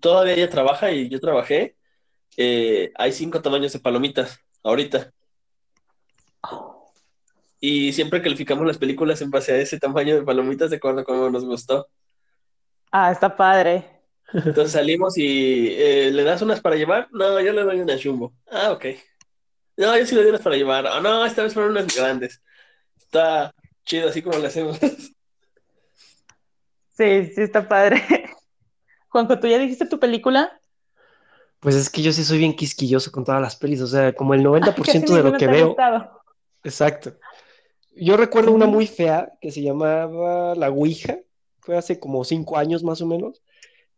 todavía 0.00 0.34
ella 0.34 0.50
trabaja 0.50 0.90
y 0.92 1.08
yo 1.08 1.20
trabajé, 1.20 1.76
eh, 2.36 2.92
hay 2.94 3.12
cinco 3.12 3.40
tamaños 3.42 3.72
de 3.72 3.80
palomitas 3.80 4.38
ahorita. 4.62 5.10
Y 7.60 7.92
siempre 7.92 8.22
calificamos 8.22 8.66
las 8.66 8.78
películas 8.78 9.20
en 9.22 9.30
base 9.30 9.52
a 9.52 9.56
ese 9.56 9.78
tamaño 9.78 10.14
de 10.14 10.22
palomitas 10.22 10.70
de 10.70 10.76
acuerdo 10.76 11.00
a 11.00 11.04
cómo 11.04 11.30
nos 11.30 11.44
gustó. 11.44 11.88
Ah, 12.92 13.10
está 13.10 13.34
padre. 13.34 13.84
Entonces 14.32 14.72
salimos 14.72 15.16
y 15.16 15.68
eh, 15.70 16.10
¿le 16.12 16.24
das 16.24 16.42
unas 16.42 16.60
para 16.60 16.76
llevar? 16.76 17.08
No, 17.12 17.40
yo 17.40 17.52
le 17.52 17.62
doy 17.62 17.80
unas 17.80 18.02
jumbo. 18.02 18.34
Ah, 18.50 18.72
ok. 18.72 18.86
No, 19.76 19.96
yo 19.96 20.06
sí 20.06 20.14
le 20.14 20.22
doy 20.22 20.30
unas 20.30 20.42
para 20.42 20.56
llevar. 20.56 20.86
Ah, 20.86 21.00
no, 21.00 21.24
esta 21.24 21.42
vez 21.42 21.54
fueron 21.54 21.72
unas 21.72 21.94
grandes. 21.94 22.42
Está 22.98 23.52
chido 23.84 24.08
así 24.08 24.22
como 24.22 24.38
lo 24.38 24.46
hacemos. 24.46 24.78
Sí, 26.96 27.26
sí 27.26 27.42
está 27.42 27.68
padre. 27.68 28.02
Juanjo, 29.16 29.40
¿tú 29.40 29.46
ya 29.46 29.58
dijiste 29.58 29.86
tu 29.86 29.98
película? 29.98 30.60
Pues 31.60 31.74
es 31.74 31.88
que 31.88 32.02
yo 32.02 32.12
sí 32.12 32.22
soy 32.22 32.36
bien 32.36 32.54
quisquilloso 32.54 33.10
con 33.10 33.24
todas 33.24 33.40
las 33.40 33.56
pelis, 33.56 33.80
o 33.80 33.86
sea, 33.86 34.14
como 34.14 34.34
el 34.34 34.44
90% 34.44 34.74
Casi 34.74 35.14
de 35.14 35.22
lo 35.22 35.32
que 35.38 35.46
veo. 35.46 35.68
gustado. 35.68 36.20
Exacto. 36.62 37.14
Yo 37.94 38.18
recuerdo 38.18 38.52
una 38.52 38.66
muy 38.66 38.86
fea 38.86 39.32
que 39.40 39.50
se 39.50 39.62
llamaba 39.62 40.54
La 40.54 40.68
Ouija, 40.68 41.16
fue 41.60 41.78
hace 41.78 41.98
como 41.98 42.24
cinco 42.24 42.58
años 42.58 42.84
más 42.84 43.00
o 43.00 43.06
menos. 43.06 43.42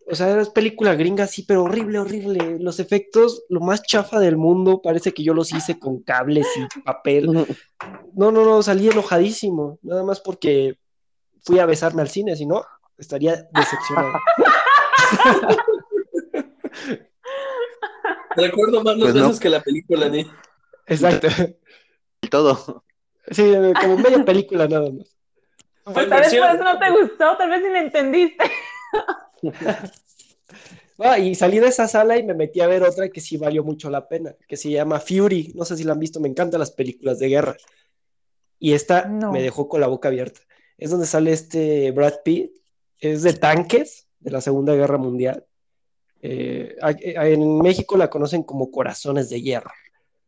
O 0.08 0.14
sea, 0.14 0.40
es 0.40 0.50
película 0.50 0.94
gringa, 0.94 1.26
sí, 1.26 1.42
pero 1.42 1.64
horrible, 1.64 1.98
horrible. 1.98 2.60
Los 2.60 2.78
efectos, 2.78 3.42
lo 3.48 3.58
más 3.58 3.82
chafa 3.82 4.20
del 4.20 4.36
mundo, 4.36 4.80
parece 4.80 5.12
que 5.12 5.24
yo 5.24 5.34
los 5.34 5.52
hice 5.52 5.80
con 5.80 6.00
cables 6.00 6.46
y 6.54 6.80
papel. 6.82 7.26
No, 7.32 8.30
no, 8.30 8.44
no, 8.44 8.62
salí 8.62 8.88
enojadísimo, 8.88 9.80
nada 9.82 10.04
más 10.04 10.20
porque 10.20 10.78
fui 11.42 11.58
a 11.58 11.66
besarme 11.66 12.02
al 12.02 12.08
cine, 12.08 12.36
si 12.36 12.46
no, 12.46 12.64
estaría 12.96 13.48
decepcionado. 13.52 14.12
Recuerdo 18.36 18.82
más 18.84 18.96
los 18.96 19.04
Pues 19.10 19.14
no. 19.14 19.22
besos 19.28 19.40
que 19.40 19.48
la 19.48 19.60
película, 19.62 20.08
ni. 20.08 20.26
Exacto. 20.86 21.28
Y 22.20 22.28
todo. 22.28 22.84
Sí, 23.30 23.52
como 23.80 23.98
media 23.98 24.24
película 24.24 24.66
nada 24.68 24.90
más. 24.90 25.14
Pues 25.84 26.08
tal 26.08 26.20
vez 26.20 26.34
por 26.34 26.48
eso 26.50 26.64
no 26.64 26.78
te 26.78 26.90
gustó, 26.90 27.36
tal 27.36 27.50
vez 27.50 27.62
ni 27.62 27.70
la 27.70 27.80
entendiste. 27.80 28.44
Ah, 31.00 31.16
y 31.16 31.36
salí 31.36 31.60
de 31.60 31.68
esa 31.68 31.86
sala 31.86 32.18
y 32.18 32.24
me 32.24 32.34
metí 32.34 32.60
a 32.60 32.66
ver 32.66 32.82
otra 32.82 33.08
que 33.08 33.20
sí 33.20 33.36
valió 33.36 33.62
mucho 33.62 33.88
la 33.88 34.08
pena, 34.08 34.34
que 34.48 34.56
se 34.56 34.68
llama 34.68 34.98
Fury. 34.98 35.52
No 35.54 35.64
sé 35.64 35.76
si 35.76 35.84
la 35.84 35.92
han 35.92 36.00
visto, 36.00 36.18
me 36.18 36.26
encantan 36.26 36.58
las 36.58 36.72
películas 36.72 37.20
de 37.20 37.28
guerra. 37.28 37.56
Y 38.58 38.72
esta 38.72 39.04
No. 39.04 39.30
me 39.30 39.40
dejó 39.40 39.68
con 39.68 39.80
la 39.80 39.86
boca 39.86 40.08
abierta. 40.08 40.40
Es 40.76 40.90
donde 40.90 41.06
sale 41.06 41.30
este 41.30 41.92
Brad 41.92 42.14
Pitt, 42.24 42.50
es 42.98 43.22
de 43.22 43.32
tanques 43.34 44.07
de 44.20 44.30
la 44.30 44.40
Segunda 44.40 44.74
Guerra 44.74 44.98
Mundial. 44.98 45.44
Eh, 46.20 46.76
a- 46.82 47.26
en 47.28 47.58
México 47.60 47.96
la 47.96 48.10
conocen 48.10 48.42
como 48.42 48.70
Corazones 48.70 49.28
de 49.30 49.40
Hierro. 49.40 49.70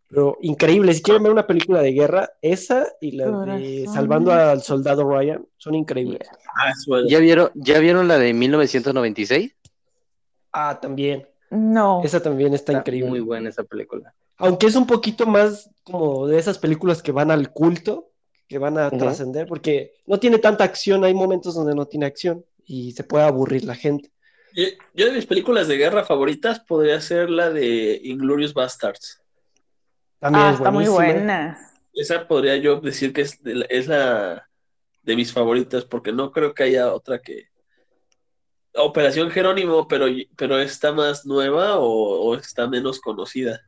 Pero 0.08 0.38
increíble, 0.40 0.92
si 0.92 1.02
quieren 1.02 1.22
ver 1.22 1.30
una 1.32 1.46
película 1.46 1.80
de 1.82 1.92
guerra, 1.92 2.30
esa 2.42 2.84
y 3.00 3.12
la 3.12 3.30
de. 3.56 3.86
Salvando 3.92 4.32
al 4.32 4.60
Soldado 4.62 5.08
Ryan 5.08 5.46
son 5.56 5.76
increíbles. 5.76 6.28
Ah. 6.56 6.72
¿Ya 7.08 7.20
vieron, 7.20 7.50
¿Ya 7.54 7.78
vieron 7.78 8.08
la 8.08 8.18
de 8.18 8.32
1996? 8.32 9.54
Ah, 10.52 10.78
también, 10.82 11.28
No. 11.50 12.02
esa 12.04 12.20
también 12.20 12.54
está 12.54 12.72
Está 12.72 12.80
increíble. 12.80 13.08
Muy 13.10 13.20
buena 13.20 13.48
esa 13.50 13.62
película. 13.62 14.12
Aunque 14.38 14.66
es 14.66 14.74
un 14.74 14.86
poquito 14.86 15.26
más 15.26 15.70
como 15.84 16.26
de 16.26 16.38
esas 16.38 16.58
películas 16.58 17.02
que 17.02 17.12
van 17.12 17.30
al 17.30 17.52
culto, 17.52 18.10
que 18.48 18.58
van 18.58 18.78
a 18.78 18.90
trascender, 18.90 19.46
porque 19.46 19.92
no 20.06 20.18
tiene 20.18 20.38
tanta 20.38 20.64
acción, 20.64 21.04
hay 21.04 21.14
momentos 21.14 21.54
donde 21.54 21.74
no 21.76 21.86
tiene 21.86 22.06
acción 22.06 22.44
y 22.70 22.92
se 22.92 23.02
puede 23.02 23.24
aburrir 23.24 23.64
la 23.64 23.74
gente. 23.74 24.12
Yo, 24.54 24.64
yo 24.94 25.06
de 25.06 25.12
mis 25.12 25.26
películas 25.26 25.66
de 25.66 25.76
guerra 25.76 26.04
favoritas 26.04 26.60
podría 26.60 27.00
ser 27.00 27.28
la 27.28 27.50
de 27.50 28.00
Inglorious 28.04 28.54
Bastards. 28.54 29.20
También 30.20 30.46
Ah, 30.46 30.50
es 30.50 30.56
está 30.56 30.70
muy 30.70 30.86
buena. 30.86 31.58
Esa 31.92 32.28
podría 32.28 32.56
yo 32.58 32.80
decir 32.80 33.12
que 33.12 33.22
es, 33.22 33.42
de 33.42 33.56
la- 33.56 33.66
es 33.66 33.88
la 33.88 34.48
de 35.02 35.16
mis 35.16 35.32
favoritas, 35.32 35.84
porque 35.84 36.12
no 36.12 36.30
creo 36.30 36.54
que 36.54 36.62
haya 36.62 36.92
otra 36.94 37.20
que. 37.20 37.48
Operación 38.76 39.30
Jerónimo, 39.32 39.88
pero, 39.88 40.06
pero 40.36 40.60
está 40.60 40.92
más 40.92 41.26
nueva 41.26 41.78
o, 41.80 42.20
o 42.20 42.36
está 42.36 42.68
menos 42.68 43.00
conocida. 43.00 43.60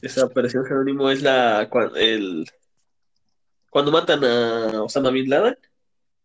Esa 0.00 0.24
Operación 0.24 0.64
Jerónimo 0.64 1.10
es 1.10 1.20
la 1.20 1.68
el 1.96 2.46
cuando 3.68 3.92
matan 3.92 4.24
a 4.24 4.82
Osama 4.84 5.10
Bin 5.10 5.28
Laden. 5.28 5.56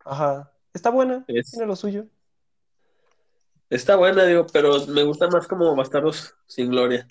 Ajá, 0.05 0.49
está 0.75 0.89
buena, 0.89 1.23
Es- 1.27 1.51
tiene 1.51 1.65
lo 1.65 1.75
suyo. 1.75 2.05
está 3.69 3.95
buena, 3.95 4.25
digo, 4.25 4.45
pero 4.51 4.85
me 4.87 5.03
gusta 5.03 5.27
más 5.27 5.47
como 5.47 5.75
Bastardos 5.75 6.33
sin 6.47 6.69
Gloria. 6.69 7.07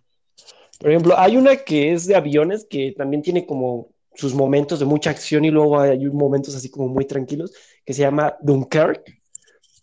Por 0.81 0.91
ejemplo, 0.91 1.19
hay 1.19 1.37
una 1.37 1.57
que 1.57 1.93
es 1.93 2.07
de 2.07 2.15
aviones 2.17 2.67
que 2.69 2.93
también 2.97 3.23
tiene 3.23 3.47
como 3.47 3.89
sus 4.15 4.35
momentos 4.35 4.79
de 4.79 4.85
mucha 4.85 5.11
acción 5.11 5.45
y 5.45 5.51
luego 5.51 5.81
hay 5.81 5.99
momentos 6.07 6.55
así 6.55 6.71
como 6.71 6.89
muy 6.89 7.05
tranquilos, 7.05 7.53
que 7.85 7.93
se 7.93 8.03
llama 8.03 8.37
Dunkirk. 8.41 9.03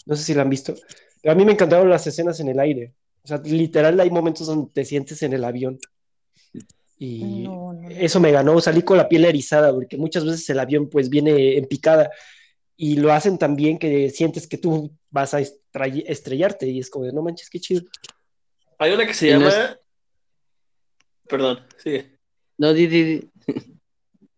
No 0.06 0.16
sé 0.16 0.24
si 0.24 0.34
la 0.34 0.42
han 0.44 0.50
visto, 0.50 0.74
pero 1.22 1.34
a 1.34 1.36
mí 1.36 1.46
me 1.46 1.52
encantaron 1.54 1.90
las 1.90 2.08
escenas 2.08 2.40
en 2.40 2.48
el 2.50 2.60
aire. 2.60 2.94
O 3.24 3.28
sea, 3.28 3.38
literal 3.44 4.00
hay 4.00 4.10
momentos 4.10 4.48
donde 4.48 4.72
te 4.74 4.84
sientes 4.86 5.22
en 5.24 5.34
el 5.34 5.44
avión. 5.44 5.80
Y 6.98 7.44
No, 7.44 7.74
no. 7.74 7.90
eso 7.90 8.20
me 8.20 8.32
ganó, 8.32 8.60
salí 8.62 8.82
con 8.84 8.98
la 8.98 9.10
piel 9.10 9.26
erizada, 9.26 9.74
porque 9.74 9.98
muchas 9.98 10.24
veces 10.26 10.48
el 10.50 10.60
avión 10.60 10.88
pues 10.90 11.10
viene 11.10 11.58
en 11.58 11.66
picada 11.66 12.10
y 12.84 12.96
lo 12.96 13.14
hacen 13.14 13.38
tan 13.38 13.56
bien 13.56 13.78
que 13.78 14.10
sientes 14.10 14.48
que 14.48 14.58
tú 14.58 14.92
vas 15.12 15.36
a 15.36 15.40
estrellarte 15.42 16.68
y 16.68 16.80
es 16.80 16.90
como 16.90 17.06
de 17.06 17.14
no 17.14 17.22
manches, 17.22 17.48
qué 17.48 17.60
chido. 17.60 17.84
Hay 18.80 18.92
una 18.92 19.06
que 19.06 19.14
se 19.14 19.28
Y 19.28 19.34
no 19.34 19.40
llama. 19.42 19.50
es- 19.52 19.78
Perdón, 21.30 21.60
sigue. 21.78 22.18
No, 22.58 22.74
di, 22.74 22.88
di, 22.88 23.04
di. 23.04 23.32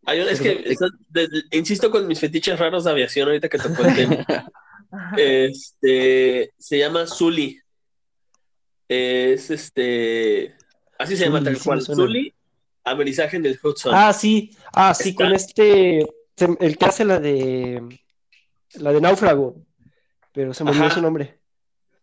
Hay 0.05 0.19
una- 0.19 0.31
es 0.31 0.41
que 0.41 0.61
está- 0.65 0.89
de- 1.07 1.27
de- 1.29 1.57
insisto 1.57 1.89
con 1.89 2.05
mis 2.05 2.19
fetiches 2.19 2.59
raros 2.59 2.83
de 2.83 2.91
aviación 2.91 3.29
ahorita 3.29 3.47
que 3.47 3.57
tocó 3.59 3.85
el 3.85 3.95
tema. 3.95 4.25
Ajá. 4.91 5.15
Este 5.17 6.51
se 6.57 6.77
llama 6.77 7.07
Zully. 7.07 7.59
Es 8.89 9.49
este. 9.49 10.53
Así 10.99 11.15
se 11.15 11.23
llama 11.25 11.39
Zully, 11.39 11.45
tal 11.45 11.55
sí 11.57 11.63
cual. 11.63 11.81
suena. 11.81 12.01
Zully, 12.03 12.33
Amerizaje 12.83 13.39
del 13.39 13.57
Hudson. 13.63 13.93
Ah, 13.95 14.11
sí, 14.11 14.51
ah, 14.73 14.93
sí, 14.93 15.09
Está- 15.11 15.23
con 15.23 15.33
este, 15.33 15.99
el 16.59 16.77
que 16.77 16.85
hace 16.85 17.05
la 17.05 17.19
de, 17.21 17.81
la 18.79 18.91
de 18.91 19.01
Náufrago, 19.01 19.55
pero 20.31 20.53
se 20.53 20.63
me 20.63 20.71
olvidó 20.71 20.89
su 20.89 21.01
nombre. 21.01 21.39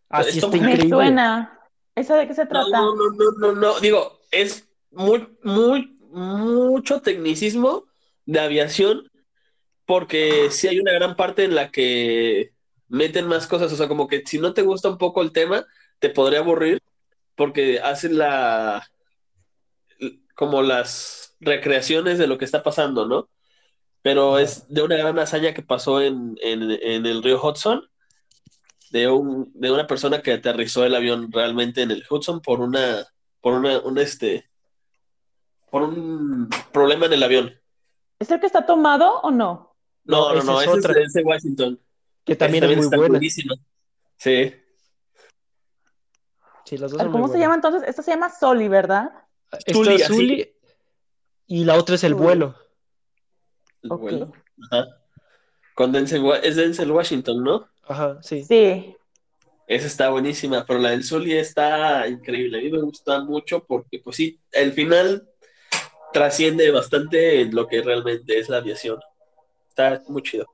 Así 0.09 0.29
Está 0.39 0.47
está 0.47 0.47
muy- 0.47 0.59
Me 0.61 0.71
increíble. 0.73 0.95
suena. 0.95 1.59
¿Esa 1.95 2.15
de 2.17 2.27
qué 2.27 2.33
se 2.33 2.45
trata? 2.45 2.69
no, 2.69 2.95
no, 2.95 3.09
no, 3.11 3.31
no, 3.37 3.51
no. 3.53 3.79
Digo, 3.79 4.19
es 4.31 4.69
muy, 4.91 5.27
muy, 5.43 5.97
mucho 6.11 7.01
tecnicismo 7.01 7.85
de 8.25 8.39
aviación, 8.39 9.09
porque 9.85 10.49
sí 10.51 10.67
hay 10.67 10.79
una 10.79 10.93
gran 10.93 11.15
parte 11.15 11.43
en 11.43 11.55
la 11.55 11.69
que 11.71 12.53
meten 12.87 13.27
más 13.27 13.47
cosas. 13.47 13.71
O 13.73 13.75
sea, 13.75 13.87
como 13.87 14.07
que 14.07 14.23
si 14.25 14.39
no 14.39 14.53
te 14.53 14.61
gusta 14.61 14.89
un 14.89 14.97
poco 14.97 15.21
el 15.21 15.31
tema, 15.31 15.65
te 15.99 16.09
podría 16.09 16.39
aburrir, 16.39 16.81
porque 17.35 17.79
hacen 17.79 18.17
la 18.17 18.87
como 20.35 20.61
las 20.63 21.35
recreaciones 21.39 22.17
de 22.17 22.27
lo 22.27 22.37
que 22.37 22.45
está 22.45 22.63
pasando, 22.63 23.05
¿no? 23.05 23.29
Pero 24.01 24.39
es 24.39 24.67
de 24.67 24.81
una 24.81 24.95
gran 24.97 25.17
hazaña 25.19 25.53
que 25.53 25.61
pasó 25.61 26.01
en, 26.01 26.37
en, 26.41 26.71
en 26.71 27.05
el 27.05 27.21
río 27.21 27.39
Hudson, 27.41 27.87
de, 28.91 29.07
un, 29.07 29.51
de 29.53 29.71
una 29.71 29.85
persona 29.87 30.21
que 30.21 30.33
aterrizó 30.33 30.83
el 30.85 30.95
avión 30.95 31.31
realmente 31.31 31.81
en 31.81 31.91
el 31.91 32.03
Hudson 32.09 32.41
por 32.41 32.59
una, 32.61 33.05
por 33.41 33.53
una, 33.53 33.79
un 33.79 33.97
este, 33.99 34.49
por 35.69 35.83
un 35.83 36.49
problema 36.71 37.05
en 37.05 37.13
el 37.13 37.23
avión. 37.23 37.53
¿Es 38.19 38.29
el 38.31 38.39
que 38.39 38.47
está 38.47 38.65
tomado 38.65 39.19
o 39.21 39.31
no? 39.31 39.75
No, 40.03 40.33
No, 40.33 40.43
no, 40.43 40.61
es 40.61 40.67
ese 40.67 40.77
otra. 40.79 41.01
es 41.01 41.13
de 41.13 41.23
Washington. 41.23 41.79
Que 42.25 42.35
también 42.35 42.63
Ese 42.63 42.73
es 42.73 42.77
muy 42.77 42.85
está 42.85 42.97
buena. 42.97 43.11
buenísima. 43.13 43.55
Sí. 44.17 44.53
Sí, 46.65 46.77
las 46.77 46.91
dos 46.91 47.01
son 47.01 47.11
¿Cómo 47.11 47.25
muy 47.27 47.33
se 47.35 47.39
llama 47.39 47.55
entonces? 47.55 47.83
Esta 47.87 48.01
se 48.03 48.11
llama 48.11 48.29
Soli, 48.29 48.67
¿verdad? 48.67 49.11
Esta 49.65 49.93
es 49.93 50.09
y 51.47 51.65
la 51.65 51.75
otra 51.75 51.95
es 51.95 52.03
el 52.03 52.13
vuelo. 52.13 52.55
El 53.83 53.91
Ok. 53.91 54.01
vuelo. 54.01 54.31
Ajá. 54.69 54.85
Con 55.75 55.91
Denzel, 55.91 56.23
es 56.43 56.55
Denzel 56.55 56.91
Washington, 56.91 57.43
¿no? 57.43 57.67
Ajá, 57.87 58.21
sí. 58.21 58.43
Sí. 58.43 58.95
Esa 59.67 59.87
está 59.87 60.09
buenísima, 60.09 60.65
pero 60.65 60.79
la 60.79 60.89
del 60.91 61.03
Sully 61.03 61.33
está 61.37 62.07
increíble. 62.07 62.59
A 62.59 62.61
mí 62.61 62.69
me 62.69 62.81
gusta 62.81 63.23
mucho 63.23 63.63
porque, 63.65 63.99
pues 63.99 64.17
sí, 64.17 64.39
el 64.51 64.73
final 64.73 65.27
trasciende 66.11 66.69
bastante 66.71 67.45
lo 67.45 67.67
que 67.67 67.81
realmente 67.81 68.37
es 68.37 68.49
la 68.49 68.57
aviación. 68.57 68.99
Está 69.69 70.01
muy 70.09 70.21
chido. 70.23 70.45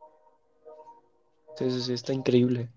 Sí, 1.58 1.72
sí, 1.72 1.82
sí, 1.82 1.94
está 1.94 2.14
increíble. 2.14 2.70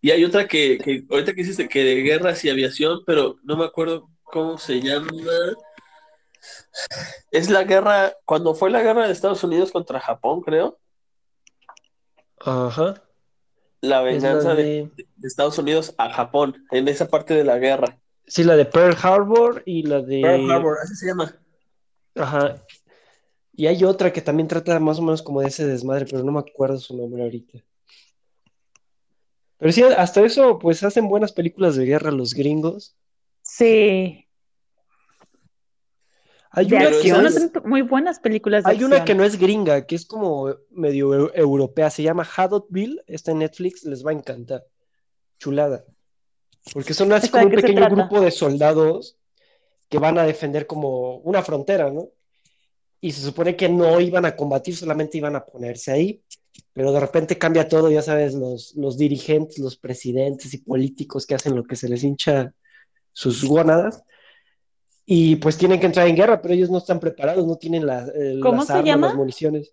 Y 0.00 0.10
hay 0.10 0.24
otra 0.24 0.48
que, 0.48 0.78
que 0.78 1.04
ahorita 1.08 1.32
que 1.32 1.42
hiciste, 1.42 1.68
que 1.68 1.84
de 1.84 1.94
guerras 2.02 2.44
y 2.44 2.50
aviación, 2.50 3.02
pero 3.06 3.36
no 3.44 3.56
me 3.56 3.64
acuerdo 3.64 4.08
cómo 4.24 4.58
se 4.58 4.80
llama. 4.80 5.08
Es 7.30 7.50
la 7.50 7.64
guerra, 7.64 8.12
cuando 8.24 8.54
fue 8.54 8.70
la 8.70 8.82
guerra 8.82 9.06
de 9.06 9.12
Estados 9.12 9.42
Unidos 9.44 9.72
contra 9.72 10.00
Japón, 10.00 10.42
creo. 10.42 10.78
Ajá. 12.40 13.02
La 13.80 14.08
Es 14.08 14.22
la 14.22 14.32
venganza 14.32 14.54
de, 14.54 14.64
de... 14.64 15.06
de 15.16 15.28
Estados 15.28 15.58
Unidos 15.58 15.94
a 15.98 16.10
Japón, 16.10 16.64
en 16.70 16.88
esa 16.88 17.08
parte 17.08 17.34
de 17.34 17.44
la 17.44 17.58
guerra. 17.58 17.98
Sí, 18.26 18.44
la 18.44 18.56
de 18.56 18.66
Pearl 18.66 18.96
Harbor 19.00 19.62
y 19.64 19.82
la 19.82 20.02
de... 20.02 20.20
Pearl 20.20 20.50
Harbor, 20.50 20.76
así 20.82 20.94
se 20.94 21.06
llama. 21.06 21.34
Ajá. 22.14 22.62
Y 23.52 23.66
hay 23.66 23.82
otra 23.84 24.12
que 24.12 24.20
también 24.20 24.46
trata 24.46 24.78
más 24.78 24.98
o 24.98 25.02
menos 25.02 25.22
como 25.22 25.40
de 25.40 25.48
ese 25.48 25.66
desmadre, 25.66 26.06
pero 26.06 26.22
no 26.22 26.30
me 26.30 26.38
acuerdo 26.38 26.78
su 26.78 26.96
nombre 26.96 27.22
ahorita. 27.22 27.58
Pero 29.56 29.72
sí, 29.72 29.82
hasta 29.82 30.20
eso, 30.20 30.58
pues 30.60 30.82
hacen 30.84 31.08
buenas 31.08 31.32
películas 31.32 31.74
de 31.74 31.84
guerra 31.84 32.12
los 32.12 32.34
gringos. 32.34 32.96
Sí. 33.42 34.27
Hay 36.58 36.66
De 36.66 36.76
una 36.76 36.88
acción, 36.88 37.26
es- 37.26 37.36
hacen 37.36 37.52
muy 37.64 37.82
buenas 37.82 38.18
películas 38.18 38.64
de 38.64 38.70
hay 38.70 38.82
una 38.84 38.96
que 38.96 39.00
acción. 39.12 39.18
no 39.18 39.24
es 39.24 39.38
gringa, 39.38 39.86
que 39.86 39.94
es 39.94 40.04
como 40.06 40.54
medio 40.70 41.10
eu- 41.10 41.30
europea, 41.34 41.88
se 41.90 42.02
llama 42.02 42.26
Haddonfield, 42.36 43.00
está 43.06 43.30
en 43.32 43.38
Netflix, 43.38 43.84
les 43.84 44.04
va 44.04 44.10
a 44.10 44.14
encantar. 44.14 44.64
Chulada. 45.38 45.84
Porque 46.72 46.94
son 46.94 47.12
así 47.12 47.26
¿Esta 47.26 47.38
como 47.40 47.50
un 47.50 47.54
pequeño 47.60 47.88
grupo 47.88 48.20
de 48.20 48.30
soldados 48.30 49.16
que 49.88 49.98
van 49.98 50.18
a 50.18 50.24
defender 50.24 50.66
como 50.66 51.16
una 51.18 51.42
frontera, 51.42 51.90
¿no? 51.90 52.08
Y 53.00 53.12
se 53.12 53.22
supone 53.22 53.54
que 53.56 53.68
no 53.68 54.00
iban 54.00 54.24
a 54.26 54.34
combatir, 54.34 54.74
solamente 54.76 55.16
iban 55.18 55.36
a 55.36 55.44
ponerse 55.46 55.92
ahí, 55.92 56.20
pero 56.72 56.90
de 56.92 56.98
repente 57.00 57.38
cambia 57.38 57.68
todo, 57.68 57.88
ya 57.90 58.02
sabes, 58.02 58.34
los, 58.34 58.74
los 58.74 58.98
dirigentes, 58.98 59.58
los 59.60 59.76
presidentes 59.76 60.52
y 60.54 60.58
políticos 60.58 61.24
que 61.24 61.36
hacen 61.36 61.54
lo 61.54 61.62
que 61.64 61.76
se 61.76 61.88
les 61.88 62.02
hincha 62.02 62.52
sus 63.12 63.44
gónadas. 63.44 64.02
Y 65.10 65.36
pues 65.36 65.56
tienen 65.56 65.80
que 65.80 65.86
entrar 65.86 66.06
en 66.06 66.16
guerra, 66.16 66.42
pero 66.42 66.52
ellos 66.52 66.68
no 66.68 66.76
están 66.76 67.00
preparados, 67.00 67.46
no 67.46 67.56
tienen 67.56 67.86
la- 67.86 68.06
eh, 68.14 68.38
¿Cómo 68.42 68.58
las 68.58 68.66
se 68.66 68.74
armas, 68.74 68.84
llama? 68.86 69.06
las 69.06 69.16
municiones. 69.16 69.72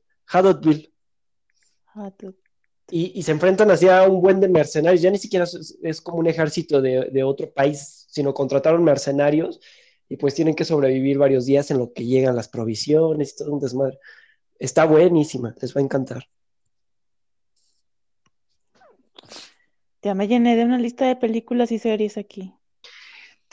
Y, 2.89 3.19
y 3.19 3.21
se 3.23 3.33
enfrentan 3.33 3.69
hacia 3.69 4.07
un 4.07 4.21
buen 4.21 4.39
de 4.39 4.47
mercenarios, 4.47 5.01
ya 5.01 5.11
ni 5.11 5.17
siquiera 5.17 5.43
es, 5.43 5.77
es 5.83 5.99
como 5.99 6.19
un 6.19 6.27
ejército 6.27 6.81
de, 6.81 7.09
de 7.11 7.23
otro 7.23 7.51
país, 7.51 8.05
sino 8.09 8.33
contrataron 8.33 8.81
mercenarios 8.81 9.59
y 10.07 10.15
pues 10.15 10.35
tienen 10.35 10.55
que 10.55 10.63
sobrevivir 10.63 11.17
varios 11.17 11.45
días 11.45 11.69
en 11.69 11.79
lo 11.79 11.91
que 11.91 12.05
llegan 12.05 12.37
las 12.37 12.47
provisiones 12.47 13.33
y 13.33 13.35
todo 13.35 13.51
un 13.51 13.59
desmadre. 13.59 13.99
Está 14.57 14.85
buenísima, 14.85 15.53
les 15.61 15.75
va 15.75 15.81
a 15.81 15.83
encantar. 15.83 16.23
Ya 20.01 20.13
me 20.15 20.29
llené 20.29 20.55
de 20.55 20.63
una 20.63 20.77
lista 20.77 21.05
de 21.07 21.17
películas 21.17 21.73
y 21.73 21.79
series 21.79 22.17
aquí. 22.17 22.53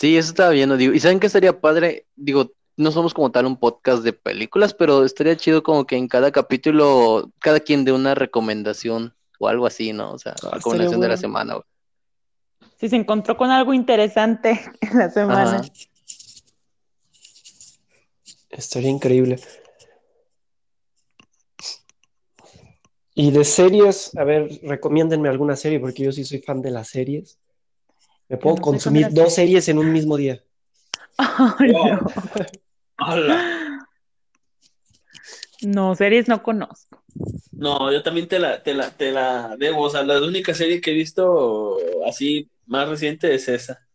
Sí, 0.02 0.16
eso 0.16 0.30
estaba 0.30 0.50
viendo, 0.50 0.76
digo, 0.76 0.92
y 0.94 0.98
¿saben 0.98 1.20
qué 1.20 1.28
estaría 1.28 1.60
padre? 1.60 2.08
Digo, 2.16 2.50
no 2.76 2.90
somos 2.90 3.14
como 3.14 3.30
tal 3.30 3.46
un 3.46 3.56
podcast 3.56 4.02
de 4.02 4.12
películas, 4.12 4.74
pero 4.74 5.04
estaría 5.04 5.36
chido 5.36 5.62
como 5.62 5.86
que 5.86 5.94
en 5.96 6.08
cada 6.08 6.32
capítulo, 6.32 7.30
cada 7.38 7.60
quien 7.60 7.84
dé 7.84 7.92
una 7.92 8.16
recomendación 8.16 9.14
o 9.38 9.46
algo 9.46 9.64
así, 9.64 9.92
¿no? 9.92 10.10
O 10.10 10.18
sea, 10.18 10.34
Ah, 10.42 10.56
recomendación 10.56 11.00
de 11.00 11.06
la 11.06 11.16
semana. 11.16 11.54
güey. 11.54 11.64
Si 12.80 12.88
se 12.88 12.96
encontró 12.96 13.36
con 13.36 13.52
algo 13.52 13.72
interesante 13.74 14.60
en 14.80 14.98
la 14.98 15.08
semana. 15.08 15.58
Ajá. 15.60 15.62
Estaría 18.50 18.90
increíble. 18.90 19.38
Y 23.14 23.30
de 23.30 23.44
series, 23.44 24.16
a 24.16 24.24
ver, 24.24 24.50
recomiéndenme 24.64 25.28
alguna 25.28 25.54
serie, 25.54 25.78
porque 25.78 26.02
yo 26.02 26.10
sí 26.10 26.24
soy 26.24 26.40
fan 26.40 26.60
de 26.60 26.72
las 26.72 26.88
series. 26.88 27.38
Me 28.28 28.36
puedo 28.36 28.56
no 28.56 28.62
consumir 28.62 29.08
dos 29.10 29.34
series. 29.34 29.64
series 29.64 29.68
en 29.68 29.78
un 29.78 29.92
mismo 29.92 30.16
día. 30.16 30.42
Wow. 31.18 31.66
no. 31.68 32.06
¡Hala! 32.96 33.88
No, 35.62 35.94
series 35.94 36.28
no 36.28 36.42
conozco. 36.42 37.02
No, 37.52 37.92
yo 37.92 38.02
también 38.02 38.26
te 38.26 38.38
la, 38.38 38.62
te 38.62 38.74
la, 38.74 38.90
te 38.90 39.12
la 39.12 39.56
debo. 39.56 39.82
O 39.82 39.90
sea, 39.90 40.02
la 40.02 40.20
única 40.20 40.54
serie 40.54 40.80
que 40.80 40.90
he 40.90 40.94
visto 40.94 41.76
así 42.06 42.50
más 42.66 42.88
reciente 42.88 43.32
es 43.34 43.48
esa. 43.48 43.86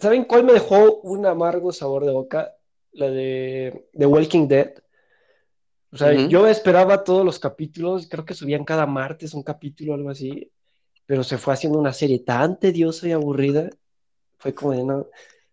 ¿Saben 0.00 0.24
cuál 0.24 0.44
me 0.44 0.52
dejó 0.52 1.00
un 1.00 1.26
amargo 1.26 1.72
sabor 1.72 2.04
de 2.04 2.12
boca? 2.12 2.54
La 2.92 3.10
de 3.10 3.88
The 3.96 4.06
Walking 4.06 4.46
Dead. 4.48 4.74
O 5.90 5.96
sea, 5.96 6.12
yo 6.12 6.46
esperaba 6.46 7.02
todos 7.02 7.24
los 7.24 7.38
capítulos, 7.38 8.08
creo 8.10 8.24
que 8.24 8.34
subían 8.34 8.64
cada 8.64 8.86
martes 8.86 9.32
un 9.32 9.42
capítulo 9.42 9.92
o 9.92 9.94
algo 9.94 10.10
así, 10.10 10.50
pero 11.08 11.24
se 11.24 11.38
fue 11.38 11.54
haciendo 11.54 11.78
una 11.78 11.94
serie 11.94 12.18
tan 12.18 12.60
tediosa 12.60 13.08
y 13.08 13.12
aburrida. 13.12 13.70
Fue 14.36 14.54
como 14.54 14.72
de 14.72 14.84
no. 14.84 15.06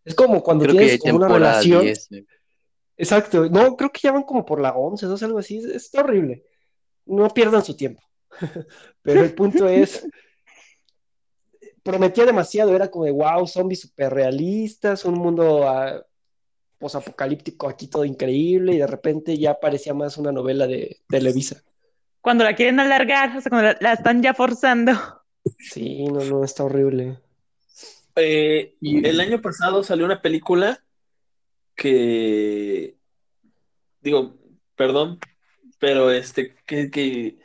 Es 0.04 0.14
como 0.14 0.44
cuando 0.44 0.66
Creo 0.66 0.76
tienes 0.76 1.00
como 1.00 1.16
una 1.16 1.30
relación. 1.30 1.82
10. 1.82 2.10
güey. 2.10 2.28
Exacto. 2.98 3.50
No, 3.50 3.78
creo 3.78 3.90
que 3.90 4.02
ya 4.04 4.12
van 4.12 4.24
como 4.24 4.46
por 4.46 4.60
la 4.60 4.74
11, 4.76 5.06
12, 5.06 5.24
algo 5.24 5.40
así. 5.40 5.64
Está 5.74 6.02
horrible. 6.02 6.44
No 7.06 7.30
pierdan 7.30 7.64
su 7.64 7.74
tiempo. 7.74 8.04
Pero 9.02 9.24
el 9.24 9.34
punto 9.34 9.70
es, 9.70 10.06
prometía 11.82 12.26
demasiado. 12.26 12.76
Era 12.76 12.92
como 12.92 13.06
de, 13.06 13.12
wow, 13.12 13.48
zombies 13.48 13.80
super 13.80 14.14
realistas, 14.14 15.06
un 15.06 15.14
mundo 15.14 15.70
ah, 15.70 16.06
posapocalíptico 16.80 17.70
aquí 17.70 17.88
todo 17.88 18.04
increíble. 18.04 18.74
Y 18.74 18.80
de 18.80 18.88
repente 18.88 19.38
ya 19.38 19.58
parecía 19.58 19.94
más 19.94 20.18
una 20.18 20.34
novela 20.34 20.68
de 20.68 21.00
Televisa. 21.08 21.64
Cuando 22.20 22.44
la 22.44 22.56
quieren 22.56 22.82
alargar, 22.82 23.38
o 23.38 23.40
sea, 23.40 23.50
cuando 23.50 23.70
la, 23.70 23.78
la 23.80 23.94
están 23.94 24.22
ya 24.22 24.34
forzando. 24.34 25.24
Sí, 25.60 26.06
no, 26.06 26.24
no, 26.26 26.44
está 26.44 26.64
horrible. 26.64 27.20
Eh, 28.16 28.76
Y- 28.82 29.06
el 29.06 29.20
año 29.20 29.42
pasado 29.42 29.84
salió 29.84 30.06
una 30.06 30.22
película 30.22 30.84
que, 31.76 32.96
digo, 34.02 34.36
perdón, 34.76 35.20
pero 35.80 36.12
este, 36.12 36.56
que, 36.66 36.90
que 36.90 37.40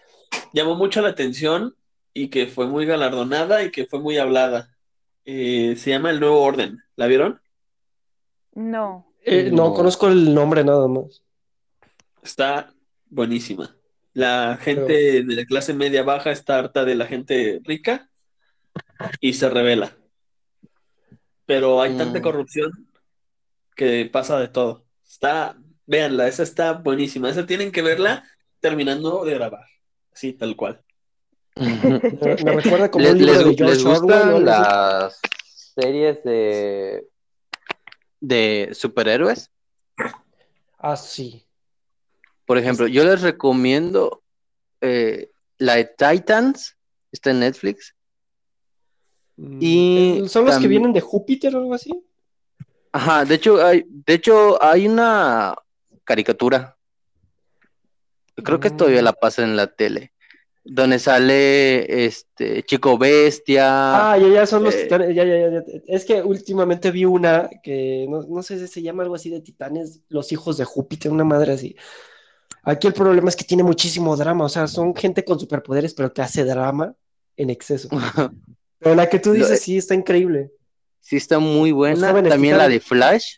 llamó 0.53 0.77
mucho 0.77 1.03
la 1.03 1.09
atención 1.09 1.75
y 2.15 2.29
que 2.29 2.47
fue 2.47 2.67
muy 2.67 2.87
galardonada 2.87 3.65
y 3.65 3.71
que 3.71 3.87
fue 3.87 4.01
muy 4.01 4.19
hablada. 4.19 4.77
Eh, 5.25 5.75
se 5.77 5.91
llama 5.91 6.11
El 6.11 6.21
Nuevo 6.21 6.41
Orden. 6.43 6.79
¿La 6.97 7.07
vieron? 7.07 7.41
No. 8.55 9.13
Eh, 9.25 9.51
no, 9.53 9.69
No. 9.69 9.75
conozco 9.75 10.09
el 10.09 10.33
nombre 10.35 10.65
nada 10.65 10.87
más. 10.89 11.23
Está 12.23 12.73
buenísima. 13.09 13.77
La 14.13 14.59
gente 14.61 15.23
de 15.23 15.35
la 15.37 15.45
clase 15.45 15.73
media 15.75 16.03
baja 16.03 16.31
está 16.33 16.59
harta 16.59 16.85
de 16.85 16.95
la 16.97 17.07
gente 17.07 17.61
rica 17.65 18.11
y 19.21 19.35
se 19.35 19.49
revela. 19.49 19.97
Pero 21.47 21.81
hay 21.81 21.97
tanta 21.97 22.19
Mm. 22.19 22.23
corrupción 22.23 22.89
que 23.77 24.09
pasa 24.13 24.39
de 24.41 24.49
todo. 24.49 24.85
Está, 25.09 25.57
véanla, 25.87 26.29
esa 26.29 26.43
está 26.43 26.73
buenísima. 26.75 27.31
Esa 27.31 27.47
tienen 27.47 27.73
que 27.73 27.83
verla 27.83 28.25
terminando 28.61 29.25
de 29.25 29.35
grabar. 29.35 29.65
Así, 30.13 30.33
tal 30.33 30.55
cual. 30.57 30.83
Me, 31.57 31.89
recuerda 32.53 32.91
como 32.91 33.05
¿Les, 33.05 33.13
un 33.13 33.19
libro 33.19 33.35
les- 33.35 33.45
de 33.47 33.55
George 33.57 33.75
les 33.77 33.85
Orwell. 33.87 34.19
o 34.21 34.33
gustan 34.33 34.45
las 34.45 35.21
series 35.75 36.23
de, 36.25 37.07
de 38.21 38.71
superhéroes? 38.73 39.51
Ah, 40.79 40.97
sí. 40.97 41.47
Por 42.51 42.59
ejemplo, 42.59 42.89
yo 42.89 43.05
les 43.05 43.23
recomiendo 43.23 44.25
eh, 44.81 45.31
la 45.59 45.77
de 45.77 45.85
Titans, 45.85 46.77
está 47.13 47.31
en 47.31 47.39
Netflix. 47.39 47.95
Mm, 49.37 49.59
Y 49.61 50.19
eh, 50.25 50.29
¿Son 50.29 50.45
los 50.45 50.59
que 50.59 50.67
vienen 50.67 50.93
de 50.93 51.01
Júpiter 51.01 51.55
o 51.55 51.59
algo 51.61 51.75
así? 51.75 51.93
Ajá, 52.91 53.25
de 53.25 53.37
hecho 53.37 53.65
hay, 53.65 53.85
de 53.89 54.15
hecho 54.15 54.61
hay 54.61 54.89
una 54.89 55.55
caricatura. 56.03 56.77
Creo 58.35 58.59
que 58.59 58.71
Mm. 58.71 58.77
todavía 58.77 59.03
la 59.03 59.13
pasan 59.13 59.51
en 59.51 59.57
la 59.57 59.69
tele. 59.69 60.13
Donde 60.65 60.99
sale 60.99 62.05
este 62.05 62.65
Chico 62.65 62.99
Bestia. 62.99 64.11
Ah, 64.11 64.19
ya, 64.19 64.27
ya 64.27 64.45
son 64.45 64.65
los 64.65 64.75
eh, 64.75 64.83
titanes. 64.83 65.15
Ya, 65.15 65.23
ya, 65.25 65.39
ya, 65.39 65.51
ya. 65.53 65.63
Es 65.87 66.05
que 66.05 66.21
últimamente 66.21 66.91
vi 66.91 67.05
una 67.05 67.49
que 67.63 68.07
no, 68.11 68.23
no 68.23 68.43
sé 68.43 68.59
si 68.59 68.67
se 68.67 68.83
llama 68.83 69.05
algo 69.05 69.15
así 69.15 69.31
de 69.31 69.41
titanes, 69.41 70.01
los 70.09 70.33
hijos 70.33 70.57
de 70.57 70.65
Júpiter, 70.65 71.13
una 71.13 71.23
madre 71.23 71.53
así. 71.53 71.77
Aquí 72.63 72.87
el 72.87 72.93
problema 72.95 73.29
es 73.29 73.37
que 73.37 73.45
tiene 73.45 73.63
muchísimo 73.63 74.17
drama, 74.17 74.45
o 74.45 74.49
sea, 74.49 74.67
son 74.67 74.95
gente 74.95 75.25
con 75.25 75.39
superpoderes, 75.41 75.95
pero 75.95 76.13
que 76.13 76.23
hace 76.23 76.45
drama 76.45 76.95
en 77.37 77.51
exceso. 77.51 77.89
Pero 78.83 78.95
la 78.95 79.09
que 79.11 79.19
tú 79.19 79.33
dices, 79.33 79.61
sí, 79.61 79.77
está 79.77 79.95
increíble. 79.95 80.53
sí 81.01 81.17
está 81.17 81.39
muy 81.39 81.71
buena. 81.71 82.15
También 82.29 82.57
la 82.57 82.67
de 82.69 82.81
Flash, 82.81 83.37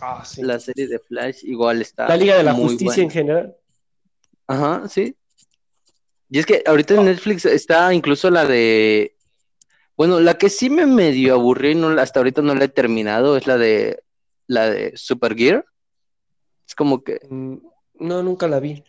Ah, 0.00 0.24
sí. 0.24 0.42
la 0.42 0.58
serie 0.58 0.86
de 0.88 0.98
Flash 0.98 1.44
igual 1.44 1.80
está 1.82 2.08
La 2.08 2.16
Liga 2.16 2.36
de 2.36 2.42
la 2.42 2.52
muy 2.54 2.64
Justicia 2.64 2.86
buena. 2.88 3.02
en 3.04 3.10
general. 3.10 3.56
Ajá, 4.46 4.88
sí. 4.88 5.14
Y 6.30 6.38
es 6.38 6.46
que 6.46 6.62
ahorita 6.66 6.94
en 6.94 7.04
Netflix 7.04 7.44
está 7.44 7.92
incluso 7.94 8.30
la 8.30 8.44
de. 8.46 9.14
Bueno, 9.96 10.20
la 10.20 10.36
que 10.38 10.48
sí 10.50 10.68
me 10.70 10.86
medio 10.86 11.34
aburrí, 11.34 11.74
no, 11.74 11.88
hasta 12.00 12.20
ahorita 12.20 12.42
no 12.42 12.54
la 12.54 12.64
he 12.64 12.68
terminado, 12.68 13.36
es 13.36 13.46
la 13.46 13.56
de 13.58 14.02
la 14.46 14.68
de 14.70 14.92
Supergear. 14.96 15.64
Es 16.66 16.74
como 16.74 17.04
que 17.04 17.20
Mm, 17.30 17.58
No, 17.98 18.22
nunca 18.22 18.48
la 18.48 18.60
vi. 18.60 18.82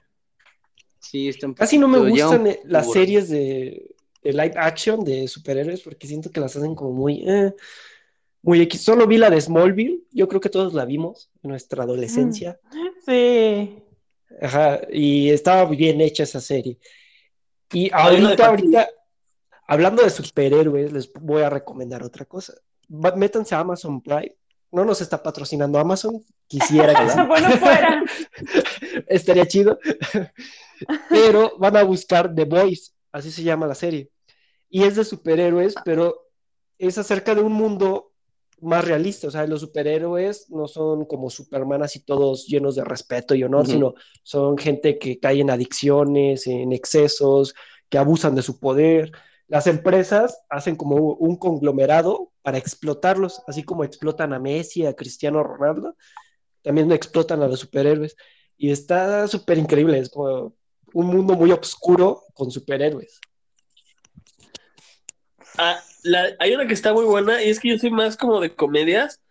sí 1.00 1.30
está 1.30 1.48
un 1.48 1.54
Casi 1.54 1.78
no 1.78 1.88
me 1.88 2.00
un 2.00 2.10
gustan 2.10 2.48
eh, 2.48 2.62
las 2.66 2.92
series 2.92 3.30
de, 3.30 3.96
de 4.24 4.32
live 4.34 4.54
action 4.56 5.04
de 5.04 5.28
superhéroes 5.28 5.82
porque 5.82 6.08
siento 6.08 6.32
que 6.32 6.40
las 6.40 6.56
hacen 6.56 6.76
como 6.76 6.92
muy, 6.92 7.24
eh, 7.28 7.54
muy 8.42 8.62
X. 8.62 8.82
Solo 8.82 9.08
vi 9.08 9.18
la 9.18 9.30
de 9.30 9.40
Smallville, 9.40 10.04
yo 10.12 10.28
creo 10.28 10.42
que 10.42 10.50
todos 10.50 10.74
la 10.74 10.86
vimos 10.86 11.30
en 11.44 11.52
nuestra 11.52 11.84
adolescencia. 11.84 12.60
Sí. 13.06 13.82
Ajá, 14.42 14.82
y 14.92 15.30
estaba 15.30 15.66
bien 15.66 16.02
hecha 16.02 16.24
esa 16.24 16.42
serie. 16.42 16.78
Y 17.72 17.90
ahorita, 17.94 18.48
ahorita, 18.48 18.90
hablando 19.68 20.04
de 20.04 20.10
superhéroes, 20.10 20.92
les 20.92 21.14
voy 21.14 21.44
a 21.44 21.50
recomendar 21.50 22.04
otra 22.04 22.26
cosa. 22.26 22.54
Métanse 22.88 23.56
a 23.56 23.60
Amazon 23.60 24.02
Prime. 24.02 24.36
No 24.72 24.84
nos 24.84 25.02
está 25.02 25.22
patrocinando 25.22 25.80
Amazon, 25.80 26.24
quisiera 26.48 26.94
que 26.94 27.10
sí. 27.10 27.20
Bueno, 27.28 27.50
fuera. 27.52 28.04
Estaría 29.08 29.48
chido. 29.48 29.80
Pero 31.10 31.54
van 31.58 31.78
a 31.78 31.84
buscar 31.84 32.34
The 32.34 32.46
Voice, 32.46 32.92
así 33.12 33.32
se 33.32 33.44
llama 33.44 33.68
la 33.68 33.76
serie. 33.76 34.10
Y 34.70 34.84
es 34.84 34.96
de 34.96 35.06
superhéroes, 35.06 35.76
pero 35.86 36.28
es 36.78 36.98
acerca 36.98 37.34
de 37.34 37.42
un 37.42 37.54
mundo 37.54 38.12
más 38.62 38.84
realista. 38.86 39.28
O 39.28 39.32
sea, 39.32 39.48
los 39.48 39.62
superhéroes 39.62 40.50
no 40.50 40.68
son 40.68 41.06
como 41.06 41.30
Superman 41.30 41.84
así 41.84 42.00
todos 42.02 42.48
llenos 42.48 42.76
de 42.76 42.84
respeto 42.84 43.36
y 43.36 43.44
honor, 43.44 43.64
Ujú. 43.64 43.72
sino 43.72 43.94
son 44.24 44.58
gente 44.58 44.98
que 44.98 45.20
cae 45.20 45.40
en 45.40 45.52
adicciones, 45.52 46.48
en 46.48 46.74
excesos, 46.74 47.56
que 47.90 47.98
abusan 47.98 48.36
de 48.36 48.42
su 48.42 48.60
poder. 48.60 49.12
Las 49.48 49.68
empresas 49.68 50.44
hacen 50.50 50.76
como 50.76 50.96
un 50.96 51.38
conglomerado 51.38 52.32
para 52.46 52.60
explotarlos, 52.60 53.42
así 53.48 53.64
como 53.64 53.84
explotan 53.84 54.32
a 54.32 54.40
Messi, 54.40 54.86
a 54.86 54.94
Cristiano 54.94 55.42
Ronaldo, 55.44 55.96
también 56.62 56.92
explotan 56.92 57.42
a 57.42 57.48
los 57.48 57.60
superhéroes. 57.60 58.16
Y 58.56 58.70
está 58.70 59.28
súper 59.28 59.58
increíble, 59.58 59.98
es 59.98 60.10
como 60.12 60.56
un 60.94 61.08
mundo 61.08 61.34
muy 61.34 61.52
oscuro 61.52 62.22
con 62.36 62.52
superhéroes. 62.52 63.20
Ah, 65.58 65.80
la- 66.04 66.36
hay 66.38 66.54
una 66.54 66.68
que 66.68 66.76
está 66.76 66.94
muy 66.94 67.06
buena 67.06 67.42
y 67.42 67.50
es 67.50 67.60
que 67.60 67.70
yo 67.70 67.80
soy 67.80 67.90
más 67.90 68.16
como 68.16 68.40
de 68.40 68.56
comedias. 68.56 69.22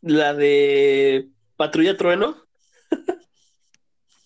La 0.00 0.34
de 0.34 1.28
Patrulla 1.56 1.96
Trueno 1.96 2.36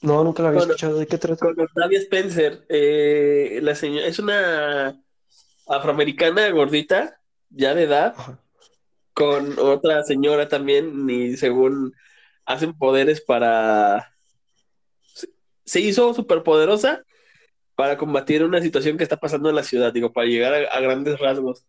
No, 0.00 0.24
nunca 0.24 0.42
la 0.42 0.48
había 0.48 0.62
escuchado. 0.62 0.98
¿De 0.98 1.06
qué 1.06 1.18
trata? 1.18 1.46
con 1.46 1.60
Octavia 1.60 1.98
Spencer. 1.98 2.64
Eh, 2.70 3.60
la 3.62 3.74
señora 3.74 4.06
es 4.06 4.18
una 4.18 4.98
afroamericana 5.68 6.48
gordita, 6.50 7.20
ya 7.52 7.74
de 7.74 7.84
edad, 7.84 8.14
con 9.14 9.58
otra 9.58 10.02
señora 10.04 10.48
también, 10.48 11.08
y 11.08 11.36
según 11.36 11.94
hacen 12.44 12.74
poderes 12.76 13.20
para. 13.20 14.14
se- 15.64 15.80
hizo 15.80 16.14
superpoderosa 16.14 17.02
para 17.74 17.96
combatir 17.96 18.44
una 18.44 18.60
situación 18.60 18.96
que 18.96 19.04
está 19.04 19.16
pasando 19.18 19.48
en 19.50 19.56
la 19.56 19.62
ciudad, 19.64 19.92
digo, 19.92 20.12
para 20.12 20.26
llegar 20.26 20.54
a, 20.54 20.68
a 20.76 20.80
grandes 20.80 21.18
rasgos. 21.18 21.66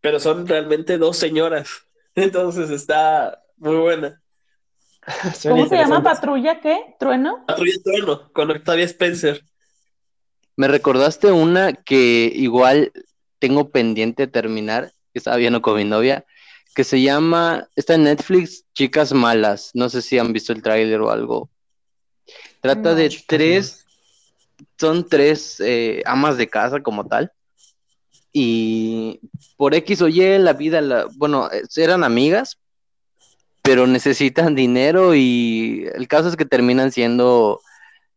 Pero 0.00 0.20
son 0.20 0.46
realmente 0.46 0.98
dos 0.98 1.16
señoras. 1.16 1.68
Entonces 2.14 2.70
está 2.70 3.42
muy 3.56 3.76
buena. 3.76 4.22
¿Cómo 5.48 5.66
se 5.68 5.76
llama? 5.76 6.02
¿Patrulla 6.02 6.60
qué? 6.60 6.94
¿Trueno? 6.98 7.44
Patrulla 7.46 7.72
Trueno 7.84 8.32
con 8.32 8.50
Octavia 8.50 8.84
Spencer. 8.84 9.42
Me 10.56 10.68
recordaste 10.68 11.32
una 11.32 11.74
que 11.74 12.32
igual 12.34 12.92
tengo 13.38 13.70
pendiente 13.70 14.24
de 14.24 14.32
terminar, 14.32 14.92
que 15.16 15.20
estaba 15.20 15.38
viendo 15.38 15.62
con 15.62 15.76
mi 15.78 15.84
novia, 15.84 16.26
que 16.74 16.84
se 16.84 17.00
llama, 17.00 17.70
está 17.74 17.94
en 17.94 18.02
Netflix, 18.02 18.66
Chicas 18.74 19.14
Malas. 19.14 19.70
No 19.72 19.88
sé 19.88 20.02
si 20.02 20.18
han 20.18 20.34
visto 20.34 20.52
el 20.52 20.60
tráiler 20.60 21.00
o 21.00 21.10
algo. 21.10 21.48
Trata 22.60 22.90
No. 22.90 22.94
de 22.96 23.08
Chicas 23.08 23.24
tres, 23.26 23.86
son 24.78 25.08
tres 25.08 25.58
eh, 25.60 26.02
amas 26.04 26.36
de 26.36 26.50
casa 26.50 26.82
como 26.82 27.06
tal. 27.06 27.32
Y 28.30 29.20
por 29.56 29.74
X 29.74 30.02
o 30.02 30.08
Y 30.08 30.36
la 30.36 30.52
vida, 30.52 30.82
la, 30.82 31.06
bueno, 31.14 31.48
eran 31.76 32.04
amigas, 32.04 32.58
pero 33.62 33.86
necesitan 33.86 34.54
dinero 34.54 35.14
y 35.14 35.88
el 35.94 36.06
caso 36.08 36.28
es 36.28 36.36
que 36.36 36.44
terminan 36.44 36.92
siendo 36.92 37.62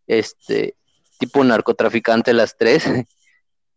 este 0.06 0.76
tipo 1.18 1.46
narcotraficante 1.46 2.34
las 2.34 2.58
tres 2.58 2.84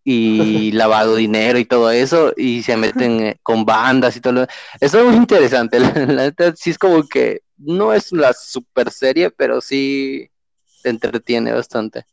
y 0.05 0.73
lavado 0.73 1.17
dinero 1.17 1.59
y 1.59 1.65
todo 1.65 1.91
eso 1.91 2.33
y 2.37 2.63
se 2.63 2.77
meten 2.77 3.21
eh, 3.23 3.39
con 3.43 3.65
bandas 3.65 4.17
y 4.17 4.21
todo 4.21 4.33
lo 4.35 4.47
eso 4.81 4.99
es 5.01 5.05
muy 5.07 5.17
interesante 5.17 5.79
la, 5.81 5.93
la 5.95 6.25
neta 6.25 6.55
sí 6.57 6.71
es 6.71 6.79
como 6.79 7.05
que 7.09 7.43
no 7.59 7.93
es 7.95 8.13
la 8.13 8.33
super 8.33 8.91
serie 8.91 9.31
pero 9.31 9.61
sí 9.61 10.31
te 10.83 10.91
entretiene 10.91 11.53
bastante 11.53 12.07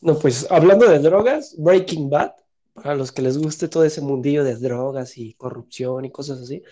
No, 0.00 0.18
pues 0.18 0.46
hablando 0.50 0.88
de 0.88 0.98
drogas, 0.98 1.54
Breaking 1.58 2.10
Bad, 2.10 2.32
para 2.74 2.94
los 2.96 3.12
que 3.12 3.22
les 3.22 3.38
guste 3.38 3.68
todo 3.68 3.84
ese 3.84 4.00
mundillo 4.00 4.42
de 4.44 4.56
drogas 4.56 5.16
y 5.18 5.34
corrupción 5.34 6.04
y 6.04 6.10
cosas 6.10 6.40
así, 6.42 6.62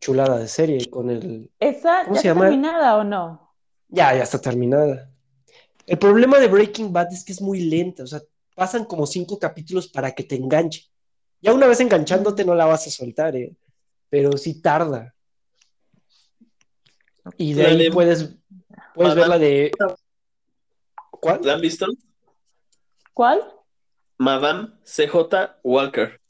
chulada 0.00 0.38
de 0.38 0.48
serie 0.48 0.90
con 0.90 1.10
el... 1.10 1.50
¿Esa 1.60 2.04
¿Cómo 2.04 2.16
ya 2.16 2.22
se 2.22 2.28
está 2.28 2.28
llama? 2.28 2.46
terminada 2.46 2.96
o 2.98 3.04
no? 3.04 3.54
Ya, 3.88 4.14
ya 4.16 4.22
está 4.22 4.40
terminada. 4.40 5.10
El 5.86 5.98
problema 5.98 6.38
de 6.38 6.48
Breaking 6.48 6.92
Bad 6.92 7.12
es 7.12 7.24
que 7.24 7.32
es 7.32 7.40
muy 7.42 7.60
lenta, 7.62 8.04
o 8.04 8.06
sea, 8.06 8.20
pasan 8.54 8.84
como 8.84 9.06
cinco 9.06 9.38
capítulos 9.38 9.88
para 9.88 10.12
que 10.12 10.24
te 10.24 10.36
enganche. 10.36 10.88
Ya 11.40 11.52
una 11.52 11.66
vez 11.66 11.80
enganchándote 11.80 12.44
no 12.44 12.54
la 12.54 12.66
vas 12.66 12.86
a 12.86 12.90
soltar, 12.90 13.34
¿eh? 13.36 13.54
Pero 14.08 14.36
sí 14.36 14.60
tarda. 14.60 15.14
Y 17.36 17.54
de 17.54 17.62
La 17.62 17.68
ahí 17.70 17.78
de- 17.84 17.90
puedes, 17.90 18.34
puedes 18.94 19.14
ver 19.14 19.28
la 19.28 19.38
de... 19.38 19.70
¿Cuál? 21.10 21.40
¿La 21.44 21.54
han 21.54 21.60
visto? 21.60 21.86
¿Cuál? 23.14 23.42
Madame 24.18 24.70
CJ 24.84 25.58
Walker. 25.62 26.20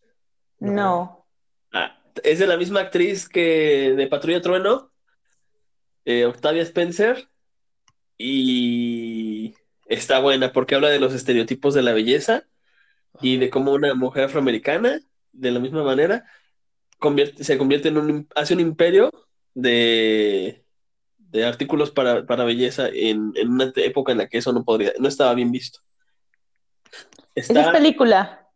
No. 0.59 0.73
No. 0.73 1.27
Ah, 1.73 1.99
es 2.23 2.39
de 2.39 2.47
la 2.47 2.57
misma 2.57 2.81
actriz 2.81 3.29
que 3.29 3.95
de 3.97 4.07
Patrulla 4.07 4.41
Trueno, 4.43 4.93
eh, 6.05 6.25
Octavia 6.27 6.62
Spencer, 6.62 7.29
y 8.18 9.32
está 9.93 10.18
buena 10.20 10.53
porque 10.53 10.74
habla 10.74 10.90
de 10.90 11.01
los 11.01 11.14
estereotipos 11.14 11.74
de 11.74 11.82
la 11.82 11.93
belleza 11.93 12.45
y 13.20 13.38
de 13.38 13.51
cómo 13.51 13.72
una 13.72 13.95
mujer 13.95 14.24
afroamericana, 14.24 15.01
de 15.32 15.51
la 15.51 15.61
misma 15.61 15.84
manera, 15.84 16.26
convierte- 16.99 17.45
se 17.45 17.59
convierte 17.59 17.88
en 17.88 17.99
un, 17.99 18.28
hace 18.34 18.55
un 18.55 18.61
imperio 18.61 19.11
de, 19.55 20.64
de 21.18 21.45
artículos 21.45 21.90
para, 21.90 22.26
para 22.26 22.45
belleza 22.45 22.88
en, 22.88 23.32
en 23.36 23.49
una 23.51 23.72
época 23.76 24.12
en 24.12 24.18
la 24.18 24.28
que 24.28 24.38
eso 24.38 24.53
no 24.53 24.64
podría, 24.64 24.93
no 24.99 25.09
estaba 25.09 25.34
bien 25.34 25.53
visto. 25.53 25.80
Esa 27.34 27.53
es 27.53 27.59
Está, 27.59 27.72
película. 27.72 28.49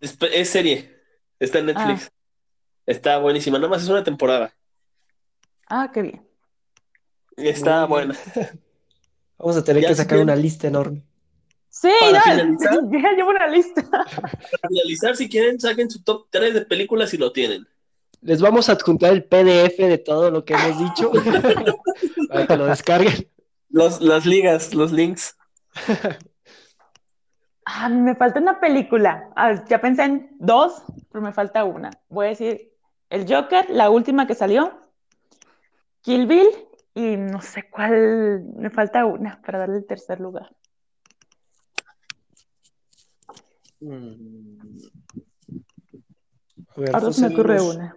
es, 0.00 0.18
es 0.32 0.48
serie, 0.50 0.96
está 1.38 1.58
en 1.58 1.66
Netflix. 1.66 2.10
Está 2.86 3.18
buenísima, 3.18 3.58
nada 3.58 3.70
más 3.70 3.82
es 3.82 3.88
una 3.88 4.04
temporada. 4.04 4.54
Ah, 5.68 5.90
qué 5.92 6.02
bien. 6.02 6.28
Está 7.36 7.86
buena. 7.86 8.14
Vamos 9.38 9.56
a 9.56 9.64
tener 9.64 9.82
Ya 9.82 9.88
que 9.88 9.94
si 9.94 9.98
sacar 9.98 10.18
quieren- 10.18 10.24
una 10.24 10.36
lista 10.36 10.66
enorme. 10.68 11.02
Sí, 11.70 11.90
Para 12.00 12.12
ya, 12.12 12.22
finalizar. 12.22 12.80
ya 12.90 13.12
llevo 13.12 13.30
una 13.30 13.46
lista. 13.46 13.82
Para 13.92 14.68
finalizar, 14.68 15.16
si 15.16 15.28
quieren, 15.28 15.60
saquen 15.60 15.88
su 15.90 16.02
top 16.02 16.26
3 16.30 16.54
de 16.54 16.60
películas 16.62 17.14
y 17.14 17.18
lo 17.18 17.30
tienen. 17.32 17.66
Les 18.20 18.40
vamos 18.42 18.68
a 18.68 18.72
adjuntar 18.72 19.12
el 19.12 19.24
PDF 19.24 19.78
de 19.78 19.98
todo 19.98 20.30
lo 20.32 20.44
que 20.44 20.54
hemos 20.54 20.78
dicho 20.80 21.12
para 22.28 22.46
que 22.48 22.56
lo 22.56 22.66
descarguen. 22.66 23.28
Los, 23.70 24.00
las 24.00 24.26
ligas, 24.26 24.74
los 24.74 24.90
links. 24.90 25.36
Ah, 27.64 27.88
me 27.88 28.14
falta 28.16 28.40
una 28.40 28.58
película. 28.60 29.30
Ah, 29.36 29.64
ya 29.68 29.80
pensé 29.80 30.02
en 30.04 30.30
dos, 30.38 30.82
pero 31.12 31.22
me 31.22 31.32
falta 31.32 31.64
una. 31.64 31.90
Voy 32.08 32.26
a 32.26 32.28
decir 32.30 32.72
El 33.10 33.32
Joker, 33.32 33.68
la 33.70 33.90
última 33.90 34.26
que 34.26 34.34
salió, 34.34 34.72
Kill 36.00 36.26
Bill 36.26 36.48
y 36.98 37.16
no 37.16 37.40
sé 37.40 37.68
cuál. 37.70 38.42
Me 38.56 38.70
falta 38.70 39.04
una 39.06 39.40
para 39.40 39.60
darle 39.60 39.76
el 39.78 39.86
tercer 39.86 40.18
lugar. 40.18 40.50
Mm, 43.80 44.58
A 46.76 46.80
ver, 46.80 46.94
Ahora 46.94 47.12
se 47.12 47.28
me 47.28 47.34
ocurre 47.34 47.60
una. 47.60 47.96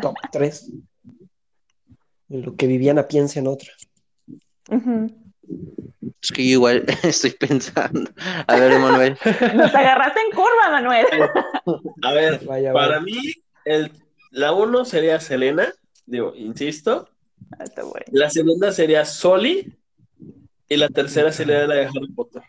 Top 0.00 0.14
3. 0.32 0.72
En 2.30 2.42
lo 2.42 2.56
que 2.56 2.66
Viviana 2.66 3.06
piensa 3.06 3.38
en 3.38 3.48
otra. 3.48 3.70
Es 6.22 6.32
que 6.32 6.44
yo 6.44 6.52
igual 6.52 6.84
estoy 7.02 7.32
pensando. 7.32 8.10
A 8.46 8.56
ver, 8.56 8.78
Manuel. 8.80 9.18
Nos 9.54 9.74
agarraste 9.74 10.20
en 10.20 10.30
curva, 10.30 10.70
Manuel. 10.70 11.06
A 12.02 12.12
ver, 12.12 12.44
Vaya, 12.46 12.72
para 12.72 13.00
mí, 13.00 13.18
el, 13.66 13.92
la 14.30 14.52
uno 14.52 14.84
sería 14.86 15.20
Selena, 15.20 15.68
digo, 16.06 16.34
insisto. 16.34 17.08
Ah, 17.58 17.64
Está 17.64 17.82
bueno. 17.82 18.06
La 18.12 18.30
segunda 18.30 18.72
sería 18.72 19.04
Soli. 19.04 19.74
Y 20.70 20.76
la 20.76 20.88
tercera 20.88 21.32
sería 21.32 21.66
la 21.66 21.74
de 21.76 21.86
Harry 21.86 22.12
Potter. 22.14 22.42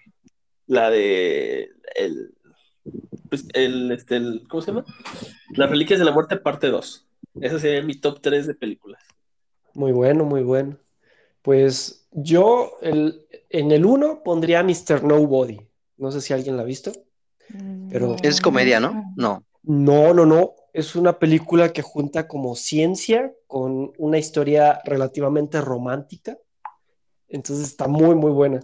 La 0.67 0.89
de. 0.89 1.69
El, 1.95 2.33
pues, 3.29 3.45
el, 3.53 3.91
este, 3.91 4.17
el- 4.17 4.45
¿Cómo 4.49 4.61
se 4.61 4.71
llama? 4.71 4.85
Las 5.55 5.69
Reliquias 5.69 5.99
de 5.99 6.05
la 6.05 6.11
Muerte, 6.11 6.35
parte 6.37 6.67
2. 6.67 7.05
Ese 7.41 7.59
sería 7.59 7.81
mi 7.81 7.95
top 7.95 8.19
3 8.21 8.45
de 8.47 8.55
películas. 8.55 9.01
Muy 9.73 9.91
bueno, 9.93 10.25
muy 10.25 10.43
bueno. 10.43 10.77
Pues 11.41 12.07
yo 12.11 12.73
el, 12.81 13.25
en 13.49 13.71
el 13.71 13.85
1 13.85 14.21
pondría 14.23 14.63
Mr. 14.63 15.03
Nobody. 15.03 15.59
No 15.97 16.11
sé 16.11 16.19
si 16.21 16.33
alguien 16.33 16.57
la 16.57 16.63
ha 16.63 16.65
visto. 16.65 16.91
Pero- 17.89 18.17
Es 18.21 18.41
comedia, 18.41 18.79
¿no? 18.81 19.13
No. 19.15 19.45
No, 19.63 20.13
no, 20.13 20.25
no. 20.25 20.55
Es 20.73 20.95
una 20.95 21.17
película 21.17 21.73
que 21.73 21.81
junta 21.81 22.27
como 22.27 22.55
ciencia 22.55 23.33
con 23.47 23.91
una 23.97 24.17
historia 24.17 24.81
relativamente 24.85 25.61
romántica. 25.61 26.37
Entonces 27.27 27.67
está 27.67 27.87
muy, 27.87 28.15
muy 28.15 28.31
buena. 28.31 28.61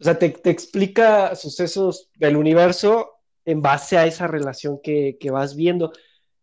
O 0.00 0.04
sea, 0.04 0.18
te, 0.18 0.30
te 0.30 0.50
explica 0.50 1.34
sucesos 1.36 2.10
del 2.16 2.36
universo 2.36 3.20
en 3.44 3.62
base 3.62 3.98
a 3.98 4.06
esa 4.06 4.26
relación 4.26 4.80
que, 4.82 5.16
que 5.20 5.30
vas 5.30 5.54
viendo 5.54 5.92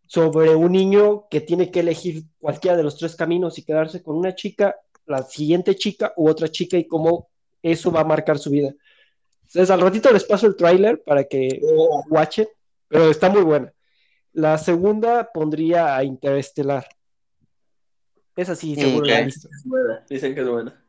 sobre 0.06 0.56
un 0.56 0.72
niño 0.72 1.28
que 1.30 1.42
tiene 1.42 1.70
que 1.70 1.82
elegir 1.82 2.24
cualquiera 2.40 2.76
de 2.76 2.84
los 2.84 2.98
tres 2.98 3.16
caminos 3.16 3.58
y 3.58 3.64
quedarse 3.64 4.02
con 4.02 4.18
una 4.18 4.34
chica, 4.34 4.76
la 5.06 5.24
siguiente 5.24 5.76
chica 5.76 6.14
u 6.18 6.28
otra 6.28 6.48
chica 6.50 6.78
y 6.78 6.88
cómo 6.88 7.30
eso 7.62 7.92
va 7.92 8.02
a 8.02 8.06
marcar 8.06 8.40
su 8.40 8.50
vida. 8.50 8.74
Entonces, 9.44 9.70
al 9.70 9.82
ratito 9.82 10.12
les 10.12 10.24
paso 10.24 10.48
el 10.48 10.56
tráiler 10.56 11.04
para 11.04 11.24
que 11.24 11.62
watchen, 12.10 12.48
pero 12.88 13.10
está 13.10 13.30
muy 13.30 13.42
buena. 13.42 13.72
La 14.40 14.58
segunda 14.58 15.30
pondría 15.34 15.98
a 15.98 16.04
Interestelar. 16.06 16.88
Esa 18.38 18.56
sí, 18.56 18.74
seguro 18.74 19.06
la. 19.06 19.20
Es 19.20 19.50
buena, 19.66 20.06
Dicen 20.10 20.34
que 20.34 20.40
es 20.40 20.48
buena. 20.48 20.82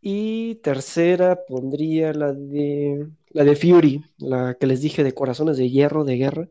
Y 0.00 0.54
tercera 0.62 1.44
pondría 1.44 2.12
la 2.12 2.32
de 2.32 3.08
la 3.30 3.42
de 3.42 3.56
Fury, 3.56 4.04
la 4.18 4.54
que 4.54 4.68
les 4.68 4.80
dije 4.80 5.02
de 5.02 5.12
Corazones 5.12 5.56
de 5.56 5.68
Hierro 5.68 6.04
de 6.04 6.18
Guerra. 6.18 6.48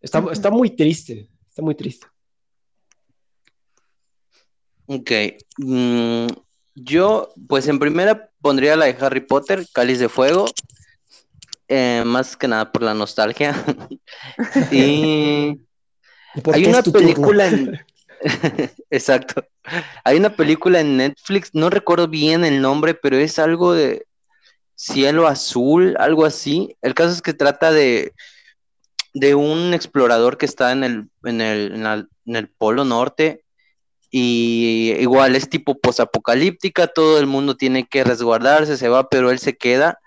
Está, 0.00 0.24
está 0.30 0.50
muy 0.50 0.70
triste, 0.70 1.28
está 1.48 1.62
muy 1.62 1.74
triste. 1.74 2.06
Ok. 4.86 5.10
mm, 5.58 6.26
yo, 6.76 7.32
pues 7.48 7.66
en 7.66 7.80
primera 7.80 8.30
pondría 8.40 8.76
la 8.76 8.84
de 8.84 8.96
Harry 9.00 9.20
Potter, 9.20 9.66
Cáliz 9.72 9.98
de 9.98 10.08
Fuego. 10.08 10.44
Eh, 11.70 12.02
más 12.04 12.36
que 12.36 12.48
nada 12.48 12.70
por 12.70 12.82
la 12.82 12.92
nostalgia. 12.94 13.54
y 14.72 15.58
hay 16.52 16.66
una 16.66 16.82
película 16.92 17.46
en. 17.46 17.80
Exacto. 18.90 19.44
Hay 20.04 20.18
una 20.18 20.34
película 20.36 20.80
en 20.80 20.96
Netflix, 20.98 21.50
no 21.54 21.70
recuerdo 21.70 22.08
bien 22.08 22.44
el 22.44 22.60
nombre, 22.60 22.94
pero 22.94 23.16
es 23.16 23.38
algo 23.38 23.72
de 23.72 24.04
cielo 24.74 25.26
azul, 25.26 25.96
algo 25.98 26.24
así. 26.26 26.76
El 26.82 26.94
caso 26.94 27.12
es 27.12 27.22
que 27.22 27.32
trata 27.34 27.70
de, 27.72 28.12
de 29.14 29.34
un 29.34 29.72
explorador 29.72 30.36
que 30.36 30.46
está 30.46 30.72
en 30.72 30.84
el, 30.84 31.08
en 31.24 31.40
el, 31.40 31.72
en 31.74 31.82
la- 31.84 32.06
en 32.26 32.36
el 32.36 32.48
polo 32.48 32.84
norte 32.84 33.42
y 34.10 34.94
igual 34.98 35.34
es 35.36 35.48
tipo 35.48 35.78
posapocalíptica, 35.78 36.86
todo 36.88 37.18
el 37.18 37.26
mundo 37.26 37.56
tiene 37.56 37.86
que 37.88 38.04
resguardarse, 38.04 38.76
se 38.76 38.88
va, 38.88 39.08
pero 39.08 39.30
él 39.30 39.38
se 39.38 39.56
queda 39.56 39.98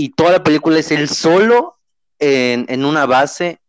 y 0.00 0.10
toda 0.10 0.30
la 0.30 0.44
película 0.44 0.78
es 0.78 0.92
él 0.92 1.08
solo 1.08 1.76
en, 2.20 2.66
en 2.68 2.84
una 2.84 3.04
base, 3.04 3.60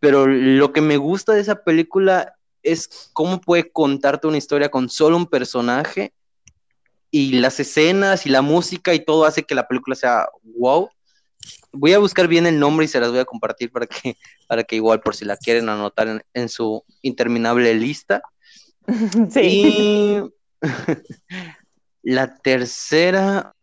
pero 0.00 0.26
lo 0.26 0.72
que 0.72 0.80
me 0.80 0.96
gusta 0.96 1.34
de 1.34 1.42
esa 1.42 1.62
película 1.62 2.36
es 2.62 3.10
cómo 3.12 3.38
puede 3.38 3.70
contarte 3.70 4.28
una 4.28 4.38
historia 4.38 4.70
con 4.70 4.88
solo 4.88 5.18
un 5.18 5.26
personaje 5.26 6.14
y 7.10 7.32
las 7.32 7.60
escenas 7.60 8.24
y 8.24 8.30
la 8.30 8.40
música 8.40 8.94
y 8.94 9.04
todo 9.04 9.26
hace 9.26 9.42
que 9.42 9.54
la 9.54 9.68
película 9.68 9.94
sea 9.94 10.26
wow. 10.56 10.88
Voy 11.70 11.92
a 11.92 11.98
buscar 11.98 12.26
bien 12.26 12.46
el 12.46 12.58
nombre 12.58 12.86
y 12.86 12.88
se 12.88 12.98
las 12.98 13.10
voy 13.10 13.18
a 13.20 13.26
compartir 13.26 13.70
para 13.70 13.86
que, 13.86 14.16
para 14.48 14.64
que 14.64 14.76
igual 14.76 15.00
por 15.00 15.14
si 15.14 15.26
la 15.26 15.36
quieren 15.36 15.68
anotar 15.68 16.08
en, 16.08 16.22
en 16.32 16.48
su 16.48 16.82
interminable 17.02 17.74
lista. 17.74 18.22
Sí. 19.30 19.42
Y 19.42 20.22
la 22.10 22.34
tercera, 22.38 23.54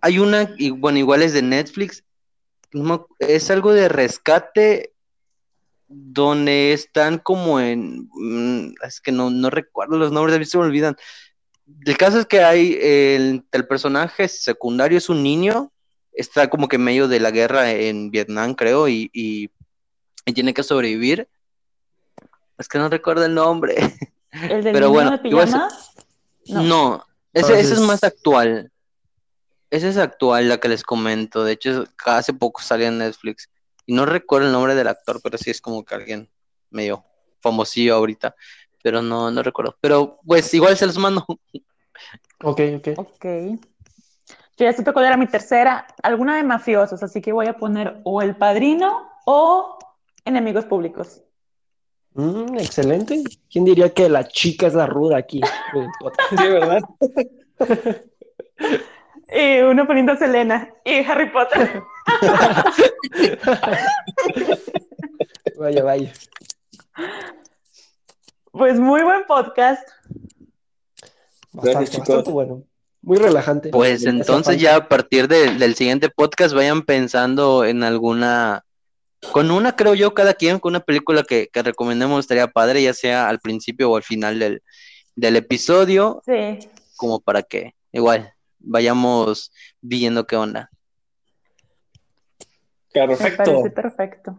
hay 0.00 0.18
una, 0.18 0.54
y 0.58 0.70
bueno, 0.70 0.98
igual 0.98 1.22
es 1.22 1.32
de 1.32 1.42
Netflix, 1.42 2.04
no 2.72 3.06
es 3.18 3.50
algo 3.50 3.72
de 3.72 3.88
rescate 3.88 4.92
donde 5.88 6.72
están 6.72 7.18
como 7.18 7.60
en, 7.60 8.08
mm, 8.12 8.74
es 8.86 9.00
que 9.00 9.10
no, 9.12 9.30
no 9.30 9.48
recuerdo 9.50 9.96
los 9.96 10.12
nombres, 10.12 10.36
a 10.36 10.38
mí 10.38 10.44
se 10.44 10.58
me 10.58 10.64
olvidan. 10.64 10.96
El 11.84 11.96
caso 11.96 12.18
es 12.20 12.26
que 12.26 12.42
hay, 12.42 12.78
el, 12.80 13.44
el 13.52 13.66
personaje 13.66 14.28
secundario 14.28 14.98
es 14.98 15.08
un 15.08 15.22
niño, 15.22 15.72
está 16.12 16.48
como 16.50 16.68
que 16.68 16.76
en 16.76 16.84
medio 16.84 17.08
de 17.08 17.20
la 17.20 17.30
guerra 17.30 17.70
en 17.72 18.10
Vietnam, 18.10 18.54
creo, 18.54 18.88
y, 18.88 19.10
y- 19.12 19.50
y 20.26 20.32
tiene 20.34 20.52
que 20.52 20.62
sobrevivir. 20.62 21.26
Es 22.58 22.68
que 22.68 22.76
no 22.78 22.88
recuerdo 22.90 23.24
el 23.24 23.34
nombre. 23.34 23.76
¿El 24.32 24.62
del 24.62 24.72
Pero 24.74 24.88
niño 24.88 24.90
bueno, 24.90 25.16
de 25.18 25.28
igual 25.28 25.48
se- 25.48 25.52
pijamas? 25.54 25.94
No, 26.48 27.06
ese, 27.32 27.46
Entonces- 27.52 27.64
ese 27.66 27.74
es 27.74 27.80
más 27.80 28.04
actual. 28.04 28.70
Ese 29.70 29.88
es 29.88 29.96
actual, 29.98 30.48
la 30.48 30.58
que 30.58 30.68
les 30.68 30.82
comento. 30.82 31.44
De 31.44 31.52
hecho, 31.52 31.84
hace 32.06 32.32
poco 32.32 32.62
salió 32.62 32.86
en 32.86 32.98
Netflix. 32.98 33.50
Y 33.86 33.94
no 33.94 34.06
recuerdo 34.06 34.46
el 34.46 34.52
nombre 34.52 34.74
del 34.74 34.88
actor, 34.88 35.20
pero 35.22 35.38
sí 35.38 35.50
es 35.50 35.60
como 35.60 35.84
que 35.84 35.94
alguien 35.94 36.28
medio 36.70 37.04
famosillo 37.40 37.94
ahorita. 37.94 38.34
Pero 38.82 39.02
no, 39.02 39.30
no 39.30 39.42
recuerdo. 39.42 39.76
Pero 39.80 40.20
pues 40.26 40.52
igual 40.54 40.76
se 40.76 40.86
los 40.86 40.98
mando. 40.98 41.24
Ok, 42.44 42.60
ok. 42.76 42.88
Ok. 42.96 43.24
Yo 44.58 44.64
ya 44.64 44.72
supe 44.72 44.92
cuál 44.92 45.04
era 45.04 45.16
mi 45.16 45.26
tercera, 45.26 45.86
alguna 46.02 46.36
de 46.36 46.42
mafiosos, 46.42 47.00
así 47.02 47.20
que 47.20 47.32
voy 47.32 47.46
a 47.46 47.56
poner 47.56 48.00
o 48.02 48.22
El 48.22 48.34
Padrino 48.36 49.08
o 49.24 49.78
Enemigos 50.24 50.64
Públicos. 50.64 51.22
Mm, 52.14 52.58
excelente. 52.58 53.22
¿Quién 53.48 53.64
diría 53.64 53.94
que 53.94 54.08
la 54.08 54.26
chica 54.26 54.66
es 54.66 54.74
la 54.74 54.86
ruda 54.86 55.18
aquí? 55.18 55.40
Sí, 56.30 56.36
¿verdad? 56.36 56.80
Y 59.30 59.58
uno 59.60 59.86
poniendo 59.86 60.12
a 60.12 60.16
Selena 60.16 60.72
y 60.84 61.04
Harry 61.04 61.30
Potter. 61.30 61.82
Vaya, 65.58 65.82
vaya. 65.82 66.12
Pues 68.52 68.78
muy 68.78 69.02
buen 69.02 69.24
podcast. 69.26 69.86
Bastante, 71.52 71.90
chicos. 71.90 72.08
bastante 72.08 72.30
bueno. 72.30 72.62
Muy 73.02 73.16
relajante. 73.18 73.70
Pues 73.70 74.04
entonces 74.04 74.60
ya 74.60 74.76
a 74.76 74.88
partir 74.88 75.26
de- 75.28 75.54
del 75.54 75.74
siguiente 75.74 76.08
podcast 76.10 76.54
vayan 76.54 76.82
pensando 76.82 77.64
en 77.64 77.82
alguna, 77.82 78.64
con 79.32 79.50
una 79.50 79.74
creo 79.76 79.94
yo 79.94 80.14
cada 80.14 80.34
quien, 80.34 80.58
con 80.60 80.70
una 80.72 80.80
película 80.80 81.22
que, 81.24 81.48
que 81.52 81.62
recomendemos 81.62 82.20
estaría 82.20 82.48
padre, 82.48 82.82
ya 82.82 82.94
sea 82.94 83.28
al 83.28 83.40
principio 83.40 83.90
o 83.90 83.96
al 83.96 84.02
final 84.02 84.38
del, 84.38 84.62
del 85.16 85.36
episodio, 85.36 86.22
Sí. 86.26 86.58
como 86.96 87.20
para 87.20 87.42
que 87.42 87.74
igual 87.92 88.32
vayamos 88.58 89.52
viendo 89.80 90.26
qué 90.26 90.36
onda. 90.36 90.70
Me 92.94 93.06
Perfecto. 93.06 93.44
parece 93.44 93.70
perfecto. 93.70 94.38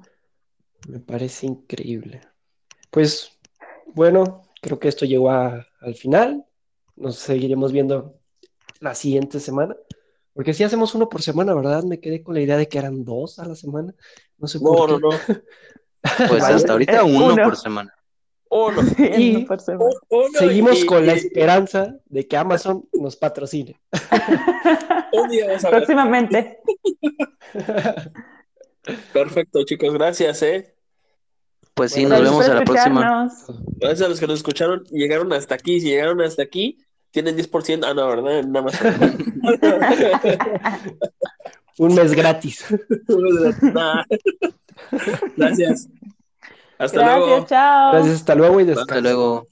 Me 0.87 0.99
parece 0.99 1.45
increíble. 1.45 2.21
Pues 2.89 3.31
bueno, 3.87 4.43
creo 4.61 4.79
que 4.79 4.87
esto 4.87 5.05
llegó 5.05 5.29
a- 5.29 5.65
al 5.81 5.95
final. 5.95 6.45
Nos 6.95 7.15
seguiremos 7.17 7.71
viendo 7.71 8.19
la 8.79 8.95
siguiente 8.95 9.39
semana. 9.39 9.75
Porque 10.33 10.53
si 10.53 10.63
hacemos 10.63 10.95
uno 10.95 11.09
por 11.09 11.21
semana, 11.21 11.53
¿verdad? 11.53 11.83
Me 11.83 11.99
quedé 11.99 12.23
con 12.23 12.33
la 12.35 12.41
idea 12.41 12.57
de 12.57 12.67
que 12.67 12.77
eran 12.77 13.03
dos 13.03 13.39
a 13.39 13.45
la 13.45 13.55
semana. 13.55 13.93
No 14.37 14.47
sé 14.47 14.59
No, 14.59 14.63
por 14.73 15.01
no, 15.01 15.09
qué. 15.09 15.33
no. 15.33 15.39
Pues 16.29 16.41
Vale. 16.41 16.55
hasta 16.55 16.71
ahorita 16.71 17.03
uno 17.03 17.33
uno. 17.33 17.43
por 17.43 17.57
semana. 17.57 17.93
Y- 19.17 19.45
por 19.45 19.61
semana. 19.61 19.91
Uno 20.09 20.27
Seguimos 20.37 20.81
y- 20.81 20.85
con 20.85 21.05
la 21.05 21.13
y- 21.13 21.17
esperanza 21.17 21.95
de 22.05 22.27
que 22.27 22.37
Amazon 22.37 22.87
nos 22.93 23.15
patrocine. 23.15 23.79
Un 25.13 25.29
día 25.29 25.47
vamos 25.47 25.65
a 25.65 25.69
ver. 25.69 25.77
Próximamente. 25.79 26.57
Perfecto, 29.13 29.63
chicos. 29.65 29.93
Gracias, 29.93 30.41
¿eh? 30.43 30.73
Pues 31.73 31.91
sí, 31.91 32.05
Bueno, 32.05 32.23
nos 32.23 32.31
vemos 32.31 32.47
a 32.49 32.53
la 32.55 32.63
próxima. 32.63 33.29
Gracias 33.77 34.05
a 34.05 34.09
los 34.09 34.19
que 34.19 34.27
nos 34.27 34.37
escucharon 34.39 34.83
y 34.91 34.99
llegaron 34.99 35.31
hasta 35.33 35.55
aquí. 35.55 35.79
Si 35.79 35.87
llegaron 35.89 36.21
hasta 36.21 36.43
aquí, 36.43 36.77
tienen 37.11 37.37
10%. 37.37 37.83
Ah, 37.85 37.93
no, 37.93 38.07
¿verdad? 38.07 38.43
Nada 38.43 38.65
más. 38.65 38.79
Un 41.77 41.95
mes 41.95 42.13
gratis. 42.13 42.65
Nah. 43.73 44.03
Gracias. 45.37 45.87
Hasta 46.79 46.97
Gracias, 46.97 47.27
luego. 47.27 47.45
chao. 47.45 47.91
Gracias, 47.91 48.15
hasta 48.15 48.35
luego 48.35 48.61
y. 48.61 48.71
Hasta 48.71 49.01
luego. 49.01 49.47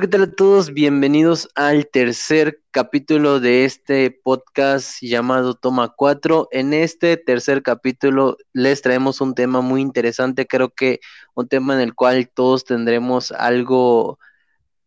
¿Qué 0.00 0.06
tal 0.06 0.22
a 0.22 0.30
todos? 0.30 0.72
Bienvenidos 0.72 1.48
al 1.56 1.88
tercer 1.88 2.60
capítulo 2.70 3.40
de 3.40 3.64
este 3.64 4.12
podcast 4.12 5.02
llamado 5.02 5.54
Toma 5.54 5.88
4. 5.88 6.46
En 6.52 6.74
este 6.74 7.16
tercer 7.16 7.64
capítulo 7.64 8.36
les 8.52 8.82
traemos 8.82 9.20
un 9.20 9.34
tema 9.34 9.62
muy 9.62 9.80
interesante, 9.80 10.46
creo 10.46 10.70
que 10.70 11.00
un 11.34 11.48
tema 11.48 11.74
en 11.74 11.80
el 11.80 11.94
cual 11.96 12.30
todos 12.32 12.64
tendremos 12.64 13.32
algo 13.32 14.20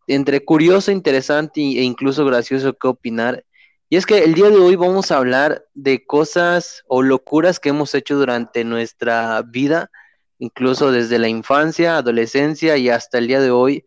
entre 0.07 0.45
curioso, 0.45 0.91
interesante 0.93 1.59
e 1.59 1.83
incluso 1.83 2.23
gracioso 2.23 2.77
que 2.77 2.87
opinar. 2.87 3.43
Y 3.89 3.97
es 3.97 4.05
que 4.05 4.23
el 4.23 4.33
día 4.33 4.49
de 4.49 4.57
hoy 4.57 4.75
vamos 4.75 5.11
a 5.11 5.17
hablar 5.17 5.67
de 5.73 6.05
cosas 6.05 6.83
o 6.87 7.03
locuras 7.03 7.59
que 7.59 7.69
hemos 7.69 7.93
hecho 7.93 8.15
durante 8.15 8.63
nuestra 8.63 9.41
vida, 9.43 9.91
incluso 10.39 10.91
desde 10.91 11.19
la 11.19 11.27
infancia, 11.27 11.97
adolescencia 11.97 12.77
y 12.77 12.89
hasta 12.89 13.19
el 13.19 13.27
día 13.27 13.39
de 13.39 13.51
hoy. 13.51 13.85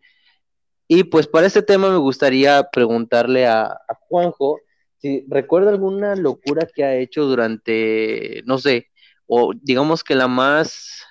Y 0.87 1.03
pues 1.03 1.27
para 1.27 1.47
este 1.47 1.61
tema 1.61 1.89
me 1.89 1.97
gustaría 1.97 2.69
preguntarle 2.71 3.45
a, 3.45 3.63
a 3.63 3.95
Juanjo 4.07 4.59
si 4.99 5.25
recuerda 5.29 5.69
alguna 5.69 6.15
locura 6.15 6.67
que 6.73 6.83
ha 6.83 6.95
hecho 6.95 7.25
durante, 7.25 8.41
no 8.45 8.57
sé, 8.57 8.87
o 9.27 9.53
digamos 9.53 10.03
que 10.03 10.15
la 10.15 10.27
más 10.27 11.03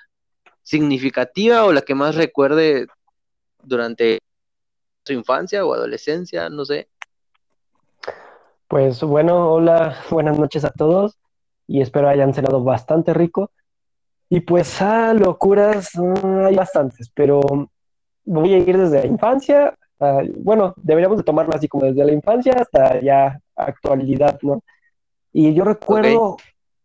significativa 0.62 1.64
o 1.64 1.72
la 1.72 1.82
que 1.82 1.94
más 1.94 2.14
recuerde 2.14 2.86
durante 3.62 4.18
su 5.04 5.12
infancia 5.14 5.64
o 5.64 5.72
adolescencia, 5.72 6.50
no 6.50 6.64
sé. 6.64 6.88
Pues 8.68 9.02
bueno, 9.02 9.50
hola, 9.50 9.96
buenas 10.10 10.38
noches 10.38 10.64
a 10.64 10.70
todos 10.70 11.18
y 11.66 11.80
espero 11.80 12.08
hayan 12.08 12.34
cenado 12.34 12.62
bastante 12.62 13.14
rico. 13.14 13.50
Y 14.28 14.40
pues, 14.40 14.82
ah, 14.82 15.14
locuras, 15.14 15.92
ah, 15.96 16.46
hay 16.46 16.54
bastantes, 16.54 17.10
pero 17.14 17.40
voy 18.26 18.52
a 18.52 18.58
ir 18.58 18.76
desde 18.76 19.00
la 19.00 19.06
infancia, 19.06 19.74
ah, 20.00 20.20
bueno, 20.36 20.74
deberíamos 20.76 21.16
de 21.16 21.24
tomarlo 21.24 21.54
así 21.54 21.66
como 21.66 21.86
desde 21.86 22.04
la 22.04 22.12
infancia 22.12 22.52
hasta 22.60 23.00
ya 23.00 23.40
actualidad, 23.56 24.38
¿no? 24.42 24.62
Y 25.32 25.54
yo 25.54 25.64
recuerdo 25.64 26.36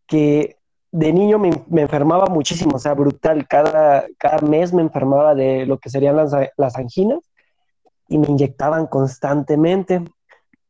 que 0.06 0.56
de 0.90 1.12
niño 1.12 1.38
me, 1.38 1.50
me 1.68 1.82
enfermaba 1.82 2.26
muchísimo, 2.26 2.76
o 2.76 2.78
sea, 2.78 2.94
brutal, 2.94 3.46
cada, 3.46 4.06
cada 4.16 4.38
mes 4.38 4.72
me 4.72 4.80
enfermaba 4.80 5.34
de 5.34 5.66
lo 5.66 5.78
que 5.78 5.90
serían 5.90 6.16
las, 6.16 6.32
las 6.56 6.76
anginas 6.76 7.30
y 8.08 8.16
me 8.16 8.28
inyectaban 8.28 8.86
constantemente. 8.86 10.02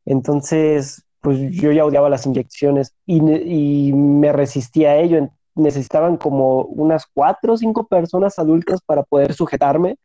Entonces, 0.05 1.04
pues 1.25 1.39
yo 1.39 1.71
ya 1.71 1.83
odiaba 1.83 2.07
las 2.07 2.27
inyecciones 2.27 2.93
y, 3.07 3.91
me 3.93 4.31
resistía 4.31 4.91
a 4.91 4.97
ello. 4.97 5.27
Necesitaban 5.55 6.17
como 6.17 6.61
unas 6.65 7.07
cuatro 7.11 7.53
o 7.53 7.57
cinco 7.57 7.87
personas 7.87 8.37
adultas 8.37 8.79
para 8.85 9.01
poder 9.01 9.33
sujetarme 9.33 9.95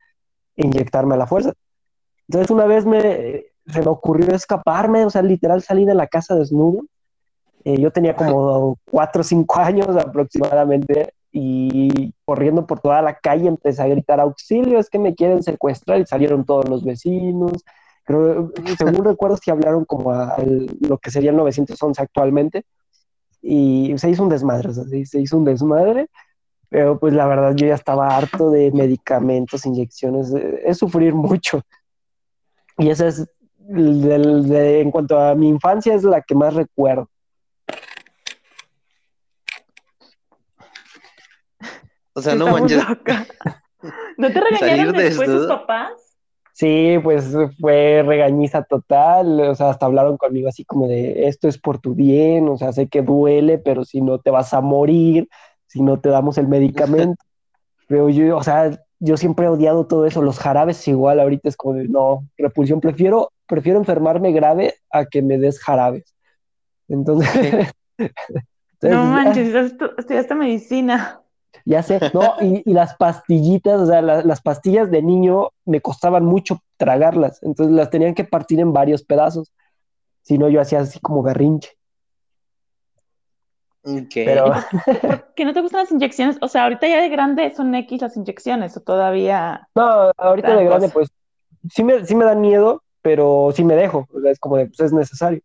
e 0.57 0.65
inyectarme 0.65 1.15
a 1.15 1.19
la 1.19 1.27
fuerza. 1.27 1.53
Entonces 2.27 2.51
una 2.51 2.65
vez 2.65 2.87
me, 2.87 3.45
se 3.67 3.83
me 3.83 3.89
ocurrió 3.89 4.35
escaparme, 4.35 5.05
o 5.05 5.11
sea, 5.11 5.21
literal 5.21 5.61
salí 5.61 5.85
de 5.85 5.95
la 5.95 6.07
casa 6.07 6.35
desnudo. 6.35 6.85
Eh, 7.65 7.79
yo 7.79 7.91
tenía 7.91 8.17
como 8.17 8.79
cuatro 8.91 9.21
o 9.21 9.25
cinco 9.25 9.61
años 9.61 9.89
aproximadamente 9.89 11.13
y 11.33 12.15
corriendo 12.25 12.67
por 12.67 12.81
toda 12.81 13.03
la 13.03 13.19
calle 13.19 13.47
empecé 13.47 13.83
a 13.83 13.89
gritar 13.89 14.21
auxilio, 14.21 14.79
es 14.79 14.89
que 14.89 14.99
me 14.99 15.15
quieren 15.15 15.43
secuestrar 15.43 16.01
y 16.01 16.07
salieron 16.07 16.47
todos 16.47 16.67
los 16.67 16.83
vecinos. 16.83 17.63
Creo, 18.11 18.51
según 18.79 19.05
recuerdo, 19.05 19.37
sí 19.37 19.53
hablaron 19.53 19.85
como 19.85 20.11
a, 20.11 20.37
lo 20.81 20.99
que 20.99 21.13
sería 21.13 21.31
el 21.31 21.37
911 21.37 22.03
actualmente 22.03 22.65
y 23.41 23.95
se 23.99 24.11
hizo 24.11 24.25
un 24.25 24.29
desmadre, 24.29 24.71
o 24.71 24.73
sea, 24.73 24.83
sí, 24.85 25.07
se 25.07 25.21
hizo 25.21 25.37
un 25.37 25.45
desmadre, 25.45 26.09
pero 26.69 26.99
pues 26.99 27.15
la 27.15 27.29
verdad 27.29 27.55
yo 27.55 27.69
ya 27.69 27.75
estaba 27.75 28.09
harto 28.17 28.51
de 28.51 28.73
medicamentos, 28.73 29.65
inyecciones, 29.65 30.35
eh, 30.35 30.61
es 30.65 30.79
sufrir 30.79 31.15
mucho. 31.15 31.63
Y 32.79 32.91
esa 32.91 33.07
es, 33.07 33.25
del- 33.59 34.49
de- 34.49 34.81
en 34.81 34.91
cuanto 34.91 35.17
a 35.17 35.37
mi 35.37 35.49
infancia, 35.49 35.95
es 35.95 36.03
la 36.03 36.21
que 36.21 36.35
más 36.35 36.55
recuerdo. 36.55 37.09
O 42.13 42.21
sea, 42.21 42.35
no 42.35 42.49
manches. 42.49 42.85
loca. 42.89 43.25
¿No 44.19 44.33
te 44.33 44.41
regañaron 44.41 44.97
después 44.97 45.29
tus 45.29 45.41
desnudo. 45.41 45.49
papás? 45.61 46.10
Sí, 46.61 46.99
pues 47.03 47.35
fue 47.59 48.03
regañiza 48.05 48.63
total, 48.65 49.41
o 49.41 49.55
sea, 49.55 49.71
hasta 49.71 49.87
hablaron 49.87 50.19
conmigo 50.19 50.47
así 50.47 50.63
como 50.67 50.89
de, 50.89 51.27
esto 51.27 51.49
es 51.49 51.57
por 51.57 51.79
tu 51.79 51.95
bien, 51.95 52.51
o 52.51 52.59
sea, 52.59 52.71
sé 52.75 52.87
que 52.87 53.01
duele, 53.01 53.57
pero 53.57 53.87
si 53.87 54.03
no 54.03 54.19
te 54.19 54.31
vas 54.31 54.53
a 54.53 54.61
morir, 54.61 55.27
si 55.67 55.81
no 55.83 55.99
te 56.01 56.11
damos 56.11 56.37
el 56.37 56.49
medicamento. 56.49 57.25
Pero 57.89 58.11
yo, 58.11 58.37
o 58.37 58.43
sea, 58.43 58.79
yo 58.99 59.17
siempre 59.17 59.47
he 59.47 59.49
odiado 59.49 59.87
todo 59.87 60.05
eso, 60.05 60.21
los 60.21 60.39
jarabes 60.39 60.87
igual, 60.87 61.19
ahorita 61.19 61.49
es 61.49 61.57
como 61.57 61.75
de, 61.75 61.89
no, 61.89 62.29
repulsión, 62.37 62.81
prefiero, 62.81 63.33
prefiero 63.47 63.79
enfermarme 63.79 64.31
grave 64.31 64.75
a 64.91 65.07
que 65.07 65.23
me 65.23 65.39
des 65.39 65.59
jarabes. 65.61 66.15
Entonces, 66.89 67.29
entonces, 67.99 68.91
No 68.91 69.07
manches, 69.07 69.55
estu- 69.55 69.95
estudiaste 69.97 70.35
medicina. 70.35 71.20
Ya 71.65 71.83
sé, 71.83 72.05
no, 72.13 72.37
y, 72.41 72.63
y 72.69 72.75
las 72.75 72.95
pastillitas, 72.97 73.81
o 73.81 73.87
sea, 73.87 74.03
la- 74.03 74.23
las 74.23 74.41
pastillas 74.43 74.91
de 74.91 75.03
niño 75.03 75.51
me 75.65 75.81
costaban 75.81 76.25
mucho 76.25 76.61
tragarlas, 76.77 77.43
entonces 77.43 77.75
las 77.75 77.91
tenían 77.91 78.15
que 78.15 78.25
partir 78.25 78.61
en 78.61 78.73
varios 78.73 79.03
pedazos, 79.05 79.53
si 80.23 80.39
no 80.39 80.49
yo 80.49 80.61
hacía 80.61 80.81
así 80.81 81.01
como 81.01 81.23
berrinche, 81.23 81.71
Ok. 83.83 84.15
pero 84.25 84.53
¿Por 85.07 85.35
qué 85.35 85.45
no 85.45 85.53
te 85.55 85.61
gustan 85.63 85.81
las 85.81 85.91
inyecciones? 85.93 86.37
O 86.43 86.49
sea, 86.49 86.65
ahorita 86.65 86.87
ya 86.87 87.01
de 87.01 87.09
grande 87.09 87.53
son 87.55 87.75
X 87.75 88.03
las 88.03 88.17
inyecciones, 88.17 88.77
o 88.77 88.81
todavía. 88.81 89.69
no, 89.75 90.13
ahorita 90.17 90.55
de 90.57 90.65
grande 90.65 90.87
cosa. 90.87 90.95
pues 90.95 91.09
sí 91.71 91.85
me, 91.85 92.05
sí 92.07 92.15
me 92.15 92.25
da 92.25 92.35
miedo, 92.35 92.83
pero 93.03 93.51
sí 93.55 93.65
me 93.65 93.77
dejo, 93.77 94.07
o 94.13 94.21
sea, 94.21 94.31
es 94.31 94.39
como 94.39 94.57
de, 94.57 94.67
pues 94.67 94.81
es 94.81 94.93
necesario, 94.93 95.41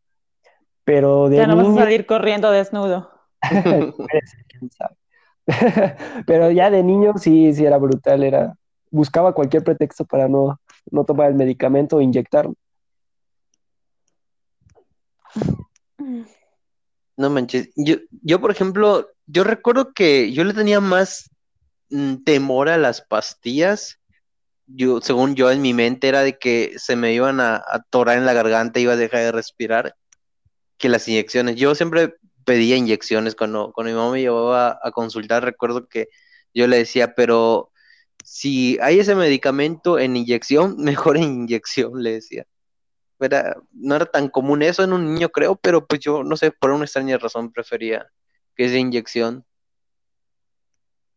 pero 0.86 1.30
de 1.30 1.38
Ya 1.38 1.48
no 1.48 1.56
vas 1.56 1.68
a 1.68 1.70
niño, 1.70 1.84
salir 1.84 2.06
corriendo 2.06 2.52
desnudo. 2.52 3.12
pero 6.26 6.52
ya 6.52 6.70
de 6.70 6.84
niño 6.84 7.14
sí, 7.18 7.54
sí 7.54 7.66
era 7.66 7.78
brutal, 7.78 8.24
era, 8.24 8.56
buscaba 8.90 9.34
cualquier 9.34 9.64
pretexto 9.64 10.06
para 10.06 10.28
no, 10.28 10.60
no 10.92 11.04
tomar 11.04 11.30
el 11.30 11.36
medicamento 11.36 11.98
o 11.98 12.02
inyectarme. 12.02 12.56
No 17.18 17.30
manches. 17.30 17.70
Yo, 17.76 17.96
yo, 18.22 18.42
por 18.42 18.52
ejemplo, 18.52 19.10
yo 19.26 19.44
recuerdo 19.44 19.94
que 19.94 20.32
yo 20.34 20.44
le 20.44 20.54
tenía 20.54 20.82
más 20.82 21.30
mm, 21.90 22.24
temor 22.24 22.70
a 22.70 22.78
las 22.78 23.02
pastillas. 23.02 24.00
Yo, 24.68 25.00
según 25.02 25.36
yo, 25.36 25.52
en 25.52 25.62
mi 25.62 25.74
mente 25.74 26.08
era 26.08 26.22
de 26.22 26.38
que 26.38 26.74
se 26.78 26.96
me 26.96 27.14
iban 27.14 27.40
a 27.40 27.64
atorar 27.68 28.18
en 28.18 28.26
la 28.26 28.34
garganta 28.34 28.80
iba 28.80 28.94
a 28.94 28.98
dejar 28.98 29.22
de 29.22 29.32
respirar 29.32 29.96
que 30.78 30.90
las 30.90 31.08
inyecciones. 31.08 31.56
Yo 31.56 31.76
siempre 31.76 32.16
pedía 32.46 32.78
inyecciones 32.78 33.36
cuando, 33.36 33.74
cuando 33.74 33.92
mi 33.92 33.98
mamá 33.98 34.12
me 34.12 34.22
llevaba 34.22 34.80
a, 34.82 34.92
consultar. 34.92 35.44
Recuerdo 35.44 35.88
que 35.88 36.10
yo 36.54 36.68
le 36.68 36.78
decía, 36.78 37.16
pero 37.16 37.72
si 38.24 38.78
hay 38.82 39.00
ese 39.00 39.16
medicamento 39.16 40.00
en 40.00 40.16
inyección, 40.16 40.78
mejor 40.80 41.18
en 41.18 41.24
inyección, 41.24 42.02
le 42.02 42.14
decía. 42.14 42.46
Era, 43.20 43.58
no 43.72 43.96
era 43.96 44.06
tan 44.06 44.30
común 44.30 44.62
eso 44.62 44.84
en 44.84 44.94
un 44.94 45.14
niño, 45.14 45.30
creo, 45.30 45.56
pero 45.56 45.86
pues 45.88 46.02
yo, 46.02 46.24
no 46.24 46.38
sé, 46.38 46.52
por 46.52 46.72
una 46.72 46.84
extraña 46.86 47.18
razón 47.18 47.52
prefería 47.52 48.08
que 48.56 48.66
esa 48.66 48.78
inyección. 48.78 49.46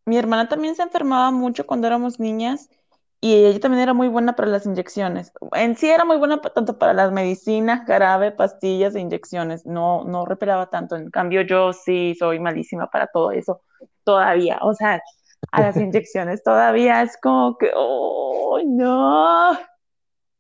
Mi 0.07 0.17
hermana 0.17 0.49
también 0.49 0.75
se 0.75 0.83
enfermaba 0.83 1.31
mucho 1.31 1.67
cuando 1.67 1.87
éramos 1.87 2.19
niñas 2.19 2.71
y 3.21 3.35
ella 3.35 3.59
también 3.59 3.83
era 3.83 3.95
muy 3.95 4.09
buena 4.09 4.37
para 4.37 4.49
las 4.49 4.65
inyecciones. 4.65 5.33
En 5.53 5.77
sí 5.77 5.89
era 5.89 6.05
muy 6.05 6.19
buena 6.19 6.41
tanto 6.41 6.79
para 6.79 6.95
las 6.95 7.11
medicinas, 7.11 7.85
jarabe, 7.87 8.31
pastillas 8.31 8.95
e 8.95 9.01
inyecciones. 9.01 9.67
No, 9.67 10.05
no 10.05 10.25
reparaba 10.25 10.71
tanto. 10.71 10.95
En 10.97 11.11
cambio, 11.11 11.43
yo 11.43 11.73
sí 11.73 12.15
soy 12.17 12.39
malísima 12.39 12.89
para 12.89 13.09
todo 13.09 13.33
eso 13.33 13.63
todavía. 14.05 14.59
O 14.63 14.73
sea, 14.75 15.03
a 15.51 15.61
las 15.61 15.77
inyecciones 15.77 16.45
todavía 16.45 17.03
es 17.03 17.19
como 17.21 17.59
que, 17.59 17.71
¡oh, 17.75 18.61
no! 18.65 19.59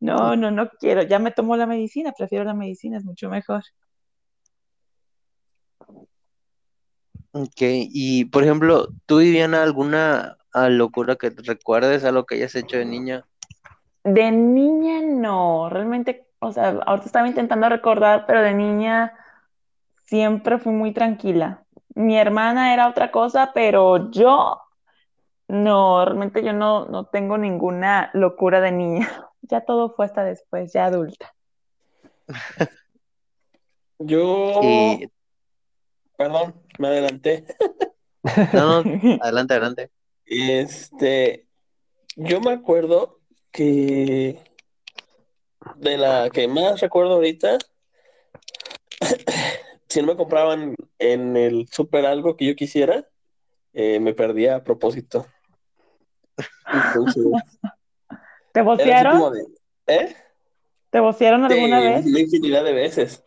No, 0.00 0.36
no, 0.36 0.50
no 0.52 0.70
quiero. 0.78 1.02
Ya 1.02 1.18
me 1.18 1.32
tomo 1.32 1.56
la 1.56 1.66
medicina, 1.66 2.12
prefiero 2.16 2.44
la 2.44 2.54
medicina, 2.54 2.98
es 2.98 3.04
mucho 3.04 3.28
mejor. 3.28 3.64
Ok, 7.32 7.60
y 7.60 8.24
por 8.26 8.44
ejemplo, 8.44 8.88
¿tú, 9.06 9.18
Viviana, 9.18 9.62
alguna 9.62 10.37
ah, 10.52 10.68
locura 10.68 11.16
que 11.16 11.30
te 11.30 11.42
recuerdes 11.42 12.04
a 12.04 12.12
lo 12.12 12.24
que 12.26 12.36
hayas 12.36 12.54
hecho 12.54 12.76
de 12.76 12.84
niña? 12.84 13.24
De 14.04 14.30
niña 14.30 15.00
no, 15.02 15.68
realmente, 15.68 16.26
o 16.38 16.52
sea, 16.52 16.68
ahorita 16.86 17.06
estaba 17.06 17.28
intentando 17.28 17.68
recordar, 17.68 18.24
pero 18.26 18.42
de 18.42 18.54
niña 18.54 19.12
siempre 20.06 20.58
fui 20.58 20.72
muy 20.72 20.92
tranquila. 20.92 21.64
Mi 21.94 22.16
hermana 22.16 22.72
era 22.72 22.88
otra 22.88 23.10
cosa, 23.10 23.50
pero 23.52 24.10
yo 24.10 24.62
no, 25.48 26.04
realmente 26.04 26.44
yo 26.44 26.52
no, 26.52 26.86
no 26.86 27.06
tengo 27.06 27.38
ninguna 27.38 28.10
locura 28.14 28.60
de 28.60 28.72
niña. 28.72 29.08
Ya 29.42 29.62
todo 29.62 29.94
fue 29.94 30.04
hasta 30.04 30.24
después, 30.24 30.72
ya 30.74 30.86
adulta. 30.86 31.32
Yo, 33.98 34.60
Y, 34.62 35.08
perdón, 36.18 36.54
me 36.78 36.88
adelanté. 36.88 37.46
no, 38.52 38.82
no, 38.82 38.92
adelante, 39.22 39.54
adelante. 39.54 39.90
Este, 40.28 41.46
yo 42.16 42.40
me 42.40 42.52
acuerdo 42.52 43.20
que 43.50 44.38
de 45.76 45.96
la 45.96 46.28
que 46.30 46.46
más 46.48 46.80
recuerdo 46.80 47.14
ahorita, 47.14 47.58
si 49.88 50.00
no 50.00 50.08
me 50.08 50.16
compraban 50.16 50.76
en 50.98 51.36
el 51.36 51.66
súper 51.68 52.04
algo 52.06 52.36
que 52.36 52.46
yo 52.46 52.56
quisiera, 52.56 53.08
eh, 53.72 54.00
me 54.00 54.12
perdía 54.12 54.56
a 54.56 54.64
propósito. 54.64 55.26
Entonces, 56.72 57.24
¿Te 58.52 58.62
vocearon? 58.62 59.32
de, 59.32 59.44
¿eh? 59.86 60.16
¿Te 60.90 61.00
vocearon 61.00 61.44
alguna 61.44 61.80
Sí, 61.80 61.86
vez? 61.86 62.06
una 62.06 62.20
infinidad 62.20 62.64
de 62.64 62.72
veces. 62.72 63.24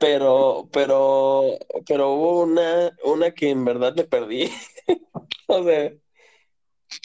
Pero, 0.00 0.68
pero, 0.72 1.58
pero 1.86 2.12
hubo 2.12 2.42
una, 2.42 2.96
una 3.04 3.32
que 3.32 3.50
en 3.50 3.64
verdad 3.64 3.94
me 3.96 4.04
perdí. 4.04 4.50
O 5.48 5.64
sea, 5.64 5.92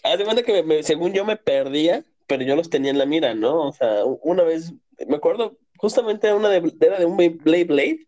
haz 0.03 0.17
de 0.17 0.23
cuenta 0.25 0.43
que 0.43 0.63
me- 0.63 0.83
según 0.83 1.13
yo 1.13 1.25
me 1.25 1.35
perdía, 1.37 2.05
pero 2.27 2.43
yo 2.43 2.55
los 2.55 2.69
tenía 2.69 2.91
en 2.91 2.97
la 2.97 3.05
mira, 3.05 3.33
¿no? 3.35 3.67
O 3.69 3.73
sea, 3.73 4.03
una 4.05 4.43
vez, 4.43 4.73
me 5.07 5.15
acuerdo, 5.17 5.57
justamente 5.77 6.33
una 6.33 6.49
de, 6.49 6.73
era 6.81 6.99
de 6.99 7.05
un 7.05 7.17
Blade 7.17 7.65
Blade 7.65 8.07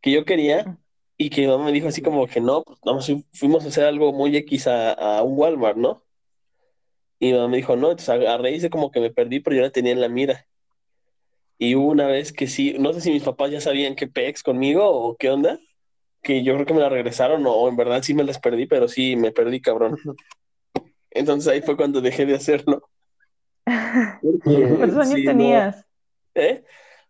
que 0.00 0.12
yo 0.12 0.24
quería 0.24 0.78
y 1.16 1.30
que 1.30 1.42
mi 1.42 1.46
mamá 1.48 1.64
me 1.66 1.72
dijo 1.72 1.88
así 1.88 2.02
como 2.02 2.26
que 2.26 2.40
no, 2.40 2.62
pues 2.64 3.06
fu- 3.06 3.24
fuimos 3.32 3.64
a 3.64 3.68
hacer 3.68 3.84
algo 3.84 4.12
muy 4.12 4.36
X 4.36 4.66
a, 4.66 4.92
a 4.92 5.22
un 5.22 5.38
Walmart, 5.38 5.76
¿no? 5.76 6.04
Y 7.18 7.26
mi 7.26 7.32
mamá 7.34 7.48
me 7.48 7.56
dijo, 7.56 7.74
no, 7.76 7.90
entonces 7.90 8.08
agarré 8.10 8.52
y 8.52 8.54
hice 8.56 8.70
como 8.70 8.90
que 8.92 9.00
me 9.00 9.10
perdí, 9.10 9.40
pero 9.40 9.56
yo 9.56 9.62
la 9.62 9.70
tenía 9.70 9.92
en 9.92 10.00
la 10.00 10.08
mira. 10.08 10.46
Y 11.58 11.74
hubo 11.76 11.88
una 11.88 12.06
vez 12.06 12.32
que 12.32 12.46
sí, 12.46 12.76
no 12.78 12.92
sé 12.92 13.00
si 13.00 13.10
mis 13.10 13.22
papás 13.22 13.50
ya 13.50 13.60
sabían 13.60 13.94
qué 13.94 14.06
pex 14.08 14.42
conmigo 14.42 14.86
o 14.88 15.16
qué 15.16 15.30
onda, 15.30 15.58
que 16.22 16.42
yo 16.42 16.54
creo 16.54 16.66
que 16.66 16.74
me 16.74 16.80
la 16.80 16.88
regresaron 16.88 17.44
o 17.46 17.68
en 17.68 17.76
verdad 17.76 18.02
sí 18.02 18.14
me 18.14 18.24
las 18.24 18.38
perdí, 18.40 18.66
pero 18.66 18.88
sí 18.88 19.14
me 19.16 19.30
perdí, 19.32 19.60
cabrón. 19.60 19.96
Entonces 21.10 21.52
ahí 21.52 21.60
fue 21.62 21.76
cuando 21.76 22.00
dejé 22.00 22.26
de 22.26 22.34
hacerlo. 22.34 22.88
¿Cuántos 23.66 24.98
años 24.98 25.08
sí, 25.14 25.22
no. 25.24 25.30
tenías? 25.30 25.86
¿Eh? 26.34 26.64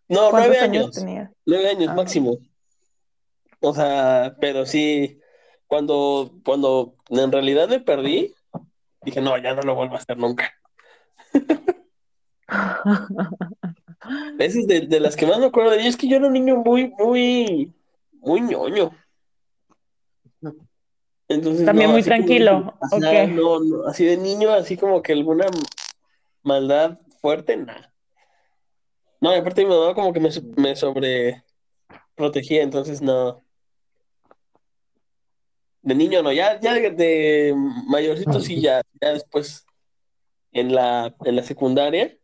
No, 0.07 0.29
¿Cuántos 0.29 0.39
nueve 0.51 0.59
años 0.59 0.83
años. 0.83 0.95
tenías? 0.95 1.31
Nueve 1.45 1.69
años 1.69 1.89
Ah. 1.89 1.95
máximo. 1.95 2.37
O 3.61 3.73
sea, 3.73 4.35
pero 4.39 4.65
sí, 4.67 5.19
cuando, 5.65 6.31
cuando 6.45 6.95
en 7.09 7.31
realidad 7.31 7.67
me 7.67 7.79
perdí, 7.79 8.31
dije, 9.01 9.21
no, 9.21 9.35
ya 9.39 9.55
no 9.55 9.63
lo 9.63 9.73
vuelvo 9.73 9.95
a 9.95 9.97
hacer 9.97 10.17
nunca. 10.17 10.53
Esa 14.39 14.59
es 14.59 14.67
de, 14.67 14.81
de 14.81 14.99
las 14.99 15.15
que 15.15 15.25
más 15.25 15.39
me 15.39 15.45
acuerdo 15.47 15.71
de 15.71 15.87
es 15.87 15.97
que 15.97 16.07
yo 16.07 16.17
era 16.17 16.27
un 16.27 16.33
niño 16.33 16.57
muy, 16.57 16.93
muy, 16.97 17.73
muy 18.13 18.41
ñoño. 18.41 18.91
Entonces, 21.27 21.65
También 21.65 21.87
no, 21.87 21.93
muy 21.93 22.03
como- 22.03 22.15
tranquilo, 22.15 22.73
Ajá, 22.81 22.95
ok. 22.97 23.29
no, 23.29 23.59
no, 23.59 23.87
así 23.87 24.05
de 24.05 24.17
niño, 24.17 24.51
así 24.51 24.77
como 24.77 25.01
que 25.01 25.13
alguna 25.13 25.47
maldad 26.43 26.99
fuerte, 27.19 27.57
nada. 27.57 27.91
No, 29.19 29.33
y 29.33 29.39
aparte 29.39 29.63
mi 29.63 29.69
mamá 29.71 29.95
como 29.95 30.13
que 30.13 30.19
me, 30.19 30.29
me 30.57 30.75
sobre 30.75 31.43
protegía, 32.13 32.61
entonces 32.61 33.01
no. 33.01 33.41
De 35.81 35.95
niño 35.95 36.21
no, 36.21 36.31
ya, 36.31 36.59
ya 36.59 36.73
de, 36.75 36.91
de 36.91 37.55
mayorcito 37.87 38.39
sí, 38.39 38.61
ya, 38.61 38.81
ya 39.01 39.13
después 39.13 39.65
en 40.51 40.73
la, 40.75 41.15
en 41.25 41.35
la 41.35 41.43
secundaria, 41.43 42.15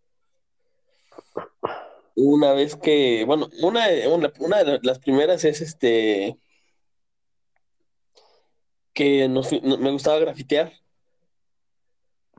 una 2.15 2.53
vez 2.53 2.75
que, 2.75 3.23
bueno, 3.25 3.49
una, 3.61 3.85
una, 4.09 4.31
una 4.39 4.63
de 4.63 4.79
las 4.83 4.99
primeras 4.99 5.43
es 5.45 5.61
este, 5.61 6.37
que 8.93 9.27
nos 9.27 9.51
no- 9.63 9.77
me 9.77 9.91
gustaba 9.91 10.19
grafitear, 10.19 10.73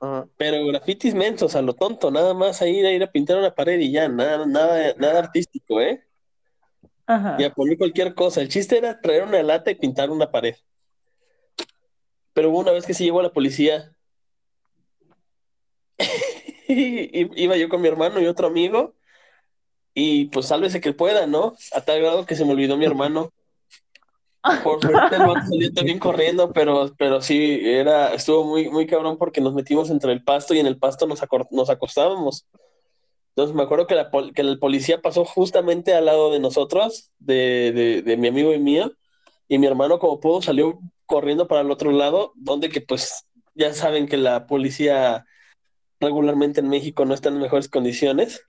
Ajá. 0.00 0.28
pero 0.36 0.66
grafitis 0.66 1.14
mensos 1.14 1.54
a 1.56 1.62
lo 1.62 1.74
tonto, 1.74 2.10
nada 2.10 2.34
más 2.34 2.60
a 2.60 2.68
ir 2.68 2.84
a 2.86 2.92
ir 2.92 3.02
a 3.02 3.10
pintar 3.10 3.38
una 3.38 3.54
pared 3.54 3.78
y 3.80 3.92
ya, 3.92 4.08
nada, 4.08 4.46
nada, 4.46 4.94
nada 4.98 5.18
artístico, 5.20 5.80
¿eh? 5.80 6.04
Ajá. 7.06 7.36
Y 7.38 7.44
a 7.44 7.52
poner 7.52 7.76
cualquier 7.78 8.14
cosa. 8.14 8.40
El 8.40 8.48
chiste 8.48 8.78
era 8.78 9.00
traer 9.00 9.24
una 9.24 9.42
lata 9.42 9.70
y 9.70 9.74
pintar 9.74 10.10
una 10.10 10.30
pared. 10.30 10.54
Pero 12.32 12.50
hubo 12.50 12.60
una 12.60 12.72
vez 12.72 12.86
que 12.86 12.94
sí 12.94 13.04
llegó 13.04 13.20
la 13.22 13.32
policía. 13.32 13.92
iba 17.36 17.56
yo 17.56 17.68
con 17.68 17.80
mi 17.80 17.88
hermano 17.88 18.20
y 18.20 18.26
otro 18.26 18.46
amigo. 18.48 18.94
Y 19.94 20.26
pues 20.26 20.46
sálvese 20.46 20.80
que 20.80 20.92
pueda, 20.94 21.26
¿no? 21.26 21.54
A 21.72 21.80
tal 21.82 22.00
grado 22.00 22.24
que 22.26 22.34
se 22.36 22.44
me 22.44 22.52
olvidó 22.52 22.76
mi 22.76 22.86
hermano. 22.86 23.32
Por 24.64 24.80
suerte 24.80 25.16
el 25.16 25.22
vato 25.22 25.42
salió 25.48 25.72
también 25.72 25.98
corriendo, 25.98 26.52
pero, 26.52 26.92
pero 26.98 27.20
sí, 27.20 27.60
era, 27.62 28.12
estuvo 28.14 28.44
muy, 28.44 28.68
muy 28.70 28.86
cabrón 28.86 29.16
porque 29.18 29.40
nos 29.40 29.54
metimos 29.54 29.90
entre 29.90 30.12
el 30.12 30.24
pasto 30.24 30.54
y 30.54 30.58
en 30.58 30.66
el 30.66 30.78
pasto 30.78 31.06
nos 31.06 31.70
acostábamos. 31.70 32.46
Entonces 33.34 33.54
me 33.56 33.62
acuerdo 33.62 33.86
que, 33.86 33.94
la, 33.94 34.10
pol- 34.10 34.32
que 34.34 34.42
el 34.42 34.58
policía 34.58 35.00
pasó 35.00 35.24
justamente 35.24 35.94
al 35.94 36.06
lado 36.06 36.30
de 36.32 36.40
nosotros, 36.40 37.10
de, 37.18 37.72
de, 37.72 38.02
de 38.02 38.16
mi 38.16 38.28
amigo 38.28 38.52
y 38.52 38.58
mío, 38.58 38.92
y 39.48 39.58
mi 39.58 39.66
hermano 39.66 39.98
como 39.98 40.20
pudo 40.20 40.42
salió 40.42 40.78
corriendo 41.06 41.48
para 41.48 41.62
el 41.62 41.70
otro 41.70 41.92
lado, 41.92 42.32
donde 42.36 42.68
que 42.68 42.80
pues 42.80 43.26
ya 43.54 43.72
saben 43.74 44.06
que 44.06 44.16
la 44.16 44.46
policía 44.46 45.24
regularmente 46.02 46.60
en 46.60 46.68
México 46.68 47.04
no 47.06 47.14
está 47.14 47.30
en 47.30 47.38
mejores 47.38 47.68
condiciones. 47.68 48.46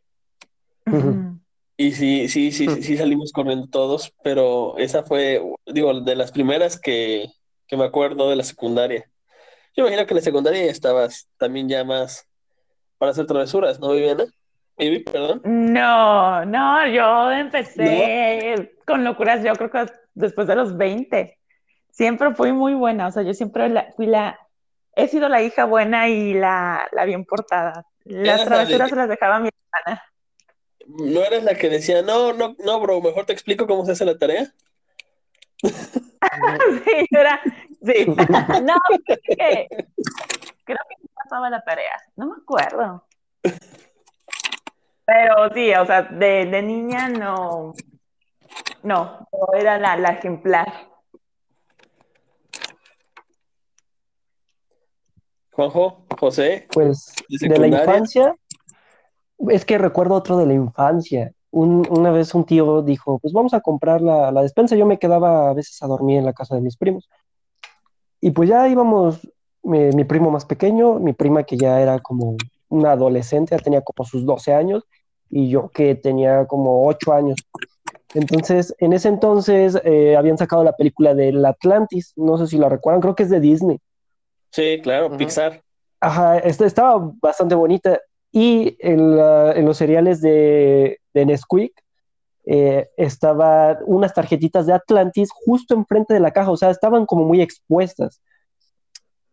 Y 1.77 1.91
sí, 1.93 2.27
sí, 2.27 2.51
sí, 2.51 2.69
sí, 2.69 2.83
sí 2.83 2.97
salimos 2.97 3.31
corriendo 3.31 3.67
todos, 3.67 4.13
pero 4.23 4.77
esa 4.77 5.03
fue, 5.03 5.41
digo, 5.65 6.01
de 6.01 6.15
las 6.15 6.31
primeras 6.31 6.79
que, 6.79 7.25
que 7.67 7.77
me 7.77 7.85
acuerdo 7.85 8.29
de 8.29 8.35
la 8.35 8.43
secundaria. 8.43 9.09
Yo 9.75 9.83
imagino 9.83 10.05
que 10.05 10.13
en 10.13 10.17
la 10.17 10.21
secundaria 10.21 10.65
ya 10.65 10.71
estabas 10.71 11.27
también 11.37 11.67
ya 11.67 11.83
más 11.83 12.27
para 12.99 13.11
hacer 13.11 13.25
travesuras, 13.25 13.79
¿no, 13.79 13.91
Viviana? 13.91 14.25
Vivi, 14.77 14.99
perdón. 14.99 15.41
No, 15.45 16.45
no, 16.45 16.87
yo 16.87 17.31
empecé 17.31 18.71
con 18.85 19.03
locuras, 19.03 19.43
yo 19.43 19.53
creo 19.53 19.71
que 19.71 19.85
después 20.13 20.47
de 20.47 20.55
los 20.55 20.77
20. 20.77 21.37
Siempre 21.89 22.33
fui 22.35 22.51
muy 22.51 22.73
buena, 22.73 23.07
o 23.07 23.11
sea, 23.11 23.23
yo 23.23 23.33
siempre 23.33 23.69
la- 23.69 23.91
fui 23.95 24.05
la, 24.07 24.39
he 24.95 25.07
sido 25.07 25.29
la 25.29 25.41
hija 25.41 25.65
buena 25.65 26.07
y 26.07 26.33
la, 26.33 26.87
la 26.91 27.05
bien 27.05 27.25
portada. 27.25 27.85
Las 28.05 28.45
travesuras 28.45 28.89
se 28.89 28.95
las 28.95 29.09
dejaba 29.09 29.37
a 29.37 29.39
mi 29.39 29.49
hermana. 29.49 30.03
¿No 30.87 31.23
eres 31.23 31.43
la 31.43 31.55
que 31.55 31.69
decía, 31.69 32.01
no, 32.01 32.33
no, 32.33 32.55
no, 32.59 32.79
bro, 32.79 33.01
mejor 33.01 33.25
te 33.25 33.33
explico 33.33 33.65
cómo 33.67 33.85
se 33.85 33.93
hace 33.93 34.05
la 34.05 34.17
tarea? 34.17 34.47
Sí, 36.85 37.07
era, 37.11 37.39
sí. 37.83 38.05
No, 38.63 38.75
creo 39.05 39.17
que, 39.23 39.67
creo 40.63 40.77
que 40.89 41.07
pasaba 41.13 41.49
la 41.49 41.61
tarea, 41.63 42.01
no 42.15 42.27
me 42.27 42.35
acuerdo. 42.41 43.05
Pero 45.05 45.53
sí, 45.53 45.73
o 45.73 45.85
sea, 45.85 46.03
de, 46.03 46.45
de 46.45 46.61
niña 46.61 47.09
no, 47.09 47.73
no, 48.83 49.27
yo 49.31 49.59
era 49.59 49.77
la, 49.77 49.97
la 49.97 50.09
ejemplar. 50.11 50.92
Juanjo, 55.53 56.03
José, 56.19 56.67
Pues 56.71 57.13
¿De 57.29 57.47
de 57.47 57.59
la 57.59 57.67
infancia, 57.67 58.35
es 59.49 59.65
que 59.65 59.77
recuerdo 59.77 60.15
otro 60.15 60.37
de 60.37 60.45
la 60.47 60.53
infancia. 60.53 61.31
Un- 61.51 61.85
una 61.89 62.09
vez 62.11 62.33
un 62.33 62.43
tío 62.45 62.81
dijo, 62.81 63.19
pues 63.19 63.33
vamos 63.33 63.53
a 63.53 63.61
comprar 63.61 64.01
la, 64.01 64.31
la 64.31 64.41
despensa. 64.41 64.75
Yo 64.75 64.85
me 64.85 64.97
quedaba 64.97 65.49
a 65.49 65.53
veces 65.53 65.81
a 65.83 65.87
dormir 65.87 66.17
en 66.17 66.25
la 66.25 66.33
casa 66.33 66.55
de 66.55 66.61
mis 66.61 66.77
primos. 66.77 67.07
Y 68.21 68.31
pues 68.31 68.49
ya 68.49 68.67
íbamos, 68.67 69.19
mi, 69.61 69.89
mi 69.91 70.03
primo 70.05 70.31
más 70.31 70.45
pequeño, 70.45 70.95
mi 70.95 71.13
prima 71.13 71.43
que 71.43 71.57
ya 71.57 71.79
era 71.81 71.99
como 71.99 72.37
una 72.69 72.93
adolescente, 72.93 73.55
ya 73.55 73.61
tenía 73.61 73.81
como 73.81 74.07
sus 74.07 74.25
12 74.25 74.53
años, 74.53 74.83
y 75.29 75.49
yo 75.49 75.69
que 75.69 75.93
tenía 75.93 76.45
como 76.47 76.87
8 76.87 77.13
años. 77.13 77.37
Entonces, 78.15 78.73
en 78.79 78.93
ese 78.93 79.09
entonces 79.09 79.79
eh, 79.83 80.15
habían 80.15 80.37
sacado 80.37 80.63
la 80.63 80.73
película 80.75 81.13
del 81.13 81.45
Atlantis, 81.45 82.13
no 82.15 82.37
sé 82.37 82.47
si 82.47 82.57
la 82.57 82.69
recuerdan, 82.69 83.01
creo 83.01 83.15
que 83.15 83.23
es 83.23 83.29
de 83.29 83.39
Disney. 83.39 83.79
Sí, 84.53 84.79
claro. 84.81 85.17
Pixar. 85.17 85.61
Ajá, 85.99 86.37
esta- 86.37 86.65
estaba 86.65 87.11
bastante 87.21 87.55
bonita 87.55 87.99
Y 88.35 88.75
en, 88.79 89.15
la- 89.15 89.51
en 89.53 89.63
los 89.65 89.77
cereales 89.77 90.19
de, 90.21 90.99
de 91.13 91.25
Nesquik 91.25 91.71
eh, 92.45 92.89
estaban 92.97 93.77
unas 93.85 94.11
tarjetitas 94.13 94.65
de 94.65 94.73
Atlantis 94.73 95.29
justo 95.31 95.75
enfrente 95.75 96.15
de 96.15 96.19
la 96.19 96.31
caja, 96.31 96.49
o 96.49 96.57
sea, 96.57 96.71
estaban 96.71 97.05
como 97.05 97.25
muy 97.25 97.41
expuestas. 97.41 98.21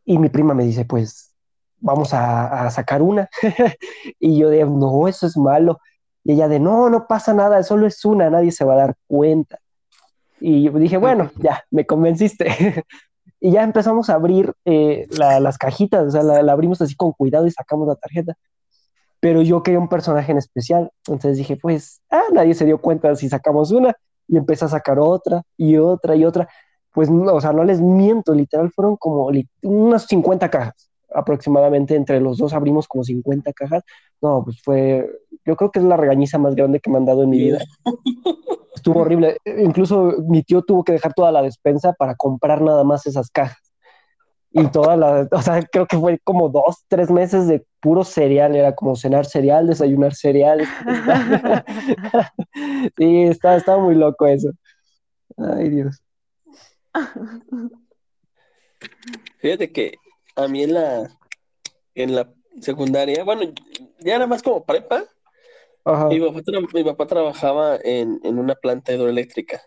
Y 0.04 0.18
mi 0.18 0.28
prima 0.28 0.52
me 0.54 0.64
dice, 0.64 0.84
pues 0.84 1.34
vamos 1.78 2.12
a, 2.12 2.66
a 2.66 2.70
sacar 2.70 3.00
una. 3.00 3.28
Y 4.18 4.38
yo 4.38 4.50
de, 4.50 4.64
no, 4.66 5.08
eso 5.08 5.26
es 5.26 5.36
malo. 5.36 5.78
Y 6.24 6.32
ella 6.34 6.46
de, 6.48 6.60
no, 6.60 6.90
no 6.90 7.06
pasa 7.06 7.32
nada, 7.32 7.62
solo 7.62 7.86
es 7.86 8.04
una, 8.04 8.28
nadie 8.28 8.52
se 8.52 8.64
va 8.66 8.74
a 8.74 8.84
dar 8.84 8.94
cuenta. 9.06 9.58
Y 10.40 10.64
yo 10.64 10.72
dije, 10.72 10.98
bueno, 10.98 11.30
ya, 11.38 11.64
me 11.70 11.86
convenciste. 11.86 12.84
Y 13.40 13.52
ya 13.52 13.62
empezamos 13.64 14.10
a 14.10 14.14
abrir 14.14 14.52
eh, 14.64 15.06
la- 15.10 15.40
las 15.40 15.58
cajitas, 15.58 16.06
o 16.08 16.10
sea, 16.10 16.22
la, 16.22 16.52
abrimos 16.52 16.80
así 16.82 16.94
con 16.96 17.12
cuidado 17.12 17.46
y 17.46 17.50
sacamos 17.50 17.88
la 17.88 17.96
tarjeta. 17.96 18.34
Pero 19.20 19.42
yo 19.42 19.62
quería 19.62 19.80
un 19.80 19.88
personaje 19.88 20.32
en 20.32 20.38
especial, 20.38 20.90
entonces 21.06 21.36
dije, 21.38 21.56
pues, 21.56 22.00
ah, 22.10 22.22
nadie 22.32 22.54
se 22.54 22.64
dio 22.66 22.80
cuenta 22.80 23.14
si 23.16 23.28
sacamos 23.28 23.70
una. 23.72 23.94
Y 24.28 24.36
empecé 24.38 24.64
a 24.66 24.68
sacar 24.68 24.98
otra 25.00 25.42
y 25.56 25.76
otra 25.78 26.16
y 26.16 26.24
otra. 26.24 26.48
Pues, 26.92 27.10
no, 27.10 27.34
o 27.34 27.40
sea, 27.40 27.52
no 27.52 27.64
les 27.64 27.80
miento, 27.80 28.34
literal 28.34 28.70
fueron 28.72 28.96
como 28.96 29.30
unas 29.62 30.04
50 30.06 30.50
cajas 30.50 30.89
aproximadamente. 31.14 31.94
Entre 31.94 32.20
los 32.20 32.38
dos 32.38 32.52
abrimos 32.52 32.88
como 32.88 33.04
50 33.04 33.52
cajas. 33.52 33.84
No, 34.20 34.42
pues 34.44 34.60
fue, 34.62 35.08
yo 35.44 35.56
creo 35.56 35.70
que 35.70 35.78
es 35.78 35.84
la 35.84 35.96
regañiza 35.96 36.38
más 36.38 36.54
grande 36.54 36.80
que 36.80 36.90
me 36.90 36.98
han 36.98 37.06
dado 37.06 37.22
en 37.22 37.30
mi 37.30 37.38
vida. 37.38 37.58
Estuvo 38.74 39.00
horrible. 39.00 39.36
Incluso 39.44 40.14
mi 40.26 40.42
tío 40.42 40.62
tuvo 40.62 40.84
que 40.84 40.92
dejar 40.92 41.12
toda 41.14 41.32
la 41.32 41.42
despensa 41.42 41.92
para 41.92 42.14
comprar 42.14 42.62
nada 42.62 42.84
más 42.84 43.06
esas 43.06 43.30
cajas. 43.30 43.58
Y 44.52 44.66
toda 44.68 44.96
la, 44.96 45.28
o 45.30 45.42
sea, 45.42 45.62
creo 45.62 45.86
que 45.86 45.96
fue 45.96 46.18
como 46.24 46.48
dos, 46.48 46.84
tres 46.88 47.08
meses 47.10 47.46
de 47.46 47.64
puro 47.80 48.02
cereal. 48.02 48.56
Era 48.56 48.74
como 48.74 48.96
cenar 48.96 49.26
cereal, 49.26 49.66
desayunar 49.66 50.14
cereal. 50.14 50.66
Sí, 52.96 53.22
estaba, 53.24 53.56
estaba 53.56 53.82
muy 53.82 53.94
loco 53.94 54.26
eso. 54.26 54.50
Ay, 55.36 55.70
Dios. 55.70 56.02
Fíjate 59.38 59.72
que 59.72 59.94
a 60.36 60.48
mí 60.48 60.62
en 60.62 60.74
la, 60.74 61.18
en 61.94 62.14
la 62.14 62.32
secundaria, 62.60 63.24
bueno, 63.24 63.42
ya 64.00 64.16
era 64.16 64.26
más 64.26 64.42
como 64.42 64.64
prepa, 64.64 65.04
Ajá. 65.84 66.08
mi 66.08 66.20
papá, 66.20 66.40
mi 66.74 66.84
papá 66.84 67.06
trabajaba 67.06 67.78
en, 67.82 68.20
en 68.22 68.38
una 68.38 68.54
planta 68.54 68.92
hidroeléctrica, 68.92 69.62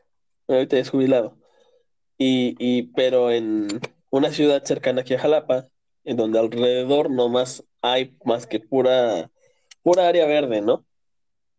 ahorita 0.48 0.78
es 0.78 0.90
jubilado, 0.90 1.38
y, 2.18 2.56
y, 2.60 2.84
pero 2.94 3.32
en 3.32 3.68
una 4.10 4.32
ciudad 4.32 4.64
cercana 4.64 5.02
aquí 5.02 5.14
a 5.14 5.20
Jalapa, 5.20 5.68
en 6.04 6.18
donde 6.18 6.40
alrededor 6.40 7.10
no 7.10 7.30
más 7.30 7.64
hay 7.82 8.16
más 8.24 8.48
que 8.48 8.60
pura, 8.60 9.32
pura 9.82 10.08
área 10.08 10.26
verde, 10.26 10.62
¿no? 10.62 10.86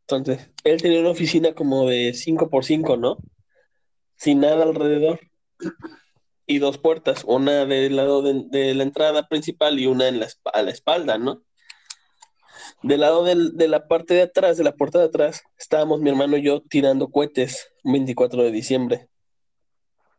Entonces, 0.07 0.51
él 0.65 0.83
tenía 0.83 1.01
una 1.01 1.11
oficina 1.11 1.55
como 1.55 1.89
de 1.89 2.13
5 2.13 2.51
por 2.51 2.65
5 2.65 2.97
¿no? 2.97 3.19
Sin 4.17 4.41
nada 4.41 4.63
alrededor. 4.63 5.21
Y 6.47 6.59
dos 6.59 6.79
puertas, 6.79 7.25
una 7.27 7.65
del 7.65 7.97
lado 7.97 8.21
de, 8.23 8.75
la 8.75 8.83
entrada 8.83 9.29
principal 9.29 9.79
y 9.81 9.87
una 9.87 10.09
en 10.09 10.21
la, 10.21 10.29
a 10.53 10.63
la 10.63 10.71
espalda, 10.71 11.17
¿no? 11.17 11.43
Del 12.83 13.01
lado 13.01 13.25
del- 13.25 13.57
de 13.57 13.69
la 13.69 13.89
parte 13.89 14.15
de 14.15 14.23
atrás, 14.23 14.59
de 14.59 14.65
la 14.65 14.75
puerta 14.75 14.99
de 14.99 15.07
atrás, 15.07 15.43
estábamos 15.59 16.01
mi 16.01 16.11
hermano 16.11 16.37
y 16.37 16.43
yo 16.43 16.61
tirando 16.61 17.09
cohetes 17.11 17.71
un 17.83 17.93
24 17.95 18.43
de 18.43 18.51
diciembre. 18.51 19.09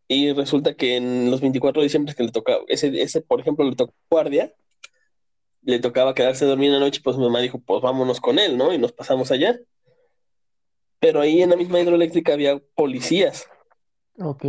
Y 0.07 0.33
resulta 0.33 0.75
que 0.75 0.97
en 0.97 1.29
los 1.31 1.41
24 1.41 1.81
de 1.81 1.85
diciembre 1.85 2.13
que 2.15 2.23
le 2.23 2.31
tocaba, 2.31 2.63
ese, 2.67 3.01
ese 3.01 3.21
por 3.21 3.39
ejemplo, 3.39 3.67
le 3.67 3.75
tocó 3.75 3.93
guardia, 4.09 4.53
le 5.61 5.79
tocaba 5.79 6.13
quedarse 6.13 6.45
a 6.45 6.47
dormir 6.47 6.71
la 6.71 6.79
noche, 6.79 7.01
pues 7.03 7.17
mi 7.17 7.23
mamá 7.23 7.39
dijo, 7.39 7.59
pues 7.59 7.81
vámonos 7.81 8.19
con 8.19 8.37
él, 8.39 8.57
¿no? 8.57 8.73
Y 8.73 8.77
nos 8.77 8.91
pasamos 8.91 9.31
allá. 9.31 9.59
Pero 10.99 11.21
ahí 11.21 11.41
en 11.41 11.49
la 11.51 11.55
misma 11.55 11.79
hidroeléctrica 11.79 12.33
había 12.33 12.59
policías. 12.75 13.47
Ok. 14.19 14.45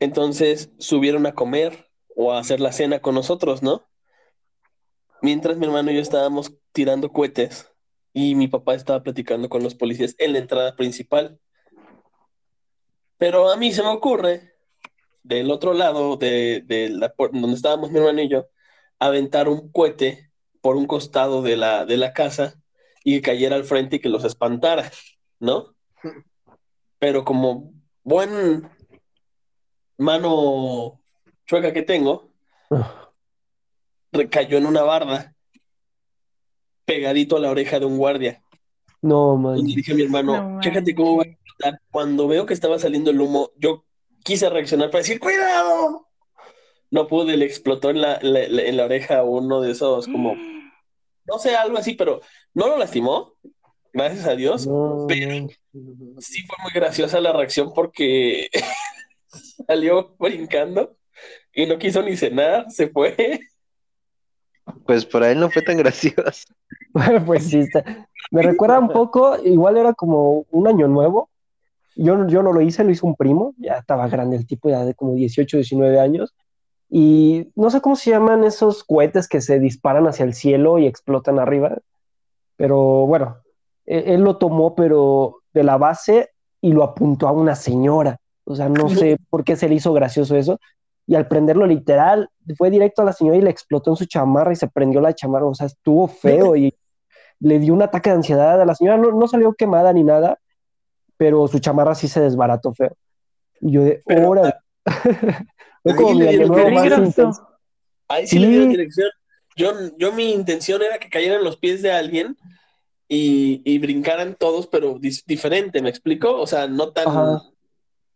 Entonces 0.00 0.70
subieron 0.78 1.26
a 1.26 1.34
comer 1.34 1.90
o 2.16 2.32
a 2.32 2.38
hacer 2.38 2.60
la 2.60 2.72
cena 2.72 3.00
con 3.00 3.14
nosotros, 3.14 3.62
¿no? 3.62 3.86
Mientras 5.22 5.58
mi 5.58 5.66
hermano 5.66 5.90
y 5.90 5.96
yo 5.96 6.00
estábamos 6.00 6.54
tirando 6.72 7.12
cohetes 7.12 7.70
y 8.12 8.34
mi 8.34 8.48
papá 8.48 8.74
estaba 8.74 9.02
platicando 9.02 9.48
con 9.48 9.62
los 9.62 9.74
policías 9.74 10.14
en 10.18 10.32
la 10.32 10.38
entrada 10.38 10.74
principal. 10.74 11.38
Pero 13.18 13.50
a 13.50 13.56
mí 13.56 13.70
se 13.72 13.82
me 13.82 13.90
ocurre, 13.90 14.54
del 15.22 15.50
otro 15.50 15.74
lado 15.74 16.16
de, 16.16 16.62
de 16.66 16.88
la 16.88 17.14
puer- 17.14 17.38
donde 17.38 17.56
estábamos 17.56 17.90
mi 17.90 17.98
hermano 17.98 18.22
y 18.22 18.28
yo, 18.28 18.46
aventar 18.98 19.48
un 19.48 19.70
cohete 19.70 20.30
por 20.62 20.76
un 20.76 20.86
costado 20.86 21.42
de 21.42 21.56
la, 21.58 21.84
de 21.84 21.98
la 21.98 22.14
casa 22.14 22.54
y 23.04 23.16
que 23.16 23.22
cayera 23.22 23.56
al 23.56 23.64
frente 23.64 23.96
y 23.96 24.00
que 24.00 24.08
los 24.08 24.24
espantara, 24.24 24.90
¿no? 25.38 25.74
Pero 26.98 27.24
como 27.24 27.72
buen 28.02 28.68
mano 30.00 31.00
chueca 31.46 31.72
que 31.72 31.82
tengo, 31.82 32.30
recayó 34.12 34.58
en 34.58 34.66
una 34.66 34.82
barda, 34.82 35.34
pegadito 36.84 37.36
a 37.36 37.40
la 37.40 37.50
oreja 37.50 37.78
de 37.78 37.86
un 37.86 37.98
guardia. 37.98 38.42
No, 39.02 39.34
Y 39.36 39.38
man. 39.42 39.56
le 39.56 39.74
dije 39.74 39.92
a 39.92 39.94
mi 39.94 40.02
hermano, 40.02 40.50
No 40.54 40.60
chécate 40.60 40.94
cómo 40.94 41.16
va 41.18 41.22
a 41.22 41.26
explotar. 41.26 41.80
Cuando 41.90 42.28
veo 42.28 42.46
que 42.46 42.54
estaba 42.54 42.78
saliendo 42.78 43.10
el 43.10 43.20
humo, 43.20 43.50
yo 43.56 43.84
quise 44.24 44.48
reaccionar 44.50 44.90
para 44.90 45.00
decir, 45.00 45.20
¡cuidado! 45.20 46.06
No 46.90 47.06
pude, 47.06 47.36
le 47.36 47.44
explotó 47.46 47.90
en 47.90 48.00
la, 48.00 48.18
la- 48.20 48.48
la- 48.48 48.62
en 48.62 48.76
la 48.76 48.84
oreja 48.84 49.22
uno 49.22 49.60
de 49.60 49.70
esos, 49.72 50.06
como, 50.06 50.34
no 51.26 51.38
sé, 51.38 51.54
algo 51.56 51.78
así, 51.78 51.94
pero 51.94 52.20
no 52.52 52.66
lo 52.68 52.76
lastimó, 52.76 53.34
gracias 53.92 54.26
a 54.26 54.34
Dios. 54.34 54.66
No, 54.66 55.06
Pero 55.08 55.28
man. 55.30 55.48
sí 56.18 56.42
fue 56.42 56.56
muy 56.62 56.72
graciosa 56.74 57.20
la 57.20 57.32
reacción 57.32 57.72
porque 57.72 58.48
salió 59.66 60.14
brincando 60.18 60.96
y 61.54 61.66
no 61.66 61.78
quiso 61.78 62.02
ni 62.02 62.16
cenar, 62.16 62.70
se 62.70 62.88
fue. 62.88 63.40
Pues 64.86 65.04
para 65.04 65.30
él 65.30 65.40
no 65.40 65.50
fue 65.50 65.62
tan 65.62 65.76
gracioso. 65.76 66.22
Bueno, 66.92 67.24
pues 67.24 67.44
sí, 67.44 67.60
está. 67.60 67.84
Me 68.32 68.42
recuerda 68.42 68.80
un 68.80 68.88
poco, 68.88 69.36
igual 69.44 69.76
era 69.76 69.94
como 69.94 70.44
un 70.50 70.66
año 70.66 70.88
nuevo. 70.88 71.30
Yo, 71.94 72.26
yo 72.26 72.42
no 72.42 72.52
lo 72.52 72.60
hice, 72.60 72.82
lo 72.82 72.90
hizo 72.90 73.06
un 73.06 73.14
primo, 73.14 73.54
ya 73.58 73.74
estaba 73.74 74.08
grande 74.08 74.36
el 74.36 74.46
tipo, 74.46 74.70
ya 74.70 74.84
de 74.84 74.94
como 74.94 75.14
18, 75.14 75.56
19 75.58 76.00
años. 76.00 76.34
Y 76.88 77.48
no 77.54 77.70
sé 77.70 77.80
cómo 77.80 77.94
se 77.94 78.10
llaman 78.10 78.42
esos 78.42 78.82
cohetes 78.82 79.28
que 79.28 79.40
se 79.40 79.60
disparan 79.60 80.08
hacia 80.08 80.24
el 80.24 80.34
cielo 80.34 80.78
y 80.78 80.86
explotan 80.86 81.38
arriba. 81.38 81.78
Pero 82.56 83.06
bueno, 83.06 83.38
e- 83.86 84.14
él 84.14 84.22
lo 84.22 84.36
tomó, 84.38 84.74
pero 84.74 85.42
de 85.52 85.62
la 85.62 85.76
base 85.76 86.30
y 86.60 86.72
lo 86.72 86.82
apuntó 86.82 87.28
a 87.28 87.32
una 87.32 87.54
señora. 87.54 88.19
O 88.50 88.56
sea, 88.56 88.68
no 88.68 88.88
sé 88.88 89.16
por 89.30 89.44
qué 89.44 89.56
se 89.56 89.68
le 89.68 89.76
hizo 89.76 89.92
gracioso 89.92 90.36
eso. 90.36 90.58
Y 91.06 91.14
al 91.14 91.26
prenderlo 91.26 91.66
literal, 91.66 92.28
fue 92.56 92.70
directo 92.70 93.02
a 93.02 93.04
la 93.04 93.12
señora 93.12 93.36
y 93.36 93.42
le 93.42 93.50
explotó 93.50 93.90
en 93.90 93.96
su 93.96 94.04
chamarra 94.04 94.52
y 94.52 94.56
se 94.56 94.68
prendió 94.68 95.00
la 95.00 95.14
chamarra. 95.14 95.46
O 95.46 95.54
sea, 95.54 95.66
estuvo 95.66 96.06
feo 96.06 96.56
y 96.56 96.74
le 97.40 97.58
dio 97.58 97.74
un 97.74 97.82
ataque 97.82 98.10
de 98.10 98.16
ansiedad 98.16 98.60
a 98.60 98.64
la 98.64 98.74
señora. 98.74 98.96
No, 98.96 99.10
no 99.12 99.26
salió 99.26 99.52
quemada 99.54 99.92
ni 99.92 100.04
nada, 100.04 100.38
pero 101.16 101.48
su 101.48 101.58
chamarra 101.58 101.94
sí 101.94 102.08
se 102.08 102.20
desbarató 102.20 102.72
feo. 102.74 102.96
Y 103.60 103.72
yo 103.72 103.82
de, 103.82 104.02
Pero, 104.06 104.28
órale. 104.28 104.54
Fue 105.82 105.96
como 105.96 106.10
ahí 106.10 106.16
mi. 106.16 106.26
Ahí 108.08 108.26
sí, 108.26 108.38
le 108.38 108.48
dieron 108.48 108.70
Sí. 108.70 108.76
dirección. 108.76 109.08
Yo, 109.56 109.72
yo 109.98 110.12
mi 110.12 110.32
intención 110.32 110.82
era 110.82 110.98
que 110.98 111.08
cayeran 111.08 111.44
los 111.44 111.56
pies 111.56 111.82
de 111.82 111.92
alguien 111.92 112.36
y, 113.08 113.62
y 113.64 113.78
brincaran 113.78 114.36
todos, 114.38 114.66
pero 114.66 114.98
diferente, 114.98 115.82
¿me 115.82 115.90
explico? 115.90 116.40
O 116.40 116.46
sea, 116.46 116.66
no 116.66 116.92
tan... 116.92 117.08
Ajá. 117.08 117.42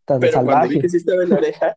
Tan 0.04 0.20
Pero 0.20 0.32
cuando 0.44 0.68
vi 0.68 0.74
salvaje. 0.74 0.80
que 0.80 0.88
sí 0.88 0.96
estaba 0.98 1.22
en 1.22 1.30
la 1.30 1.36
oreja, 1.36 1.76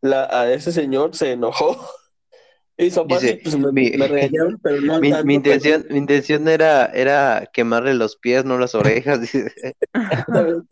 la, 0.00 0.24
a 0.40 0.52
ese 0.52 0.72
señor 0.72 1.14
se 1.14 1.32
enojó. 1.32 1.76
Hizo 2.78 3.02
papá, 3.06 3.20
Dice, 3.20 3.40
pues 3.42 3.56
me, 3.58 3.72
mi- 3.72 3.90
me 3.96 4.06
regañaron, 4.08 4.58
pero 4.62 4.80
no 4.82 4.98
Mi, 5.00 5.10
mi 5.24 5.34
intención, 5.34 5.86
mi 5.90 5.98
intención 5.98 6.48
era, 6.48 6.86
era 6.86 7.48
quemarle 7.52 7.94
los 7.94 8.16
pies, 8.16 8.44
no 8.44 8.58
las 8.58 8.74
orejas. 8.74 9.20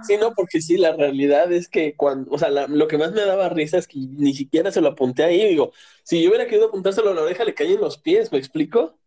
Sí, 0.00 0.16
no, 0.18 0.34
porque 0.34 0.60
sí, 0.60 0.76
la 0.76 0.92
realidad 0.94 1.50
es 1.52 1.68
que 1.68 1.96
cuando, 1.96 2.30
o 2.30 2.38
sea, 2.38 2.48
la- 2.48 2.68
lo 2.68 2.86
que 2.86 2.96
más 2.96 3.10
me 3.12 3.22
daba 3.22 3.48
risa 3.48 3.76
es 3.78 3.88
que 3.88 3.98
ni 3.98 4.34
siquiera 4.34 4.70
se 4.70 4.80
lo 4.80 4.90
apunté 4.90 5.24
ahí. 5.24 5.48
Digo, 5.48 5.72
si 6.04 6.22
yo 6.22 6.28
hubiera 6.28 6.46
querido 6.46 6.68
apuntárselo 6.68 7.10
a 7.10 7.14
la 7.14 7.22
oreja, 7.22 7.42
le 7.44 7.54
caen 7.54 7.80
los 7.80 7.98
pies, 7.98 8.30
¿me 8.30 8.38
explico? 8.38 8.98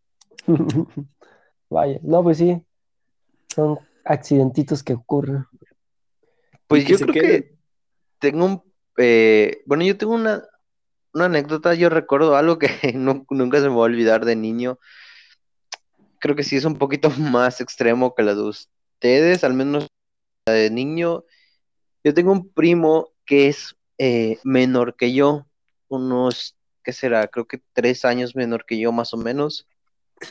Vaya, 1.70 2.00
no, 2.04 2.22
pues 2.22 2.40
sí. 2.40 2.62
Son 3.50 3.80
accidentitos 4.06 4.84
que 4.84 4.94
ocurren. 4.94 5.46
Pues 6.70 6.86
yo 6.86 6.98
creo 6.98 7.14
queden. 7.14 7.42
que 7.44 7.56
tengo 8.20 8.46
un, 8.46 8.64
eh, 8.98 9.62
bueno, 9.66 9.84
yo 9.84 9.98
tengo 9.98 10.14
una, 10.14 10.44
una 11.14 11.26
anécdota, 11.26 11.74
yo 11.74 11.90
recuerdo 11.90 12.36
algo 12.36 12.58
que 12.60 12.70
nu- 12.96 13.26
nunca 13.30 13.58
se 13.60 13.64
me 13.70 13.76
va 13.76 13.82
a 13.82 13.86
olvidar 13.86 14.24
de 14.24 14.36
niño. 14.36 14.80
Creo 16.20 16.36
que 16.36 16.44
sí 16.44 16.56
es 16.56 16.66
un 16.66 16.78
poquito 16.78 17.10
más 17.18 17.62
extremo 17.62 18.14
que 18.16 18.24
la 18.24 18.36
de 18.36 18.44
ustedes, 18.44 19.44
al 19.44 19.54
menos 19.54 19.88
la 20.48 20.54
de 20.54 20.70
niño. 20.70 21.24
Yo 22.04 22.14
tengo 22.14 22.32
un 22.32 22.50
primo 22.50 23.10
que 23.26 23.48
es 23.50 23.76
eh, 23.98 24.40
menor 24.44 24.96
que 24.96 25.14
yo, 25.14 25.46
unos, 25.88 26.56
¿qué 26.84 26.94
será? 26.94 27.28
Creo 27.28 27.46
que 27.46 27.62
tres 27.74 28.06
años 28.06 28.36
menor 28.36 28.66
que 28.66 28.80
yo, 28.80 28.92
más 28.92 29.14
o 29.14 29.18
menos. 29.18 29.68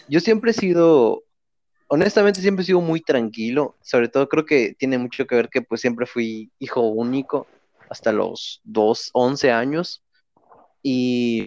yo 0.09 0.21
siempre 0.21 0.53
he 0.53 0.55
sido, 0.55 1.25
honestamente 1.89 2.41
siempre 2.41 2.63
he 2.63 2.67
sido 2.67 2.81
muy 2.81 3.01
tranquilo, 3.01 3.77
sobre 3.83 4.09
todo 4.09 4.29
creo 4.29 4.45
que 4.45 4.75
tiene 4.79 4.99
mucho 4.99 5.27
que 5.27 5.35
ver 5.35 5.49
que 5.49 5.63
pues 5.63 5.81
siempre 5.81 6.07
fui 6.07 6.51
hijo 6.59 6.83
único 6.83 7.47
hasta 7.91 8.13
los 8.13 8.61
2, 8.65 9.11
11 9.13 9.51
años 9.51 10.03
y 10.83 11.47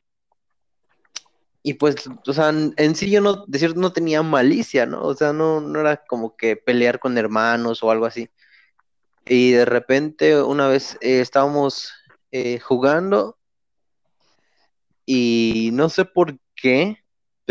y 1.64 1.76
pues, 1.76 2.10
o 2.28 2.34
sea, 2.34 2.50
en 2.50 2.96
sí 2.96 3.12
yo 3.12 3.22
no, 3.22 3.46
de 3.46 3.70
no 3.76 3.94
tenía 3.94 4.24
malicia, 4.24 4.88
¿no? 4.88 5.04
O 5.04 5.14
sea, 5.14 5.32
no, 5.32 5.62
no 5.62 5.80
era 5.80 5.98
como 6.08 6.36
que 6.36 6.56
pelear 6.56 7.00
con 7.00 7.18
hermanos 7.20 7.84
o 7.84 7.92
algo 7.92 8.08
así. 8.08 8.30
Y 9.26 9.52
de 9.52 9.66
repente 9.66 10.42
una 10.42 10.68
vez 10.68 10.98
eh, 11.02 11.22
estábamos 11.22 11.94
eh, 12.32 12.60
jugando 12.60 13.38
y 15.06 15.70
no 15.74 15.90
sé 15.90 16.06
por 16.06 16.40
qué, 16.56 17.01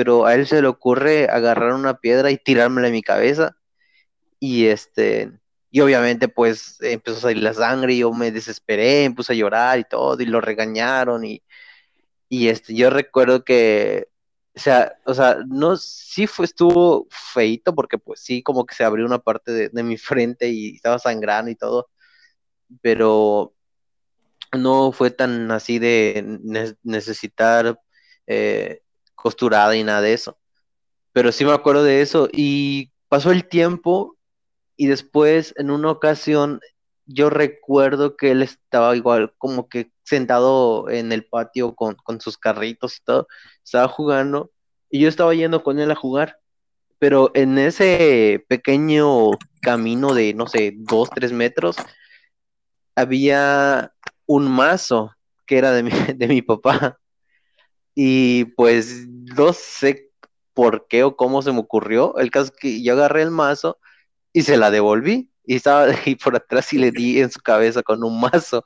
pero 0.01 0.25
a 0.25 0.35
él 0.35 0.47
se 0.47 0.63
le 0.63 0.69
ocurre 0.69 1.29
agarrar 1.29 1.75
una 1.75 1.99
piedra 2.01 2.31
y 2.31 2.39
tirármela 2.39 2.87
en 2.89 2.95
mi 2.95 3.03
cabeza. 3.03 3.59
Y 4.39 4.65
este, 4.67 5.31
y 5.71 5.81
obviamente 5.81 6.27
pues 6.29 6.79
empezó 6.81 7.19
a 7.19 7.21
salir 7.21 7.43
la 7.43 7.53
sangre 7.53 7.93
y 7.93 7.99
yo 7.99 8.13
me 8.15 8.33
desesperé, 8.33 9.07
me 9.11 9.15
puse 9.15 9.35
a 9.35 9.37
llorar 9.37 9.79
y 9.79 9.85
todo, 9.85 10.19
y 10.23 10.25
lo 10.25 10.41
regañaron 10.41 11.23
y, 11.27 11.43
y 12.31 12.49
este, 12.49 12.75
yo 12.75 12.89
recuerdo 12.91 13.45
que, 13.45 14.09
o 14.57 14.61
sea, 14.61 14.95
o 15.05 15.15
sea, 15.15 15.39
no, 15.47 15.77
sí 15.77 16.27
fue, 16.27 16.47
estuvo 16.47 17.07
feito 17.11 17.75
porque 17.75 17.99
pues 17.99 18.21
sí, 18.21 18.43
como 18.43 18.65
que 18.67 18.75
se 18.75 18.85
abrió 18.85 19.05
una 19.07 19.19
parte 19.19 19.71
de, 19.71 19.83
mi 19.83 19.97
frente 19.99 20.49
y 20.49 20.77
estaba 20.77 20.99
sangrando 20.99 21.51
y 21.51 21.57
todo, 21.57 21.91
pero 22.83 23.55
no 24.53 24.93
fue 24.93 25.11
tan 25.11 25.51
así 25.51 25.79
de 25.79 26.25
necesitar 26.83 27.79
eh, 28.27 28.83
costurada 29.21 29.77
y 29.77 29.85
nada 29.85 30.01
de 30.01 30.13
eso. 30.13 30.39
Pero 31.13 31.33
sí 31.33 31.45
me 31.45 31.53
acuerdo 31.53 31.85
de 31.85 32.03
eso 32.03 32.29
y 32.33 32.91
pasó 33.09 33.33
el 33.33 33.49
tiempo 33.49 34.17
y 34.77 34.87
después 34.87 35.55
en 35.57 35.71
una 35.71 35.91
ocasión 35.91 36.61
yo 37.13 37.29
recuerdo 37.29 38.17
que 38.17 38.31
él 38.31 38.43
estaba 38.43 38.97
igual 38.97 39.35
como 39.37 39.69
que 39.69 39.91
sentado 40.05 40.89
en 40.89 41.13
el 41.13 41.25
patio 41.25 41.75
con, 41.75 41.97
sus 42.21 42.39
carritos 42.39 42.97
y 42.97 43.05
todo, 43.05 43.27
estaba 43.65 43.89
jugando 43.89 44.51
y 44.91 45.01
yo 45.01 45.09
estaba 45.09 45.35
yendo 45.35 45.63
con 45.63 45.79
él 45.81 45.91
a 45.91 45.97
jugar, 45.97 46.39
pero 46.99 47.31
en 47.35 47.59
ese 47.59 48.45
pequeño 48.49 49.31
camino 49.61 50.15
de, 50.15 50.35
no 50.35 50.47
sé, 50.47 50.73
dos, 50.77 51.11
tres 51.11 51.33
metros, 51.33 51.77
había 52.95 53.93
un 54.27 54.51
mazo 54.51 55.13
que 55.47 55.59
era 55.59 55.73
de 55.73 55.83
mi, 55.83 55.91
de 56.17 56.29
mi 56.29 56.43
papá. 56.43 56.99
Y 57.95 58.47
pues 58.57 59.07
no 59.37 59.53
sé 59.53 60.11
por 60.55 60.87
qué 60.89 61.05
o 61.05 61.17
cómo 61.17 61.43
se 61.43 61.53
me 61.53 61.61
ocurrió. 61.61 62.17
El 62.19 62.31
caso 62.31 62.47
es 62.47 62.51
que 62.53 62.83
yo 62.83 62.95
agarré 62.95 63.23
el 63.23 63.31
mazo 63.31 63.79
y 64.33 64.43
se 64.43 64.57
la 64.57 64.71
devolví 64.71 65.31
y 65.45 65.57
estaba 65.57 65.85
ahí 66.07 66.15
por 66.15 66.37
atrás 66.37 66.73
y 66.73 66.79
le 66.79 66.91
di 66.91 67.21
en 67.21 67.31
su 67.31 67.41
cabeza 67.41 67.83
con 67.83 68.05
un 68.05 68.21
mazo. 68.21 68.65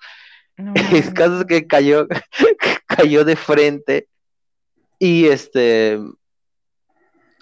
es 0.93 1.11
caso 1.11 1.47
que 1.47 1.66
cayó, 1.66 2.07
cayó 2.86 3.24
de 3.24 3.36
frente 3.36 4.09
y 4.99 5.27
este 5.27 5.99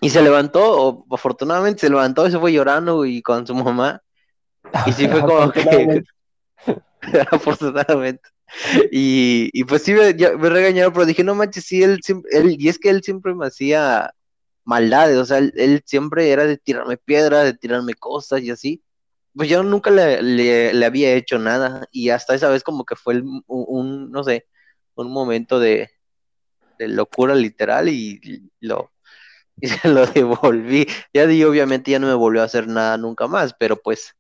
y 0.00 0.10
se 0.10 0.20
levantó, 0.20 0.82
o 0.82 1.06
afortunadamente 1.14 1.82
se 1.82 1.88
levantó 1.88 2.26
y 2.26 2.32
se 2.32 2.38
fue 2.38 2.52
llorando 2.52 3.04
y 3.04 3.22
con 3.22 3.46
su 3.46 3.54
mamá. 3.54 4.02
Y 4.84 4.92
sí 4.92 5.06
fue 5.06 5.20
como 5.20 5.52
que 5.52 6.02
afortunadamente. 7.30 8.28
Y, 8.90 9.64
pues 9.64 9.82
sí 9.82 9.94
me, 9.94 10.14
me, 10.14 10.48
regañaron, 10.48 10.92
pero 10.92 11.06
dije, 11.06 11.24
no 11.24 11.34
manches, 11.34 11.64
sí, 11.64 11.82
él, 11.82 12.00
él, 12.30 12.56
y 12.58 12.68
es 12.68 12.78
que 12.78 12.90
él 12.90 13.02
siempre 13.02 13.34
me 13.34 13.46
hacía 13.46 14.14
maldades, 14.64 15.16
o 15.18 15.24
sea, 15.24 15.38
él, 15.38 15.82
siempre 15.86 16.30
era 16.30 16.46
de 16.46 16.58
tirarme 16.58 16.96
piedras, 16.96 17.44
de 17.44 17.54
tirarme 17.54 17.94
cosas 17.94 18.42
y 18.42 18.50
así 18.50 18.82
pues 19.34 19.48
yo 19.48 19.62
nunca 19.62 19.90
le, 19.90 20.84
había 20.84 21.14
hecho 21.14 21.38
nada 21.38 21.88
y 21.90 22.10
hasta 22.10 22.34
esa 22.34 22.48
vez 22.50 22.62
como 22.62 22.84
que 22.84 22.96
fue 22.96 23.22
un, 23.46 24.10
no 24.10 24.24
sé, 24.24 24.46
un 24.94 25.10
momento 25.10 25.58
de, 25.58 25.90
locura 26.78 27.34
literal 27.34 27.88
y 27.88 28.50
lo, 28.60 28.92
y 29.60 29.68
se 29.68 29.88
lo 29.88 30.06
devolví. 30.06 30.86
Ya 31.12 31.26
di, 31.26 31.44
obviamente 31.44 31.90
ya 31.90 31.98
no 31.98 32.06
me 32.06 32.14
volvió 32.14 32.42
a 32.42 32.46
hacer 32.46 32.66
nada 32.68 32.96
nunca 32.98 33.26
más, 33.26 33.54
pero 33.54 33.76
pues 33.80 34.14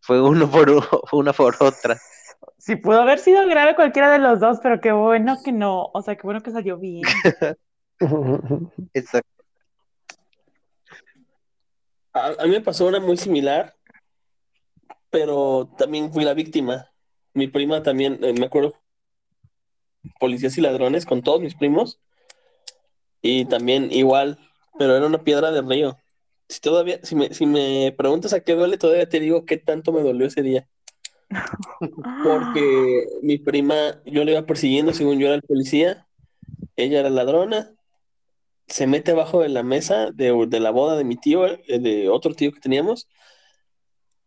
fue 0.00 0.20
uno 0.20 0.50
por 0.50 0.70
uno, 0.70 0.86
una 1.12 1.32
por 1.32 1.56
otra. 1.60 1.98
Sí, 2.58 2.76
pudo 2.76 3.00
haber 3.00 3.18
sido 3.18 3.46
grave 3.46 3.74
cualquiera 3.74 4.10
de 4.10 4.18
los 4.18 4.40
dos, 4.40 4.58
pero 4.62 4.80
qué 4.80 4.92
bueno 4.92 5.38
que 5.44 5.52
no, 5.52 5.90
o 5.92 6.02
sea, 6.02 6.16
qué 6.16 6.22
bueno 6.22 6.42
que 6.42 6.50
salió 6.50 6.78
bien. 6.78 7.02
Exacto. 8.94 9.44
A, 12.12 12.26
a, 12.38 12.44
mí 12.44 12.50
me 12.50 12.60
pasó 12.60 12.86
una 12.86 12.98
muy 12.98 13.16
similar 13.16 13.74
pero 15.10 15.68
también 15.76 16.12
fui 16.12 16.24
la 16.24 16.34
víctima. 16.34 16.90
Mi 17.34 17.48
prima 17.48 17.82
también, 17.82 18.18
eh, 18.22 18.32
me 18.32 18.46
acuerdo, 18.46 18.74
policías 20.18 20.56
y 20.56 20.60
ladrones 20.60 21.04
con 21.04 21.22
todos 21.22 21.40
mis 21.40 21.54
primos. 21.54 22.00
Y 23.20 23.44
también 23.44 23.92
igual, 23.92 24.38
pero 24.78 24.96
era 24.96 25.06
una 25.06 25.22
piedra 25.22 25.50
de 25.50 25.62
río. 25.62 25.98
Si 26.48 26.60
todavía, 26.60 27.00
si 27.02 27.14
me, 27.14 27.34
si 27.34 27.46
me 27.46 27.94
preguntas 27.96 28.32
a 28.32 28.40
qué 28.40 28.54
duele, 28.54 28.78
todavía 28.78 29.08
te 29.08 29.20
digo 29.20 29.44
qué 29.44 29.58
tanto 29.58 29.92
me 29.92 30.02
dolió 30.02 30.26
ese 30.26 30.42
día. 30.42 30.68
Porque 32.24 33.06
mi 33.22 33.38
prima, 33.38 34.02
yo 34.04 34.24
le 34.24 34.32
iba 34.32 34.46
persiguiendo 34.46 34.92
según 34.92 35.18
yo 35.18 35.26
era 35.26 35.36
el 35.36 35.42
policía, 35.42 36.06
ella 36.76 37.00
era 37.00 37.10
ladrona, 37.10 37.72
se 38.66 38.86
mete 38.86 39.12
abajo 39.12 39.40
de 39.40 39.48
la 39.48 39.62
mesa 39.62 40.10
de, 40.12 40.46
de 40.48 40.60
la 40.60 40.70
boda 40.70 40.96
de 40.96 41.04
mi 41.04 41.16
tío, 41.16 41.46
eh, 41.46 41.78
de 41.78 42.08
otro 42.08 42.34
tío 42.34 42.52
que 42.52 42.60
teníamos, 42.60 43.08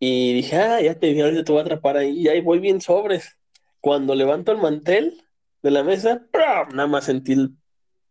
y 0.05 0.33
dije, 0.33 0.57
ah, 0.57 0.81
ya 0.81 0.99
te 0.99 1.07
dije, 1.07 1.21
ahorita 1.23 1.45
te 1.45 1.51
voy 1.53 1.59
a 1.59 1.63
atrapar 1.63 1.95
ahí. 1.95 2.19
Y 2.19 2.27
ahí 2.27 2.41
voy 2.41 2.59
bien 2.59 2.81
sobres. 2.81 3.37
Cuando 3.79 4.15
levanto 4.15 4.51
el 4.51 4.57
mantel 4.57 5.23
de 5.61 5.71
la 5.71 5.81
mesa, 5.81 6.27
nada 6.73 6.87
más 6.87 7.05
sentí 7.05 7.37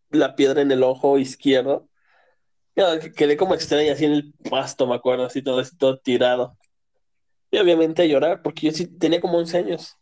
la 0.08 0.34
piedra 0.34 0.62
en 0.62 0.70
el 0.70 0.82
ojo 0.84 1.18
izquierdo. 1.18 1.90
quedé 3.14 3.36
como 3.36 3.54
extraña 3.54 3.92
así 3.92 4.06
en 4.06 4.12
el 4.12 4.32
pasto, 4.48 4.86
me 4.86 4.94
acuerdo, 4.94 5.26
así 5.26 5.42
todo, 5.42 5.58
así 5.58 5.76
todo 5.76 5.98
tirado. 5.98 6.56
Y 7.52 7.58
obviamente 7.58 8.02
a 8.02 8.06
llorar, 8.06 8.40
porque 8.42 8.66
yo 8.66 8.72
sí 8.72 8.86
tenía 8.86 9.20
como 9.20 9.36
11 9.36 9.58
años. 9.58 9.96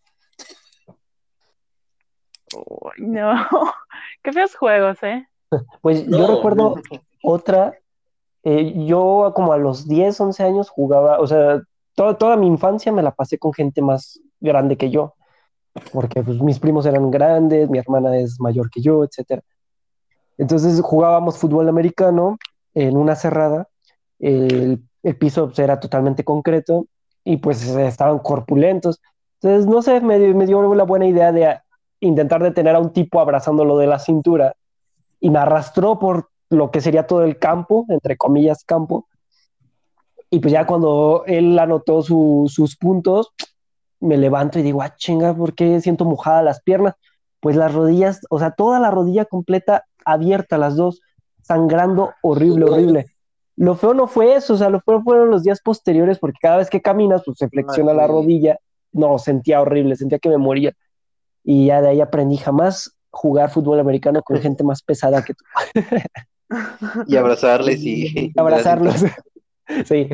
no, 2.99 3.35
qué 4.23 4.33
feos 4.33 4.55
juegos, 4.55 5.03
¿eh? 5.03 5.27
Pues 5.83 6.07
yo 6.07 6.29
recuerdo 6.29 6.77
otra, 7.25 7.77
eh, 8.45 8.73
yo 8.87 9.33
como 9.35 9.53
a 9.53 9.59
los 9.59 9.89
10, 9.89 10.21
11 10.21 10.43
años 10.45 10.71
jugaba, 10.71 11.19
o 11.19 11.27
sea, 11.27 11.61
toda, 11.97 12.37
mi 12.37 12.47
infancia 12.47 12.93
me 12.93 13.03
la 13.03 13.11
pasé 13.11 13.37
con 13.37 13.53
gente 13.53 13.83
más 13.83 14.21
grande 14.39 14.77
que 14.77 14.91
yo, 14.91 15.15
porque 15.93 16.23
pues, 16.23 16.41
mis 16.41 16.61
primos 16.61 16.87
eran 16.87 17.11
grandes, 17.11 17.69
mi 17.69 17.79
hermana 17.79 18.17
es 18.17 18.39
mayor 18.41 18.71
que 18.71 18.81
yo, 18.81 19.03
etc. 19.03 19.43
Entonces 20.39 20.81
jugábamos 20.81 21.37
fútbol 21.37 21.69
americano 21.69 22.39
en 22.75 22.97
una 22.97 23.17
cerrada, 23.17 23.69
el, 24.21 24.87
piso 25.19 25.47
pues, 25.47 25.59
era 25.59 25.81
totalmente 25.81 26.23
concreto 26.23 26.87
y 27.25 27.39
pues 27.39 27.63
estaban 27.67 28.19
corpulentos. 28.19 29.01
Entonces, 29.41 29.67
no 29.67 29.83
sé, 29.83 30.01
me, 30.01 30.19
me 30.35 30.47
dio 30.47 30.75
la 30.75 30.85
buena 30.85 31.07
idea 31.07 31.33
de 31.33 31.59
intentar 32.01 32.43
detener 32.43 32.75
a 32.75 32.81
un 32.81 32.93
tipo 32.93 33.21
abrazándolo 33.21 33.79
de 33.79 33.87
la 33.87 33.99
cintura 33.99 34.55
y 35.21 35.31
me 35.31 35.39
arrastró 35.39 35.99
por 35.99 36.31
lo 36.49 36.71
que 36.71 36.81
sería 36.81 37.07
todo 37.07 37.23
el 37.23 37.39
campo, 37.39 37.87
entre 37.89 38.17
comillas 38.17 38.65
campo, 38.65 39.07
y 40.31 40.39
pues 40.39 40.53
ya 40.53 40.67
cuando 40.67 41.25
él 41.27 41.59
anotó 41.59 42.03
sus 42.03 42.77
puntos, 42.77 43.33
me 43.99 44.17
levanto 44.17 44.59
y 44.59 44.63
digo, 44.63 44.81
ah, 44.81 44.95
chinga, 44.97 45.35
¿por 45.35 45.55
qué 45.55 45.81
siento 45.81 46.05
mojada 46.05 46.43
las 46.43 46.63
piernas? 46.63 46.95
Pues 47.41 47.57
las 47.57 47.75
rodillas, 47.75 48.21
o 48.31 48.39
sea, 48.39 48.53
toda 48.53 48.79
la 48.79 48.91
rodilla 48.91 49.25
completa 49.25 49.85
abierta, 50.05 50.57
las 50.57 50.77
dos, 50.77 51.01
sangrando 51.43 52.13
horrible, 52.23 52.67
horrible. 52.67 53.07
Lo 53.57 53.75
feo 53.77 53.95
no 53.95 54.07
fue 54.07 54.35
eso, 54.35 54.55
o 54.55 54.57
sea, 54.57 54.71
lo 54.71 54.81
feo 54.81 55.03
fueron 55.03 55.31
los 55.31 55.43
días 55.43 55.61
posteriores, 55.61 56.19
porque 56.19 56.39
cada 56.41 56.59
vez 56.59 56.71
que 56.71 56.81
caminas, 56.81 57.23
pues 57.25 57.39
se 57.39 57.49
flexiona 57.49 57.93
la 57.93 58.07
rodilla. 58.07 58.59
No, 58.93 59.19
sentía 59.19 59.61
horrible, 59.61 59.97
sentía 59.97 60.19
que 60.19 60.29
me 60.29 60.39
moría. 60.39 60.73
Y 61.45 61.67
ya 61.67 61.81
de 61.81 61.91
ahí 61.91 62.01
aprendí 62.01 62.37
jamás 62.37 62.97
jugar 63.11 63.51
fútbol 63.51 63.81
americano 63.81 64.23
con 64.23 64.37
gente 64.43 64.65
más 64.65 64.83
pesada 64.83 65.25
que 65.25 65.35
tú. 65.35 65.45
y 67.07 67.17
abrazarles 67.17 67.81
y... 67.83 68.33
Abrazarlos. 68.37 69.05
Sí. 69.85 70.09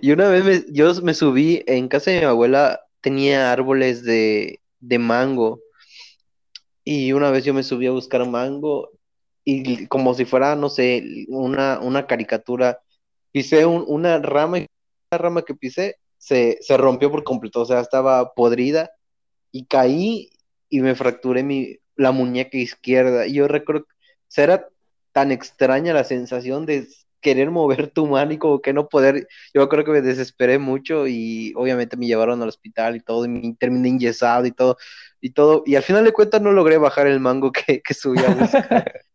Y 0.00 0.10
una 0.10 0.28
vez 0.28 0.66
yo 0.72 0.92
me 1.02 1.14
subí, 1.14 1.62
en 1.66 1.88
casa 1.88 2.10
de 2.10 2.20
mi 2.20 2.24
abuela 2.24 2.80
tenía 3.00 3.52
árboles 3.52 4.02
de, 4.02 4.60
mango. 4.98 5.60
Y 6.84 7.12
una 7.12 7.30
vez 7.30 7.44
yo 7.44 7.54
me 7.54 7.62
subí 7.62 7.86
a 7.86 7.92
buscar 7.92 8.28
mango 8.28 8.90
y 9.48 9.86
como 9.86 10.12
si 10.14 10.24
fuera, 10.24 10.56
no 10.56 10.68
sé, 10.68 11.26
una, 11.28 11.78
una 11.80 12.06
caricatura, 12.06 12.80
pisé 13.30 13.64
una 13.64 14.18
rama 14.18 14.58
y 14.58 14.66
la 15.12 15.18
rama 15.18 15.42
que 15.42 15.54
pisé 15.54 15.98
se, 16.18 16.58
se, 16.60 16.76
rompió 16.76 17.12
por 17.12 17.22
completo, 17.22 17.60
o 17.62 17.64
sea, 17.64 17.80
estaba 17.80 18.34
podrida 18.34 18.90
y 19.52 19.66
caí 19.66 20.30
y 20.68 20.80
me 20.80 20.96
fracturé 20.96 21.44
mi, 21.44 21.78
la 21.94 22.10
muñeca 22.10 22.58
izquierda. 22.58 23.26
Y 23.26 23.34
yo 23.34 23.46
recuerdo, 23.48 23.82
o 23.82 23.86
sea, 24.28 24.44
era 24.44 24.68
tan 25.12 25.30
extraña 25.30 25.94
la 25.94 26.02
sensación 26.02 26.66
de 26.66 26.88
querer 27.20 27.50
mover 27.50 27.88
tu 27.90 28.06
mano 28.06 28.32
y 28.32 28.38
como 28.38 28.60
que 28.60 28.72
no 28.72 28.88
poder. 28.88 29.28
Yo 29.54 29.68
creo 29.68 29.84
que 29.84 29.92
me 29.92 30.02
desesperé 30.02 30.58
mucho 30.58 31.06
y 31.06 31.52
obviamente 31.56 31.96
me 31.96 32.06
llevaron 32.06 32.42
al 32.42 32.48
hospital 32.48 32.96
y 32.96 33.00
todo, 33.00 33.24
y 33.24 33.28
me 33.28 33.54
terminé 33.54 33.90
inyesado 33.90 34.46
y 34.46 34.52
todo, 34.52 34.76
y 35.20 35.30
todo. 35.30 35.62
Y 35.66 35.76
al 35.76 35.84
final 35.84 36.04
de 36.04 36.12
cuentas 36.12 36.42
no 36.42 36.52
logré 36.52 36.78
bajar 36.78 37.06
el 37.06 37.20
mango 37.20 37.52
que, 37.52 37.80
que 37.82 37.94
a 37.94 38.34
buscar. 38.34 39.00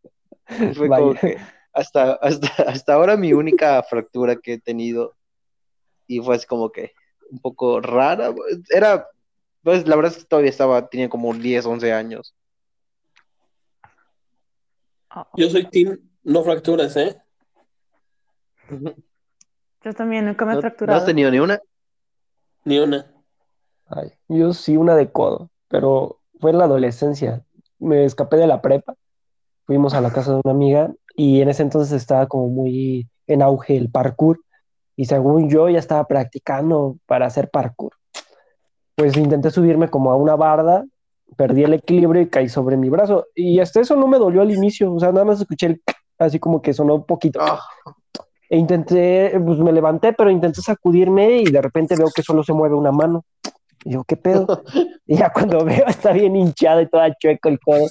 Fue 0.75 0.89
como 0.89 1.13
que 1.15 1.37
hasta, 1.73 2.13
hasta, 2.13 2.47
hasta 2.67 2.93
ahora 2.93 3.17
mi 3.17 3.33
única 3.33 3.81
fractura 3.83 4.35
que 4.35 4.53
he 4.53 4.59
tenido 4.59 5.15
y 6.07 6.19
fue 6.19 6.35
así 6.35 6.45
como 6.45 6.71
que 6.71 6.91
un 7.29 7.39
poco 7.39 7.79
rara. 7.79 8.33
Era, 8.69 9.07
pues 9.63 9.87
la 9.87 9.95
verdad 9.95 10.11
es 10.11 10.19
que 10.19 10.25
todavía 10.25 10.49
estaba, 10.49 10.89
tenía 10.89 11.09
como 11.09 11.33
10, 11.33 11.65
11 11.65 11.93
años. 11.93 12.35
Oh, 15.15 15.25
Yo 15.35 15.49
soy 15.49 15.65
team 15.69 15.99
no 16.23 16.43
fracturas, 16.43 16.95
¿eh? 16.97 17.17
yo 19.83 19.93
también 19.93 20.25
nunca 20.25 20.45
me 20.45 20.51
he 20.51 20.55
¿No, 20.55 20.61
¿No 20.61 20.61
fracturado. 20.61 20.99
has 20.99 21.05
tenido 21.05 21.31
ni 21.31 21.39
una? 21.39 21.59
Ni 22.65 22.79
una. 22.79 23.11
Ay, 23.87 24.13
yo 24.27 24.53
sí, 24.53 24.77
una 24.77 24.95
de 24.95 25.11
codo, 25.11 25.49
pero 25.67 26.21
fue 26.39 26.51
en 26.51 26.59
la 26.59 26.65
adolescencia. 26.65 27.43
Me 27.79 28.05
escapé 28.05 28.37
de 28.37 28.47
la 28.47 28.61
prepa, 28.61 28.95
fuimos 29.71 29.93
a 29.93 30.01
la 30.01 30.11
casa 30.11 30.33
de 30.33 30.41
una 30.43 30.51
amiga 30.53 30.91
y 31.15 31.39
en 31.39 31.47
ese 31.47 31.63
entonces 31.63 31.93
estaba 31.93 32.27
como 32.27 32.49
muy 32.49 33.07
en 33.25 33.41
auge 33.41 33.77
el 33.77 33.89
parkour 33.89 34.41
y 34.97 35.05
según 35.05 35.49
yo 35.49 35.69
ya 35.69 35.79
estaba 35.79 36.05
practicando 36.07 36.97
para 37.05 37.25
hacer 37.25 37.49
parkour. 37.49 37.93
Pues 38.95 39.15
intenté 39.15 39.49
subirme 39.49 39.87
como 39.87 40.11
a 40.11 40.17
una 40.17 40.35
barda, 40.35 40.83
perdí 41.37 41.63
el 41.63 41.75
equilibrio 41.75 42.21
y 42.21 42.27
caí 42.27 42.49
sobre 42.49 42.75
mi 42.75 42.89
brazo 42.89 43.27
y 43.33 43.61
hasta 43.61 43.79
eso 43.79 43.95
no 43.95 44.07
me 44.07 44.17
dolió 44.17 44.41
al 44.41 44.51
inicio, 44.51 44.93
o 44.93 44.99
sea, 44.99 45.13
nada 45.13 45.23
más 45.23 45.39
escuché 45.39 45.67
el 45.67 45.81
así 46.19 46.37
como 46.37 46.61
que 46.61 46.73
sonó 46.73 46.95
un 46.95 47.05
poquito. 47.05 47.39
Ah, 47.41 47.61
E 48.49 48.57
intenté, 48.57 49.39
pues 49.39 49.57
me 49.59 49.71
levanté, 49.71 50.11
pero 50.11 50.29
intenté 50.29 50.61
sacudirme 50.61 51.37
y 51.37 51.45
de 51.45 51.61
repente 51.61 51.95
veo 51.95 52.09
que 52.13 52.23
solo 52.23 52.43
se 52.43 52.51
mueve 52.51 52.75
una 52.75 52.91
mano. 52.91 53.23
Y 53.85 53.93
yo, 53.93 54.03
¿qué 54.03 54.17
pedo? 54.17 54.45
Y 55.07 55.15
ya 55.17 55.29
cuando 55.29 55.63
veo 55.63 55.87
está 55.87 56.11
bien 56.11 56.35
hinchado 56.35 56.81
y 56.81 56.89
toda 56.89 57.13
chueco 57.15 57.47
el 57.47 57.59
codo. 57.59 57.85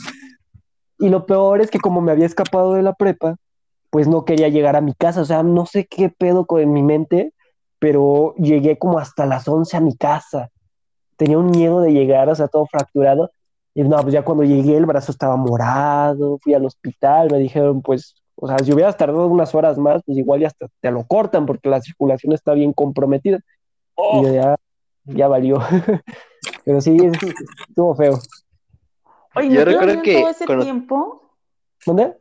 Y 1.01 1.09
lo 1.09 1.27
peor 1.27 1.63
es 1.63 1.71
que 1.71 1.81
como 1.81 2.01
me 2.03 2.13
había 2.13 2.27
escapado 2.27 2.75
de 2.75 2.83
la 2.83 2.93
prepa, 2.93 3.37
pues 3.89 4.07
no 4.07 4.25
quería 4.25 4.49
llegar 4.49 4.77
a 4.77 4.83
mi 4.83 4.95
casa. 4.95 5.23
O 5.23 5.25
sea, 5.25 5.43
no 5.43 5.67
sé 5.67 5.87
qué 5.87 6.11
pedo 6.11 6.45
con 6.45 6.61
en 6.61 6.73
mi 6.73 6.83
mente, 6.83 7.33
pero 7.79 8.35
llegué 8.37 8.79
como 8.79 8.99
hasta 8.99 9.25
las 9.25 9.49
11 9.49 9.77
a 9.79 9.81
mi 9.81 9.97
casa. 9.97 10.51
Tenía 11.17 11.39
un 11.39 11.51
miedo 11.51 11.81
de 11.81 11.93
llegar, 11.93 12.29
o 12.29 12.35
sea, 12.35 12.49
todo 12.49 12.67
fracturado. 12.67 13.31
Y 13.75 13.83
no, 13.83 13.97
pues 14.03 14.13
ya 14.13 14.23
cuando 14.23 14.45
llegué 14.45 14.77
el 14.77 14.85
brazo 14.85 15.11
estaba 15.11 15.37
morado, 15.37 16.39
fui 16.43 16.53
al 16.53 16.67
hospital, 16.67 17.31
me 17.31 17.39
dijeron, 17.39 17.81
pues, 17.81 18.15
o 18.35 18.47
sea, 18.47 18.59
si 18.59 18.73
hubieras 18.73 18.97
tardado 18.97 19.27
unas 19.27 19.55
horas 19.55 19.79
más, 19.79 20.03
pues 20.05 20.19
igual 20.19 20.41
ya 20.41 20.49
hasta 20.49 20.67
te 20.81 20.91
lo 20.91 21.05
cortan 21.07 21.47
porque 21.47 21.69
la 21.71 21.81
circulación 21.81 22.35
está 22.35 22.53
bien 22.53 22.73
comprometida. 22.75 23.37
Y 23.37 23.43
Oh, 23.95 24.33
ya, 24.33 24.57
ya 25.05 25.29
valió. 25.29 25.61
Pero 26.65 26.81
sí, 26.81 26.97
estuvo 27.69 27.95
feo. 27.95 28.19
Oye, 29.37 29.49
Yo 29.49 29.55
¿no 29.61 29.65
te 29.65 29.65
recuerdo 29.65 29.87
dolió 29.95 29.95
en 29.99 30.03
que 30.03 30.21
todo 30.21 30.31
ese 30.31 30.47
cuando- 30.47 30.65
tiempo? 30.65 31.37
¿Dónde? 31.87 32.17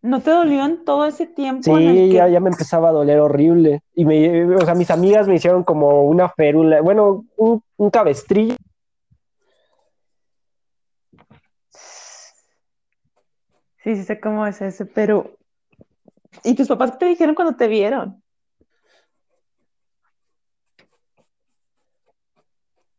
¿No 0.00 0.20
te 0.20 0.30
dolió 0.30 0.64
en 0.64 0.84
todo 0.84 1.06
ese 1.06 1.26
tiempo 1.26 1.76
en 1.76 1.88
el 1.88 1.96
Sí, 1.96 2.08
que 2.10 2.14
ya, 2.16 2.28
ya 2.28 2.40
me 2.40 2.50
empezaba 2.50 2.88
a 2.90 2.92
doler 2.92 3.18
horrible. 3.20 3.82
Y 3.94 4.04
me, 4.04 4.44
o 4.54 4.64
sea, 4.64 4.74
mis 4.74 4.90
amigas 4.90 5.26
me 5.26 5.34
hicieron 5.36 5.64
como 5.64 6.04
una 6.04 6.28
férula, 6.28 6.80
bueno, 6.80 7.24
un, 7.36 7.62
un 7.76 7.90
cabestrillo. 7.90 8.54
Sí, 13.82 13.96
sí 13.96 14.04
sé 14.04 14.20
cómo 14.20 14.46
es 14.46 14.60
ese, 14.60 14.86
pero... 14.86 15.36
¿Y 16.44 16.54
tus 16.54 16.68
papás 16.68 16.92
qué 16.92 16.96
te 16.98 17.06
dijeron 17.06 17.34
cuando 17.34 17.56
te 17.56 17.68
vieron? 17.68 18.22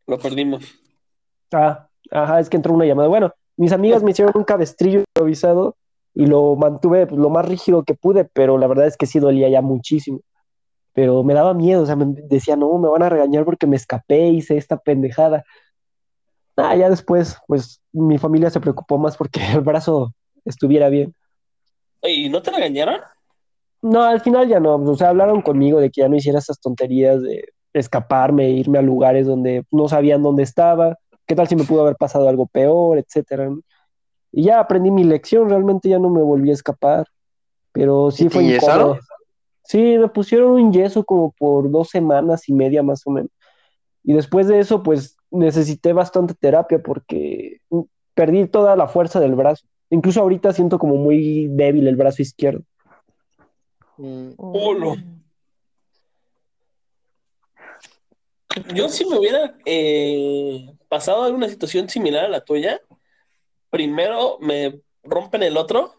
lo 0.06 0.18
perdimos. 0.18 0.64
Ah, 1.52 1.88
ajá, 2.10 2.40
es 2.40 2.50
que 2.50 2.56
entró 2.56 2.74
una 2.74 2.84
llamada. 2.84 3.08
Bueno, 3.08 3.32
mis 3.60 3.72
amigas 3.72 4.02
me 4.02 4.12
hicieron 4.12 4.32
un 4.34 4.44
cabestrillo 4.44 5.00
improvisado 5.00 5.76
y 6.14 6.24
lo 6.24 6.56
mantuve 6.56 7.06
pues, 7.06 7.20
lo 7.20 7.28
más 7.28 7.46
rígido 7.46 7.84
que 7.84 7.92
pude, 7.92 8.24
pero 8.24 8.56
la 8.56 8.66
verdad 8.66 8.86
es 8.86 8.96
que 8.96 9.04
sí 9.04 9.18
dolía 9.18 9.50
ya 9.50 9.60
muchísimo. 9.60 10.20
Pero 10.94 11.22
me 11.24 11.34
daba 11.34 11.52
miedo, 11.52 11.82
o 11.82 11.86
sea, 11.86 11.94
me 11.94 12.06
decía, 12.06 12.56
no, 12.56 12.78
me 12.78 12.88
van 12.88 13.02
a 13.02 13.10
regañar 13.10 13.44
porque 13.44 13.66
me 13.66 13.76
escapé, 13.76 14.28
hice 14.28 14.56
esta 14.56 14.78
pendejada. 14.78 15.44
Ah, 16.56 16.74
ya 16.74 16.88
después, 16.88 17.36
pues 17.46 17.82
mi 17.92 18.16
familia 18.16 18.48
se 18.48 18.60
preocupó 18.60 18.96
más 18.96 19.18
porque 19.18 19.40
el 19.52 19.60
brazo 19.60 20.14
estuviera 20.46 20.88
bien. 20.88 21.14
¿Y 22.02 22.30
no 22.30 22.40
te 22.40 22.52
regañaron? 22.52 23.00
No, 23.82 24.02
al 24.02 24.22
final 24.22 24.48
ya 24.48 24.58
no, 24.58 24.76
o 24.76 24.96
sea, 24.96 25.10
hablaron 25.10 25.42
conmigo 25.42 25.80
de 25.80 25.90
que 25.90 26.00
ya 26.00 26.08
no 26.08 26.16
hiciera 26.16 26.38
esas 26.38 26.58
tonterías 26.60 27.20
de 27.20 27.52
escaparme, 27.74 28.48
irme 28.48 28.78
a 28.78 28.82
lugares 28.82 29.26
donde 29.26 29.64
no 29.70 29.86
sabían 29.86 30.22
dónde 30.22 30.44
estaba, 30.44 30.96
qué 31.30 31.36
tal 31.36 31.46
si 31.46 31.54
me 31.54 31.62
pudo 31.62 31.82
haber 31.82 31.94
pasado 31.94 32.28
algo 32.28 32.48
peor, 32.48 32.98
etcétera. 32.98 33.48
Y 34.32 34.42
ya 34.42 34.58
aprendí 34.58 34.90
mi 34.90 35.04
lección, 35.04 35.48
realmente 35.48 35.88
ya 35.88 36.00
no 36.00 36.10
me 36.10 36.20
volví 36.22 36.50
a 36.50 36.54
escapar, 36.54 37.06
pero 37.70 38.10
sí 38.10 38.24
¿Y 38.24 38.26
te 38.26 38.34
fue 38.34 38.42
incómodo. 38.42 38.98
Sí, 39.62 39.96
me 39.96 40.08
pusieron 40.08 40.50
un 40.50 40.72
yeso 40.72 41.04
como 41.04 41.30
por 41.38 41.70
dos 41.70 41.90
semanas 41.90 42.48
y 42.48 42.52
media 42.52 42.82
más 42.82 43.06
o 43.06 43.12
menos. 43.12 43.30
Y 44.02 44.12
después 44.12 44.48
de 44.48 44.58
eso, 44.58 44.82
pues 44.82 45.18
necesité 45.30 45.92
bastante 45.92 46.34
terapia 46.34 46.82
porque 46.82 47.60
perdí 48.14 48.48
toda 48.48 48.74
la 48.74 48.88
fuerza 48.88 49.20
del 49.20 49.36
brazo. 49.36 49.68
Incluso 49.88 50.22
ahorita 50.22 50.52
siento 50.52 50.80
como 50.80 50.96
muy 50.96 51.46
débil 51.46 51.86
el 51.86 51.94
brazo 51.94 52.22
izquierdo. 52.22 52.64
Mm, 53.98 54.30
Olo. 54.36 54.96
Yo 58.74 58.88
si 58.88 59.08
me 59.08 59.16
hubiera 59.16 59.54
eh, 59.64 60.74
pasado 60.90 61.24
alguna 61.24 61.48
situación 61.48 61.88
similar 61.88 62.26
a 62.26 62.30
la 62.30 62.44
tuya, 62.44 62.82
primero 63.70 64.38
me 64.40 64.80
rompen 65.04 65.42
el 65.44 65.56
otro, 65.56 65.94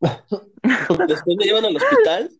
después 1.08 1.36
me 1.36 1.44
llevan 1.44 1.64
al 1.64 1.76
hospital 1.76 2.30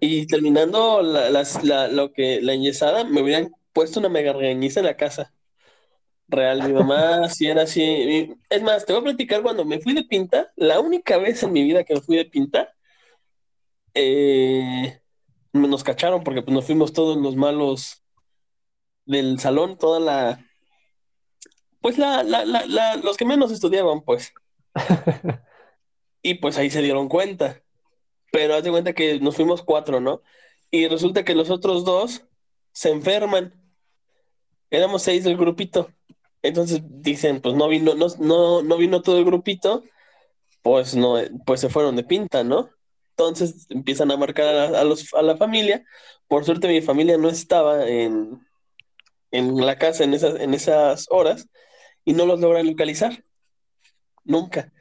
y 0.00 0.26
terminando 0.26 1.02
la, 1.02 1.30
la- 1.62 1.88
lo 1.88 2.12
que, 2.12 2.40
la 2.42 2.52
enyesada, 2.54 3.04
me 3.04 3.22
hubieran 3.22 3.50
puesto 3.72 4.00
una 4.00 4.08
mega 4.08 4.32
regañiza 4.32 4.80
en 4.80 4.86
la 4.86 4.96
casa. 4.96 5.32
Real, 6.28 6.62
mi 6.62 6.72
mamá 6.72 7.28
sí 7.30 7.46
era 7.48 7.62
así. 7.62 8.34
Es 8.48 8.62
más, 8.62 8.86
te 8.86 8.92
voy 8.92 9.00
a 9.00 9.04
platicar 9.04 9.42
cuando 9.42 9.64
me 9.64 9.80
fui 9.80 9.94
de 9.94 10.04
pinta, 10.04 10.52
la 10.56 10.80
única 10.80 11.18
vez 11.18 11.42
en 11.42 11.52
mi 11.52 11.62
vida 11.64 11.84
que 11.84 11.94
me 11.94 12.00
fui 12.00 12.16
de 12.16 12.26
pinta, 12.26 12.74
eh, 13.94 15.00
nos 15.52 15.84
cacharon 15.84 16.24
porque 16.24 16.42
pues, 16.42 16.54
nos 16.54 16.64
fuimos 16.66 16.92
todos 16.92 17.16
los 17.16 17.36
malos 17.36 18.04
del 19.06 19.38
salón, 19.38 19.78
toda 19.78 20.00
la, 20.00 20.43
pues 21.84 21.98
la, 21.98 22.22
la, 22.22 22.46
la, 22.46 22.64
la- 22.64 22.96
los 22.96 23.18
que 23.18 23.26
menos 23.26 23.52
estudiaban, 23.52 24.00
pues. 24.00 24.32
Y 26.22 26.36
pues 26.36 26.56
ahí 26.56 26.70
se 26.70 26.80
dieron 26.80 27.10
cuenta. 27.10 27.62
Pero 28.32 28.54
haz 28.54 28.64
de 28.64 28.70
cuenta 28.70 28.94
que 28.94 29.20
nos 29.20 29.36
fuimos 29.36 29.62
cuatro, 29.62 30.00
¿no? 30.00 30.22
Y 30.70 30.88
resulta 30.88 31.22
que 31.22 31.34
los 31.34 31.50
otros 31.50 31.84
dos 31.84 32.24
se 32.72 32.88
enferman. 32.90 33.52
Éramos 34.70 35.02
seis 35.02 35.22
del 35.24 35.36
grupito. 35.36 35.90
Entonces 36.40 36.80
dicen, 36.88 37.42
pues 37.42 37.54
no 37.54 37.68
vino, 37.68 37.94
no, 37.94 38.06
no, 38.20 38.62
no 38.62 38.76
vino 38.78 39.02
todo 39.02 39.18
el 39.18 39.26
grupito, 39.26 39.84
pues 40.62 40.96
no, 40.96 41.16
pues 41.44 41.60
se 41.60 41.68
fueron 41.68 41.96
de 41.96 42.04
pinta, 42.04 42.44
¿no? 42.44 42.70
Entonces 43.10 43.66
empiezan 43.68 44.10
a 44.10 44.16
marcar 44.16 44.48
a 44.48 44.70
la, 44.70 44.80
a 44.80 44.84
los, 44.84 45.12
a 45.12 45.20
la 45.22 45.36
familia. 45.36 45.84
Por 46.28 46.46
suerte 46.46 46.68
mi 46.68 46.80
familia 46.80 47.18
no 47.18 47.28
estaba 47.28 47.86
en, 47.86 48.40
en 49.32 49.64
la 49.66 49.76
casa 49.78 50.04
en 50.04 50.14
esas, 50.14 50.40
en 50.40 50.54
esas 50.54 51.06
horas 51.10 51.48
y 52.04 52.12
no 52.12 52.26
los 52.26 52.40
logran 52.40 52.66
localizar. 52.66 53.24
Nunca. 54.24 54.72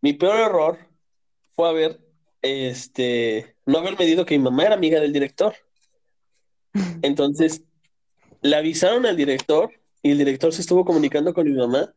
Mi 0.00 0.12
peor 0.12 0.40
error 0.40 0.78
fue 1.54 1.68
haber, 1.68 2.00
este, 2.42 3.56
no 3.66 3.78
haber 3.78 3.98
medido 3.98 4.26
que 4.26 4.36
mi 4.36 4.44
mamá 4.44 4.64
era 4.64 4.74
amiga 4.74 5.00
del 5.00 5.12
director. 5.12 5.54
Entonces, 7.02 7.62
le 8.40 8.56
avisaron 8.56 9.06
al 9.06 9.16
director 9.16 9.70
y 10.02 10.10
el 10.10 10.18
director 10.18 10.52
se 10.52 10.62
estuvo 10.62 10.84
comunicando 10.84 11.32
con 11.32 11.46
mi 11.46 11.56
mamá 11.56 11.94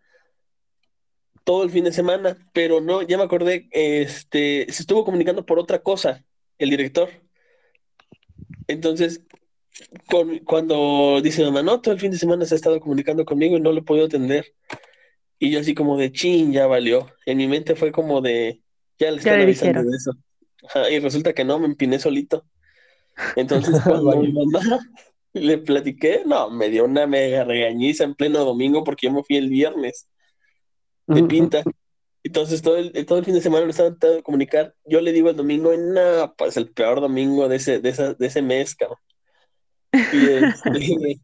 todo 1.45 1.63
el 1.63 1.69
fin 1.69 1.83
de 1.83 1.93
semana, 1.93 2.37
pero 2.53 2.81
no, 2.81 3.03
ya 3.03 3.17
me 3.17 3.23
acordé, 3.23 3.69
este, 3.71 4.65
se 4.69 4.81
estuvo 4.81 5.05
comunicando 5.05 5.45
por 5.45 5.59
otra 5.59 5.79
cosa, 5.79 6.25
el 6.57 6.71
director. 6.71 7.09
Entonces, 8.67 9.21
con- 10.09 10.39
cuando 10.39 11.19
dice 11.21 11.43
mamá, 11.43 11.61
no, 11.63 11.81
todo 11.81 11.93
el 11.93 11.99
fin 11.99 12.11
de 12.11 12.17
semana 12.17 12.45
se 12.45 12.55
ha 12.55 12.57
estado 12.57 12.79
comunicando 12.79 13.25
conmigo 13.25 13.57
y 13.57 13.61
no 13.61 13.71
lo 13.71 13.79
he 13.79 13.83
podido 13.83 14.05
atender. 14.05 14.53
Y 15.39 15.51
yo 15.51 15.59
así 15.59 15.73
como 15.73 15.97
de 15.97 16.11
chin, 16.11 16.53
ya 16.53 16.67
valió. 16.67 17.07
En 17.25 17.37
mi 17.37 17.47
mente 17.47 17.75
fue 17.75 17.91
como 17.91 18.21
de, 18.21 18.61
ya 18.97 19.11
le 19.11 19.17
están 19.17 19.41
avisando 19.41 19.83
de 19.83 19.95
eso. 19.95 20.11
Ajá, 20.67 20.89
y 20.89 20.99
resulta 20.99 21.33
que 21.33 21.43
no, 21.43 21.59
me 21.59 21.65
empiné 21.65 21.99
solito. 21.99 22.45
Entonces, 23.35 23.75
cuando 23.83 24.05
Vaya. 24.05 24.21
mi 24.21 24.31
mamá 24.31 24.59
le 25.33 25.57
platiqué, 25.57 26.23
no, 26.25 26.49
me 26.49 26.69
dio 26.69 26.85
una 26.85 27.05
mega 27.05 27.43
regañiza 27.43 28.03
en 28.03 28.15
pleno 28.15 28.45
domingo 28.45 28.83
porque 28.83 29.07
yo 29.07 29.13
me 29.13 29.23
fui 29.23 29.37
el 29.37 29.49
viernes 29.49 30.07
de 31.07 31.23
pinta. 31.23 31.63
Entonces 32.23 32.63
todo 32.63 32.77
el, 32.77 33.05
todo 33.05 33.19
el 33.19 33.25
fin 33.25 33.35
de 33.35 33.41
semana 33.41 33.65
lo 33.65 33.69
estaban 33.69 33.93
tratando 33.93 34.15
de 34.17 34.23
comunicar. 34.23 34.73
Yo 34.85 34.99
le 35.01 35.11
digo 35.11 35.29
el 35.29 35.35
domingo, 35.35 35.71
no, 35.77 36.33
pues 36.35 36.57
el 36.57 36.69
peor 36.69 36.99
domingo 36.99 37.47
de 37.47 37.57
ese, 37.57 37.79
de 37.79 37.89
esa, 37.89 38.13
de 38.13 38.25
ese 38.25 38.41
mes, 38.41 38.73
cabrón. 38.73 38.97
Y 40.13 40.29
este, 40.29 41.21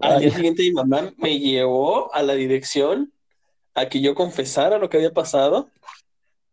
al 0.00 0.20
día 0.20 0.30
siguiente 0.30 0.62
mi 0.62 0.72
mamá 0.72 1.12
me 1.16 1.38
llevó 1.38 2.12
a 2.14 2.22
la 2.22 2.34
dirección 2.34 3.12
a 3.74 3.88
que 3.88 4.00
yo 4.00 4.14
confesara 4.14 4.78
lo 4.78 4.88
que 4.88 4.98
había 4.98 5.12
pasado 5.12 5.70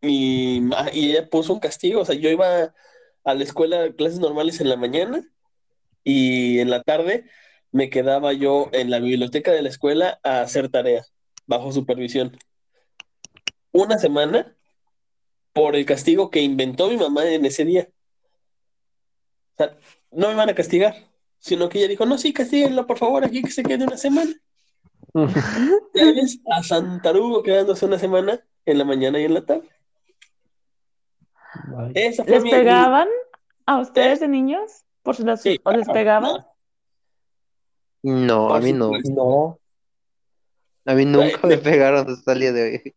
y, 0.02 0.62
y 0.94 1.12
ella 1.12 1.30
puso 1.30 1.54
un 1.54 1.60
castigo. 1.60 2.02
O 2.02 2.06
sea, 2.06 2.16
yo 2.16 2.30
iba 2.30 2.74
a 3.24 3.34
la 3.34 3.44
escuela 3.44 3.92
clases 3.94 4.20
normales 4.20 4.60
en 4.62 4.70
la 4.70 4.78
mañana 4.78 5.24
y 6.04 6.60
en 6.60 6.70
la 6.70 6.84
tarde 6.84 7.26
me 7.72 7.90
quedaba 7.90 8.34
yo 8.34 8.70
en 8.72 8.90
la 8.90 9.00
biblioteca 9.00 9.52
de 9.52 9.62
la 9.62 9.70
escuela 9.70 10.20
a 10.24 10.42
hacer 10.42 10.70
tarea 10.70 11.06
bajo 11.46 11.72
supervisión. 11.72 12.38
Una 13.72 13.98
semana 13.98 14.56
por 15.54 15.76
el 15.76 15.86
castigo 15.86 16.30
que 16.30 16.42
inventó 16.42 16.90
mi 16.90 16.98
mamá 16.98 17.30
en 17.30 17.46
ese 17.46 17.66
día. 17.66 17.90
O 19.54 19.56
sea, 19.58 19.78
no 20.12 20.30
me 20.30 20.36
van 20.36 20.50
a 20.50 20.56
castigar, 20.56 20.96
sino 21.40 21.70
que 21.70 21.80
ella 21.80 21.88
dijo, 21.88 22.06
no, 22.06 22.18
sí, 22.18 22.34
castíguenlo, 22.34 22.88
por 22.88 22.98
favor, 22.98 23.24
aquí 23.24 23.42
que 23.44 23.52
se 23.52 23.64
quede 23.64 23.86
una 23.86 23.98
semana. 23.98 24.32
Ya 25.14 26.06
ves, 26.16 26.40
a 26.52 26.64
Santarugo 26.64 27.44
quedándose 27.44 27.86
una 27.86 28.00
semana 28.00 28.40
en 28.66 28.78
la 28.78 28.86
mañana 28.86 29.20
y 29.20 29.26
en 29.26 29.34
la 29.36 29.46
tarde. 29.46 29.70
Ay. 31.78 31.92
Esa 31.94 32.24
fue 32.24 32.34
¿Les 32.34 32.44
mi- 32.44 32.50
pegaban 32.52 33.08
a 33.66 33.80
ustedes 33.80 34.20
de 34.22 34.28
niños? 34.28 34.84
¿Por 35.04 35.16
si 35.16 35.24
las- 35.24 35.42
Sí, 35.42 35.60
¿O 35.64 35.72
les 35.72 35.88
pegaban? 35.88 36.46
No, 38.02 38.54
a 38.54 38.60
mí 38.60 38.74
no. 38.74 38.86
supuesto. 38.86 39.12
No, 39.14 39.60
A 40.86 40.96
mí 40.96 41.06
nunca 41.06 41.48
me 41.48 41.58
pegaron 41.58 42.10
hasta 42.10 42.34
el 42.34 42.40
día 42.40 42.52
de 42.52 42.64
hoy. 42.64 42.96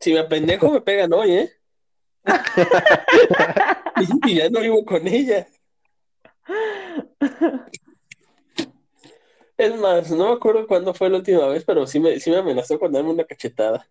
Si 0.00 0.12
me 0.12 0.18
apendejo, 0.18 0.70
me 0.70 0.80
pegan 0.80 1.12
hoy, 1.12 1.32
¿eh? 1.32 1.52
y 4.26 4.34
ya 4.36 4.50
no 4.50 4.60
vivo 4.60 4.84
con 4.84 5.06
ella. 5.06 5.46
Es 9.56 9.76
más, 9.78 10.10
no 10.10 10.28
me 10.28 10.34
acuerdo 10.34 10.66
cuándo 10.66 10.92
fue 10.94 11.08
la 11.08 11.18
última 11.18 11.46
vez, 11.46 11.64
pero 11.64 11.86
sí 11.86 12.00
me, 12.00 12.18
sí 12.18 12.30
me 12.30 12.38
amenazó 12.38 12.78
con 12.78 12.90
darme 12.92 13.10
una 13.10 13.24
cachetada. 13.24 13.88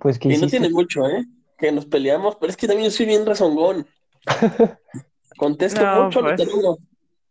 pues 0.00 0.18
que 0.18 0.28
Y 0.28 0.36
no 0.36 0.46
tiene 0.48 0.68
mucho, 0.68 1.06
¿eh? 1.08 1.24
Que 1.56 1.72
nos 1.72 1.86
peleamos, 1.86 2.36
pero 2.36 2.50
es 2.50 2.56
que 2.56 2.66
también 2.66 2.90
yo 2.90 2.96
soy 2.96 3.06
bien 3.06 3.24
rezongón. 3.24 3.86
Contesto 5.38 5.80
No, 5.80 6.04
mucho, 6.04 6.20
pues. 6.20 6.38
lo 6.38 6.46
tengo. 6.46 6.78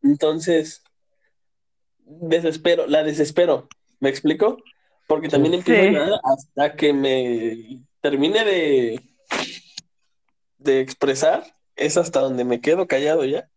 Entonces, 0.01 0.81
desespero, 1.99 2.87
la 2.87 3.03
desespero. 3.03 3.67
¿Me 3.99 4.09
explico? 4.09 4.57
Porque 5.07 5.29
también 5.29 5.53
empiezo 5.55 5.81
Sí. 5.83 5.87
a 5.87 5.91
llorar 5.91 6.19
hasta 6.23 6.75
que 6.75 6.93
me 6.93 7.83
termine 8.01 8.43
de, 8.45 8.99
de 10.57 10.79
expresar. 10.81 11.43
Es 11.79 11.95
hasta 11.95 12.19
donde 12.19 12.43
me 12.43 12.59
quedo 12.59 12.87
callado 12.87 13.23
ya. 13.23 13.49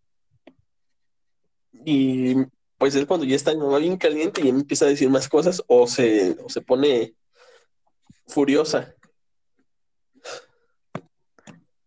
Y 1.73 2.37
pues 2.79 2.95
es 2.95 3.05
cuando 3.05 3.27
ya 3.27 3.35
está 3.35 3.53
mi 3.53 3.59
mamá 3.59 3.79
bien 3.79 3.97
caliente 3.97 4.41
y 4.43 4.49
empieza 4.49 4.85
a 4.85 4.89
decir 4.89 5.11
más 5.11 5.29
cosas 5.29 5.63
o 5.67 5.89
se, 5.89 6.37
o 6.45 6.49
se 6.49 6.61
pone 6.61 7.15
furiosa. 8.29 8.95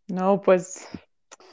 No, 0.08 0.42
pues 0.42 0.86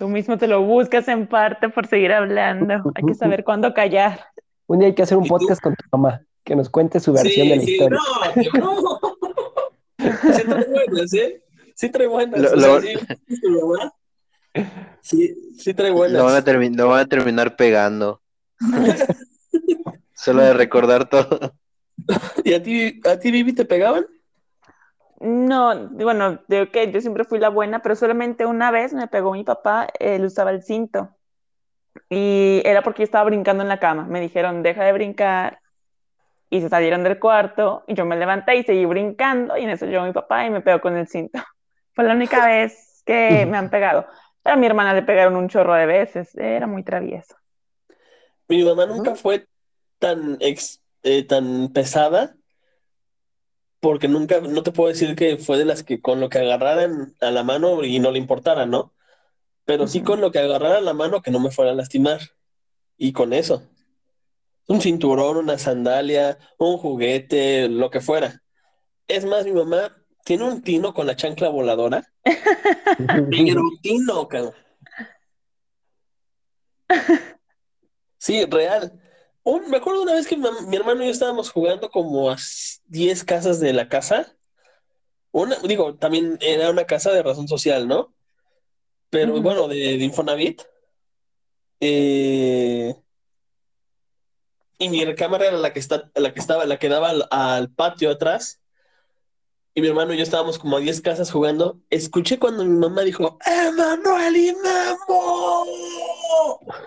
tú 0.01 0.09
mismo 0.09 0.37
te 0.37 0.49
lo 0.49 0.63
buscas 0.63 1.07
en 1.07 1.29
parte 1.29 1.69
por 1.69 1.87
seguir 1.87 2.13
hablando. 2.13 2.75
Hay 2.95 3.05
que 3.07 3.15
saber 3.15 3.45
cuándo 3.45 3.73
callar. 3.73 4.27
Un 4.67 4.81
día 4.81 4.89
hay 4.89 4.95
que 4.95 5.03
hacer 5.03 5.17
un 5.17 5.29
podcast 5.29 5.63
con 5.63 5.77
tu 5.77 5.85
mamá, 5.93 6.25
que 6.43 6.57
nos 6.57 6.69
cuente 6.69 6.99
su 6.99 7.13
versión 7.13 7.49
de 7.49 7.57
la 7.57 7.63
sí, 7.63 7.73
historia. 7.73 7.99
No, 8.59 8.81
no. 8.81 9.01
Sí 10.03 10.43
trae 10.43 10.67
buenas, 10.67 11.13
¿eh? 11.15 11.43
Sí 11.77 11.89
trae 11.89 12.07
buenas. 12.09 12.41
Lo- 12.41 12.49
o 12.53 12.61
sea, 12.61 12.69
lo- 12.69 12.81
sí, 12.81 13.37
su 13.41 13.49
mamá. 13.51 13.95
Sí, 15.01 15.35
sí 15.59 15.75
trae 15.75 15.91
buenas. 15.91 16.19
Lo 16.19 16.25
van 16.25 16.37
a, 16.37 16.45
termi- 16.45 16.75
lo 16.75 16.89
van 16.89 17.01
a 17.01 17.07
terminar 17.07 17.57
pegando. 17.57 18.21
Solo 20.15 20.43
de 20.43 20.53
recordar 20.55 21.09
todo. 21.09 21.55
¿Y 22.45 22.55
a 22.55 22.63
ti, 22.63 23.01
a 23.05 23.19
ti, 23.19 23.31
Vivi, 23.31 23.53
te 23.53 23.65
pegaban? 23.65 24.07
No, 25.21 25.89
bueno, 25.91 26.41
digo 26.49 26.71
que 26.71 26.91
yo 26.91 27.01
siempre 27.01 27.25
fui 27.25 27.39
la 27.39 27.49
buena, 27.49 27.81
pero 27.81 27.95
solamente 27.95 28.45
una 28.45 28.71
vez 28.73 28.93
me 28.93 29.07
pegó 29.07 29.33
mi 29.33 29.45
papá, 29.45 29.87
él 30.01 30.25
usaba 30.25 30.51
el 30.51 30.63
cinto. 30.63 31.17
Y 32.09 32.61
era 32.65 32.83
porque 32.83 33.03
yo 33.03 33.05
estaba 33.05 33.25
brincando 33.25 33.63
en 33.63 33.69
la 33.69 33.79
cama. 33.79 34.05
Me 34.05 34.21
dijeron, 34.21 34.63
deja 34.63 34.85
de 34.85 34.93
brincar. 34.93 35.61
Y 36.51 36.61
se 36.61 36.69
salieron 36.69 37.05
del 37.05 37.19
cuarto. 37.19 37.85
Y 37.87 37.95
yo 37.95 38.05
me 38.05 38.17
levanté 38.17 38.57
y 38.57 38.65
seguí 38.65 38.85
brincando. 38.85 39.57
Y 39.57 39.65
en 39.65 39.71
eso 39.71 39.87
llegó 39.87 40.05
mi 40.05 40.13
papá 40.13 40.45
y 40.47 40.51
me 40.51 40.61
pegó 40.61 40.81
con 40.81 40.97
el 40.97 41.07
cinto. 41.07 41.39
Fue 41.95 42.05
la 42.05 42.15
única 42.15 42.45
vez 42.47 43.03
que 43.07 43.47
me 43.47 43.57
han 43.59 43.71
pegado. 43.71 44.07
A 44.45 44.57
mi 44.57 44.67
hermana 44.67 44.95
le 44.95 45.03
pegaron 45.03 45.37
un 45.37 45.49
chorro 45.49 45.75
de 45.75 45.87
veces. 45.87 46.35
Era 46.35 46.67
muy 46.67 46.83
travieso. 46.83 47.37
Mi 48.49 48.63
mamá 48.65 48.87
nunca 48.87 49.15
fue 49.15 49.47
tan, 49.99 50.37
ex- 50.41 50.83
eh, 51.03 51.25
tan 51.25 51.73
pesada 51.73 52.37
porque 53.81 54.07
nunca, 54.07 54.41
no 54.41 54.63
te 54.63 54.71
puedo 54.71 54.89
decir 54.89 55.17
que 55.17 55.39
fue 55.39 55.59
de 55.59 55.65
las 55.65 55.83
que 55.83 56.01
con 56.01 56.21
lo 56.21 56.29
que 56.29 56.39
agarraran 56.39 57.15
a 57.21 57.31
la 57.33 57.43
mano 57.43 57.83
y 57.85 57.99
no 57.99 58.13
le 58.13 58.19
importara, 58.19 58.65
¿no? 58.67 58.95
Pero 59.65 59.87
sí 59.89 60.03
con 60.03 60.21
lo 60.21 60.31
que 60.31 60.39
agarrara 60.39 60.79
a 60.79 60.83
la 60.83 60.93
mano 60.95 61.23
que 61.23 61.31
no 61.31 61.41
me 61.41 61.51
fuera 61.51 61.73
a 61.73 61.75
lastimar. 61.75 62.21
Y 62.97 63.13
con 63.13 63.33
eso. 63.33 63.63
Un 64.69 64.81
cinturón, 64.81 65.37
una 65.37 65.59
sandalia, 65.59 66.39
un 66.59 66.79
juguete, 66.79 67.69
lo 67.69 67.91
que 67.91 68.01
fuera. 68.01 68.43
Es 69.09 69.25
más, 69.25 69.45
mi 69.45 69.53
mamá 69.53 70.02
tiene 70.25 70.45
un 70.45 70.63
tino 70.63 70.95
con 70.95 71.07
la 71.07 71.17
chancla 71.17 71.49
voladora. 71.49 72.07
Pero 73.31 73.63
tino, 73.83 74.29
cabrón. 74.29 74.55
Sí, 78.19 78.45
real. 78.45 79.01
Un- 79.43 79.69
me 79.69 79.79
acuerdo 79.79 80.03
una 80.03 80.15
vez 80.15 80.27
que 80.27 80.37
mi, 80.37 80.77
hermano 80.77 81.03
y 81.03 81.07
yo 81.07 81.13
estábamos 81.13 81.51
jugando 81.51 81.91
como 81.91 82.31
a 82.31 82.35
s- 82.35 82.81
10 82.87 83.25
casas 83.25 83.59
de 83.59 83.73
la 83.73 83.89
casa. 83.89 84.37
Una, 85.33 85.57
digo, 85.59 85.97
también 85.97 86.39
era 86.41 86.71
una 86.71 86.85
casa 86.85 87.11
de 87.13 87.23
razón 87.23 87.49
social, 87.49 87.89
¿no? 87.89 88.15
Pero 89.11 89.43
bueno, 89.43 89.69
de, 89.69 89.77
de 89.77 90.05
Infonavit. 90.05 90.63
Eh, 91.81 92.95
y 94.79 94.89
mi 94.89 95.05
recámara 95.05 95.49
era 95.49 95.59
la 95.59 95.73
que 95.73 95.81
está, 95.81 96.11
la 96.15 96.33
que 96.33 96.41
estaba, 96.41 96.65
la 96.65 96.79
que 96.79 96.89
daba 96.89 97.11
al, 97.11 97.27
al 97.31 97.71
patio 97.71 98.11
atrás. 98.11 98.62
Y 99.75 99.81
mi 99.81 99.89
hermano 99.89 100.13
y 100.13 100.19
yo 100.19 100.23
estábamos 100.23 100.59
como 100.59 100.77
a 100.77 100.81
10 100.81 101.01
casas 101.01 101.31
jugando. 101.31 101.81
Escuché 101.89 102.39
cuando 102.39 102.63
mi 102.65 102.79
mamá 102.79 103.03
dijo, 103.03 103.39
¡Emanuel 103.45 104.37
y 104.37 104.53
Memo! 104.55 105.67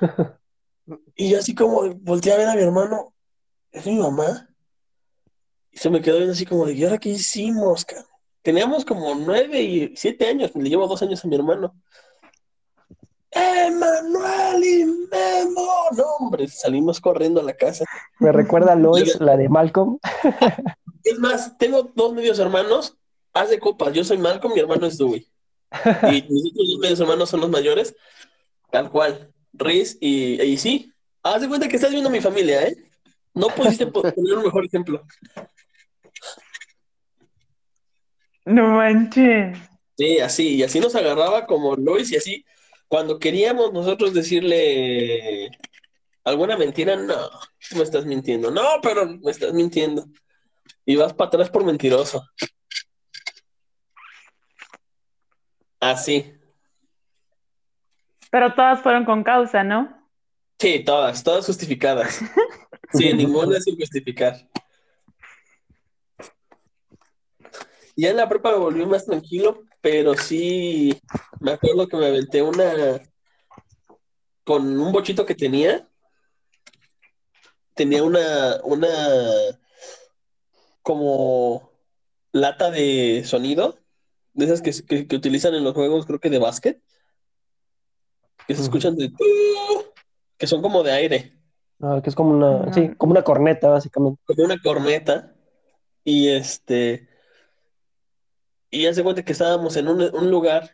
Y 1.16 1.32
yo 1.32 1.40
así 1.40 1.56
como 1.56 1.90
volteé 1.96 2.34
a 2.34 2.38
ver 2.38 2.48
a 2.48 2.54
mi 2.54 2.62
hermano, 2.62 3.12
¿es 3.72 3.88
mi 3.88 3.98
mamá? 3.98 4.48
Y 5.72 5.80
se 5.80 5.90
me 5.90 6.00
quedó 6.00 6.18
viendo 6.18 6.34
así 6.34 6.46
como 6.46 6.68
de, 6.68 6.74
¿y 6.74 6.84
ahora 6.84 7.00
qué 7.00 7.10
hicimos, 7.10 7.86
cabrón? 7.86 8.06
Teníamos 8.44 8.86
como 8.86 9.16
nueve 9.16 9.64
y 9.64 9.96
siete 9.96 10.28
años, 10.28 10.52
le 10.54 10.70
llevo 10.70 10.88
dos 10.88 11.02
años 11.02 11.26
a 11.26 11.28
mi 11.28 11.36
hermano. 11.38 11.74
¡Emanuel 13.32 14.64
y 14.64 14.86
Memo! 14.86 15.68
No, 15.98 16.04
hombre, 16.20 16.48
salimos 16.50 17.02
corriendo 17.02 17.42
a 17.42 17.44
la 17.44 17.58
casa. 17.58 17.84
Me 18.20 18.32
recuerda 18.32 18.74
a 18.74 18.76
Lois, 18.76 19.20
la 19.20 19.36
de 19.38 19.50
Malcolm. 19.50 19.98
Es 21.06 21.20
más, 21.20 21.58
tengo 21.58 21.92
dos 21.96 22.14
medios 22.14 22.40
hermanos, 22.40 22.98
haz 23.34 23.50
de 23.50 23.60
copas, 23.60 23.94
yo 23.94 24.04
soy 24.04 24.18
Malcolm, 24.18 24.54
mi 24.54 24.60
hermano 24.60 24.86
es 24.88 24.98
Dewey. 24.98 25.26
Y 26.12 26.22
mis 26.30 26.52
otros 26.52 26.68
dos 26.70 26.80
medios 26.80 27.00
hermanos 27.00 27.30
son 27.30 27.42
los 27.42 27.50
mayores, 27.50 27.96
tal 28.72 28.90
cual, 28.92 29.32
Riz 29.54 29.98
y, 30.02 30.42
y 30.42 30.58
sí, 30.58 30.92
haz 31.24 31.42
de 31.42 31.48
cuenta 31.48 31.68
que 31.68 31.76
estás 31.78 31.92
viendo 31.92 32.10
a 32.10 32.12
mi 32.12 32.22
familia, 32.22 32.68
¿eh? 32.68 32.76
No 33.34 33.48
pudiste 33.48 33.88
po- 33.88 34.02
poner 34.02 34.34
un 34.38 34.44
mejor 34.46 34.66
ejemplo. 34.66 35.06
No 38.46 38.68
manches. 38.78 39.58
Sí, 39.98 40.20
así, 40.20 40.56
y 40.56 40.64
así 40.64 40.80
nos 40.80 40.96
agarraba 40.96 41.46
como 41.46 41.76
Lois 41.76 42.12
y 42.12 42.18
así, 42.18 42.46
cuando 42.88 43.18
queríamos 43.20 43.74
nosotros 43.74 44.14
decirle 44.14 45.50
alguna 46.24 46.58
mentira, 46.58 46.96
no, 46.96 47.16
me 47.76 47.84
estás 47.84 48.06
mintiendo, 48.06 48.52
no, 48.52 48.64
pero 48.82 49.06
me 49.08 49.32
estás 49.32 49.54
mintiendo. 49.54 50.06
Y 50.86 50.96
vas 50.96 51.14
para 51.14 51.28
atrás 51.30 51.50
por 51.50 51.66
mentiroso. 51.66 52.24
Así. 55.80 56.34
Pero 58.32 58.54
todas 58.54 58.82
fueron 58.82 59.06
con 59.06 59.24
causa, 59.24 59.64
¿no? 59.64 60.10
Sí, 60.60 60.84
todas, 60.84 61.24
todas 61.24 61.46
justificadas. 61.46 62.22
Sí, 62.94 63.14
ninguna 63.14 63.60
sin 63.60 63.78
justificar. 63.78 64.48
Ya 67.96 68.10
en 68.10 68.18
la 68.18 68.28
prepa 68.28 68.52
me 68.52 68.58
volví 68.58 68.86
más 68.86 69.06
tranquilo, 69.06 69.64
pero 69.80 70.16
sí 70.16 71.00
me 71.40 71.52
acuerdo 71.52 71.88
que 71.88 71.98
me 71.98 72.08
aventé 72.08 72.42
una 72.42 73.02
con 74.44 74.80
un 74.80 74.92
bochito 74.92 75.26
que 75.26 75.36
tenía. 75.36 75.88
Tenía 77.74 78.04
una, 78.04 78.60
una, 78.64 78.88
como 80.86 81.72
lata 82.32 82.70
de 82.70 83.24
sonido, 83.26 83.80
de 84.34 84.46
esas 84.46 84.62
que, 84.62 84.72
que, 84.86 85.08
que 85.08 85.16
utilizan 85.16 85.56
en 85.56 85.64
los 85.64 85.74
juegos, 85.74 86.06
creo 86.06 86.20
que 86.20 86.30
de 86.30 86.38
básquet, 86.38 86.80
que 88.48 88.54
se 88.54 88.62
escuchan 88.62 88.96
de... 88.96 89.12
que 90.38 90.46
son 90.46 90.62
como 90.62 90.84
de 90.84 90.92
aire. 90.92 91.34
Ah, 91.82 92.02
que 92.04 92.10
es 92.12 92.16
como 92.16 92.30
una, 92.30 92.72
sí, 92.72 92.92
como 92.98 93.14
una 93.14 93.24
corneta, 93.24 93.70
básicamente. 93.70 94.22
como 94.28 94.46
una 94.46 94.62
corneta 94.62 95.36
y 96.04 96.30
este 96.30 97.10
y 98.70 98.84
ya 98.84 98.94
se 98.94 99.04
cuenta 99.04 99.26
que 99.26 99.32
estábamos 99.32 99.76
en 99.78 99.88
un, 99.88 100.04
un 100.14 100.30
lugar 100.30 100.70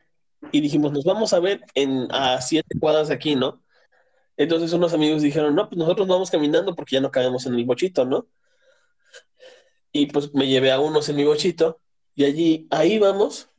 y 0.51 0.59
dijimos 0.59 0.91
nos 0.91 1.05
vamos 1.05 1.31
a 1.31 1.39
ver 1.39 1.61
en 1.73 2.07
a 2.11 2.41
siete 2.41 2.77
cuadras 2.79 3.07
de 3.07 3.13
aquí, 3.13 3.35
¿no? 3.35 3.63
Entonces 4.35 4.73
unos 4.73 4.93
amigos 4.93 5.21
dijeron 5.21 5.55
no 5.55 5.69
pues 5.69 5.79
nosotros 5.79 6.05
vamos 6.07 6.29
caminando 6.29 6.75
porque 6.75 6.95
ya 6.95 7.01
no 7.01 7.11
cabemos 7.11 7.45
en 7.45 7.55
el 7.55 7.63
bochito, 7.63 8.03
¿no? 8.03 8.27
Y 9.91 10.07
pues 10.07 10.33
me 10.33 10.47
llevé 10.47 10.71
a 10.71 10.79
unos 10.79 11.09
en 11.09 11.15
mi 11.17 11.23
bochito 11.25 11.79
y 12.15 12.25
allí 12.25 12.67
ahí 12.71 12.97
vamos 12.99 13.49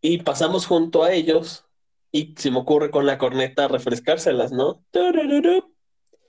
y 0.00 0.18
pasamos 0.18 0.66
junto 0.66 1.04
a 1.04 1.12
ellos 1.12 1.64
y 2.10 2.34
se 2.36 2.50
me 2.50 2.58
ocurre 2.58 2.90
con 2.90 3.06
la 3.06 3.18
corneta 3.18 3.68
refrescárselas, 3.68 4.52
¿no? 4.52 4.84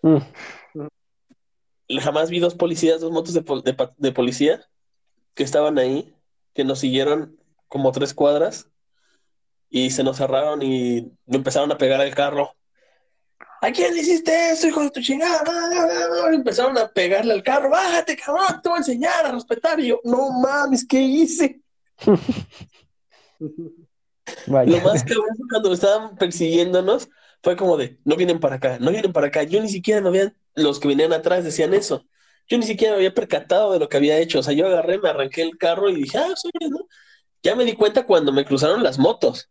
Mm. 0.02 0.18
jamás 2.00 2.30
vi 2.30 2.40
dos 2.40 2.56
policías, 2.56 3.02
dos 3.02 3.12
motos 3.12 3.34
de, 3.34 3.42
pol- 3.42 3.64
de 3.64 3.76
de 3.98 4.12
policía 4.12 4.66
que 5.34 5.44
estaban 5.44 5.78
ahí, 5.80 6.14
que 6.54 6.64
nos 6.64 6.80
siguieron 6.80 7.38
como 7.68 7.92
tres 7.92 8.14
cuadras 8.14 8.70
y 9.70 9.90
se 9.92 10.04
nos 10.04 10.18
cerraron 10.18 10.62
y 10.62 11.12
empezaron 11.28 11.72
a 11.72 11.78
pegar 11.78 12.02
al 12.02 12.14
carro. 12.14 12.54
¿A 13.64 13.72
quién 13.72 13.94
le 13.94 14.02
hiciste 14.02 14.52
eso, 14.52 14.68
hijo 14.68 14.81
de 14.81 14.91
tu 14.91 14.99
chingada? 14.99 15.41
Y 16.30 16.35
Empezaron 16.35 16.77
a 16.77 16.90
pegarle 16.90 17.31
al 17.31 17.41
carro. 17.41 17.69
Bájate, 17.69 18.18
cabrón, 18.18 18.61
te 18.61 18.68
voy 18.68 18.76
a 18.76 18.80
enseñar 18.80 19.26
a 19.26 19.31
respetar. 19.31 19.80
Y 19.80 19.88
yo, 19.88 20.02
no 20.03 20.31
mames, 20.41 20.85
¿qué 20.85 20.99
hice? 20.99 21.61
Vaya. 24.48 24.69
Lo 24.69 24.84
más 24.84 25.06
cabrón 25.06 25.38
cuando 25.49 25.72
estaban 25.72 26.18
persiguiéndonos, 26.18 27.07
fue 27.41 27.56
como 27.56 27.77
de, 27.77 27.98
no 28.03 28.18
vienen 28.18 28.41
para 28.41 28.57
acá, 28.57 28.80
no 28.81 28.91
vienen 28.91 29.14
para 29.14 29.27
acá. 29.27 29.44
Yo 29.44 29.61
ni 29.61 29.69
siquiera 29.69 30.02
me 30.02 30.10
había, 30.10 30.34
los 30.56 30.81
que 30.81 30.90
venían 30.90 31.14
atrás 31.14 31.45
decían 31.45 31.73
eso. 31.73 32.06
Yo 32.49 32.57
ni 32.57 32.65
siquiera 32.65 32.91
me 32.91 32.98
había 32.98 33.14
percatado 33.14 33.72
de 33.72 33.80
lo 33.80 33.88
que 33.88 33.95
había 33.95 34.18
hecho. 34.18 34.40
O 34.40 34.44
sea, 34.44 34.53
yo 34.53 34.68
agarré, 34.68 34.99
me 34.99 35.07
arranqué 35.07 35.41
el 35.41 35.57
carro 35.57 35.88
y 35.88 35.95
dije, 35.95 36.18
ah, 36.18 36.34
soy 36.35 36.52
yo, 36.60 36.68
¿no? 36.68 36.80
Ya 37.41 37.56
me 37.56 37.64
di 37.64 37.76
cuenta 37.76 38.06
cuando 38.06 38.34
me 38.34 38.44
cruzaron 38.44 38.84
las 38.84 38.99
motos. 38.99 39.49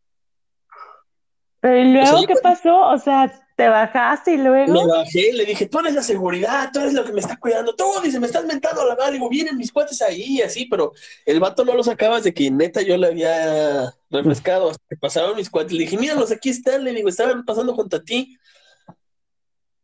Pero 1.60 1.78
¿y 1.78 1.92
luego 1.92 2.02
O 2.02 2.10
sea, 2.10 2.20
yo 2.20 2.26
qué 2.26 2.34
pasó? 2.42 2.78
O 2.88 2.98
sea, 2.98 3.32
te 3.62 3.68
bajaste 3.68 4.34
y 4.34 4.36
luego. 4.38 4.72
Me 4.72 4.86
bajé 4.86 5.28
y 5.28 5.32
le 5.32 5.44
dije, 5.44 5.66
tú 5.66 5.78
eres 5.78 5.94
la 5.94 6.02
seguridad, 6.02 6.70
tú 6.72 6.80
eres 6.80 6.94
lo 6.94 7.04
que 7.04 7.12
me 7.12 7.20
está 7.20 7.36
cuidando. 7.36 7.74
Tú, 7.74 7.84
dice, 8.02 8.18
me 8.18 8.26
estás 8.26 8.44
mentando 8.44 8.84
la 8.84 8.96
madre. 8.96 9.12
Digo, 9.12 9.28
vienen 9.28 9.56
mis 9.56 9.70
cuates 9.70 10.02
ahí 10.02 10.38
y 10.38 10.42
así, 10.42 10.66
pero 10.66 10.92
el 11.24 11.38
vato 11.38 11.64
no 11.64 11.74
lo 11.74 11.82
sacaba 11.84 12.20
de 12.20 12.34
que 12.34 12.50
neta 12.50 12.82
yo 12.82 12.96
le 12.96 13.06
había 13.06 13.94
refrescado. 14.10 14.70
Hasta 14.70 14.84
que 14.88 14.96
pasaron 14.96 15.36
mis 15.36 15.48
cuates. 15.48 15.72
Le 15.72 15.84
dije, 15.84 15.96
míralos, 15.96 16.32
aquí 16.32 16.50
están. 16.50 16.82
Le 16.82 16.92
digo, 16.92 17.08
estaban 17.08 17.44
pasando 17.44 17.74
junto 17.74 17.96
a 17.96 18.02
ti. 18.02 18.36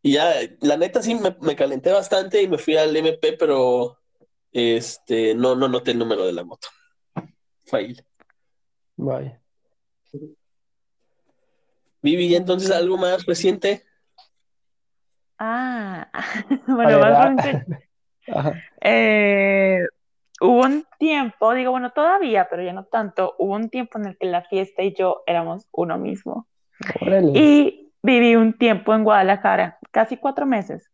Y 0.03 0.13
ya, 0.13 0.35
la 0.61 0.77
neta 0.77 1.03
sí 1.03 1.15
me, 1.15 1.37
me 1.41 1.55
calenté 1.55 1.93
bastante 1.93 2.43
y 2.43 2.49
me 2.49 2.59
fui 2.59 2.77
al 2.77 2.97
MP, 2.97 3.35
pero 3.35 3.99
este, 4.53 5.35
no, 5.35 5.55
no 5.55 5.69
noté 5.69 5.93
el 5.93 5.99
número 5.99 6.27
de 6.27 6.33
la 6.33 6.45
moto. 6.45 6.69
Fail. 7.65 8.05
Vaya. 8.97 9.41
Vivi, 12.03 12.27
¿y 12.27 12.35
entonces 12.37 12.71
algo 12.71 12.97
más 12.97 13.27
reciente? 13.27 13.85
Ah, 15.39 16.09
bueno, 16.67 16.99
más 16.99 17.47
ah, 18.29 18.53
eh, 18.81 19.87
hubo 20.41 20.61
un 20.63 20.85
tiempo, 20.99 21.55
digo, 21.55 21.71
bueno, 21.71 21.91
todavía, 21.93 22.49
pero 22.51 22.63
ya 22.63 22.73
no 22.73 22.85
tanto, 22.85 23.35
hubo 23.39 23.55
un 23.55 23.71
tiempo 23.71 23.99
en 23.99 24.07
el 24.07 24.19
que 24.19 24.27
la 24.27 24.43
fiesta 24.43 24.83
y 24.83 24.95
yo 24.95 25.23
éramos 25.27 25.69
uno 25.73 25.99
mismo. 25.99 26.47
Órale. 27.01 27.33
Y 27.35 27.93
viví 28.03 28.37
un 28.37 28.53
tiempo 28.57 28.95
en 28.95 29.05
Guadalajara, 29.05 29.79
casi 29.91 30.17
cuatro 30.17 30.47
meses. 30.47 30.91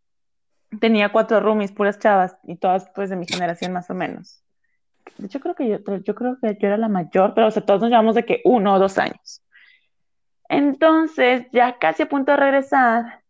Tenía 0.81 1.13
cuatro 1.13 1.41
roomies, 1.41 1.73
puras 1.73 1.99
chavas, 1.99 2.37
y 2.45 2.57
todas 2.57 2.91
pues 2.95 3.11
de 3.11 3.17
mi 3.17 3.27
generación 3.27 3.73
más 3.73 3.89
o 3.91 3.95
menos. 3.95 4.43
De 5.19 5.27
hecho, 5.27 5.41
creo 5.41 5.55
que 5.55 5.69
yo, 5.69 5.79
yo 5.99 6.15
creo 6.15 6.39
que 6.41 6.57
yo 6.61 6.67
era 6.67 6.77
la 6.77 6.89
mayor, 6.89 7.35
pero 7.35 7.47
o 7.47 7.51
sea, 7.51 7.65
todos 7.65 7.81
nos 7.81 7.91
llevamos 7.91 8.15
de 8.15 8.25
que 8.25 8.41
uno 8.45 8.75
o 8.75 8.79
dos 8.79 8.99
años. 8.99 9.44
Entonces, 10.57 11.47
ya 11.53 11.79
casi 11.79 12.05
a 12.05 12.09
punto 12.09 12.31
de 12.31 12.37
regresar, 12.37 13.23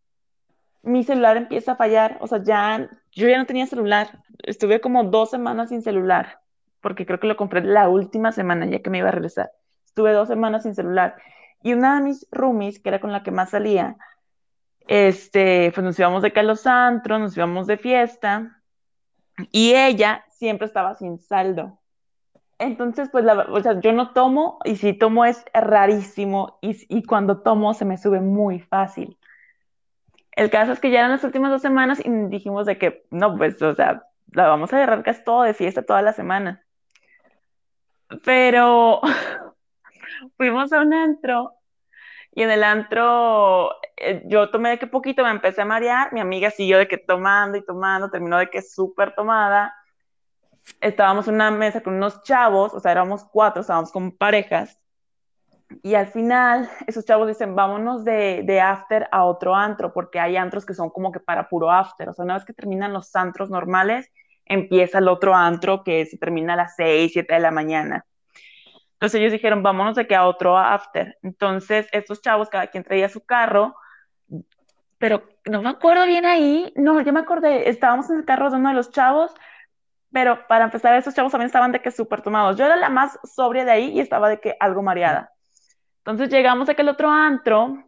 mi 0.82 1.04
celular 1.04 1.38
empieza 1.38 1.72
a 1.72 1.76
fallar. 1.76 2.18
O 2.20 2.26
sea, 2.26 2.42
ya 2.42 2.90
yo 3.12 3.28
ya 3.28 3.38
no 3.38 3.46
tenía 3.46 3.66
celular. 3.66 4.22
Estuve 4.42 4.80
como 4.82 5.04
dos 5.04 5.30
semanas 5.30 5.70
sin 5.70 5.80
celular, 5.80 6.40
porque 6.82 7.06
creo 7.06 7.20
que 7.20 7.26
lo 7.26 7.36
compré 7.36 7.64
la 7.64 7.88
última 7.88 8.30
semana 8.30 8.66
ya 8.66 8.80
que 8.82 8.90
me 8.90 8.98
iba 8.98 9.08
a 9.08 9.12
regresar. 9.12 9.52
Estuve 9.86 10.12
dos 10.12 10.28
semanas 10.28 10.64
sin 10.64 10.74
celular. 10.74 11.16
Y 11.62 11.72
una 11.72 11.96
de 11.96 12.02
mis 12.02 12.26
roomies, 12.30 12.78
que 12.78 12.90
era 12.90 13.00
con 13.00 13.10
la 13.10 13.22
que 13.22 13.30
más 13.30 13.50
salía, 13.50 13.96
este, 14.86 15.72
pues 15.74 15.82
nos 15.82 15.98
íbamos 15.98 16.22
de 16.22 16.30
que 16.30 16.40
a 16.40 16.42
los 16.42 16.66
antros, 16.66 17.20
nos 17.20 17.36
íbamos 17.36 17.66
de 17.66 17.78
fiesta, 17.78 18.62
y 19.50 19.74
ella 19.74 20.26
siempre 20.28 20.66
estaba 20.66 20.94
sin 20.94 21.18
saldo. 21.18 21.78
Entonces, 22.64 23.08
pues, 23.10 23.24
la, 23.24 23.34
o 23.50 23.60
sea, 23.60 23.80
yo 23.80 23.92
no 23.92 24.12
tomo, 24.12 24.58
y 24.64 24.76
si 24.76 24.92
tomo 24.92 25.24
es 25.24 25.44
rarísimo, 25.52 26.58
y, 26.62 26.76
y 26.88 27.02
cuando 27.04 27.42
tomo 27.42 27.74
se 27.74 27.84
me 27.84 27.98
sube 27.98 28.20
muy 28.20 28.60
fácil. 28.60 29.18
El 30.32 30.50
caso 30.50 30.72
es 30.72 30.80
que 30.80 30.90
ya 30.90 30.98
eran 31.00 31.12
las 31.12 31.24
últimas 31.24 31.50
dos 31.50 31.62
semanas 31.62 32.00
y 32.04 32.10
dijimos 32.28 32.66
de 32.66 32.78
que, 32.78 33.06
no, 33.10 33.36
pues, 33.36 33.60
o 33.62 33.74
sea, 33.74 34.08
la 34.32 34.48
vamos 34.48 34.72
a 34.72 34.76
agarrar 34.76 35.02
casi 35.02 35.22
todo 35.24 35.42
de 35.42 35.54
fiesta 35.54 35.82
toda 35.82 36.02
la 36.02 36.12
semana. 36.12 36.64
Pero 38.24 39.00
fuimos 40.36 40.72
a 40.72 40.80
un 40.80 40.92
antro 40.94 41.52
y 42.32 42.42
en 42.42 42.50
el 42.50 42.64
antro 42.64 43.70
eh, 43.96 44.22
yo 44.26 44.50
tomé 44.50 44.70
de 44.70 44.78
que 44.78 44.86
poquito, 44.88 45.22
me 45.22 45.30
empecé 45.30 45.62
a 45.62 45.64
marear, 45.64 46.12
mi 46.12 46.20
amiga 46.20 46.50
siguió 46.50 46.78
de 46.78 46.88
que 46.88 46.98
tomando 46.98 47.56
y 47.56 47.64
tomando, 47.64 48.10
terminó 48.10 48.38
de 48.38 48.50
que 48.50 48.60
súper 48.62 49.14
tomada. 49.14 49.74
Estábamos 50.80 51.28
en 51.28 51.34
una 51.34 51.50
mesa 51.50 51.82
con 51.82 51.94
unos 51.94 52.22
chavos, 52.22 52.74
o 52.74 52.80
sea, 52.80 52.92
éramos 52.92 53.24
cuatro, 53.24 53.60
estábamos 53.60 53.92
con 53.92 54.16
parejas. 54.16 54.80
Y 55.82 55.94
al 55.94 56.06
final, 56.06 56.70
esos 56.86 57.04
chavos 57.04 57.26
dicen, 57.26 57.54
vámonos 57.54 58.04
de, 58.04 58.42
de 58.44 58.60
after 58.60 59.08
a 59.10 59.24
otro 59.24 59.54
antro, 59.54 59.92
porque 59.92 60.20
hay 60.20 60.36
antros 60.36 60.64
que 60.64 60.74
son 60.74 60.90
como 60.90 61.10
que 61.10 61.20
para 61.20 61.48
puro 61.48 61.70
after. 61.70 62.08
O 62.08 62.14
sea, 62.14 62.24
una 62.24 62.34
vez 62.34 62.44
que 62.44 62.52
terminan 62.52 62.92
los 62.92 63.14
antros 63.16 63.50
normales, 63.50 64.10
empieza 64.46 64.98
el 64.98 65.08
otro 65.08 65.34
antro 65.34 65.82
que 65.82 66.06
se 66.06 66.18
termina 66.18 66.54
a 66.54 66.56
las 66.56 66.76
6, 66.76 67.12
7 67.12 67.34
de 67.34 67.40
la 67.40 67.50
mañana. 67.50 68.04
Entonces 68.94 69.20
ellos 69.20 69.32
dijeron, 69.32 69.62
vámonos 69.62 69.96
de 69.96 70.06
que 70.06 70.14
a 70.14 70.26
otro 70.26 70.56
after. 70.56 71.18
Entonces 71.22 71.88
estos 71.92 72.22
chavos, 72.22 72.48
cada 72.48 72.68
quien 72.68 72.84
traía 72.84 73.08
su 73.08 73.24
carro, 73.24 73.74
pero 74.98 75.24
no 75.44 75.60
me 75.60 75.68
acuerdo 75.68 76.06
bien 76.06 76.24
ahí. 76.24 76.72
No, 76.76 77.00
yo 77.00 77.12
me 77.12 77.20
acordé, 77.20 77.68
estábamos 77.68 78.08
en 78.10 78.18
el 78.18 78.24
carro 78.24 78.50
de 78.50 78.56
uno 78.56 78.70
de 78.70 78.74
los 78.74 78.90
chavos, 78.90 79.34
pero 80.14 80.46
para 80.46 80.66
empezar, 80.66 80.94
esos 80.94 81.12
chavos 81.12 81.32
también 81.32 81.48
estaban 81.48 81.72
de 81.72 81.82
que 81.82 81.90
súper 81.90 82.22
tomados. 82.22 82.56
Yo 82.56 82.64
era 82.64 82.76
la 82.76 82.88
más 82.88 83.18
sobria 83.24 83.64
de 83.64 83.72
ahí 83.72 83.90
y 83.90 84.00
estaba 84.00 84.28
de 84.28 84.38
que 84.38 84.56
algo 84.60 84.80
mareada. 84.80 85.32
Entonces 85.98 86.30
llegamos 86.30 86.68
a 86.68 86.72
aquel 86.72 86.88
otro 86.88 87.10
antro 87.10 87.82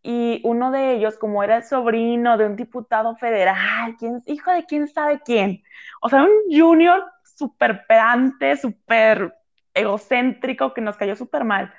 y 0.00 0.40
uno 0.44 0.70
de 0.70 0.94
ellos, 0.94 1.18
como 1.18 1.42
era 1.42 1.56
el 1.56 1.64
sobrino 1.64 2.38
de 2.38 2.46
un 2.46 2.54
diputado 2.54 3.16
federal, 3.16 3.96
¿quién, 3.98 4.22
hijo 4.26 4.52
de 4.52 4.64
quién 4.64 4.86
sabe 4.86 5.20
quién, 5.24 5.64
o 6.00 6.08
sea, 6.08 6.22
un 6.22 6.30
junior 6.48 7.04
súper 7.36 7.84
pedante, 7.88 8.56
súper 8.56 9.34
egocéntrico 9.74 10.74
que 10.74 10.82
nos 10.82 10.96
cayó 10.96 11.16
súper 11.16 11.44
mal. 11.44 11.74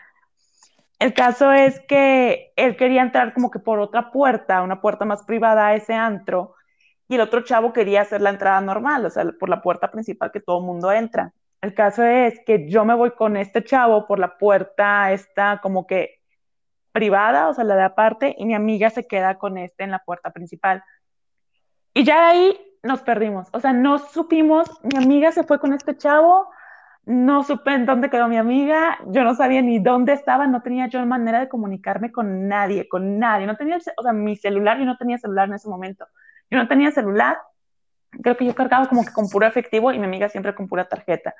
El 0.99 1.13
caso 1.13 1.53
es 1.53 1.79
que 1.87 2.51
él 2.57 2.75
quería 2.75 3.03
entrar 3.03 3.33
como 3.33 3.49
que 3.51 3.59
por 3.59 3.79
otra 3.79 4.11
puerta, 4.11 4.63
una 4.63 4.81
puerta 4.81 5.05
más 5.05 5.23
privada 5.23 5.67
a 5.67 5.75
ese 5.75 5.93
antro, 5.93 6.55
y 7.07 7.15
el 7.15 7.21
otro 7.21 7.41
chavo 7.41 7.73
quería 7.73 8.01
hacer 8.01 8.21
la 8.21 8.29
entrada 8.29 8.61
normal, 8.61 9.05
o 9.05 9.09
sea, 9.09 9.25
por 9.39 9.49
la 9.49 9.61
puerta 9.61 9.91
principal 9.91 10.31
que 10.31 10.39
todo 10.39 10.61
mundo 10.61 10.91
entra. 10.91 11.33
El 11.61 11.73
caso 11.73 12.03
es 12.03 12.39
que 12.45 12.69
yo 12.69 12.85
me 12.85 12.93
voy 12.93 13.11
con 13.11 13.37
este 13.37 13.63
chavo 13.63 14.05
por 14.07 14.19
la 14.19 14.37
puerta 14.37 15.11
esta 15.11 15.59
como 15.61 15.87
que 15.87 16.19
privada, 16.91 17.49
o 17.49 17.53
sea, 17.53 17.63
la 17.63 17.75
de 17.75 17.83
aparte, 17.83 18.35
y 18.37 18.45
mi 18.45 18.53
amiga 18.53 18.89
se 18.89 19.07
queda 19.07 19.37
con 19.37 19.57
este 19.57 19.83
en 19.83 19.91
la 19.91 19.99
puerta 19.99 20.31
principal. 20.31 20.83
Y 21.93 22.03
ya 22.03 22.29
ahí 22.29 22.59
nos 22.83 23.01
perdimos, 23.01 23.47
o 23.53 23.59
sea, 23.59 23.73
no 23.73 23.97
supimos, 23.97 24.69
mi 24.83 24.97
amiga 25.03 25.31
se 25.31 25.43
fue 25.43 25.59
con 25.59 25.73
este 25.73 25.95
chavo, 25.95 26.49
no 27.05 27.43
supe 27.43 27.73
en 27.73 27.85
dónde 27.85 28.09
quedó 28.09 28.27
mi 28.27 28.37
amiga, 28.37 28.97
yo 29.07 29.23
no 29.23 29.35
sabía 29.35 29.61
ni 29.61 29.79
dónde 29.79 30.13
estaba, 30.13 30.47
no 30.47 30.61
tenía 30.61 30.87
yo 30.87 31.05
manera 31.05 31.39
de 31.39 31.49
comunicarme 31.49 32.11
con 32.11 32.47
nadie, 32.47 32.87
con 32.87 33.19
nadie, 33.19 33.45
no 33.45 33.55
tenía, 33.55 33.77
o 33.77 34.03
sea, 34.03 34.13
mi 34.13 34.35
celular, 34.35 34.77
yo 34.79 34.85
no 34.85 34.97
tenía 34.97 35.17
celular 35.17 35.47
en 35.47 35.55
ese 35.55 35.69
momento, 35.69 36.05
yo 36.53 36.59
no 36.59 36.67
tenía 36.67 36.91
celular, 36.91 37.37
creo 38.21 38.37
que 38.37 38.45
yo 38.45 38.53
cargaba 38.53 38.87
como 38.87 39.03
que 39.03 39.11
con 39.11 39.27
puro 39.27 39.47
efectivo 39.47 39.91
y 39.91 39.97
mi 39.97 40.05
amiga 40.05 40.29
siempre 40.29 40.53
con 40.53 40.67
pura 40.67 40.87
tarjeta. 40.87 41.33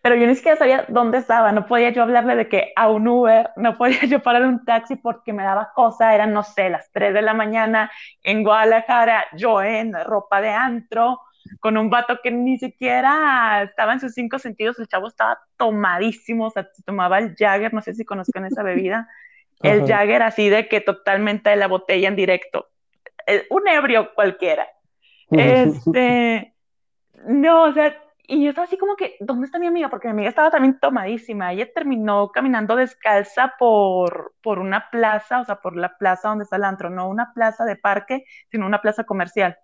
Pero 0.00 0.14
yo 0.14 0.26
ni 0.26 0.34
siquiera 0.34 0.56
sabía 0.56 0.86
dónde 0.88 1.18
estaba, 1.18 1.52
no 1.52 1.66
podía 1.66 1.90
yo 1.90 2.02
hablarle 2.02 2.34
de 2.34 2.48
que 2.48 2.72
a 2.74 2.88
un 2.88 3.06
Uber, 3.06 3.50
no 3.56 3.76
podía 3.76 4.04
yo 4.06 4.22
parar 4.22 4.46
un 4.46 4.64
taxi 4.64 4.96
porque 4.96 5.34
me 5.34 5.42
daba 5.42 5.72
cosa, 5.74 6.14
eran, 6.14 6.32
no 6.32 6.44
sé, 6.44 6.70
las 6.70 6.90
3 6.92 7.12
de 7.12 7.20
la 7.20 7.34
mañana 7.34 7.90
en 8.22 8.42
Guadalajara, 8.42 9.26
yo 9.36 9.60
en 9.62 9.92
ropa 10.04 10.40
de 10.40 10.48
antro, 10.48 11.20
con 11.60 11.76
un 11.76 11.90
vato 11.90 12.20
que 12.22 12.30
ni 12.30 12.58
siquiera 12.58 13.64
estaba 13.64 13.92
en 13.92 14.00
sus 14.00 14.14
cinco 14.14 14.38
sentidos, 14.38 14.78
el 14.78 14.88
chavo 14.88 15.08
estaba 15.08 15.40
tomadísimo, 15.58 16.46
o 16.46 16.50
sea, 16.50 16.66
se 16.72 16.82
tomaba 16.84 17.18
el 17.18 17.34
Jagger, 17.36 17.74
no 17.74 17.82
sé 17.82 17.92
si 17.92 18.06
conozcan 18.06 18.46
esa 18.46 18.62
bebida, 18.62 19.08
el 19.60 19.86
Jagger 19.86 20.22
así 20.22 20.48
de 20.48 20.68
que 20.68 20.80
totalmente 20.80 21.50
de 21.50 21.56
la 21.56 21.66
botella 21.66 22.08
en 22.08 22.16
directo, 22.16 22.68
un 23.50 23.68
ebrio 23.68 24.14
cualquiera. 24.14 24.66
Este, 25.30 26.54
no, 27.26 27.64
o 27.64 27.72
sea, 27.74 27.94
y 28.30 28.44
yo 28.44 28.50
estaba 28.50 28.66
así 28.66 28.76
como 28.76 28.94
que, 28.94 29.16
¿dónde 29.20 29.46
está 29.46 29.58
mi 29.58 29.66
amiga? 29.66 29.88
Porque 29.88 30.06
mi 30.08 30.12
amiga 30.12 30.28
estaba 30.28 30.50
también 30.50 30.78
tomadísima. 30.78 31.52
Ella 31.52 31.72
terminó 31.72 32.28
caminando 32.28 32.76
descalza 32.76 33.54
por, 33.58 34.34
por 34.42 34.58
una 34.58 34.90
plaza, 34.90 35.40
o 35.40 35.44
sea, 35.46 35.62
por 35.62 35.76
la 35.76 35.96
plaza 35.96 36.28
donde 36.28 36.44
está 36.44 36.56
el 36.56 36.64
antro, 36.64 36.90
no 36.90 37.08
una 37.08 37.32
plaza 37.32 37.64
de 37.64 37.76
parque, 37.76 38.26
sino 38.50 38.66
una 38.66 38.82
plaza 38.82 39.04
comercial. 39.04 39.56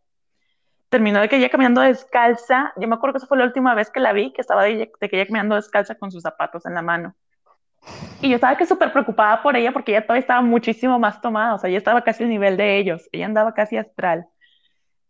Terminó 0.89 1.21
de 1.21 1.29
que 1.29 1.37
ella 1.37 1.51
caminando 1.51 1.83
descalza. 1.83 2.73
Yo 2.77 2.89
me 2.89 2.95
acuerdo 2.95 3.13
que 3.15 3.19
esa 3.19 3.27
fue 3.27 3.37
la 3.37 3.45
última 3.45 3.75
vez 3.75 3.91
que 3.91 4.01
la 4.01 4.15
vi, 4.15 4.33
que 4.33 4.41
estaba 4.41 4.65
de, 4.65 4.91
que 4.99 5.17
ella 5.17 5.27
caminando 5.27 5.57
descalza 5.57 5.97
con 5.97 6.11
sus 6.11 6.23
zapatos 6.23 6.65
en 6.65 6.73
la 6.73 6.81
mano. 6.81 7.15
Y 8.21 8.31
yo 8.31 8.37
estaba 8.37 8.57
que 8.57 8.67
súper 8.67 8.93
preocupada 8.93 9.43
por 9.43 9.57
ella 9.57 9.73
porque 9.73 9.93
ella 9.93 10.03
todavía 10.03 10.21
estaba 10.21 10.41
muchísimo 10.41 10.99
más 10.99 11.21
tomada, 11.21 11.55
o 11.55 11.59
sea, 11.59 11.69
ella 11.69 11.79
estaba 11.79 12.03
casi 12.03 12.25
al 12.25 12.31
nivel 12.31 12.57
de 12.57 12.79
ellos, 12.79 13.09
ella 13.13 13.27
andaba 13.27 13.55
casi 13.55 13.77
astral. 13.77 14.27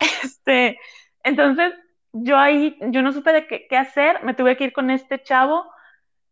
Este, 0.25 0.79
entonces, 1.23 1.73
yo 2.13 2.37
ahí, 2.37 2.77
yo 2.91 3.03
no 3.03 3.13
supe 3.13 3.33
de 3.33 3.47
qué, 3.47 3.77
hacer, 3.77 4.23
me 4.25 4.35
tuve 4.35 4.57
que 4.57 4.65
ir 4.65 4.73
con 4.73 4.91
este 4.91 5.23
chavo. 5.23 5.65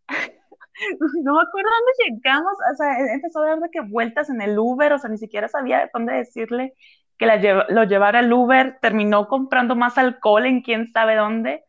no 1.22 1.34
me 1.34 1.42
acuerdo 1.42 1.70
dónde 1.70 2.16
llegamos, 2.16 2.52
o 2.72 2.76
sea, 2.76 3.14
empezó 3.14 3.42
a 3.42 3.56
dar 3.56 3.70
que 3.70 3.80
vueltas 3.80 4.30
en 4.30 4.40
el 4.42 4.58
Uber, 4.58 4.92
o 4.92 4.98
sea, 4.98 5.10
ni 5.10 5.18
siquiera 5.18 5.48
sabía 5.48 5.90
dónde 5.92 6.14
decirle 6.14 6.74
que 7.18 7.26
la 7.26 7.66
lo 7.68 7.84
llevara 7.84 8.20
el 8.20 8.32
Uber, 8.32 8.78
terminó 8.80 9.28
comprando 9.28 9.76
más 9.76 9.96
alcohol 9.98 10.46
en 10.46 10.62
quién 10.62 10.88
sabe 10.88 11.14
dónde, 11.14 11.64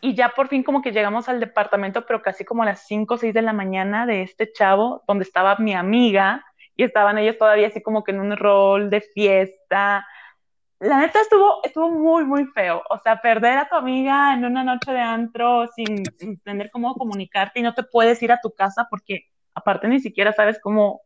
y 0.00 0.14
ya 0.14 0.30
por 0.30 0.48
fin 0.48 0.62
como 0.62 0.82
que 0.82 0.92
llegamos 0.92 1.28
al 1.28 1.40
departamento, 1.40 2.06
pero 2.06 2.22
casi 2.22 2.44
como 2.44 2.62
a 2.62 2.66
las 2.66 2.86
5 2.86 3.14
o 3.14 3.18
6 3.18 3.34
de 3.34 3.42
la 3.42 3.52
mañana 3.52 4.06
de 4.06 4.22
este 4.22 4.52
chavo, 4.52 5.02
donde 5.06 5.24
estaba 5.24 5.56
mi 5.56 5.74
amiga, 5.74 6.44
y 6.76 6.84
estaban 6.84 7.18
ellos 7.18 7.36
todavía 7.38 7.68
así 7.68 7.82
como 7.82 8.04
que 8.04 8.12
en 8.12 8.20
un 8.20 8.36
rol 8.36 8.88
de 8.90 9.00
fiesta, 9.00 10.06
la 10.80 10.98
neta 10.98 11.20
estuvo, 11.20 11.60
estuvo 11.62 11.90
muy, 11.90 12.24
muy 12.24 12.46
feo. 12.46 12.82
O 12.88 12.98
sea, 12.98 13.20
perder 13.20 13.58
a 13.58 13.68
tu 13.68 13.76
amiga 13.76 14.32
en 14.34 14.44
una 14.46 14.64
noche 14.64 14.90
de 14.90 15.00
antro 15.00 15.66
sin, 15.68 16.02
tener 16.42 16.70
cómo 16.70 16.94
comunicarte 16.94 17.60
y 17.60 17.62
no 17.62 17.74
te 17.74 17.82
puedes 17.82 18.22
ir 18.22 18.32
a 18.32 18.40
tu 18.40 18.50
casa 18.52 18.86
porque 18.88 19.26
aparte 19.54 19.88
ni 19.88 20.00
siquiera 20.00 20.32
sabes 20.32 20.58
cómo, 20.60 21.02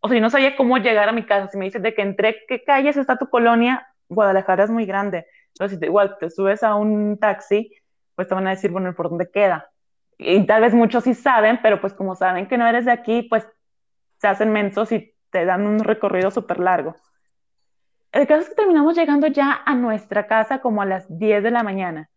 o 0.00 0.08
sea, 0.08 0.16
yo 0.16 0.22
no 0.22 0.30
sabía 0.30 0.56
cómo 0.56 0.78
llegar 0.78 1.08
a 1.10 1.12
mi 1.12 1.26
casa. 1.26 1.48
Si 1.48 1.58
me 1.58 1.66
dices 1.66 1.82
de 1.82 1.94
que 1.94 2.02
entre 2.02 2.46
qué 2.48 2.64
calles 2.64 2.96
está 2.96 3.18
tu 3.18 3.28
colonia, 3.28 3.86
Guadalajara 4.08 4.64
es 4.64 4.70
muy 4.70 4.86
grande. 4.86 5.26
Entonces, 5.48 5.78
igual 5.82 6.16
te 6.18 6.30
subes 6.30 6.62
a 6.62 6.74
un 6.74 7.18
taxi, 7.18 7.70
pues 8.18 8.26
te 8.26 8.34
van 8.34 8.48
a 8.48 8.50
decir, 8.50 8.72
bueno, 8.72 8.92
¿por 8.96 9.10
dónde 9.10 9.30
queda? 9.30 9.70
Y 10.18 10.44
tal 10.44 10.62
vez 10.62 10.74
muchos 10.74 11.04
sí 11.04 11.14
saben, 11.14 11.60
pero 11.62 11.80
pues 11.80 11.94
como 11.94 12.16
saben 12.16 12.48
que 12.48 12.58
no 12.58 12.66
eres 12.66 12.84
de 12.84 12.90
aquí, 12.90 13.22
pues 13.22 13.46
se 14.16 14.26
hacen 14.26 14.50
mensos 14.50 14.90
y 14.90 15.14
te 15.30 15.44
dan 15.44 15.64
un 15.68 15.78
recorrido 15.78 16.32
súper 16.32 16.58
largo. 16.58 16.96
El 18.10 18.26
caso 18.26 18.40
es 18.40 18.48
que 18.48 18.56
terminamos 18.56 18.96
llegando 18.96 19.28
ya 19.28 19.62
a 19.64 19.72
nuestra 19.76 20.26
casa 20.26 20.60
como 20.60 20.82
a 20.82 20.84
las 20.84 21.06
10 21.16 21.44
de 21.44 21.52
la 21.52 21.62
mañana. 21.62 22.10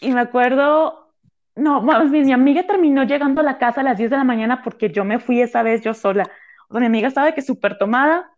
Y 0.00 0.10
me 0.10 0.20
acuerdo, 0.20 1.12
no, 1.54 1.82
mi 1.82 2.32
amiga 2.32 2.62
terminó 2.62 3.04
llegando 3.04 3.42
a 3.42 3.44
la 3.44 3.58
casa 3.58 3.82
a 3.82 3.84
las 3.84 3.98
10 3.98 4.08
de 4.08 4.16
la 4.16 4.24
mañana 4.24 4.62
porque 4.62 4.88
yo 4.90 5.04
me 5.04 5.18
fui 5.18 5.42
esa 5.42 5.62
vez 5.62 5.82
yo 5.82 5.92
sola. 5.92 6.24
O 6.70 6.80
mi 6.80 6.86
amiga 6.86 7.08
estaba 7.08 7.32
que 7.32 7.42
súper 7.42 7.76
tomada, 7.76 8.32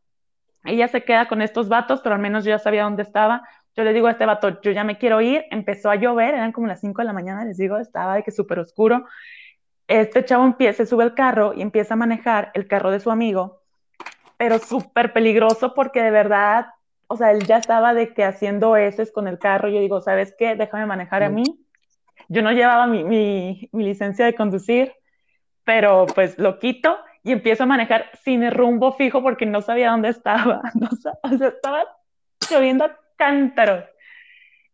ella 0.64 0.88
se 0.88 1.04
queda 1.04 1.28
con 1.28 1.42
estos 1.42 1.68
vatos, 1.68 2.00
pero 2.02 2.16
al 2.16 2.20
menos 2.20 2.44
yo 2.44 2.50
ya 2.50 2.58
sabía 2.58 2.82
dónde 2.82 3.04
estaba. 3.04 3.48
Yo 3.76 3.84
le 3.84 3.92
digo 3.92 4.08
a 4.08 4.12
este 4.12 4.26
vato, 4.26 4.60
yo 4.60 4.72
ya 4.72 4.84
me 4.84 4.98
quiero 4.98 5.20
ir, 5.20 5.44
empezó 5.50 5.90
a 5.90 5.96
llover, 5.96 6.34
eran 6.34 6.52
como 6.52 6.66
las 6.66 6.80
5 6.80 7.02
de 7.02 7.06
la 7.06 7.12
mañana, 7.12 7.44
les 7.44 7.56
digo, 7.56 7.78
estaba 7.78 8.16
de 8.16 8.22
que 8.22 8.30
súper 8.30 8.58
oscuro. 8.58 9.06
Este 9.86 10.24
chavo 10.24 10.44
empieza, 10.44 10.86
sube 10.86 11.04
el 11.04 11.14
carro 11.14 11.52
y 11.54 11.62
empieza 11.62 11.94
a 11.94 11.96
manejar 11.96 12.50
el 12.54 12.66
carro 12.66 12.90
de 12.90 13.00
su 13.00 13.10
amigo 13.10 13.60
pero 14.40 14.58
súper 14.58 15.12
peligroso 15.12 15.74
porque 15.74 16.00
de 16.00 16.10
verdad, 16.10 16.68
o 17.08 17.16
sea, 17.18 17.30
él 17.30 17.46
ya 17.46 17.58
estaba 17.58 17.92
de 17.92 18.14
que 18.14 18.24
haciendo 18.24 18.74
heces 18.74 19.12
con 19.12 19.28
el 19.28 19.38
carro. 19.38 19.68
Yo 19.68 19.80
digo, 19.80 20.00
¿sabes 20.00 20.34
qué? 20.38 20.56
Déjame 20.56 20.86
manejar 20.86 21.22
a 21.22 21.28
mí. 21.28 21.44
Yo 22.30 22.40
no 22.40 22.50
llevaba 22.50 22.86
mi, 22.86 23.04
mi, 23.04 23.68
mi 23.70 23.84
licencia 23.84 24.24
de 24.24 24.34
conducir, 24.34 24.94
pero 25.62 26.06
pues 26.14 26.38
lo 26.38 26.58
quito 26.58 26.96
y 27.22 27.32
empiezo 27.32 27.64
a 27.64 27.66
manejar 27.66 28.06
sin 28.24 28.50
rumbo 28.50 28.92
fijo 28.92 29.22
porque 29.22 29.44
no 29.44 29.60
sabía 29.60 29.90
dónde 29.90 30.08
estaba. 30.08 30.62
No, 30.74 30.88
o 30.90 30.96
sea, 30.96 31.12
estaba 31.46 31.84
lloviendo 32.50 32.90
cántaros. 33.20 33.84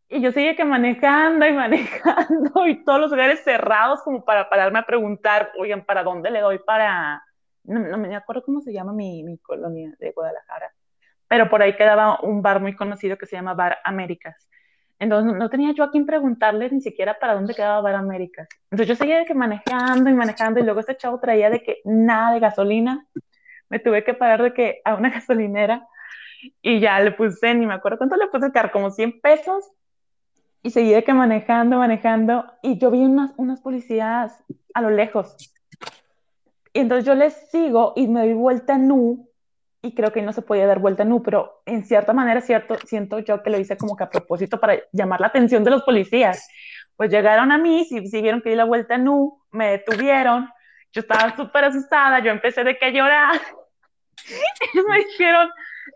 Y 0.08 0.20
yo 0.20 0.30
seguía 0.30 0.54
que 0.54 0.64
manejando 0.64 1.46
y 1.46 1.52
manejando 1.64 2.66
y 2.68 2.84
todos 2.84 3.00
los 3.00 3.10
lugares 3.10 3.42
cerrados 3.42 4.02
como 4.02 4.24
para 4.24 4.48
pararme 4.48 4.78
a 4.78 4.86
preguntar, 4.86 5.50
oigan, 5.58 5.84
¿para 5.84 6.04
dónde 6.04 6.30
le 6.30 6.40
doy 6.40 6.60
para, 6.60 7.24
no, 7.64 7.98
me 7.98 8.14
acuerdo 8.14 8.44
cómo 8.44 8.60
se 8.60 8.72
llama 8.72 8.92
mi, 8.92 9.24
mi, 9.24 9.38
colonia 9.38 9.92
de 9.98 10.12
Guadalajara, 10.12 10.72
pero 11.26 11.50
por 11.50 11.60
ahí 11.60 11.74
quedaba 11.74 12.20
un 12.20 12.40
bar 12.40 12.60
muy 12.60 12.76
conocido 12.76 13.18
que 13.18 13.26
se 13.26 13.34
llama 13.34 13.54
Bar 13.54 13.78
Américas. 13.84 14.48
Entonces 15.00 15.36
no 15.36 15.50
tenía 15.50 15.72
yo 15.72 15.82
a 15.84 15.90
quien 15.90 16.06
preguntarle 16.06 16.70
ni 16.70 16.80
siquiera 16.80 17.18
para 17.18 17.34
dónde 17.34 17.54
quedaba 17.54 17.80
Bar 17.80 17.96
Américas. 17.96 18.48
Entonces 18.70 18.86
yo 18.86 18.94
seguía 18.94 19.18
de 19.18 19.26
que 19.26 19.34
manejando 19.34 20.08
y 20.08 20.14
manejando 20.14 20.60
y 20.60 20.62
luego 20.62 20.80
este 20.80 20.96
chavo 20.96 21.18
traía 21.18 21.50
de 21.50 21.62
que 21.64 21.80
nada 21.84 22.32
de 22.32 22.40
gasolina. 22.40 23.06
Me 23.68 23.80
tuve 23.80 24.04
que 24.04 24.14
parar 24.14 24.40
de 24.40 24.54
que 24.54 24.80
a 24.84 24.94
una 24.94 25.10
gasolinera 25.16 25.86
y 26.62 26.80
ya 26.80 27.00
le 27.00 27.12
puse, 27.12 27.54
ni 27.54 27.66
me 27.66 27.74
acuerdo 27.74 27.98
cuánto 27.98 28.16
le 28.16 28.28
puse 28.28 28.52
carro, 28.52 28.70
como 28.72 28.90
100 28.90 29.20
pesos 29.20 29.64
y 30.62 30.70
seguí 30.70 30.92
de 30.92 31.04
que 31.04 31.12
manejando, 31.12 31.78
manejando 31.78 32.44
y 32.62 32.78
yo 32.78 32.90
vi 32.90 33.04
unas, 33.04 33.32
unas 33.36 33.60
policías 33.60 34.44
a 34.74 34.82
lo 34.82 34.90
lejos 34.90 35.36
y 36.76 36.80
entonces 36.80 37.06
yo 37.06 37.14
les 37.14 37.32
sigo 37.50 37.94
y 37.96 38.06
me 38.06 38.20
doy 38.20 38.34
vuelta 38.34 38.76
nu 38.76 39.30
y 39.80 39.94
creo 39.94 40.12
que 40.12 40.20
no 40.20 40.34
se 40.34 40.42
podía 40.42 40.66
dar 40.66 40.78
vuelta 40.78 41.06
nu, 41.06 41.22
pero 41.22 41.62
en 41.64 41.84
cierta 41.84 42.12
manera 42.12 42.42
cierto, 42.42 42.76
siento 42.84 43.18
yo 43.20 43.42
que 43.42 43.48
lo 43.48 43.58
hice 43.58 43.78
como 43.78 43.96
que 43.96 44.04
a 44.04 44.10
propósito 44.10 44.60
para 44.60 44.76
llamar 44.92 45.22
la 45.22 45.28
atención 45.28 45.64
de 45.64 45.70
los 45.70 45.84
policías. 45.84 46.46
Pues 46.94 47.10
llegaron 47.10 47.50
a 47.50 47.56
mí, 47.56 47.86
si, 47.86 48.06
si 48.08 48.20
vieron 48.20 48.42
que 48.42 48.50
di 48.50 48.56
la 48.56 48.64
vuelta 48.64 48.98
nu, 48.98 49.42
me 49.52 49.70
detuvieron, 49.70 50.50
yo 50.92 51.00
estaba 51.00 51.34
súper 51.34 51.64
asustada, 51.64 52.18
yo 52.18 52.30
empecé 52.30 52.62
de 52.62 52.76
que 52.76 52.84
a 52.84 52.90
llorar. 52.90 53.40
me 54.88 54.98
dijeron, 54.98 55.48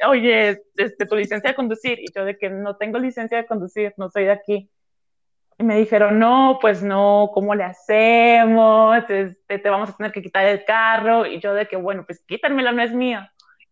oye, 0.07 0.63
este, 0.77 1.07
tu 1.07 1.17
licencia 1.17 1.51
de 1.51 1.57
conducir, 1.57 1.99
y 2.01 2.07
yo 2.15 2.25
de 2.25 2.39
que 2.39 2.51
no 2.51 2.77
tengo 2.77 2.99
licencia 2.99 3.39
de 3.39 3.47
conducir, 3.47 3.95
no 3.97 4.11
soy 4.11 4.25
de 4.25 4.33
aquí. 4.33 4.71
Y 5.59 5.65
me 5.65 5.77
dijeron, 5.77 6.19
no, 6.19 6.59
pues 6.61 6.83
no, 6.83 7.31
¿cómo 7.35 7.55
le 7.55 7.65
hacemos? 7.65 8.97
Este, 9.09 9.59
te 9.59 9.69
vamos 9.69 9.91
a 9.91 9.97
tener 9.97 10.11
que 10.13 10.23
quitar 10.23 10.47
el 10.47 10.65
carro. 10.65 11.27
Y 11.27 11.39
yo 11.39 11.53
de 11.53 11.69
que, 11.69 11.77
bueno, 11.77 12.05
pues 12.07 12.25
quítanmelo, 12.27 12.73
no 12.73 12.83
es 12.83 12.95
mío. 12.95 13.21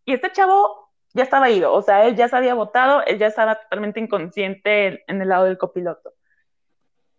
Y 0.05 0.13
este 0.13 0.31
chavo 0.33 0.91
ya 1.15 1.23
estaba 1.25 1.51
ido, 1.51 1.73
o 1.73 1.83
sea, 1.83 2.07
él 2.07 2.15
ya 2.15 2.29
se 2.29 2.37
había 2.37 2.55
votado, 2.55 3.03
él 3.07 3.19
ya 3.19 3.27
estaba 3.27 3.57
totalmente 3.57 4.01
inconsciente 4.01 5.05
en 5.11 5.23
el 5.23 5.29
lado 5.29 5.45
del 5.47 5.59
copiloto. 5.59 6.13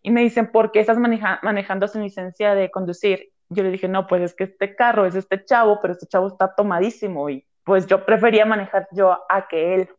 Y 0.02 0.12
me 0.12 0.22
dicen, 0.22 0.52
¿por 0.52 0.72
qué 0.72 0.80
estás 0.80 0.98
manejando 0.98 1.88
sin 1.88 2.04
licencia 2.04 2.56
de 2.56 2.72
conducir? 2.72 3.32
Yo 3.50 3.64
le 3.64 3.72
dije, 3.72 3.88
no, 3.88 4.08
pues 4.08 4.22
es 4.22 4.36
que 4.36 4.46
este 4.46 4.76
carro 4.76 5.06
es 5.06 5.16
este 5.16 5.44
chavo, 5.44 5.80
pero 5.82 5.94
este 5.94 6.08
chavo 6.08 6.28
está 6.28 6.56
tomadísimo 6.56 7.30
y 7.30 7.46
pues 7.70 7.86
yo 7.86 8.04
prefería 8.04 8.46
manejar 8.46 8.88
yo 8.92 9.16
a 9.30 9.48
que 9.48 9.76
él. 9.76 9.90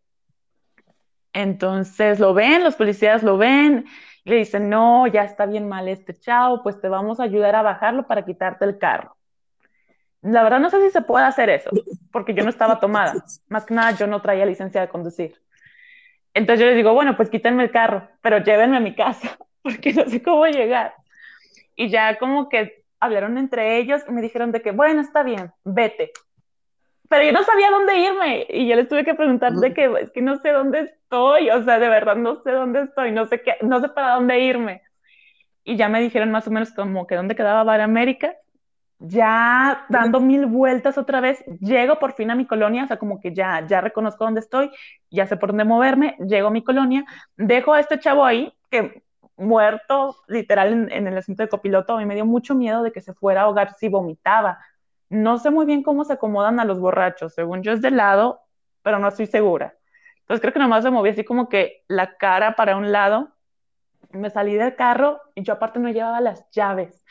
Entonces 1.33 2.19
lo 2.19 2.35
ven, 2.35 2.65
los 2.65 2.75
policías 2.75 3.23
lo 3.23 3.39
ven 3.39 3.87
le 4.25 4.39
dicen, 4.39 4.69
no, 4.69 5.07
ya 5.07 5.23
está 5.23 5.47
bien 5.47 5.69
mal 5.69 5.87
este 5.87 6.13
chavo, 6.13 6.65
pues 6.65 6.81
te 6.81 6.89
vamos 6.89 7.21
a 7.21 7.23
ayudar 7.23 7.55
a 7.55 7.63
bajarlo 7.63 8.09
para 8.09 8.25
quitarte 8.25 8.65
el 8.65 8.77
carro. 8.77 9.17
La 10.21 10.43
verdad 10.43 10.59
no 10.59 10.69
sé 10.69 10.83
si 10.83 10.91
se 10.91 11.01
puede 11.01 11.27
hacer 11.27 11.49
eso, 11.49 11.71
porque 12.11 12.35
yo 12.35 12.43
no 12.43 12.51
estaba 12.51 12.81
tomada. 12.81 13.15
Más 13.49 13.65
que 13.65 13.75
nada, 13.75 13.93
yo 13.93 14.09
no 14.09 14.21
traía 14.21 14.45
licencia 14.45 14.81
de 14.81 14.89
conducir. 14.89 15.41
Entonces 16.35 16.59
yo 16.61 16.67
les 16.67 16.77
digo, 16.77 16.93
bueno, 16.93 17.17
pues 17.17 17.31
quítenme 17.31 17.63
el 17.63 17.71
carro, 17.71 18.09
pero 18.21 18.39
llévenme 18.39 18.79
a 18.79 18.81
mi 18.81 18.97
casa, 18.97 19.39
porque 19.63 19.93
no 19.93 20.07
sé 20.07 20.21
cómo 20.21 20.45
llegar. 20.47 20.93
Y 21.77 21.89
ya 21.89 22.19
como 22.19 22.49
que 22.49 22.83
hablaron 22.99 23.39
entre 23.39 23.79
ellos 23.79 24.03
y 24.09 24.11
me 24.11 24.23
dijeron 24.23 24.51
de 24.51 24.61
que, 24.61 24.73
bueno, 24.73 25.01
está 25.03 25.23
bien, 25.23 25.53
vete 25.63 26.11
pero 27.11 27.25
yo 27.25 27.33
no 27.33 27.43
sabía 27.43 27.71
dónde 27.71 27.99
irme 27.99 28.47
y 28.49 28.69
yo 28.69 28.77
les 28.77 28.89
tuve 28.89 29.05
que 29.05 29.17
preguntar 29.17 29.53
de 29.53 29.75
que 29.75 29.93
es 30.01 30.13
que 30.13 30.23
no 30.23 30.37
sé 30.37 30.51
dónde 30.51 30.83
estoy, 30.83 31.51
o 31.51 31.61
sea, 31.65 31.81
de 31.81 31.89
verdad 31.89 32.15
no 32.15 32.37
sé 32.37 32.53
dónde 32.53 32.83
estoy, 32.83 33.11
no 33.11 33.27
sé 33.27 33.43
qué, 33.43 33.57
no 33.63 33.81
sé 33.81 33.89
para 33.89 34.15
dónde 34.15 34.39
irme. 34.39 34.83
Y 35.65 35.75
ya 35.77 35.89
me 35.89 36.01
dijeron 36.01 36.31
más 36.31 36.47
o 36.47 36.53
menos 36.53 36.71
como 36.73 37.09
que 37.09 37.17
dónde 37.17 37.35
quedaba 37.35 37.65
Bar 37.65 37.81
América. 37.81 38.37
Ya 39.01 39.87
dando 39.89 40.21
mil 40.21 40.47
vueltas 40.47 40.99
otra 40.99 41.21
vez, 41.21 41.45
llego 41.61 41.99
por 41.99 42.13
fin 42.13 42.31
a 42.31 42.37
mi 42.37 42.47
colonia, 42.47 42.85
o 42.85 42.87
sea, 42.87 42.99
como 42.99 43.19
que 43.19 43.35
ya, 43.35 43.67
ya 43.67 43.81
reconozco 43.81 44.25
dónde 44.25 44.41
estoy, 44.41 44.71
ya 45.11 45.27
sé 45.27 45.37
por 45.37 45.49
dónde 45.49 45.65
moverme, 45.65 46.17
llego 46.29 46.47
a 46.49 46.53
mi 46.53 46.63
colonia, 46.63 47.05
dejo 47.37 47.73
a 47.73 47.81
este 47.81 47.99
chavo 47.99 48.25
ahí, 48.25 48.53
que 48.71 49.03
muerto 49.37 50.17
literal 50.29 50.73
en, 50.73 50.93
en 50.93 51.09
el 51.09 51.19
asiento 51.19 51.43
de 51.43 51.49
copiloto, 51.49 52.01
y 52.01 52.07
me 52.07 52.15
dio 52.15 52.25
mucho 52.25 52.55
miedo 52.55 52.85
de 52.85 52.93
que 52.93 53.01
se 53.01 53.15
fuera 53.15 53.41
a 53.41 53.45
ahogar 53.45 53.75
si 53.79 53.89
vomitaba, 53.89 54.59
no 55.11 55.39
sé 55.39 55.51
muy 55.51 55.67
bien 55.67 55.83
cómo 55.83 56.05
se 56.05 56.15
acomodan 56.15 56.61
a 56.61 56.65
los 56.65 56.81
borrachos, 56.81 57.35
según 57.35 57.63
yo 57.63 57.73
es 57.73 57.83
de 57.83 57.91
lado, 57.91 58.41
pero 58.83 58.99
no 58.99 59.09
estoy 59.09 59.27
segura. 59.27 59.77
Entonces 60.21 60.41
creo 60.41 60.53
que 60.53 60.61
nomás 60.61 60.85
le 60.85 60.91
moví 60.93 61.11
así 61.11 61.25
como 61.25 61.49
que 61.49 61.83
la 61.89 62.17
cara 62.17 62.55
para 62.55 62.77
un 62.77 62.93
lado. 62.93 63.37
Me 64.13 64.31
salí 64.31 64.55
del 64.55 64.77
carro 64.77 65.21
y 65.35 65.43
yo 65.43 65.55
aparte 65.55 65.81
no 65.81 65.91
llevaba 65.91 66.21
las 66.21 66.49
llaves. 66.51 67.05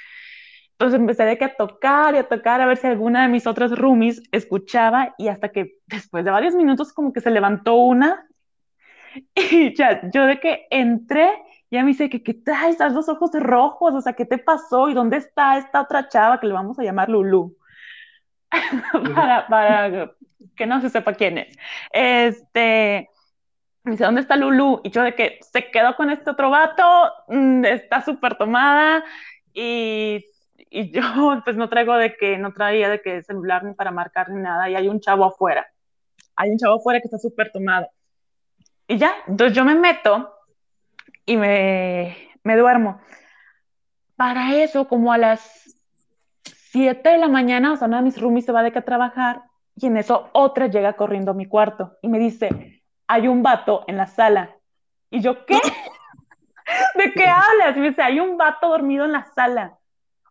Entonces 0.72 0.98
empecé 1.00 1.26
de 1.26 1.38
que 1.38 1.46
a 1.46 1.56
tocar 1.56 2.16
y 2.16 2.20
a 2.20 2.28
tocar 2.30 2.62
a 2.62 2.66
ver 2.66 2.78
si 2.78 2.88
alguna 2.88 3.24
de 3.24 3.28
mis 3.28 3.46
otras 3.46 3.78
roomies 3.78 4.24
escuchaba 4.32 5.14
y 5.18 5.28
hasta 5.28 5.50
que 5.50 5.80
después 5.86 6.24
de 6.24 6.32
varios 6.32 6.56
minutos 6.56 6.94
como 6.94 7.12
que 7.12 7.20
se 7.20 7.32
levantó 7.32 7.76
una 7.76 8.26
y 9.36 9.76
ya 9.76 10.10
yo 10.14 10.26
de 10.26 10.40
que 10.40 10.68
entré 10.70 11.30
ya 11.72 11.82
me 11.84 11.90
dice 11.90 12.10
que 12.10 12.24
qué 12.24 12.34
traes, 12.34 12.72
estás 12.72 12.94
los 12.94 13.10
ojos 13.10 13.32
rojos, 13.34 13.94
o 13.94 14.02
sea, 14.02 14.14
¿qué 14.14 14.26
te 14.26 14.40
pasó? 14.40 14.90
¿Y 14.90 14.94
dónde 14.94 15.18
está 15.18 15.58
esta 15.58 15.82
otra 15.82 16.08
chava 16.08 16.40
que 16.40 16.48
le 16.48 16.54
vamos 16.54 16.80
a 16.80 16.84
llamar 16.84 17.10
Lulu? 17.10 17.59
para, 19.16 19.48
para 19.48 20.12
que 20.56 20.66
no 20.66 20.82
se 20.82 20.90
sepa 20.90 21.14
quién 21.14 21.38
es. 21.38 21.58
Este, 21.92 23.10
dice, 23.84 24.04
¿dónde 24.04 24.22
está 24.22 24.36
Lulu? 24.36 24.82
Y 24.84 24.90
yo 24.90 25.04
de 25.04 25.16
que 25.16 25.40
se 25.42 25.72
quedó 25.72 25.96
con 25.96 26.10
este 26.10 26.30
otro 26.30 26.50
vato, 26.50 26.84
mm, 27.28 27.66
está 27.66 28.02
súper 28.02 28.36
tomada 28.36 29.04
y, 29.54 30.26
y, 30.70 30.92
yo 30.92 31.02
pues 31.44 31.56
no 31.56 31.70
traigo 31.70 31.96
de 31.96 32.16
que, 32.16 32.38
no 32.38 32.54
traía 32.54 32.90
de 32.90 33.02
que 33.02 33.24
celular 33.24 33.64
ni 33.64 33.74
para 33.74 33.92
marcar 33.92 34.30
ni 34.30 34.42
nada 34.42 34.70
y 34.70 34.76
hay 34.76 34.88
un 34.88 35.00
chavo 35.00 35.26
afuera. 35.26 35.68
Hay 36.36 36.52
un 36.52 36.58
chavo 36.58 36.76
afuera 36.76 37.00
que 37.00 37.08
está 37.08 37.18
súper 37.18 37.52
tomado. 37.52 37.88
Y 38.88 38.98
ya, 38.98 39.14
entonces 39.28 39.56
yo 39.56 39.64
me 39.64 39.76
meto 39.76 40.34
y 41.26 41.38
me, 41.38 42.18
me 42.44 42.58
duermo. 42.58 43.00
Para 44.16 44.56
eso, 44.56 44.88
como 44.88 45.14
a 45.14 45.18
las 45.18 45.79
7 46.80 47.10
de 47.10 47.18
la 47.18 47.28
mañana, 47.28 47.74
o 47.74 47.76
sea, 47.76 47.90
una 47.90 47.98
de 47.98 48.04
mis 48.04 48.22
roomies 48.22 48.46
se 48.46 48.54
va 48.54 48.64
de 48.64 48.72
que 48.72 48.80
a 48.80 48.86
trabajar 48.86 49.44
y 49.76 49.88
en 49.88 49.98
eso 49.98 50.30
otra 50.32 50.68
llega 50.68 50.94
corriendo 50.94 51.32
a 51.32 51.34
mi 51.34 51.46
cuarto 51.46 51.98
y 52.02 52.08
me 52.08 52.20
dice, 52.20 52.82
hay 53.06 53.28
un 53.28 53.44
vato 53.44 53.84
en 53.88 53.98
la 53.98 54.08
sala. 54.08 54.56
Y 55.10 55.20
yo, 55.20 55.46
¿qué? 55.46 55.60
¿De 56.96 57.12
qué 57.12 57.26
hablas? 57.26 57.76
Y 57.76 57.82
me 57.82 57.90
dice, 57.90 58.02
hay 58.02 58.22
un 58.22 58.38
vato 58.38 58.70
dormido 58.70 59.04
en 59.04 59.12
la 59.12 59.26
sala. 59.26 59.78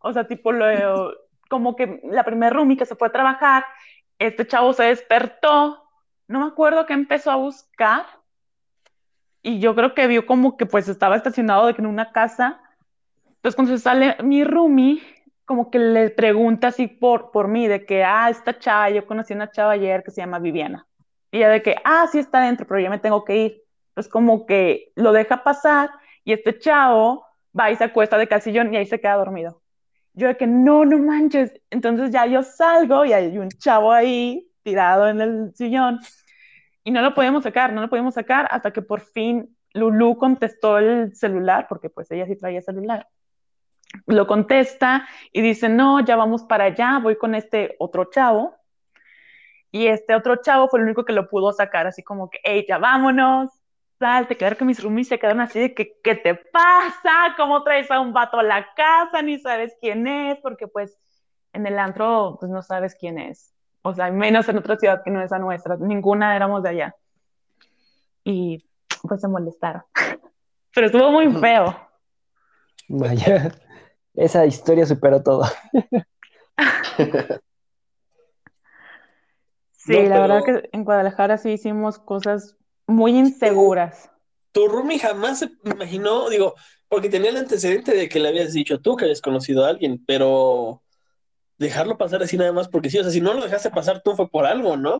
O 0.00 0.10
sea, 0.14 0.26
tipo, 0.26 0.50
lo, 0.50 1.12
como 1.50 1.76
que 1.76 2.00
la 2.04 2.24
primera 2.24 2.48
roomie 2.48 2.78
que 2.78 2.86
se 2.86 2.96
fue 2.96 3.08
a 3.08 3.12
trabajar, 3.12 3.66
este 4.18 4.46
chavo 4.46 4.72
se 4.72 4.84
despertó, 4.84 5.84
no 6.28 6.40
me 6.40 6.46
acuerdo 6.46 6.86
qué 6.86 6.94
empezó 6.94 7.30
a 7.30 7.36
buscar, 7.36 8.06
y 9.42 9.58
yo 9.60 9.74
creo 9.74 9.92
que 9.92 10.06
vio 10.06 10.24
como 10.24 10.56
que 10.56 10.64
pues 10.64 10.88
estaba 10.88 11.14
estacionado 11.14 11.66
de 11.66 11.74
que 11.74 11.82
en 11.82 11.88
una 11.88 12.10
casa. 12.10 12.58
Entonces 13.26 13.54
cuando 13.54 13.76
se 13.76 13.82
sale 13.82 14.16
mi 14.22 14.44
roomie, 14.44 15.02
como 15.48 15.70
que 15.70 15.78
le 15.78 16.10
pregunta 16.10 16.68
así 16.68 16.88
por, 16.88 17.30
por 17.30 17.48
mí, 17.48 17.66
de 17.68 17.86
que, 17.86 18.04
ah, 18.04 18.28
esta 18.28 18.58
chava, 18.58 18.90
yo 18.90 19.06
conocí 19.06 19.32
una 19.32 19.50
chava 19.50 19.72
ayer 19.72 20.04
que 20.04 20.10
se 20.10 20.20
llama 20.20 20.38
Viviana. 20.38 20.86
Y 21.30 21.38
ella 21.38 21.48
de 21.48 21.62
que, 21.62 21.76
ah, 21.84 22.06
sí 22.12 22.18
está 22.18 22.42
dentro, 22.42 22.66
pero 22.66 22.80
ya 22.80 22.90
me 22.90 22.98
tengo 22.98 23.24
que 23.24 23.36
ir. 23.36 23.62
Entonces 23.88 24.12
como 24.12 24.44
que 24.44 24.92
lo 24.94 25.12
deja 25.12 25.42
pasar 25.42 25.88
y 26.22 26.34
este 26.34 26.58
chavo 26.58 27.24
va 27.58 27.70
y 27.70 27.76
se 27.76 27.84
acuesta 27.84 28.18
de 28.18 28.28
casillón 28.28 28.74
y 28.74 28.76
ahí 28.76 28.84
se 28.84 29.00
queda 29.00 29.14
dormido. 29.14 29.62
Yo 30.12 30.28
de 30.28 30.36
que, 30.36 30.46
no, 30.46 30.84
no 30.84 30.98
manches. 30.98 31.50
Entonces 31.70 32.10
ya 32.10 32.26
yo 32.26 32.42
salgo 32.42 33.06
y 33.06 33.14
hay 33.14 33.38
un 33.38 33.48
chavo 33.48 33.90
ahí 33.90 34.50
tirado 34.62 35.08
en 35.08 35.22
el 35.22 35.54
sillón 35.54 35.98
y 36.84 36.90
no 36.90 37.00
lo 37.00 37.14
podíamos 37.14 37.42
sacar, 37.42 37.72
no 37.72 37.80
lo 37.80 37.88
podíamos 37.88 38.14
sacar 38.14 38.48
hasta 38.50 38.70
que 38.70 38.82
por 38.82 39.00
fin 39.00 39.56
Lulu 39.72 40.18
contestó 40.18 40.76
el 40.76 41.16
celular, 41.16 41.66
porque 41.70 41.88
pues 41.88 42.10
ella 42.10 42.26
sí 42.26 42.36
traía 42.36 42.60
celular 42.60 43.08
lo 44.06 44.26
contesta 44.26 45.08
y 45.32 45.40
dice, 45.40 45.68
no, 45.68 46.00
ya 46.00 46.16
vamos 46.16 46.44
para 46.44 46.64
allá, 46.64 46.98
voy 47.02 47.16
con 47.16 47.34
este 47.34 47.76
otro 47.78 48.06
chavo. 48.06 48.54
Y 49.70 49.86
este 49.86 50.14
otro 50.14 50.36
chavo 50.36 50.68
fue 50.68 50.80
el 50.80 50.86
único 50.86 51.04
que 51.04 51.12
lo 51.12 51.28
pudo 51.28 51.52
sacar, 51.52 51.86
así 51.86 52.02
como 52.02 52.30
que, 52.30 52.38
hey, 52.42 52.64
ya 52.66 52.78
vámonos, 52.78 53.50
salte, 53.98 54.36
claro 54.36 54.56
que 54.56 54.64
mis 54.64 54.82
roomies 54.82 55.08
se 55.08 55.18
quedaron 55.18 55.40
así 55.40 55.60
de 55.60 55.74
que, 55.74 55.98
¿qué 56.02 56.14
te 56.14 56.34
pasa? 56.34 57.34
¿Cómo 57.36 57.62
traes 57.62 57.90
a 57.90 58.00
un 58.00 58.12
vato 58.12 58.38
a 58.38 58.42
la 58.42 58.66
casa? 58.74 59.20
Ni 59.22 59.38
sabes 59.38 59.76
quién 59.80 60.06
es, 60.06 60.38
porque 60.40 60.68
pues 60.68 60.98
en 61.52 61.66
el 61.66 61.78
antro, 61.78 62.36
pues 62.40 62.50
no 62.50 62.62
sabes 62.62 62.94
quién 62.94 63.18
es. 63.18 63.52
O 63.82 63.94
sea, 63.94 64.10
menos 64.10 64.48
en 64.48 64.58
otra 64.58 64.76
ciudad 64.76 65.02
que 65.04 65.10
no 65.10 65.22
es 65.22 65.30
la 65.30 65.38
nuestra, 65.38 65.76
ninguna 65.76 66.34
éramos 66.34 66.62
de 66.62 66.68
allá. 66.70 66.96
Y 68.24 68.64
pues 69.02 69.20
se 69.20 69.28
molestaron. 69.28 69.82
Pero 70.74 70.86
estuvo 70.86 71.10
muy 71.10 71.32
feo. 71.32 71.76
Vaya. 72.88 73.52
Esa 74.18 74.44
historia 74.46 74.84
superó 74.84 75.22
todo. 75.22 75.44
sí, 79.70 79.92
la 80.08 80.20
verdad 80.20 80.42
que 80.44 80.68
en 80.72 80.82
Guadalajara 80.82 81.38
sí 81.38 81.50
hicimos 81.50 82.00
cosas 82.00 82.56
muy 82.88 83.16
inseguras. 83.16 84.10
Tu 84.50 84.66
Rumi 84.66 84.98
jamás 84.98 85.38
se 85.38 85.50
imaginó, 85.62 86.28
digo, 86.30 86.56
porque 86.88 87.08
tenía 87.08 87.30
el 87.30 87.36
antecedente 87.36 87.94
de 87.94 88.08
que 88.08 88.18
le 88.18 88.30
habías 88.30 88.52
dicho 88.52 88.80
tú 88.80 88.96
que 88.96 89.04
habías 89.04 89.20
conocido 89.20 89.64
a 89.64 89.68
alguien, 89.68 90.04
pero 90.04 90.82
dejarlo 91.56 91.96
pasar 91.96 92.20
así 92.20 92.36
nada 92.36 92.52
más 92.52 92.66
porque 92.66 92.90
sí, 92.90 92.98
o 92.98 93.04
sea, 93.04 93.12
si 93.12 93.20
no 93.20 93.34
lo 93.34 93.42
dejaste 93.42 93.70
pasar 93.70 94.02
tú 94.02 94.16
fue 94.16 94.28
por 94.28 94.46
algo, 94.46 94.76
¿no? 94.76 94.98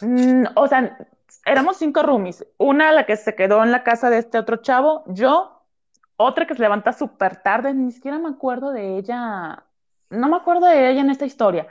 Mm, 0.00 0.46
o 0.56 0.66
sea, 0.66 0.98
éramos 1.46 1.76
cinco 1.76 2.02
roomies. 2.02 2.44
Una, 2.58 2.90
la 2.90 3.06
que 3.06 3.16
se 3.16 3.36
quedó 3.36 3.62
en 3.62 3.70
la 3.70 3.84
casa 3.84 4.10
de 4.10 4.18
este 4.18 4.38
otro 4.38 4.56
chavo, 4.56 5.04
yo, 5.06 5.53
otra 6.16 6.46
que 6.46 6.54
se 6.54 6.62
levanta 6.62 6.92
súper 6.92 7.36
tarde, 7.42 7.74
ni 7.74 7.92
siquiera 7.92 8.18
me 8.18 8.28
acuerdo 8.28 8.70
de 8.70 8.98
ella, 8.98 9.64
no 10.10 10.28
me 10.28 10.36
acuerdo 10.36 10.66
de 10.66 10.90
ella 10.90 11.00
en 11.00 11.10
esta 11.10 11.26
historia. 11.26 11.66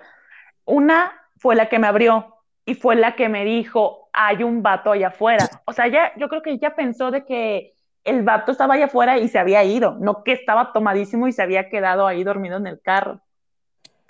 Una 0.66 1.12
fue 1.38 1.56
la 1.56 1.70
que 1.70 1.80
me 1.80 1.88
abrió 1.88 2.38
y 2.66 2.76
fue 2.76 2.96
la 2.96 3.16
que 3.16 3.30
me 3.30 3.46
dijo, 3.46 4.10
hay 4.14 4.44
un 4.44 4.62
vato 4.62 4.92
allá 4.92 5.08
afuera. 5.08 5.50
O 5.66 5.74
sea, 5.74 5.88
ya, 5.88 6.14
yo 6.18 6.30
creo 6.30 6.42
que 6.42 6.52
ella 6.52 6.76
pensó 6.76 7.12
de 7.12 7.26
que 7.26 7.74
el 8.04 8.24
vato 8.24 8.52
estaba 8.52 8.76
allá 8.76 8.86
afuera 8.86 9.18
y 9.18 9.28
se 9.28 9.40
había 9.40 9.64
ido, 9.64 9.98
no 10.00 10.24
que 10.24 10.34
estaba 10.34 10.74
tomadísimo 10.74 11.28
y 11.28 11.32
se 11.32 11.42
había 11.42 11.70
quedado 11.70 12.06
ahí 12.06 12.24
dormido 12.24 12.58
en 12.58 12.68
el 12.68 12.82
carro. 12.82 13.22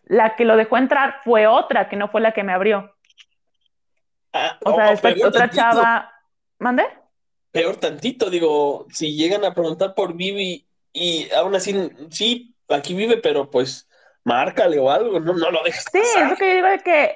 La 0.05 0.35
que 0.35 0.45
lo 0.45 0.57
dejó 0.57 0.77
entrar 0.77 1.21
fue 1.23 1.47
otra, 1.47 1.87
que 1.87 1.95
no 1.95 2.09
fue 2.09 2.21
la 2.21 2.33
que 2.33 2.43
me 2.43 2.53
abrió. 2.53 2.93
Ah, 4.33 4.57
o 4.63 4.73
sea, 4.73 4.93
oh, 4.93 5.27
otra 5.27 5.49
chava. 5.49 6.11
¿Mande? 6.59 6.83
Peor 7.53 7.77
tantito, 7.77 8.29
digo, 8.29 8.87
si 8.89 9.15
llegan 9.15 9.45
a 9.45 9.53
preguntar 9.53 9.93
por 9.93 10.15
Vivi 10.15 10.67
y 10.91 11.31
aún 11.31 11.55
así, 11.55 11.89
sí, 12.09 12.55
aquí 12.67 12.95
vive, 12.95 13.17
pero 13.17 13.49
pues 13.49 13.87
márcale 14.23 14.79
o 14.79 14.89
algo, 14.89 15.19
no, 15.19 15.33
no 15.33 15.51
lo 15.51 15.63
dejes. 15.63 15.85
Sí, 15.91 15.99
es 15.99 16.29
lo 16.29 16.35
que 16.35 16.49
yo 16.49 16.55
digo 16.55 16.67
de 16.67 16.79
que, 16.79 17.15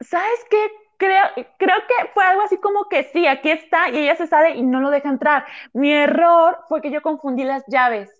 ¿sabes 0.00 0.44
qué? 0.50 0.70
Creo, 0.98 1.24
creo 1.58 1.76
que 1.88 2.08
fue 2.12 2.24
algo 2.24 2.42
así 2.42 2.58
como 2.58 2.88
que 2.88 3.04
sí, 3.04 3.26
aquí 3.26 3.50
está 3.50 3.88
y 3.88 3.98
ella 3.98 4.16
se 4.16 4.26
sale 4.26 4.56
y 4.56 4.62
no 4.62 4.80
lo 4.80 4.90
deja 4.90 5.08
entrar. 5.08 5.46
Mi 5.72 5.92
error 5.92 6.58
fue 6.68 6.82
que 6.82 6.90
yo 6.90 7.00
confundí 7.02 7.44
las 7.44 7.64
llaves. 7.68 8.10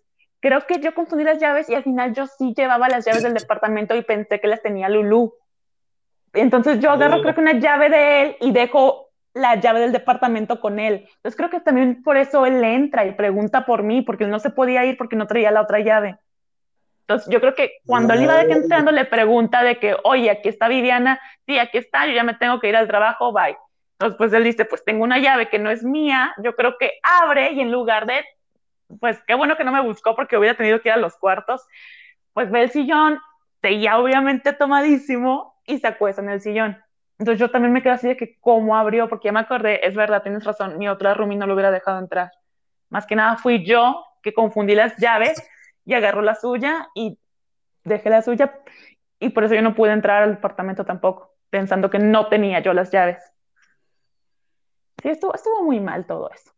Creo 0.40 0.66
que 0.66 0.80
yo 0.80 0.94
confundí 0.94 1.24
las 1.24 1.38
llaves 1.38 1.68
y 1.68 1.74
al 1.74 1.84
final 1.84 2.14
yo 2.14 2.26
sí 2.26 2.54
llevaba 2.56 2.88
las 2.88 3.04
llaves 3.04 3.22
del 3.22 3.34
departamento 3.34 3.94
y 3.94 4.02
pensé 4.02 4.40
que 4.40 4.48
las 4.48 4.62
tenía 4.62 4.88
Lulu. 4.88 5.34
Entonces 6.32 6.80
yo 6.80 6.90
agarro 6.90 7.18
oh. 7.18 7.22
creo 7.22 7.34
que 7.34 7.40
una 7.40 7.58
llave 7.58 7.90
de 7.90 8.22
él 8.22 8.36
y 8.40 8.52
dejo 8.52 9.05
la 9.36 9.56
llave 9.56 9.80
del 9.80 9.92
departamento 9.92 10.60
con 10.60 10.78
él. 10.78 11.06
Entonces 11.16 11.36
creo 11.36 11.50
que 11.50 11.60
también 11.60 12.02
por 12.02 12.16
eso 12.16 12.46
él 12.46 12.64
entra 12.64 13.04
y 13.04 13.12
pregunta 13.12 13.66
por 13.66 13.82
mí, 13.82 14.00
porque 14.00 14.24
él 14.24 14.30
no 14.30 14.38
se 14.38 14.50
podía 14.50 14.84
ir 14.86 14.96
porque 14.96 15.14
no 15.14 15.26
traía 15.26 15.50
la 15.50 15.60
otra 15.60 15.80
llave. 15.80 16.16
Entonces 17.02 17.28
yo 17.30 17.38
creo 17.40 17.54
que 17.54 17.72
cuando 17.84 18.14
él 18.14 18.22
iba 18.22 18.36
de 18.36 18.46
que 18.46 18.54
entrando 18.54 18.90
le 18.92 19.04
pregunta 19.04 19.62
de 19.62 19.78
que, 19.78 19.94
oye, 20.04 20.30
aquí 20.30 20.48
está 20.48 20.68
Viviana, 20.68 21.20
sí, 21.46 21.58
aquí 21.58 21.76
está, 21.78 22.06
yo 22.06 22.12
ya 22.12 22.24
me 22.24 22.34
tengo 22.34 22.58
que 22.60 22.68
ir 22.68 22.76
al 22.76 22.88
trabajo, 22.88 23.30
bye. 23.30 23.56
Entonces 23.92 24.16
pues 24.16 24.32
él 24.32 24.42
dice, 24.42 24.64
pues 24.64 24.82
tengo 24.84 25.04
una 25.04 25.18
llave 25.18 25.50
que 25.50 25.58
no 25.58 25.70
es 25.70 25.84
mía, 25.84 26.34
yo 26.42 26.56
creo 26.56 26.78
que 26.78 26.92
abre 27.02 27.52
y 27.52 27.60
en 27.60 27.70
lugar 27.70 28.06
de, 28.06 28.24
pues 29.00 29.22
qué 29.26 29.34
bueno 29.34 29.56
que 29.58 29.64
no 29.64 29.72
me 29.72 29.82
buscó 29.82 30.16
porque 30.16 30.38
hubiera 30.38 30.56
tenido 30.56 30.80
que 30.80 30.88
ir 30.88 30.94
a 30.94 30.98
los 30.98 31.16
cuartos, 31.18 31.62
pues 32.32 32.50
ve 32.50 32.62
el 32.62 32.70
sillón, 32.70 33.20
seguía 33.60 33.98
obviamente 33.98 34.54
tomadísimo 34.54 35.60
y 35.66 35.78
se 35.78 35.86
acuesta 35.86 36.22
en 36.22 36.30
el 36.30 36.40
sillón. 36.40 36.85
Entonces 37.18 37.40
yo 37.40 37.50
también 37.50 37.72
me 37.72 37.82
quedé 37.82 37.92
así 37.92 38.08
de 38.08 38.16
que 38.16 38.38
cómo 38.40 38.76
abrió, 38.76 39.08
porque 39.08 39.28
ya 39.28 39.32
me 39.32 39.40
acordé, 39.40 39.86
es 39.86 39.94
verdad, 39.94 40.22
tienes 40.22 40.44
razón, 40.44 40.76
mi 40.78 40.88
otra 40.88 41.14
roomie 41.14 41.38
no 41.38 41.46
lo 41.46 41.54
hubiera 41.54 41.70
dejado 41.70 41.98
entrar. 41.98 42.30
Más 42.90 43.06
que 43.06 43.16
nada 43.16 43.36
fui 43.36 43.64
yo 43.64 44.04
que 44.22 44.34
confundí 44.34 44.74
las 44.74 44.96
llaves 44.98 45.42
y 45.84 45.94
agarró 45.94 46.20
la 46.20 46.34
suya 46.34 46.88
y 46.94 47.18
dejé 47.84 48.10
la 48.10 48.22
suya 48.22 48.60
y 49.18 49.30
por 49.30 49.44
eso 49.44 49.54
yo 49.54 49.62
no 49.62 49.74
pude 49.74 49.92
entrar 49.92 50.24
al 50.24 50.34
departamento 50.34 50.84
tampoco, 50.84 51.34
pensando 51.48 51.88
que 51.88 51.98
no 51.98 52.28
tenía 52.28 52.60
yo 52.60 52.74
las 52.74 52.90
llaves. 52.90 53.22
Sí, 55.02 55.08
estuvo, 55.08 55.34
estuvo 55.34 55.62
muy 55.62 55.80
mal 55.80 56.06
todo 56.06 56.30
eso. 56.30 56.52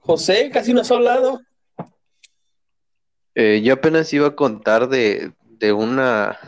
José, 0.00 0.50
casi 0.52 0.74
no 0.74 0.82
has 0.82 0.90
hablado. 0.90 1.40
Eh, 3.34 3.62
yo 3.62 3.74
apenas 3.74 4.12
iba 4.12 4.28
a 4.28 4.36
contar 4.36 4.88
de, 4.88 5.32
una, 5.72 6.38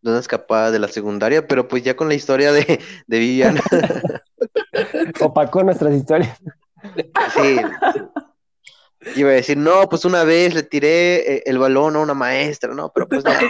de 0.00 0.10
una 0.10 0.18
escapada 0.20 0.70
de 0.70 0.78
la 0.78 0.88
secundaria, 0.88 1.46
pero 1.46 1.68
pues 1.68 1.82
ya 1.82 1.94
con 1.96 2.08
la 2.08 2.14
historia 2.14 2.52
de, 2.52 2.80
de 3.06 3.18
Viviana. 3.18 3.60
Opacó 5.20 5.62
nuestras 5.62 5.94
historias. 5.94 6.38
Sí. 7.34 7.56
Iba 9.16 9.30
a 9.30 9.34
decir, 9.34 9.56
no, 9.56 9.88
pues 9.88 10.04
una 10.04 10.22
vez 10.24 10.54
le 10.54 10.62
tiré 10.62 11.34
eh, 11.36 11.42
el 11.46 11.58
balón 11.58 11.96
a 11.96 12.00
una 12.00 12.14
maestra, 12.14 12.72
no, 12.72 12.90
pero 12.94 13.08
pues 13.08 13.24
no. 13.24 13.32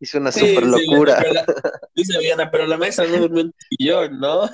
Hizo 0.00 0.18
una 0.18 0.30
Sí, 0.32 0.54
super 0.54 0.66
locura. 0.66 1.22
la- 1.32 1.44
dice 1.94 2.18
Diana, 2.18 2.50
pero 2.50 2.66
la 2.66 2.76
maestra 2.76 3.06
no 3.06 3.18
durmió 3.18 3.42
en 3.42 3.54
sillón, 3.70 4.18
¿no? 4.20 4.48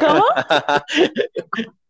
¿Cómo? 0.00 0.24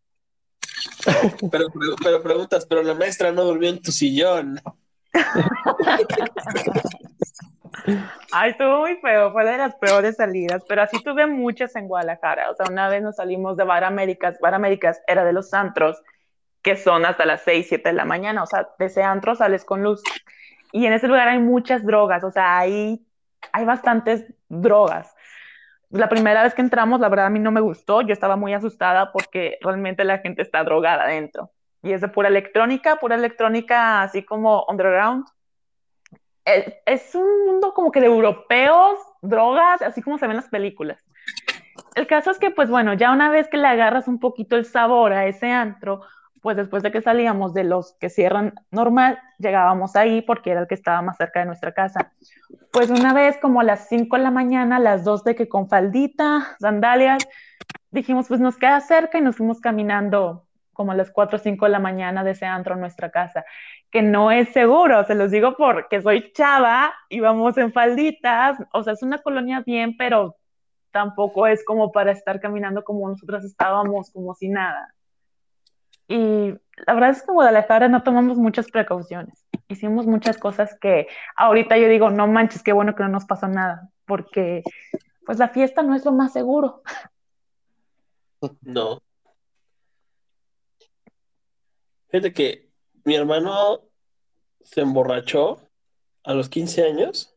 Pero, 1.51 1.67
pero, 2.03 2.23
preguntas, 2.23 2.67
pero 2.67 2.83
la 2.83 2.95
maestra 2.95 3.33
no 3.33 3.45
durmió 3.45 3.69
en 3.69 3.81
tu 3.81 3.93
sillón. 3.93 4.61
Ay, 8.33 8.53
estuvo 8.53 8.81
muy 8.81 8.97
feo, 8.97 9.33
fue 9.33 9.45
de 9.45 9.59
las 9.59 9.75
peores 9.77 10.17
salidas, 10.17 10.63
pero 10.69 10.83
así 10.83 11.03
tuve 11.03 11.27
muchas 11.27 11.77
en 11.77 11.87
Guadalajara. 11.87 12.51
O 12.51 12.55
sea, 12.55 12.67
una 12.71 12.89
vez 12.89 13.03
nos 13.03 13.17
salimos 13.17 13.57
de 13.57 13.65
Bar 13.65 13.85
Américas, 13.85 14.39
Bar 14.41 14.55
Américas 14.55 15.03
era 15.07 15.25
de 15.25 15.33
los 15.33 15.53
antros, 15.53 16.01
que 16.63 16.77
son 16.77 17.05
hasta 17.05 17.27
las 17.27 17.43
6, 17.43 17.67
7 17.69 17.91
de 17.91 17.95
la 17.95 18.05
mañana, 18.05 18.43
o 18.43 18.47
sea, 18.47 18.69
de 18.79 18.87
ese 18.87 19.03
antro 19.03 19.35
sales 19.35 19.65
con 19.65 19.83
luz. 19.83 20.03
Y 20.73 20.87
en 20.87 20.95
ese 20.95 21.09
lugar 21.09 21.29
hay 21.29 21.39
muchas 21.39 21.85
drogas, 21.85 22.25
o 22.25 22.31
sea, 22.31 22.59
hay, 22.59 23.07
hay 23.53 23.65
bastantes 23.65 24.25
drogas. 24.49 25.14
La 25.95 26.09
primera 26.09 26.43
vez 26.43 26.55
que 26.55 26.63
entramos, 26.63 27.01
la 27.01 27.09
verdad 27.09 27.27
a 27.27 27.31
mí 27.31 27.39
no 27.39 27.53
me 27.53 27.61
gustó, 27.61 28.03
yo 28.03 28.13
estaba 28.13 28.37
muy 28.37 28.53
asustada 28.53 29.13
porque 29.13 29.59
realmente 29.63 30.05
la 30.05 30.19
gente 30.19 30.43
está 30.43 30.65
drogada 30.65 31.05
adentro. 31.05 31.51
Y 31.83 31.93
es 31.93 32.01
de 32.01 32.09
pura 32.09 32.29
electrónica, 32.29 32.97
pura 32.97 33.15
electrónica 33.15 34.03
así 34.03 34.23
como 34.23 34.65
underground 34.69 35.25
es, 36.45 36.75
es 36.87 37.15
un 37.15 37.47
mundo 37.47 37.73
como 37.75 37.91
que 37.91 38.01
de 38.01 38.07
europeos, 38.07 38.99
drogas, 39.23 39.83
así 39.83 40.03
como 40.03 40.19
se 40.19 40.27
ven 40.27 40.33
en 40.33 40.37
las 40.37 40.49
películas. 40.49 40.99
El 41.95 42.07
caso 42.07 42.31
es 42.31 42.39
que, 42.39 42.51
pues 42.51 42.69
bueno, 42.69 42.95
ya 42.95 43.13
una 43.13 43.31
vez 43.31 43.49
que 43.49 43.57
le 43.57 43.69
agarras 43.69 44.09
un 44.09 44.19
poquito 44.19 44.57
el 44.57 44.65
sabor 44.65 45.13
a 45.13 45.27
ese 45.27 45.51
antro, 45.51 46.03
pues 46.45 46.59
después 46.59 46.83
de 46.83 46.93
que 46.93 47.01
salíamos 47.01 47.55
de 47.55 47.65
los 47.65 47.97
que 47.99 48.11
cierran 48.11 48.53
normal, 48.71 49.19
llegábamos 49.39 49.97
ahí 49.97 50.21
porque 50.21 50.51
era 50.51 50.61
el 50.61 50.67
que 50.67 50.75
estaba 50.75 51.01
más 51.01 51.17
cerca 51.17 51.41
de 51.41 51.47
nuestra 51.47 51.73
casa. 51.73 52.13
Pues 52.71 52.91
una 52.91 53.15
vez 53.15 53.39
como 53.39 53.61
a 53.61 53.65
las 53.65 53.89
5 53.89 54.19
de 54.19 54.23
la 54.23 54.31
mañana, 54.31 54.79
las 54.79 55.05
2 55.05 55.25
de 55.25 55.35
que 55.35 55.49
con 55.49 55.71
faldita, 55.71 56.55
sandalias, 56.61 57.27
dijimos, 57.91 58.29
pues 58.29 58.41
nos 58.41 58.59
queda 58.59 58.79
cerca 58.83 59.17
y 59.17 59.23
nos 59.23 59.37
fuimos 59.37 59.63
caminando 59.63 60.47
como 60.75 60.93
a 60.93 60.95
las 60.95 61.11
4 61.11 61.39
o 61.39 61.41
5 61.41 61.65
de 61.65 61.73
la 61.73 61.79
mañana 61.79 62.23
de 62.25 62.33
ese 62.33 62.45
antro 62.45 62.75
a 62.75 62.77
nuestra 62.77 63.11
casa 63.11 63.47
que 63.91 64.03
no 64.03 64.31
es 64.31 64.49
seguro, 64.49 65.05
se 65.05 65.15
los 65.15 65.31
digo 65.31 65.57
porque 65.57 66.03
soy 66.03 66.31
chava 66.33 66.93
y 67.09 67.21
en 67.23 67.73
falditas, 67.73 68.59
o 68.73 68.83
sea, 68.83 68.93
es 68.93 69.03
una 69.03 69.23
colonia 69.23 69.63
bien, 69.65 69.97
pero 69.97 70.37
tampoco 70.91 71.47
es 71.47 71.65
como 71.65 71.91
para 71.91 72.13
estar 72.13 72.39
caminando 72.39 72.85
como 72.85 73.09
nosotras 73.09 73.45
estábamos, 73.45 74.11
como 74.11 74.35
si 74.35 74.49
nada. 74.49 74.93
Y 76.09 76.55
la 76.87 76.95
verdad 76.95 77.11
es 77.11 77.23
que 77.23 77.31
en 77.31 77.35
Guadalajara 77.35 77.89
no 77.89 78.03
tomamos 78.03 78.37
muchas 78.37 78.71
precauciones. 78.71 79.47
Hicimos 79.69 80.07
muchas 80.07 80.39
cosas 80.39 80.77
que 80.81 81.07
ahorita 81.37 81.79
yo 81.79 81.89
digo, 81.89 82.11
no 82.11 82.27
manches, 82.27 82.63
qué 82.63 82.73
bueno 82.73 82.95
que 82.95 83.03
no 83.03 83.09
nos 83.09 83.25
pasó 83.25 83.49
nada, 83.49 83.89
porque 84.05 84.63
pues 85.25 85.39
la 85.39 85.49
fiesta 85.49 85.83
no 85.83 85.95
es 85.95 86.05
lo 86.05 86.13
más 86.13 86.33
seguro. 86.33 86.83
No. 88.61 89.01
Fíjate 92.09 92.35
que 92.35 92.71
mi 93.05 93.15
hermano 93.17 93.81
se 94.61 94.83
emborrachó 94.83 95.67
a 96.25 96.35
los 96.35 96.51
15 96.51 96.85
años, 96.85 97.35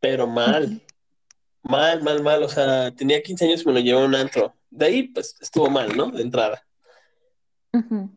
pero 0.00 0.26
mal. 0.26 0.82
Mal, 1.62 2.02
mal, 2.02 2.22
mal. 2.22 2.42
O 2.42 2.48
sea, 2.48 2.94
tenía 2.94 3.22
15 3.22 3.46
años 3.46 3.62
y 3.62 3.66
me 3.66 3.72
lo 3.72 3.80
llevó 3.80 4.00
a 4.00 4.04
un 4.04 4.14
antro. 4.14 4.54
De 4.70 4.86
ahí, 4.86 5.02
pues, 5.04 5.34
estuvo 5.40 5.70
mal, 5.70 5.96
¿no? 5.96 6.10
De 6.10 6.22
entrada. 6.22 6.62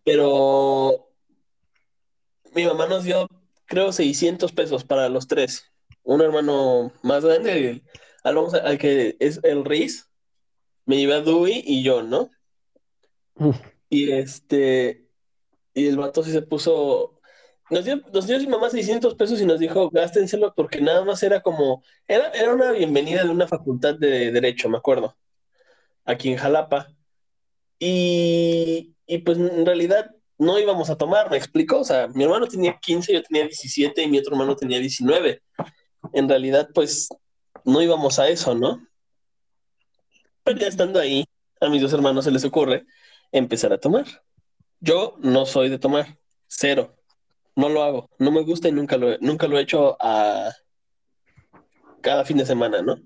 Pero 0.03 1.09
mi 2.53 2.65
mamá 2.65 2.87
nos 2.87 3.03
dio, 3.03 3.27
creo, 3.65 3.91
600 3.91 4.51
pesos 4.51 4.83
para 4.83 5.09
los 5.09 5.27
tres. 5.27 5.63
Un 6.03 6.21
hermano 6.21 6.91
más 7.03 7.25
grande, 7.25 7.69
el- 7.69 7.83
al, 8.23 8.35
vamos 8.35 8.53
a- 8.53 8.59
al 8.59 8.77
que 8.77 9.15
es 9.19 9.39
el 9.43 9.65
Riz, 9.65 10.09
me 10.85 10.97
llevé 10.97 11.15
a 11.15 11.21
Dewey 11.21 11.63
y 11.65 11.83
yo, 11.83 12.03
¿no? 12.03 12.29
Y 13.89 14.11
este, 14.11 15.07
y 15.73 15.87
el 15.87 15.97
vato 15.97 16.23
sí 16.23 16.31
se 16.31 16.41
puso, 16.41 17.19
nos 17.69 17.85
dio, 17.85 17.97
nos 18.13 18.27
dio 18.27 18.37
mi 18.39 18.47
mamá 18.47 18.69
600 18.69 19.15
pesos 19.15 19.41
y 19.41 19.45
nos 19.45 19.59
dijo, 19.59 19.89
gástenselo 19.89 20.53
porque 20.55 20.81
nada 20.81 21.03
más 21.03 21.21
era 21.23 21.41
como, 21.41 21.83
era, 22.07 22.29
era 22.29 22.53
una 22.53 22.71
bienvenida 22.71 23.23
de 23.23 23.29
una 23.29 23.47
facultad 23.47 23.95
de 23.95 24.31
Derecho, 24.31 24.69
me 24.69 24.77
acuerdo, 24.77 25.17
aquí 26.05 26.29
en 26.29 26.37
Jalapa. 26.37 26.87
Y, 27.79 28.94
y 29.07 29.19
pues 29.19 29.37
en 29.37 29.65
realidad 29.65 30.11
no 30.37 30.59
íbamos 30.59 30.89
a 30.89 30.97
tomar, 30.97 31.29
¿me 31.29 31.37
explico? 31.37 31.79
O 31.79 31.83
sea, 31.83 32.07
mi 32.09 32.23
hermano 32.23 32.47
tenía 32.47 32.77
15, 32.77 33.13
yo 33.13 33.23
tenía 33.23 33.43
17 33.43 34.03
y 34.03 34.07
mi 34.07 34.19
otro 34.19 34.33
hermano 34.33 34.55
tenía 34.55 34.79
19. 34.79 35.41
En 36.13 36.29
realidad, 36.29 36.69
pues 36.73 37.09
no 37.63 37.81
íbamos 37.81 38.19
a 38.19 38.27
eso, 38.27 38.53
¿no? 38.53 38.85
Pero 40.43 40.59
ya 40.59 40.67
estando 40.67 40.99
ahí, 40.99 41.25
a 41.61 41.69
mis 41.69 41.81
dos 41.81 41.93
hermanos 41.93 42.25
se 42.25 42.31
les 42.31 42.43
ocurre 42.43 42.85
empezar 43.31 43.73
a 43.73 43.79
tomar. 43.79 44.05
Yo 44.79 45.15
no 45.19 45.45
soy 45.45 45.69
de 45.69 45.79
tomar, 45.79 46.17
cero. 46.47 46.95
No 47.55 47.69
lo 47.69 47.83
hago, 47.83 48.09
no 48.19 48.31
me 48.31 48.41
gusta 48.41 48.67
y 48.67 48.71
nunca 48.71 48.97
lo 48.97 49.13
he, 49.13 49.17
nunca 49.21 49.47
lo 49.47 49.57
he 49.57 49.61
hecho 49.61 49.97
a 50.01 50.53
cada 52.01 52.25
fin 52.25 52.37
de 52.37 52.45
semana, 52.45 52.81
¿no? 52.81 52.99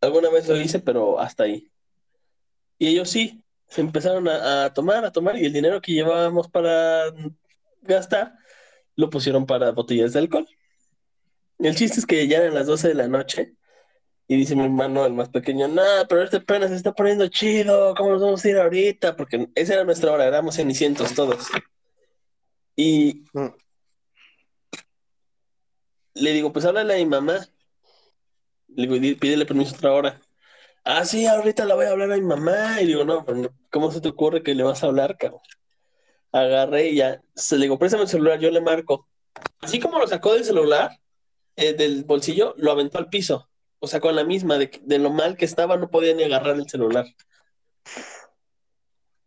Alguna 0.00 0.30
vez 0.30 0.48
lo 0.48 0.56
hice, 0.56 0.78
pero 0.78 1.18
hasta 1.18 1.44
ahí. 1.44 1.70
Y 2.78 2.86
ellos 2.88 3.10
sí, 3.10 3.42
se 3.72 3.80
empezaron 3.80 4.28
a, 4.28 4.64
a 4.66 4.72
tomar, 4.74 5.04
a 5.04 5.10
tomar, 5.12 5.36
y 5.38 5.46
el 5.46 5.52
dinero 5.52 5.80
que 5.80 5.92
llevábamos 5.92 6.48
para 6.48 7.04
gastar 7.80 8.34
lo 8.96 9.08
pusieron 9.08 9.46
para 9.46 9.70
botellas 9.72 10.12
de 10.12 10.18
alcohol. 10.18 10.46
El 11.58 11.74
chiste 11.74 12.00
es 12.00 12.06
que 12.06 12.26
ya 12.28 12.38
eran 12.38 12.54
las 12.54 12.66
12 12.66 12.88
de 12.88 12.94
la 12.94 13.08
noche 13.08 13.54
y 14.28 14.36
dice 14.36 14.54
mi 14.56 14.64
hermano, 14.64 15.06
el 15.06 15.12
más 15.14 15.28
pequeño, 15.30 15.68
no, 15.68 15.82
pero 16.08 16.22
este 16.22 16.40
pena 16.40 16.68
se 16.68 16.74
está 16.74 16.92
poniendo 16.92 17.26
chido, 17.28 17.94
¿cómo 17.94 18.10
nos 18.10 18.22
vamos 18.22 18.44
a 18.44 18.48
ir 18.50 18.58
ahorita? 18.58 19.16
Porque 19.16 19.48
esa 19.54 19.74
era 19.74 19.84
nuestra 19.84 20.12
hora, 20.12 20.26
éramos 20.26 20.56
cenicientos 20.56 21.14
todos. 21.14 21.48
Y 22.76 23.24
Mm. 23.32 23.48
le 26.14 26.32
digo, 26.32 26.52
pues 26.52 26.64
háblale 26.64 26.94
a 26.94 26.96
mi 26.98 27.06
mamá. 27.06 27.46
Le 28.68 28.82
digo, 28.86 28.94
"Di- 28.98 29.14
pídele 29.14 29.46
permiso 29.46 29.74
otra 29.76 29.92
hora. 29.92 30.20
Ah, 30.84 31.04
sí, 31.04 31.26
ahorita 31.26 31.64
la 31.64 31.74
voy 31.76 31.86
a 31.86 31.90
hablar 31.90 32.10
a 32.12 32.16
mi 32.16 32.22
mamá. 32.22 32.80
Y 32.80 32.86
digo, 32.86 33.04
no, 33.04 33.24
no, 33.24 33.48
¿cómo 33.70 33.90
se 33.92 34.00
te 34.00 34.08
ocurre 34.08 34.42
que 34.42 34.54
le 34.54 34.62
vas 34.64 34.82
a 34.82 34.86
hablar, 34.86 35.16
cabrón? 35.16 35.40
Agarré 36.32 36.88
y 36.88 36.96
ya, 36.96 37.22
se 37.34 37.56
le 37.56 37.62
digo, 37.66 37.78
préstame 37.78 38.04
el 38.04 38.08
celular, 38.08 38.40
yo 38.40 38.50
le 38.50 38.60
marco. 38.60 39.06
Así 39.60 39.78
como 39.78 39.98
lo 39.98 40.06
sacó 40.06 40.34
del 40.34 40.44
celular, 40.44 40.90
eh, 41.56 41.74
del 41.74 42.04
bolsillo, 42.04 42.54
lo 42.56 42.72
aventó 42.72 42.98
al 42.98 43.08
piso. 43.08 43.48
O 43.78 43.86
sea, 43.86 44.00
con 44.00 44.16
la 44.16 44.24
misma, 44.24 44.58
de, 44.58 44.70
de 44.82 44.98
lo 44.98 45.10
mal 45.10 45.36
que 45.36 45.44
estaba, 45.44 45.76
no 45.76 45.90
podía 45.90 46.14
ni 46.14 46.22
agarrar 46.24 46.56
el 46.56 46.68
celular. 46.68 47.04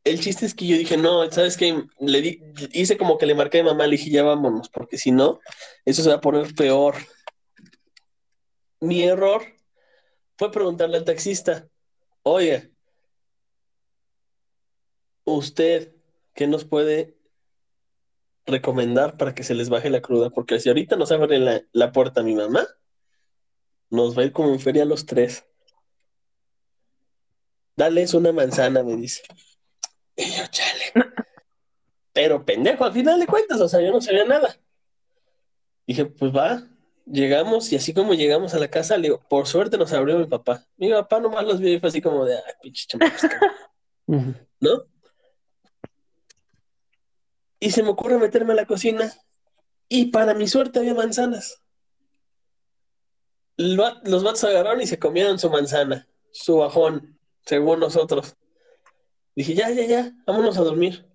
El 0.03 0.19
chiste 0.19 0.45
es 0.45 0.53
que 0.53 0.68
yo 0.68 0.77
dije, 0.77 0.98
no, 0.98 1.30
¿sabes 1.32 1.57
qué? 1.57 1.84
Le 1.99 2.22
di- 2.22 2.41
hice 2.73 2.98
como 2.98 3.18
que 3.18 3.26
le 3.26 3.34
marqué 3.34 3.60
a 3.60 3.64
mi 3.64 3.69
mamá, 3.69 3.86
le 3.88 3.98
dije, 3.98 4.10
ya 4.11 4.23
vámonos, 4.23 4.69
porque 4.69 4.98
si 4.98 5.11
no, 5.11 5.40
eso 5.84 6.03
se 6.03 6.10
va 6.10 6.15
a 6.15 6.22
poner 6.22 6.53
peor. 6.53 6.95
Mi 8.82 9.03
error 9.03 9.44
fue 10.37 10.51
preguntarle 10.51 10.97
al 10.97 11.05
taxista, 11.05 11.67
oye, 12.23 12.71
¿usted 15.23 15.95
qué 16.33 16.47
nos 16.47 16.65
puede 16.65 17.17
recomendar 18.45 19.17
para 19.17 19.33
que 19.33 19.43
se 19.43 19.55
les 19.55 19.69
baje 19.69 19.89
la 19.89 20.01
cruda? 20.01 20.29
Porque 20.29 20.59
si 20.59 20.69
ahorita 20.69 20.95
nos 20.95 21.11
abre 21.11 21.39
la, 21.39 21.61
la 21.71 21.91
puerta 21.91 22.23
mi 22.23 22.35
mamá, 22.35 22.67
nos 23.89 24.17
va 24.17 24.23
a 24.23 24.25
ir 24.25 24.31
como 24.31 24.49
en 24.49 24.59
feria 24.59 24.83
a 24.83 24.87
los 24.87 25.05
tres. 25.05 25.45
Dales 27.75 28.13
una 28.13 28.31
manzana, 28.31 28.83
me 28.83 28.95
dice. 28.95 29.23
Y 30.15 30.31
yo, 30.31 30.47
chale. 30.47 30.93
Pero 32.13 32.45
pendejo, 32.45 32.85
al 32.85 32.93
final 32.93 33.19
de 33.19 33.27
cuentas, 33.27 33.59
o 33.59 33.67
sea, 33.67 33.81
yo 33.81 33.91
no 33.91 33.99
sabía 33.99 34.23
nada. 34.23 34.57
Dije, 35.85 36.05
pues 36.05 36.33
va, 36.33 36.63
llegamos 37.06 37.72
y 37.72 37.76
así 37.76 37.94
como 37.94 38.14
llegamos 38.14 38.53
a 38.53 38.60
la 38.60 38.69
casa, 38.69 38.98
le 38.98 39.03
digo, 39.03 39.22
por 39.30 39.48
suerte 39.48 39.77
nos 39.77 39.94
abrió 39.94 40.18
mi 40.18 40.26
papá. 40.26 40.65
Mi 40.77 40.90
papá 40.91 41.19
nomás 41.19 41.45
los 41.45 41.60
vio 41.60 41.73
y 41.73 41.80
fue 41.80 41.90
así 41.90 42.02
como 42.02 42.26
de, 42.26 42.36
ay, 42.36 42.53
pinche 42.61 42.86
chamacos. 42.88 43.22
¿no? 44.60 44.86
Y 47.60 47.72
se 47.72 47.84
me 47.84 47.90
ocurre 47.90 48.18
meterme 48.18 48.53
a 48.53 48.57
la 48.57 48.65
cocina 48.65 49.11
y 49.88 50.07
para 50.07 50.34
mi 50.34 50.48
suerte 50.48 50.80
había 50.80 50.94
manzanas. 50.94 51.61
Los 53.57 54.23
vatos 54.23 54.44
agarraron 54.44 54.82
y 54.82 54.88
se 54.88 54.99
comieron 54.99 55.40
su 55.40 55.49
manzana, 55.49 56.07
su 56.32 56.57
bajón, 56.57 57.18
según 57.45 57.80
nosotros. 57.80 58.36
Dije, 59.36 59.53
ya, 59.53 59.69
ya, 59.72 59.86
ya, 59.86 60.11
vámonos 60.26 60.57
a 60.57 60.64
dormir. 60.64 61.06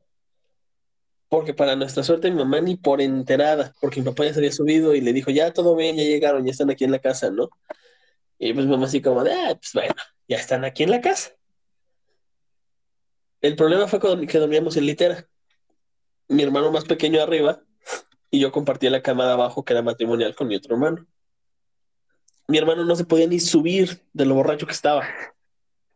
Porque 1.31 1.55
para 1.55 1.77
nuestra 1.77 2.03
suerte 2.03 2.29
mi 2.29 2.39
mamá 2.39 2.61
ni 2.61 2.77
por 2.77 3.01
enterada, 3.01 3.73
porque 3.81 4.01
mi 4.01 4.07
papá 4.07 4.25
ya 4.25 4.35
se 4.35 4.41
había 4.41 4.51
subido 4.51 4.97
y 4.97 5.01
le 5.01 5.13
dijo, 5.13 5.31
ya 5.31 5.53
todo 5.53 5.77
bien, 5.77 5.97
ya 5.97 6.03
llegaron, 6.03 6.45
ya 6.45 6.51
están 6.51 6.71
aquí 6.71 6.83
en 6.83 6.91
la 6.91 6.99
casa, 6.99 7.31
¿no? 7.31 7.51
Y 8.37 8.53
pues 8.53 8.67
mi 8.67 8.73
mamá 8.73 8.87
así 8.87 9.01
como 9.01 9.23
de, 9.23 9.33
ah, 9.33 9.55
pues 9.55 9.73
bueno, 9.73 9.95
ya 10.27 10.37
están 10.37 10.65
aquí 10.65 10.83
en 10.83 10.91
la 10.91 11.01
casa. 11.01 11.31
El 13.41 13.55
problema 13.55 13.87
fue 13.87 14.01
que 14.27 14.39
dormíamos 14.39 14.77
en 14.77 14.87
litera. 14.87 15.29
Mi 16.27 16.43
hermano 16.43 16.73
más 16.73 16.85
pequeño 16.85 17.23
arriba 17.23 17.63
y 18.29 18.41
yo 18.41 18.51
compartía 18.51 18.91
la 18.91 19.03
cama 19.03 19.25
de 19.25 19.33
abajo 19.33 19.65
que 19.65 19.73
era 19.73 19.83
matrimonial 19.83 20.35
con 20.35 20.49
mi 20.49 20.57
otro 20.57 20.75
hermano. 20.75 21.07
Mi 22.49 22.59
hermano 22.59 22.85
no 22.85 22.97
se 22.97 23.05
podía 23.05 23.29
ni 23.29 23.39
subir 23.39 24.03
de 24.13 24.25
lo 24.25 24.35
borracho 24.35 24.67
que 24.67 24.73
estaba. 24.73 25.07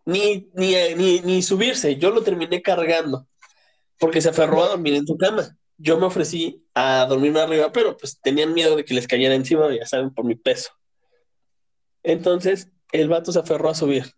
Ni, 0.05 0.49
ni, 0.55 0.75
ni, 0.97 1.21
ni 1.23 1.43
subirse. 1.43 1.97
Yo 1.97 2.11
lo 2.11 2.23
terminé 2.23 2.63
cargando 2.63 3.27
porque 3.99 4.21
se 4.21 4.31
aferró 4.31 4.63
a 4.63 4.69
dormir 4.69 4.95
en 4.95 5.07
su 5.07 5.17
cama. 5.17 5.57
Yo 5.77 5.99
me 5.99 6.07
ofrecí 6.07 6.65
a 6.75 7.07
dormirme 7.09 7.41
arriba, 7.41 7.73
pero 7.73 7.97
pues 7.97 8.21
tenían 8.21 8.55
miedo 8.55 8.77
de 8.77 8.85
que 8.85 8.95
les 8.95 9.09
cayera 9.09 9.35
encima, 9.35 9.75
ya 9.75 9.87
saben, 9.87 10.13
por 10.13 10.25
mi 10.25 10.35
peso. 10.35 10.71
Entonces, 12.03 12.69
el 12.93 13.09
vato 13.09 13.33
se 13.33 13.41
aferró 13.41 13.71
a 13.71 13.75
subir. 13.75 14.15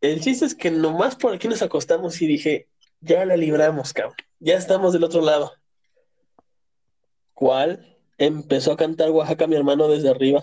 El 0.00 0.20
chiste 0.20 0.46
es 0.46 0.54
que 0.54 0.70
nomás 0.70 1.14
por 1.14 1.34
aquí 1.34 1.46
nos 1.46 1.62
acostamos 1.62 2.20
y 2.22 2.26
dije, 2.26 2.68
ya 3.00 3.24
la 3.24 3.36
libramos, 3.36 3.92
cabrón. 3.92 4.16
Ya 4.38 4.56
estamos 4.56 4.92
del 4.92 5.04
otro 5.04 5.20
lado. 5.20 5.52
¿Cuál? 7.34 7.98
Empezó 8.18 8.72
a 8.72 8.76
cantar 8.76 9.10
Oaxaca 9.10 9.46
mi 9.46 9.56
hermano 9.56 9.88
desde 9.88 10.08
arriba. 10.08 10.42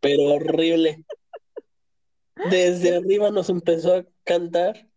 Pero 0.00 0.22
horrible. 0.24 1.04
Desde 2.50 2.96
arriba 2.96 3.30
nos 3.30 3.48
empezó 3.48 3.94
a 3.96 4.06
cantar. 4.24 4.88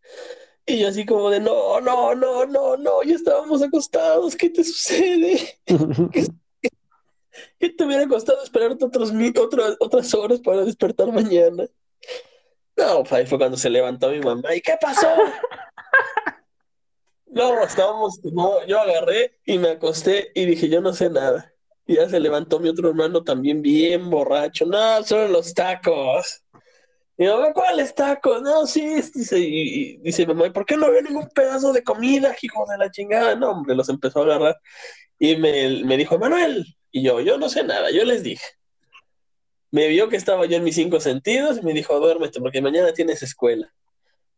Y 0.66 0.80
yo 0.80 0.88
así 0.88 1.06
como 1.06 1.30
de, 1.30 1.40
no, 1.40 1.80
no, 1.80 2.16
no, 2.16 2.46
no, 2.46 2.76
no, 2.76 3.04
ya 3.04 3.16
estábamos 3.16 3.62
acostados, 3.62 4.36
¿qué 4.36 4.50
te 4.50 4.64
sucede? 4.64 5.60
¿Qué, 7.60 7.70
te 7.70 7.84
hubiera 7.84 8.08
costado 8.08 8.42
esperarte 8.44 8.86
otros, 8.86 9.12
otras, 9.40 9.76
otras 9.80 10.14
horas 10.14 10.40
para 10.40 10.64
despertar 10.64 11.12
mañana? 11.12 11.68
No, 12.78 13.04
pues 13.04 13.14
ahí 13.14 13.26
fue 13.26 13.38
cuando 13.38 13.58
se 13.58 13.70
levantó 13.70 14.10
mi 14.10 14.20
mamá. 14.20 14.56
¿Y 14.56 14.62
qué 14.62 14.76
pasó? 14.80 15.08
No, 17.28 17.62
estábamos, 17.64 18.24
no, 18.24 18.66
yo 18.66 18.80
agarré 18.80 19.42
y 19.44 19.58
me 19.58 19.72
acosté 19.72 20.32
y 20.36 20.46
dije, 20.46 20.70
yo 20.70 20.80
no 20.80 20.94
sé 20.94 21.10
nada. 21.10 21.54
Y 21.86 21.96
ya 21.96 22.08
se 22.08 22.22
levantó 22.22 22.62
mi 22.62 22.70
otro 22.70 22.88
hermano 22.88 23.24
también 23.26 23.62
bien 23.62 24.10
borracho. 24.10 24.66
No, 24.66 25.04
solo 25.04 25.28
los 25.28 25.54
tacos. 25.54 26.45
Mi 27.18 27.28
mamá, 27.28 27.54
¿cuáles 27.54 27.96
tacos? 27.96 28.42
No, 28.42 28.68
sí, 28.68 28.86
dice, 29.14 29.40
y, 29.40 29.98
dice 29.98 30.26
mamá, 30.28 30.52
¿por 30.52 30.66
qué 30.66 30.76
no 30.76 30.92
veo 30.92 31.02
ningún 31.02 31.30
pedazo 31.30 31.72
de 31.72 31.84
comida, 31.84 32.36
hijo 32.42 32.66
de 32.70 32.78
la 32.78 32.92
chingada? 32.92 33.36
No, 33.36 33.52
hombre, 33.52 33.76
los 33.76 33.90
empezó 33.90 34.22
a 34.22 34.24
agarrar. 34.24 34.58
Y 35.18 35.38
me, 35.38 35.84
me 35.86 35.98
dijo, 35.98 36.20
Manuel, 36.20 36.66
y 36.92 37.04
yo, 37.04 37.22
yo 37.22 37.38
no 37.38 37.50
sé 37.50 37.64
nada, 37.64 37.90
yo 37.92 38.04
les 38.04 38.24
dije 38.24 38.44
me 39.76 39.90
vio 39.90 40.08
que 40.08 40.16
estaba 40.16 40.46
yo 40.46 40.56
en 40.56 40.64
mis 40.64 40.76
cinco 40.76 41.02
sentidos 41.02 41.58
y 41.58 41.62
me 41.62 41.74
dijo, 41.74 42.00
duérmete 42.00 42.40
porque 42.40 42.62
mañana 42.62 42.94
tienes 42.94 43.22
escuela. 43.24 43.74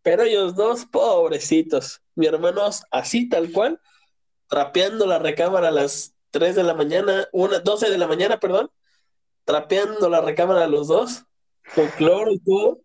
Pero 0.01 0.23
ellos 0.23 0.55
dos, 0.55 0.87
pobrecitos, 0.87 2.01
mi 2.15 2.25
hermano 2.25 2.63
así 2.89 3.29
tal 3.29 3.51
cual, 3.51 3.79
trapeando 4.47 5.05
la 5.05 5.19
recámara 5.19 5.67
a 5.67 5.71
las 5.71 6.15
3 6.31 6.55
de 6.55 6.63
la 6.63 6.73
mañana, 6.73 7.27
una, 7.31 7.59
12 7.59 7.91
de 7.91 7.99
la 7.99 8.07
mañana, 8.07 8.39
perdón, 8.39 8.71
trapeando 9.45 10.09
la 10.09 10.21
recámara 10.21 10.63
a 10.63 10.67
los 10.67 10.87
dos, 10.87 11.25
con 11.75 11.87
cloro 11.89 12.31
y 12.31 12.39
todo. 12.39 12.81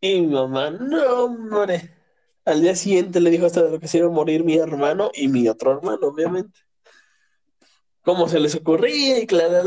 Y 0.00 0.20
mi 0.20 0.26
mamá, 0.28 0.70
no, 0.70 1.24
hombre. 1.24 1.94
Al 2.44 2.62
día 2.62 2.74
siguiente 2.74 3.20
le 3.20 3.30
dijo 3.30 3.46
hasta 3.46 3.62
de 3.62 3.70
lo 3.70 3.80
que 3.80 3.88
se 3.88 3.98
iba 3.98 4.06
a 4.06 4.10
morir 4.10 4.44
mi 4.44 4.56
hermano 4.56 5.10
y 5.14 5.28
mi 5.28 5.48
otro 5.48 5.72
hermano, 5.72 6.08
obviamente 6.08 6.60
cómo 8.08 8.26
se 8.26 8.40
les 8.40 8.54
ocurría 8.54 9.18
y 9.18 9.26
claro, 9.26 9.62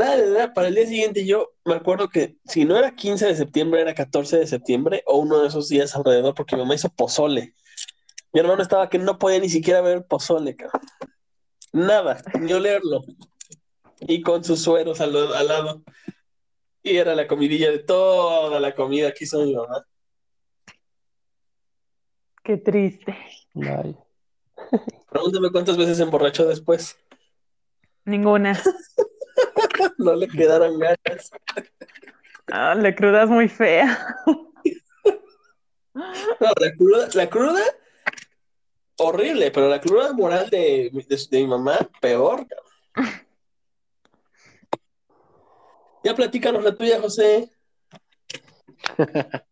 para 0.56 0.68
el 0.68 0.74
día 0.74 0.88
siguiente 0.88 1.28
yo 1.28 1.52
me 1.64 1.76
acuerdo 1.76 2.10
que 2.10 2.38
si 2.46 2.66
no 2.66 2.76
era 2.76 2.96
15 2.96 3.28
de 3.28 3.36
septiembre, 3.36 3.82
era 3.82 3.94
14 3.94 4.40
de 4.40 4.48
septiembre 4.48 5.04
o 5.06 5.20
uno 5.20 5.42
de 5.42 5.48
esos 5.48 5.70
días 5.70 5.96
alrededor 5.96 6.34
porque 6.34 6.56
mi 6.56 6.64
mamá 6.64 6.74
hizo 6.74 6.90
pozole. 6.90 7.54
Mi 8.34 8.40
hermano 8.40 8.64
estaba 8.64 8.90
que 8.90 8.98
no 8.98 9.20
podía 9.20 9.40
ni 9.40 9.48
siquiera 9.48 9.82
ver 9.82 10.08
pozole, 10.08 10.56
cabrón. 10.56 10.82
Nada, 11.72 12.24
ni 12.40 12.52
olerlo. 12.52 13.04
Y 14.00 14.24
con 14.24 14.44
sus 14.44 14.60
sueros 14.60 15.02
al, 15.02 15.14
lado. 15.14 15.84
Y 16.84 16.98
era 16.98 17.14
la 17.16 17.28
comidilla 17.28 17.72
de 17.72 17.80
toda 17.80 18.60
la 18.60 18.74
comida 18.74 19.14
que 19.14 19.26
hizo 19.26 19.44
mi 19.44 19.56
mamá. 19.56 19.86
Qué 22.44 22.58
triste. 22.58 23.16
Pregúntame 25.10 25.52
cuántas 25.52 25.78
veces 25.78 25.98
se 25.98 26.04
emborrachó 26.04 26.48
después. 26.48 26.98
Ninguna. 28.06 28.60
no 29.98 30.16
le 30.16 30.28
quedaron 30.28 30.80
ganas. 30.80 31.32
Ah, 32.48 32.76
la 32.76 32.96
cruda 32.96 33.24
es 33.24 33.30
muy 33.30 33.48
fea. 33.48 34.16
no, 35.94 36.52
la 36.60 36.76
cruda, 36.76 37.08
la 37.14 37.30
cruda, 37.30 37.64
horrible, 38.98 39.52
pero 39.52 39.70
la 39.70 39.80
cruda 39.80 40.14
moral 40.14 40.50
de, 40.50 40.92
de, 40.92 41.40
mi 41.40 41.48
mamá, 41.48 41.78
peor. 42.00 42.48
Ya 46.04 46.16
platícanos 46.16 46.64
la 46.64 46.76
tuya, 46.76 47.00
José. 47.02 47.50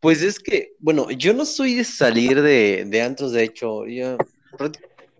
Pues 0.00 0.22
es 0.22 0.38
que, 0.38 0.72
bueno, 0.78 1.10
yo 1.10 1.34
no 1.34 1.44
soy 1.44 1.74
de 1.74 1.84
salir 1.84 2.40
de, 2.40 2.86
de 2.86 3.02
antros, 3.02 3.32
de 3.32 3.44
hecho, 3.44 3.86
yo 3.86 4.16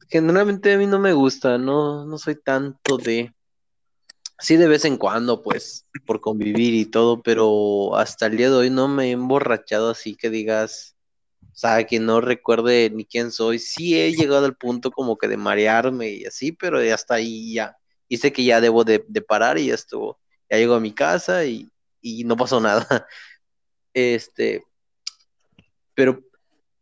generalmente 0.09 0.73
a 0.73 0.78
mí 0.78 0.86
no 0.86 0.98
me 0.98 1.12
gusta, 1.12 1.59
no, 1.59 2.06
no 2.06 2.19
soy 2.19 2.36
tanto 2.36 2.97
de... 2.97 3.35
Sí, 4.40 4.56
de 4.56 4.69
vez 4.69 4.85
en 4.85 4.97
cuando, 4.97 5.43
pues, 5.43 5.85
por 6.06 6.20
convivir 6.20 6.73
y 6.73 6.86
todo, 6.86 7.23
pero 7.23 7.97
hasta 7.97 8.27
el 8.27 8.36
día 8.36 8.48
de 8.48 8.56
hoy 8.56 8.70
no 8.70 8.86
me 8.86 9.09
he 9.09 9.10
emborrachado 9.10 9.90
así 9.90 10.15
que 10.15 10.31
digas, 10.31 10.97
o 11.43 11.56
sea, 11.60 11.85
que 11.85 11.98
no 11.98 12.20
recuerde 12.20 12.89
ni 12.89 13.05
quién 13.05 13.32
soy. 13.32 13.59
Sí 13.59 13.98
he 13.98 14.12
llegado 14.12 14.47
al 14.47 14.56
punto 14.56 14.93
como 14.93 15.19
que 15.19 15.27
de 15.27 15.36
marearme 15.36 16.10
y 16.10 16.24
así, 16.24 16.52
pero 16.52 16.82
ya 16.82 16.94
hasta 16.94 17.15
ahí 17.15 17.52
ya. 17.55 17.77
Y 18.09 18.19
sé 18.19 18.33
que 18.33 18.45
ya 18.45 18.61
debo 18.61 18.85
de, 18.85 19.01
parar 19.27 19.59
y 19.59 19.67
ya 19.67 19.75
estuvo. 19.75 20.19
Ya 20.51 20.57
llego 20.57 20.75
a 20.75 20.81
mi 20.81 20.93
casa 20.93 21.45
y, 21.45 21.69
y 22.01 22.25
no 22.25 22.37
pasó 22.37 22.61
nada. 22.61 23.07
Este, 23.93 24.65
pero 25.95 26.23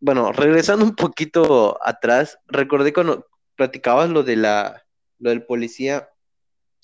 bueno, 0.01 0.32
regresando 0.32 0.85
un 0.85 0.94
poquito 0.94 1.78
atrás, 1.82 2.39
recordé 2.47 2.93
cuando 2.93 3.27
platicabas 3.57 4.11
lo 4.11 4.23
de 4.23 4.36
la, 4.36 4.85
lo 5.19 5.31
del 5.31 5.44
policía. 5.44 6.11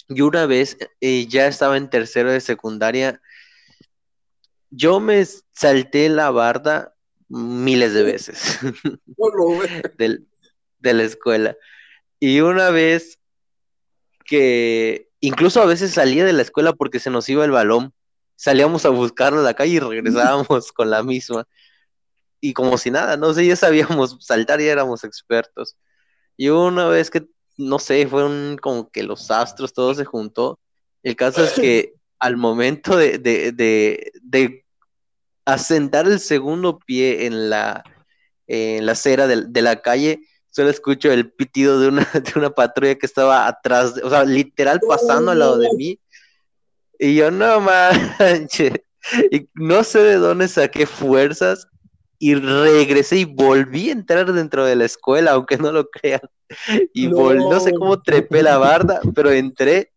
Yo 0.09 0.27
una 0.27 0.47
vez 0.47 0.77
eh, 1.01 1.27
ya 1.27 1.47
estaba 1.47 1.77
en 1.77 1.91
tercero 1.91 2.33
de 2.33 2.41
secundaria. 2.41 3.21
Yo 4.71 5.01
me 5.01 5.25
salté 5.53 6.09
la 6.09 6.31
barda 6.31 6.95
miles 7.29 7.95
de 7.95 8.03
veces 8.03 8.59
de 9.99 10.95
la 10.95 11.03
escuela. 11.03 11.57
Y 12.19 12.41
una 12.41 12.71
vez 12.71 13.19
que 14.23 15.09
incluso 15.21 15.61
a 15.63 15.67
veces 15.67 15.93
salía 15.93 16.25
de 16.25 16.33
la 16.33 16.43
escuela 16.43 16.73
porque 16.73 17.01
se 17.01 17.11
nos 17.11 17.29
iba 17.29 17.45
el 17.45 17.51
balón, 17.51 17.93
salíamos 18.37 18.85
a 18.87 18.91
buscarlo 18.91 19.41
a 19.41 19.45
la 19.45 19.55
calle 19.55 19.75
y 19.75 19.81
regresábamos 19.81 20.73
con 20.73 20.91
la 20.91 21.03
misma 21.03 21.47
y 22.43 22.55
como 22.55 22.77
si 22.77 22.91
nada, 22.91 23.17
no 23.17 23.33
sé, 23.33 23.47
ya 23.47 23.55
sabíamos 23.55 24.17
saltar 24.21 24.61
y 24.61 24.67
éramos 24.67 25.05
expertos. 25.05 25.77
Y 26.37 26.49
una 26.49 26.89
vez 26.89 27.09
que, 27.09 27.25
no 27.57 27.79
sé, 27.79 28.07
fueron 28.09 28.59
como 28.61 28.91
que 28.91 29.05
los 29.05 29.31
astros, 29.31 29.73
todo 29.73 29.95
se 29.95 30.05
juntó. 30.05 30.59
El 31.05 31.15
caso 31.15 31.45
es 31.45 31.53
que 31.53 31.95
al 32.19 32.37
momento 32.37 32.97
de, 32.97 33.19
de, 33.19 33.53
de, 34.23 34.65
asentar 35.45 36.07
el 36.07 36.19
segundo 36.19 36.81
pie 36.81 37.27
en 37.27 37.49
la, 37.49 37.85
en 38.49 38.87
la 38.87 38.93
acera 38.93 39.29
de, 39.29 39.63
la 39.63 39.81
calle, 39.81 40.21
solo 40.53 40.69
escucho 40.69 41.11
el 41.11 41.33
pitido 41.33 41.81
de 41.81 41.89
una, 41.89 42.05
de 42.13 42.33
una 42.37 42.51
patrulla 42.51 42.95
que 42.95 43.07
estaba 43.07 43.49
atrás, 43.49 43.95
o 44.05 44.11
sea, 44.11 44.25
literal 44.25 44.81
pasando 44.87 45.33
al 45.33 45.41
lado 45.41 45.59
de 45.59 45.69
mí. 45.77 45.99
Y 46.99 47.17
yo, 47.17 47.31
no 47.33 47.61
manches. 47.61 48.75
Y 49.33 49.49
no 49.55 49.83
sé 49.83 49.99
de 49.99 50.15
dónde 50.15 50.47
saqué 50.47 50.87
fuerzas 50.87 51.67
y 52.19 52.37
regresé 52.37 53.17
y 53.17 53.25
volví 53.25 53.89
a 53.89 53.93
entrar 53.93 54.33
dentro 54.33 54.65
de 54.65 54.77
la 54.77 54.85
escuela, 54.85 55.33
aunque 55.33 55.57
no 55.57 55.73
lo 55.73 55.89
crean. 55.91 56.21
Y 56.93 57.09
no, 57.09 57.59
sé 57.59 57.73
cómo 57.73 58.01
trepé 58.01 58.45
la 58.45 58.59
barda, 58.59 59.01
pero 59.15 59.33
entré 59.33 59.91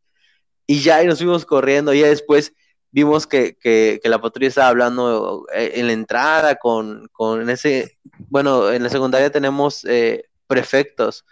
y 0.66 0.82
ya 0.82 1.04
y 1.04 1.06
nos 1.06 1.20
fuimos 1.20 1.46
corriendo. 1.46 1.94
Y 1.94 2.00
ya 2.00 2.08
después 2.08 2.54
vimos 2.90 3.28
que, 3.28 3.56
que, 3.62 4.00
la 4.06 4.20
patrulla 4.20 4.48
estaba 4.48 4.70
hablando 4.70 5.46
eh, 5.54 5.74
en 5.76 5.88
la 5.88 5.94
entrada 5.94 6.56
con, 6.56 7.08
con 7.12 7.48
ese, 7.50 8.00
bueno, 8.30 8.72
en 8.72 8.82
la 8.82 8.90
secundaria 8.90 9.30
tenemos 9.30 9.86
eh, 9.86 10.26
prefectos. 10.48 11.26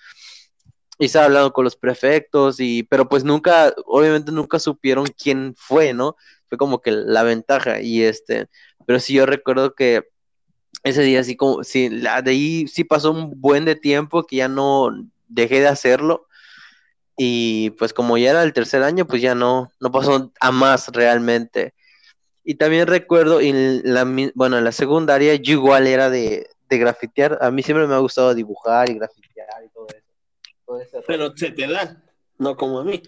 Y 1.00 1.06
estaba 1.06 1.26
hablando 1.26 1.54
con 1.54 1.64
los 1.66 1.76
prefectos, 1.76 2.60
y, 2.60 2.84
pero 2.84 3.10
pues 3.10 3.24
nunca, 3.24 3.74
obviamente 3.86 4.32
nunca 4.32 4.60
supieron 4.60 5.08
quién 5.08 5.56
fue, 5.58 5.94
¿no? 5.94 6.16
Fue 6.50 6.58
como 6.58 6.82
que 6.82 6.92
la 6.92 7.24
ventaja. 7.24 7.82
Y 7.82 8.04
este, 8.04 8.48
pero 8.86 9.00
sí 9.00 9.14
yo 9.14 9.26
recuerdo 9.26 9.74
que 9.74 10.08
ese 10.84 11.02
día 11.02 11.22
así 11.22 11.36
como, 11.36 11.64
sí, 11.64 11.90
de 11.90 12.10
ahí 12.10 12.68
sí 12.68 12.84
pasó 12.84 13.12
un 13.12 13.40
buen 13.40 13.66
de 13.66 13.76
tiempo 13.76 14.24
que 14.24 14.38
ya 14.38 14.48
no 14.48 14.90
dejé 15.28 15.62
de 15.62 15.68
hacerlo. 15.68 16.28
Y 17.18 17.72
pues 17.72 17.94
como 17.94 18.18
ya 18.18 18.32
era 18.32 18.44
el 18.44 18.54
tercer 18.54 18.84
año, 18.84 19.06
pues 19.06 19.22
ya 19.22 19.36
no, 19.36 19.72
no 19.80 19.92
pasó 19.92 20.32
a 20.40 20.52
más 20.52 20.90
realmente. 20.90 21.74
Y 22.44 22.56
también 22.56 22.88
recuerdo, 22.88 23.40
en 23.40 23.82
la, 23.86 24.06
bueno, 24.36 24.58
en 24.58 24.64
la 24.64 24.72
secundaria 24.72 25.36
yo 25.36 25.54
igual 25.54 25.88
era 25.88 26.10
de, 26.10 26.50
de 26.74 26.80
grafitear. 26.80 27.38
A 27.42 27.52
mí 27.52 27.64
siempre 27.64 27.88
me 27.88 27.94
ha 27.94 28.00
gustado 28.00 28.34
dibujar 28.34 28.90
y 28.90 28.96
grafitear 28.96 29.64
y 29.66 29.70
todo 29.70 29.88
eso. 29.88 30.04
Todo. 30.66 31.04
Pero 31.08 31.36
se 31.36 31.52
te 31.52 31.68
da, 31.68 32.04
no 32.38 32.56
como 32.56 32.80
a 32.80 32.84
mí. 32.84 33.02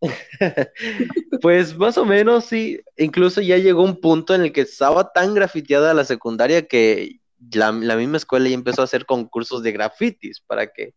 Pues 1.42 1.76
más 1.76 1.96
o 1.96 2.04
menos 2.04 2.46
sí, 2.46 2.80
incluso 2.96 3.40
ya 3.40 3.56
llegó 3.56 3.82
un 3.82 4.00
punto 4.00 4.34
en 4.34 4.42
el 4.42 4.52
que 4.52 4.62
estaba 4.62 5.12
tan 5.12 5.34
grafiteada 5.34 5.94
la 5.94 6.04
secundaria 6.04 6.66
que 6.66 7.20
la, 7.52 7.72
la 7.72 7.96
misma 7.96 8.18
escuela 8.18 8.48
ya 8.48 8.54
empezó 8.54 8.82
a 8.82 8.84
hacer 8.84 9.06
concursos 9.06 9.62
de 9.62 9.72
grafitis 9.72 10.40
para 10.40 10.66
que 10.66 10.94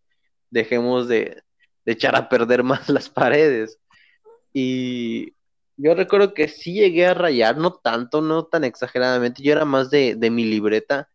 dejemos 0.50 1.08
de, 1.08 1.44
de 1.86 1.92
echar 1.92 2.16
a 2.16 2.28
perder 2.30 2.64
más 2.64 2.90
las 2.90 3.10
paredes. 3.10 3.80
Y 4.54 5.34
yo 5.78 5.96
recuerdo 5.96 6.34
que 6.34 6.48
sí 6.48 6.74
llegué 6.74 7.08
a 7.08 7.14
rayar, 7.14 7.58
no 7.58 7.74
tanto, 7.74 8.22
no 8.22 8.46
tan 8.46 8.64
exageradamente, 8.64 9.42
yo 9.44 9.52
era 9.54 9.66
más 9.66 9.90
de, 9.90 10.16
de 10.16 10.30
mi 10.30 10.46
libreta, 10.46 11.10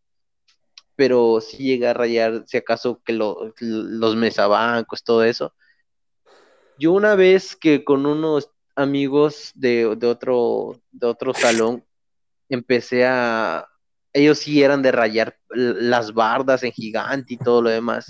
pero 0.99 1.41
sí 1.41 1.59
llegué 1.59 1.87
a 1.87 1.95
rayar, 1.95 2.43
si 2.49 2.57
acaso, 2.57 3.01
que 3.05 3.13
lo- 3.13 3.55
los 3.61 4.17
mesabancos, 4.17 5.05
todo 5.05 5.23
eso. 5.23 5.55
Yo 6.77 6.91
una 6.91 7.15
vez 7.15 7.55
que 7.55 7.85
con 7.85 8.05
unos 8.05 8.51
amigos 8.75 9.53
de, 9.55 9.95
de 9.95 10.07
otro, 10.09 10.81
de 10.91 11.07
otro 11.07 11.33
salón 11.35 11.85
empecé 12.49 13.07
a... 13.07 13.69
Ellos 14.13 14.41
sí 14.41 14.61
eran 14.61 14.83
de 14.83 14.91
rayar 14.91 15.37
las 15.51 16.13
bardas 16.13 16.65
en 16.65 16.73
gigante 16.73 17.35
y 17.35 17.37
todo 17.37 17.63
lo 17.63 17.71
demás. 17.71 18.07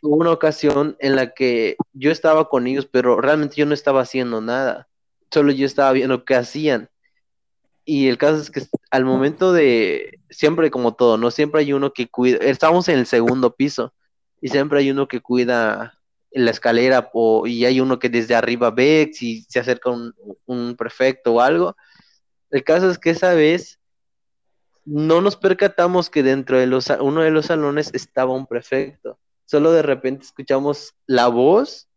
Hubo 0.00 0.16
una 0.16 0.30
ocasión 0.30 0.96
en 0.98 1.14
la 1.14 1.34
que 1.34 1.76
yo 1.92 2.10
estaba 2.10 2.48
con 2.48 2.66
ellos, 2.66 2.86
pero 2.86 3.20
realmente 3.20 3.56
yo 3.56 3.66
no 3.66 3.74
estaba 3.74 4.00
haciendo 4.00 4.40
nada. 4.40 4.88
Solo 5.30 5.52
yo 5.52 5.66
estaba 5.66 5.92
viendo 5.92 6.24
qué 6.24 6.36
hacían. 6.36 6.88
Y 7.84 8.08
el 8.08 8.18
caso 8.18 8.40
es 8.40 8.50
que 8.50 8.62
al 8.90 9.04
momento 9.04 9.52
de, 9.52 10.20
siempre 10.30 10.70
como 10.70 10.94
todo, 10.94 11.18
¿no? 11.18 11.30
Siempre 11.30 11.60
hay 11.60 11.72
uno 11.72 11.92
que 11.92 12.08
cuida, 12.08 12.38
estamos 12.38 12.88
en 12.88 12.98
el 12.98 13.06
segundo 13.06 13.54
piso 13.54 13.92
y 14.40 14.48
siempre 14.48 14.78
hay 14.78 14.90
uno 14.90 15.06
que 15.06 15.20
cuida 15.20 15.98
la 16.30 16.50
escalera 16.50 17.10
o, 17.12 17.46
y 17.46 17.64
hay 17.64 17.80
uno 17.80 17.98
que 17.98 18.08
desde 18.08 18.34
arriba 18.34 18.70
ve 18.70 19.10
si 19.12 19.42
se 19.48 19.60
acerca 19.60 19.90
un, 19.90 20.14
un 20.46 20.76
prefecto 20.76 21.34
o 21.34 21.40
algo. 21.40 21.76
El 22.50 22.64
caso 22.64 22.90
es 22.90 22.98
que 22.98 23.10
esa 23.10 23.34
vez 23.34 23.78
no 24.84 25.20
nos 25.20 25.36
percatamos 25.36 26.10
que 26.10 26.22
dentro 26.22 26.58
de 26.58 26.66
los, 26.66 26.90
uno 27.00 27.22
de 27.22 27.30
los 27.30 27.46
salones 27.46 27.90
estaba 27.94 28.32
un 28.32 28.46
prefecto. 28.46 29.18
Solo 29.44 29.72
de 29.72 29.82
repente 29.82 30.24
escuchamos 30.24 30.94
la 31.06 31.28
voz 31.28 31.88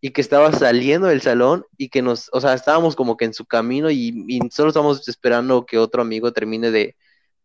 y 0.00 0.10
que 0.10 0.20
estaba 0.20 0.52
saliendo 0.52 1.08
del 1.08 1.22
salón 1.22 1.64
y 1.76 1.88
que 1.88 2.02
nos, 2.02 2.28
o 2.32 2.40
sea, 2.40 2.54
estábamos 2.54 2.94
como 2.96 3.16
que 3.16 3.24
en 3.24 3.34
su 3.34 3.46
camino 3.46 3.90
y, 3.90 4.24
y 4.28 4.40
solo 4.50 4.68
estábamos 4.68 5.08
esperando 5.08 5.66
que 5.66 5.78
otro 5.78 6.02
amigo 6.02 6.32
termine 6.32 6.70
de, 6.70 6.96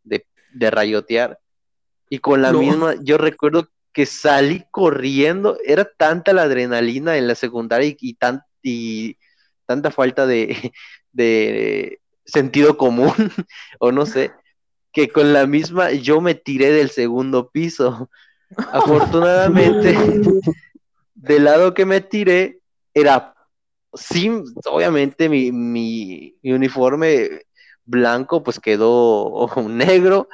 de, 0.03 0.25
de 0.53 0.71
rayotear. 0.71 1.39
Y 2.09 2.19
con 2.19 2.41
la 2.41 2.51
No. 2.51 2.59
misma, 2.59 2.95
yo 3.01 3.17
recuerdo 3.17 3.69
que 3.93 4.05
salí 4.05 4.65
corriendo, 4.71 5.57
era 5.65 5.85
tanta 5.85 6.33
la 6.33 6.43
adrenalina 6.43 7.17
en 7.17 7.27
la 7.27 7.35
secundaria 7.35 7.87
y, 7.87 7.97
y 7.99 8.13
tan, 8.15 8.41
y 8.61 9.17
tanta 9.65 9.91
falta 9.91 10.25
de, 10.27 10.73
de 11.13 11.99
sentido 12.25 12.77
común, 12.77 13.13
o 13.79 13.91
no 13.91 14.05
sé, 14.05 14.31
que 14.93 15.09
con 15.09 15.33
la 15.33 15.47
misma 15.47 15.91
yo 15.91 16.19
me 16.21 16.35
tiré 16.35 16.71
del 16.71 16.89
segundo 16.89 17.49
piso. 17.49 18.09
Afortunadamente, 18.73 19.95
del 21.21 21.43
lado 21.43 21.73
que 21.73 21.85
me 21.85 22.01
tiré 22.01 22.61
era, 22.93 23.35
sí, 23.93 24.31
obviamente 24.65 25.29
mi, 25.29 25.51
mi, 25.51 26.35
uniforme 26.43 27.43
blanco 27.85 28.43
pues 28.43 28.59
quedó 28.59 29.49
negro, 29.69 30.29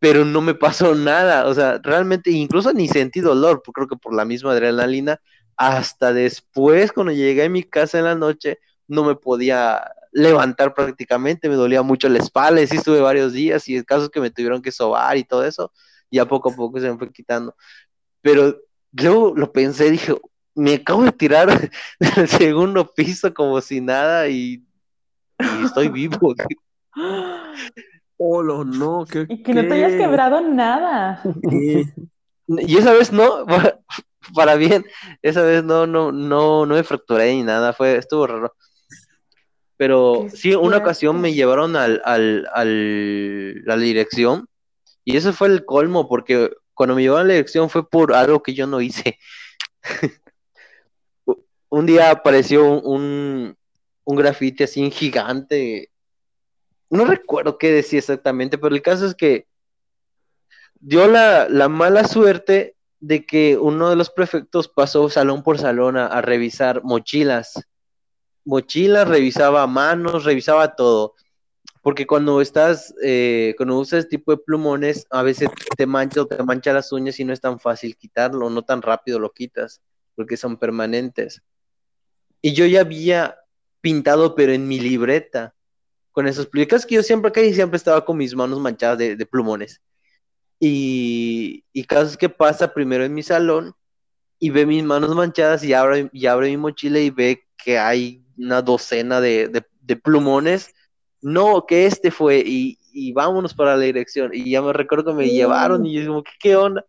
pero 0.00 0.24
no 0.24 0.40
me 0.40 0.54
pasó 0.54 0.94
nada, 0.96 1.46
o 1.46 1.54
sea, 1.54 1.78
realmente 1.82 2.30
incluso 2.30 2.72
ni 2.72 2.88
sentí 2.88 3.20
dolor, 3.20 3.62
creo 3.72 3.86
que 3.86 3.96
por 3.96 4.14
la 4.14 4.24
misma 4.24 4.52
adrenalina, 4.52 5.20
hasta 5.56 6.12
después 6.12 6.92
cuando 6.92 7.12
llegué 7.12 7.44
a 7.44 7.48
mi 7.48 7.62
casa 7.62 7.98
en 7.98 8.04
la 8.06 8.16
noche, 8.16 8.58
no 8.88 9.04
me 9.04 9.14
podía 9.14 9.84
levantar 10.10 10.74
prácticamente, 10.74 11.48
me 11.48 11.54
dolía 11.54 11.82
mucho 11.82 12.08
la 12.08 12.18
espalda, 12.18 12.60
y 12.60 12.66
sí 12.66 12.78
estuve 12.78 13.00
varios 13.00 13.32
días 13.32 13.68
y 13.68 13.76
el 13.76 13.86
caso 13.86 14.04
es 14.04 14.10
que 14.10 14.20
me 14.20 14.30
tuvieron 14.30 14.60
que 14.62 14.72
sobar 14.72 15.16
y 15.16 15.24
todo 15.24 15.44
eso, 15.46 15.72
y 16.10 16.18
a 16.18 16.26
poco 16.26 16.50
a 16.50 16.56
poco 16.56 16.80
se 16.80 16.90
me 16.90 16.98
fue 16.98 17.12
quitando. 17.12 17.54
Pero 18.22 18.56
yo 18.92 19.32
lo 19.34 19.52
pensé, 19.52 19.90
dije, 19.90 20.14
me 20.54 20.74
acabo 20.74 21.04
de 21.04 21.12
tirar 21.12 21.70
del 21.98 22.28
segundo 22.28 22.92
piso 22.94 23.32
como 23.32 23.60
si 23.60 23.80
nada 23.80 24.28
y, 24.28 24.62
y 25.38 25.64
estoy 25.64 25.88
vivo. 25.88 26.34
Olo, 28.18 28.64
no, 28.64 29.04
¿qué, 29.10 29.26
Y 29.28 29.42
que 29.42 29.54
no 29.54 29.62
te 29.62 29.74
hayas 29.74 29.94
quebrado 29.94 30.40
nada. 30.40 31.22
¿Qué? 31.50 31.86
Y 32.48 32.76
esa 32.76 32.92
vez 32.92 33.12
no, 33.12 33.46
para, 33.46 33.78
para 34.34 34.56
bien, 34.56 34.84
esa 35.22 35.42
vez 35.42 35.64
no, 35.64 35.86
no, 35.86 36.12
no, 36.12 36.66
no 36.66 36.74
me 36.74 36.82
fracturé 36.82 37.32
ni 37.32 37.44
nada, 37.44 37.72
fue, 37.72 37.96
estuvo 37.96 38.26
raro. 38.26 38.52
Pero 39.78 40.26
Qué 40.30 40.36
sí, 40.36 40.54
una 40.54 40.78
ocasión 40.78 41.20
me 41.20 41.32
llevaron 41.32 41.76
al, 41.76 42.02
al, 42.04 42.46
al- 42.52 43.62
a 43.66 43.68
la 43.68 43.76
dirección 43.76 44.46
y 45.04 45.16
eso 45.16 45.32
fue 45.32 45.48
el 45.48 45.64
colmo, 45.64 46.08
porque 46.08 46.50
cuando 46.74 46.94
me 46.94 47.02
llevaron 47.02 47.28
la 47.28 47.34
dirección 47.34 47.70
fue 47.70 47.88
por 47.88 48.14
algo 48.14 48.42
que 48.42 48.54
yo 48.54 48.66
no 48.66 48.80
hice. 48.80 49.18
Un 51.68 51.86
día 51.86 52.10
apareció 52.10 52.80
un, 52.80 53.56
un 54.04 54.16
grafiti 54.16 54.64
así 54.64 54.90
gigante. 54.90 55.90
No 56.90 57.06
recuerdo 57.06 57.56
qué 57.56 57.72
decía 57.72 57.98
exactamente, 57.98 58.58
pero 58.58 58.74
el 58.74 58.82
caso 58.82 59.06
es 59.06 59.14
que 59.14 59.46
dio 60.80 61.06
la, 61.06 61.48
la 61.48 61.70
mala 61.70 62.04
suerte 62.04 62.76
de 63.00 63.24
que 63.24 63.56
uno 63.56 63.88
de 63.88 63.96
los 63.96 64.10
prefectos 64.10 64.68
pasó 64.68 65.08
salón 65.08 65.42
por 65.42 65.58
salón 65.58 65.96
a 65.96 66.20
revisar 66.20 66.84
mochilas. 66.84 67.54
Mochilas, 68.44 69.08
revisaba 69.08 69.66
manos, 69.66 70.24
revisaba 70.24 70.76
todo. 70.76 71.14
Porque 71.82 72.06
cuando 72.06 72.40
estás, 72.40 72.94
eh, 73.02 73.54
cuando 73.56 73.76
usas 73.76 74.00
este 74.00 74.16
tipo 74.16 74.30
de 74.30 74.38
plumones, 74.38 75.04
a 75.10 75.22
veces 75.22 75.50
te 75.76 75.84
mancha 75.84 76.22
o 76.22 76.26
te 76.26 76.40
mancha 76.44 76.72
las 76.72 76.92
uñas 76.92 77.18
y 77.18 77.24
no 77.24 77.32
es 77.32 77.40
tan 77.40 77.58
fácil 77.58 77.96
quitarlo, 77.96 78.48
no 78.48 78.62
tan 78.62 78.82
rápido 78.82 79.18
lo 79.18 79.32
quitas, 79.32 79.82
porque 80.14 80.36
son 80.36 80.56
permanentes. 80.56 81.42
Y 82.40 82.52
yo 82.52 82.66
ya 82.66 82.82
había 82.82 83.36
pintado, 83.80 84.36
pero 84.36 84.52
en 84.52 84.68
mi 84.68 84.78
libreta, 84.78 85.56
con 86.12 86.28
esos 86.28 86.46
plumones, 86.46 86.86
que 86.86 86.94
yo 86.94 87.02
siempre 87.02 87.32
casi 87.32 87.52
siempre 87.52 87.78
estaba 87.78 88.04
con 88.04 88.16
mis 88.16 88.36
manos 88.36 88.60
manchadas 88.60 88.98
de, 88.98 89.26
plumones. 89.26 89.82
Y, 90.60 91.64
y 91.72 91.84
casos 91.84 92.16
que 92.16 92.28
pasa 92.28 92.72
primero 92.72 93.04
en 93.04 93.12
mi 93.12 93.24
salón 93.24 93.74
y 94.38 94.50
ve 94.50 94.66
mis 94.66 94.84
manos 94.84 95.16
manchadas 95.16 95.64
y 95.64 95.72
abre, 95.72 96.08
y 96.12 96.26
abre 96.26 96.50
mi 96.50 96.56
mochila 96.58 97.00
y 97.00 97.10
ve 97.10 97.42
que 97.56 97.76
hay 97.76 98.24
una 98.36 98.62
docena 98.62 99.20
de 99.20 99.96
plumones. 100.00 100.72
No, 101.22 101.64
que 101.66 101.86
este 101.86 102.10
fue 102.10 102.42
y, 102.44 102.78
y, 102.92 103.12
vámonos 103.12 103.54
para 103.54 103.76
la 103.76 103.82
dirección. 103.82 104.32
Y 104.34 104.50
ya 104.50 104.60
me 104.60 104.72
recuerdo 104.72 105.12
que 105.12 105.18
me 105.18 105.24
Sí. 105.28 105.32
llevaron 105.36 105.86
y 105.86 105.94
yo 105.94 106.06
como, 106.08 106.22
¿qué, 106.24 106.32
¿qué 106.40 106.56
onda? 106.56 106.84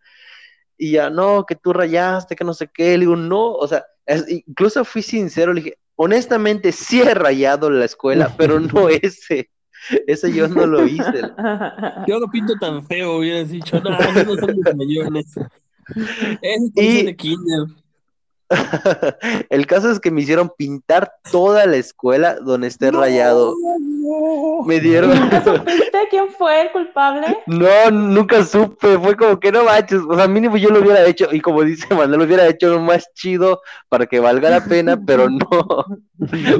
Y 0.77 0.91
ya, 0.91 1.09
no, 1.09 1.45
que 1.45 1.55
tú 1.55 1.71
rayaste, 1.71 2.35
que 2.35 2.43
no 2.43 2.53
sé 2.53 2.67
qué. 2.73 2.93
Le 2.97 3.01
digo, 3.05 3.15
no, 3.15 3.51
o 3.53 3.67
sea, 3.67 3.85
es- 4.05 4.25
incluso 4.29 4.83
fui 4.83 5.01
sincero, 5.03 5.53
le 5.53 5.61
dije, 5.61 5.77
honestamente 5.95 6.71
sí 6.71 7.01
he 7.01 7.13
rayado 7.13 7.69
la 7.69 7.85
escuela, 7.85 8.33
pero 8.37 8.59
no 8.59 8.89
ese. 8.89 9.49
Ese 10.07 10.31
yo 10.33 10.47
no 10.47 10.65
lo 10.65 10.87
hice. 10.87 11.03
Yo 12.07 12.17
lo 12.19 12.27
pinto 12.31 12.55
tan 12.57 12.85
feo, 12.87 13.17
hubieras 13.17 13.49
dicho, 13.49 13.79
no, 13.81 13.99
esos 13.99 14.25
no 14.25 14.35
son 14.37 14.55
mis 14.55 14.63
rayones. 14.65 15.27
Esos 16.41 16.69
Y- 16.75 16.95
son 16.97 17.05
de 17.05 17.15
kinder. 17.17 17.59
El 19.49 19.65
caso 19.67 19.91
es 19.91 19.99
que 19.99 20.11
me 20.11 20.21
hicieron 20.21 20.51
pintar 20.57 21.11
toda 21.31 21.65
la 21.65 21.77
escuela 21.77 22.35
donde 22.39 22.67
esté 22.67 22.91
rayado. 22.91 23.55
Me 24.65 24.79
dieron. 24.79 25.09
¿Nunca 25.19 25.43
supiste 25.43 25.99
quién 26.09 26.29
fue 26.29 26.61
el 26.61 26.71
culpable? 26.71 27.37
No, 27.45 27.91
nunca 27.91 28.43
supe. 28.43 28.97
Fue 28.97 29.15
como 29.15 29.39
que 29.39 29.51
no 29.51 29.63
manches. 29.63 30.01
O 30.07 30.15
sea, 30.15 30.27
mínimo 30.27 30.57
yo 30.57 30.69
lo 30.69 30.79
hubiera 30.81 31.05
hecho. 31.05 31.27
Y 31.31 31.39
como 31.41 31.63
dice 31.63 31.87
Manuel, 31.93 32.19
lo 32.19 32.25
hubiera 32.25 32.47
hecho 32.47 32.69
lo 32.69 32.79
más 32.81 33.07
chido 33.13 33.61
para 33.89 34.05
que 34.05 34.19
valga 34.19 34.49
la 34.49 34.63
pena, 34.65 34.99
pero 35.05 35.29
no. 35.29 35.85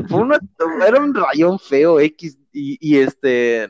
Fue 0.08 0.20
una- 0.20 0.40
era 0.88 1.00
un 1.02 1.14
rayón 1.14 1.60
feo 1.60 2.00
X. 2.00 2.38
Y, 2.52 2.78
y 2.80 2.98
este. 3.00 3.70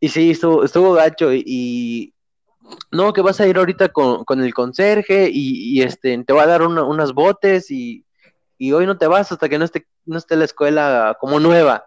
Y 0.00 0.08
sí, 0.08 0.30
estuvo, 0.32 0.64
estuvo 0.64 0.92
gacho. 0.92 1.32
Y, 1.32 1.42
y- 1.46 2.14
no, 2.90 3.12
que 3.12 3.20
vas 3.20 3.40
a 3.40 3.46
ir 3.46 3.58
ahorita 3.58 3.90
con, 3.90 4.24
con 4.24 4.42
el 4.42 4.54
conserje 4.54 5.28
y, 5.30 5.78
y, 5.78 5.82
este 5.82 6.16
te 6.24 6.32
va 6.32 6.44
a 6.44 6.46
dar 6.46 6.62
una- 6.62 6.82
unas 6.84 7.12
botes 7.12 7.70
y, 7.70 8.06
y 8.56 8.72
hoy 8.72 8.86
no 8.86 8.96
te 8.96 9.06
vas 9.06 9.30
hasta 9.32 9.48
que 9.50 9.58
no 9.58 9.66
esté, 9.66 9.86
no 10.06 10.16
esté 10.16 10.34
la 10.36 10.46
escuela 10.46 11.16
como 11.20 11.40
nueva. 11.40 11.84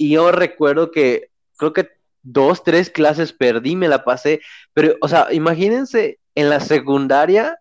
Y 0.00 0.12
yo 0.12 0.32
recuerdo 0.32 0.90
que 0.92 1.30
creo 1.58 1.74
que 1.74 1.90
dos, 2.22 2.64
tres 2.64 2.90
clases 2.90 3.34
perdí, 3.34 3.76
me 3.76 3.88
la 3.88 4.04
pasé, 4.04 4.40
pero, 4.72 4.94
o 5.02 5.08
sea, 5.08 5.28
imagínense 5.32 6.20
en 6.34 6.48
la 6.50 6.60
secundaria 6.60 7.58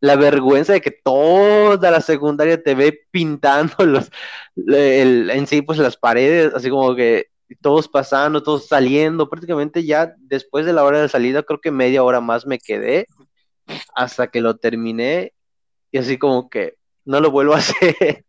la 0.00 0.16
vergüenza 0.16 0.74
de 0.74 0.80
que 0.80 0.92
toda 0.92 1.90
la 1.90 2.00
secundaria 2.00 2.62
te 2.62 2.74
ve 2.74 3.00
pintando 3.10 3.74
los, 3.86 4.10
el- 4.56 5.30
en 5.30 5.46
sí, 5.46 5.62
pues 5.62 5.78
las 5.78 5.96
paredes, 5.96 6.54
así 6.54 6.70
como 6.70 6.94
que 6.96 7.26
todos 7.62 7.88
pasando, 7.88 8.42
todos 8.42 8.68
saliendo, 8.68 9.28
prácticamente 9.30 9.84
ya 9.84 10.14
después 10.18 10.66
de 10.66 10.72
la 10.74 10.84
hora 10.84 11.00
de 11.02 11.08
salida, 11.08 11.42
creo 11.42 11.60
que 11.60 11.70
media 11.72 12.04
hora 12.04 12.20
más 12.20 12.46
me 12.46 12.58
quedé 12.58 13.06
hasta 13.94 14.28
que 14.28 14.40
lo 14.40 14.56
terminé 14.56 15.32
y 15.92 15.98
así 15.98 16.18
como 16.18 16.50
que 16.50 16.76
no 17.06 17.20
lo 17.20 17.30
vuelvo 17.32 17.54
a 17.54 17.58
hacer. 17.60 18.24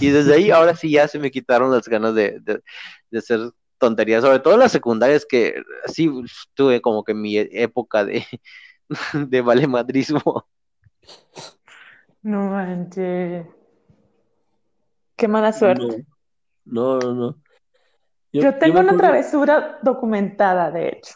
Y 0.00 0.10
desde 0.10 0.34
ahí 0.34 0.50
ahora 0.50 0.74
sí 0.74 0.90
ya 0.90 1.06
se 1.08 1.18
me 1.18 1.30
quitaron 1.30 1.70
las 1.70 1.86
ganas 1.88 2.14
de, 2.14 2.40
de, 2.40 2.62
de 3.10 3.18
hacer 3.18 3.40
tonterías, 3.78 4.22
sobre 4.22 4.40
todo 4.40 4.56
las 4.56 4.72
secundarias 4.72 5.24
que 5.24 5.62
sí 5.86 6.10
tuve 6.54 6.80
como 6.82 7.02
que 7.04 7.14
mi 7.14 7.36
época 7.38 8.04
de, 8.04 8.24
de 9.14 9.40
valemadrismo. 9.40 10.46
No 12.22 12.50
manches. 12.50 13.46
Qué 15.16 15.28
mala 15.28 15.52
suerte. 15.52 16.04
No, 16.64 16.98
no, 16.98 17.14
no. 17.14 17.42
Yo, 18.32 18.42
yo 18.42 18.58
tengo 18.58 18.80
una 18.80 18.92
acuerdo- 18.92 18.98
travesura 18.98 19.78
documentada, 19.82 20.70
de 20.70 20.88
hecho. 20.88 21.14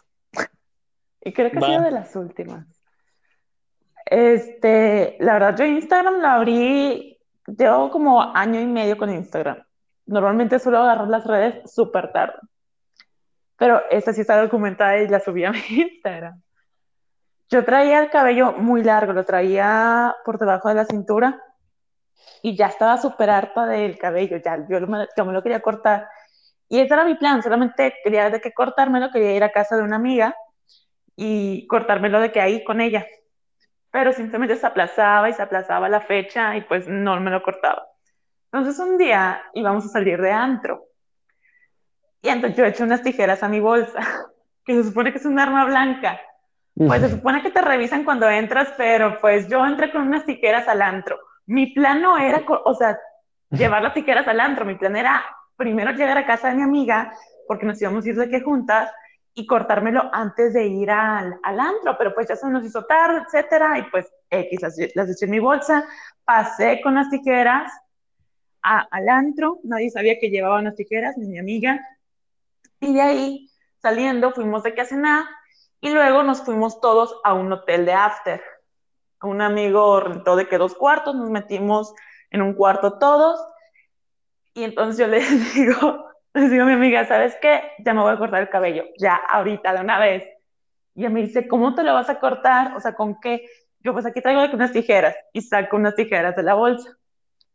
Y 1.22 1.32
creo 1.32 1.50
que 1.50 1.58
ha 1.58 1.60
Va. 1.60 1.66
sido 1.68 1.82
de 1.82 1.90
las 1.90 2.14
últimas. 2.16 2.66
Este, 4.06 5.16
la 5.20 5.34
verdad, 5.34 5.56
yo 5.56 5.64
Instagram 5.64 6.20
lo 6.20 6.26
abrí, 6.28 7.13
llevo 7.46 7.90
como 7.90 8.22
año 8.34 8.60
y 8.60 8.66
medio 8.66 8.96
con 8.96 9.12
Instagram. 9.12 9.62
Normalmente 10.06 10.58
suelo 10.58 10.78
agarrar 10.80 11.08
las 11.08 11.26
redes 11.26 11.70
súper 11.72 12.12
tarde. 12.12 12.38
Pero 13.56 13.82
esta 13.90 14.12
sí 14.12 14.22
está 14.22 14.40
documentada 14.40 14.98
y 14.98 15.08
la 15.08 15.20
subí 15.20 15.44
a 15.44 15.52
mi 15.52 15.60
Instagram. 15.68 16.40
Yo 17.50 17.64
traía 17.64 18.00
el 18.02 18.10
cabello 18.10 18.52
muy 18.52 18.82
largo, 18.82 19.12
lo 19.12 19.24
traía 19.24 20.14
por 20.24 20.38
debajo 20.38 20.68
de 20.68 20.74
la 20.74 20.84
cintura 20.86 21.40
y 22.42 22.56
ya 22.56 22.66
estaba 22.66 22.96
súper 22.98 23.30
harta 23.30 23.66
del 23.66 23.98
cabello, 23.98 24.38
ya 24.38 24.66
yo, 24.68 24.80
lo- 24.80 25.06
yo 25.16 25.24
me 25.24 25.32
lo 25.32 25.42
quería 25.42 25.60
cortar. 25.60 26.08
Y 26.68 26.80
ese 26.80 26.94
era 26.94 27.04
mi 27.04 27.14
plan, 27.14 27.42
solamente 27.42 27.94
quería 28.02 28.30
de 28.30 28.40
que 28.40 28.52
cortármelo, 28.52 29.10
quería 29.10 29.34
ir 29.36 29.44
a 29.44 29.52
casa 29.52 29.76
de 29.76 29.82
una 29.82 29.96
amiga 29.96 30.34
y 31.16 31.66
cortármelo 31.68 32.18
de 32.20 32.32
que 32.32 32.40
ahí 32.40 32.64
con 32.64 32.80
ella. 32.80 33.06
Pero 33.94 34.12
simplemente 34.12 34.56
se 34.56 34.66
aplazaba 34.66 35.28
y 35.28 35.34
se 35.34 35.42
aplazaba 35.42 35.88
la 35.88 36.00
fecha 36.00 36.56
y 36.56 36.62
pues 36.62 36.88
no 36.88 37.20
me 37.20 37.30
lo 37.30 37.40
cortaba. 37.44 37.86
Entonces 38.52 38.76
un 38.84 38.98
día 38.98 39.40
íbamos 39.54 39.84
a 39.86 39.88
salir 39.88 40.20
de 40.20 40.32
antro. 40.32 40.86
Y 42.20 42.28
entonces 42.28 42.58
yo 42.58 42.64
eché 42.64 42.82
unas 42.82 43.04
tijeras 43.04 43.44
a 43.44 43.48
mi 43.48 43.60
bolsa, 43.60 44.00
que 44.64 44.74
se 44.74 44.82
supone 44.82 45.12
que 45.12 45.18
es 45.18 45.24
un 45.24 45.38
arma 45.38 45.64
blanca. 45.66 46.20
Pues 46.74 47.02
se 47.02 47.10
supone 47.10 47.40
que 47.40 47.52
te 47.52 47.60
revisan 47.60 48.02
cuando 48.02 48.28
entras, 48.28 48.74
pero 48.76 49.20
pues 49.20 49.46
yo 49.46 49.64
entré 49.64 49.92
con 49.92 50.08
unas 50.08 50.24
tijeras 50.24 50.66
al 50.66 50.82
antro. 50.82 51.16
Mi 51.46 51.72
plan 51.72 52.02
no 52.02 52.18
era, 52.18 52.42
o 52.48 52.74
sea, 52.74 52.98
llevar 53.50 53.80
las 53.80 53.94
tijeras 53.94 54.26
al 54.26 54.40
antro, 54.40 54.64
mi 54.64 54.74
plan 54.74 54.96
era 54.96 55.24
primero 55.54 55.92
llegar 55.92 56.18
a 56.18 56.26
casa 56.26 56.48
de 56.48 56.56
mi 56.56 56.62
amiga, 56.62 57.12
porque 57.46 57.64
nos 57.64 57.80
íbamos 57.80 58.04
a 58.04 58.08
ir 58.08 58.16
de 58.16 58.28
que 58.28 58.40
juntas, 58.40 58.90
y 59.34 59.46
cortármelo 59.46 60.08
antes 60.12 60.54
de 60.54 60.66
ir 60.66 60.90
al, 60.90 61.38
al 61.42 61.60
antro, 61.60 61.96
pero 61.98 62.14
pues 62.14 62.28
ya 62.28 62.36
se 62.36 62.48
nos 62.48 62.64
hizo 62.64 62.84
tarde, 62.84 63.22
etcétera, 63.26 63.78
y 63.78 63.82
pues 63.90 64.06
X, 64.30 64.62
las, 64.62 64.76
las 64.94 65.10
eché 65.10 65.24
en 65.26 65.30
mi 65.32 65.40
bolsa, 65.40 65.84
pasé 66.24 66.80
con 66.82 66.94
las 66.94 67.10
tijeras 67.10 67.72
a- 68.62 68.86
al 68.90 69.08
antro, 69.08 69.58
nadie 69.64 69.90
sabía 69.90 70.18
que 70.20 70.30
llevaba 70.30 70.58
unas 70.60 70.76
tijeras, 70.76 71.16
ni 71.18 71.26
mi 71.26 71.38
amiga, 71.38 71.80
y 72.80 72.94
de 72.94 73.00
ahí, 73.02 73.50
saliendo, 73.82 74.32
fuimos 74.32 74.62
de 74.62 74.74
que 74.74 74.82
a 74.82 74.86
cenar, 74.86 75.24
y 75.80 75.90
luego 75.90 76.22
nos 76.22 76.42
fuimos 76.42 76.80
todos 76.80 77.20
a 77.24 77.34
un 77.34 77.52
hotel 77.52 77.84
de 77.86 77.92
after. 77.92 78.42
Un 79.22 79.40
amigo 79.42 80.00
rentó 80.00 80.36
de 80.36 80.48
que 80.48 80.58
dos 80.58 80.74
cuartos, 80.74 81.14
nos 81.14 81.30
metimos 81.30 81.94
en 82.30 82.42
un 82.42 82.54
cuarto 82.54 82.98
todos. 82.98 83.38
Y 84.54 84.64
entonces 84.64 84.98
yo 84.98 85.06
le 85.06 85.20
digo, 85.54 86.03
le 86.34 86.48
digo 86.48 86.64
a 86.64 86.66
mi 86.66 86.72
amiga, 86.72 87.04
¿sabes 87.06 87.36
qué? 87.40 87.62
Ya 87.78 87.94
me 87.94 88.00
voy 88.00 88.12
a 88.12 88.18
cortar 88.18 88.42
el 88.42 88.48
cabello, 88.48 88.84
ya, 88.98 89.14
ahorita, 89.14 89.72
de 89.72 89.80
una 89.80 89.98
vez. 89.98 90.24
Y 90.94 91.00
ella 91.00 91.10
me 91.10 91.22
dice, 91.22 91.48
¿cómo 91.48 91.74
te 91.74 91.82
lo 91.82 91.94
vas 91.94 92.10
a 92.10 92.18
cortar? 92.18 92.76
O 92.76 92.80
sea, 92.80 92.94
¿con 92.94 93.20
qué? 93.20 93.46
Yo, 93.80 93.92
pues 93.92 94.06
aquí 94.06 94.20
traigo 94.20 94.42
unas 94.54 94.72
tijeras. 94.72 95.14
Y 95.32 95.42
saco 95.42 95.76
unas 95.76 95.94
tijeras 95.94 96.36
de 96.36 96.42
la 96.42 96.54
bolsa. 96.54 96.90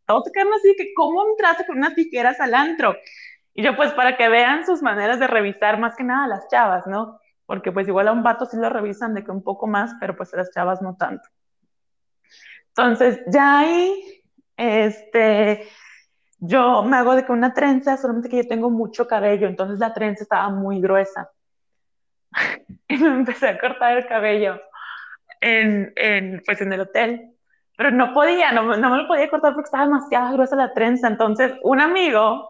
Todos 0.05 0.31
quedaron 0.33 0.53
así, 0.53 0.75
que 0.77 0.93
¿cómo 0.95 1.25
entraste 1.29 1.65
con 1.65 1.77
unas 1.77 1.95
tijeras 1.95 2.39
al 2.39 2.53
antro? 2.53 2.95
Y 3.53 3.63
yo, 3.63 3.75
pues, 3.75 3.91
para 3.93 4.17
que 4.17 4.29
vean 4.29 4.65
sus 4.65 4.81
maneras 4.81 5.19
de 5.19 5.27
revisar 5.27 5.79
más 5.79 5.95
que 5.95 6.03
nada 6.03 6.27
las 6.27 6.47
chavas, 6.49 6.87
¿no? 6.87 7.19
Porque 7.45 7.71
pues 7.71 7.87
igual 7.87 8.07
a 8.07 8.11
un 8.11 8.23
vato 8.23 8.45
sí 8.45 8.57
lo 8.57 8.69
revisan 8.69 9.13
de 9.15 9.23
que 9.23 9.31
un 9.31 9.43
poco 9.43 9.65
más, 9.65 9.95
pero 9.99 10.15
pues 10.15 10.33
a 10.33 10.37
las 10.37 10.51
chavas 10.51 10.81
no 10.81 10.95
tanto. 10.95 11.27
Entonces, 12.69 13.19
ya 13.27 13.59
ahí, 13.59 14.21
este, 14.55 15.67
yo 16.39 16.83
me 16.83 16.97
hago 16.97 17.15
de 17.15 17.25
que 17.25 17.31
una 17.31 17.53
trenza, 17.53 17.97
solamente 17.97 18.29
que 18.29 18.37
yo 18.37 18.47
tengo 18.47 18.69
mucho 18.69 19.07
cabello, 19.07 19.47
entonces 19.47 19.79
la 19.79 19.93
trenza 19.93 20.23
estaba 20.23 20.49
muy 20.49 20.81
gruesa. 20.81 21.29
Y 22.87 22.97
me 22.97 23.09
empecé 23.09 23.49
a 23.49 23.59
cortar 23.59 23.97
el 23.97 24.07
cabello 24.07 24.59
en, 25.41 25.93
en, 25.95 26.41
pues 26.43 26.59
en 26.61 26.73
el 26.73 26.81
hotel. 26.81 27.35
Pero 27.77 27.91
no 27.91 28.13
podía, 28.13 28.51
no, 28.51 28.63
no 28.77 28.89
me 28.89 28.97
lo 28.97 29.07
podía 29.07 29.29
cortar 29.29 29.53
porque 29.53 29.67
estaba 29.67 29.85
demasiado 29.85 30.33
gruesa 30.33 30.55
la 30.55 30.73
trenza. 30.73 31.07
Entonces, 31.07 31.53
un 31.61 31.79
amigo 31.81 32.49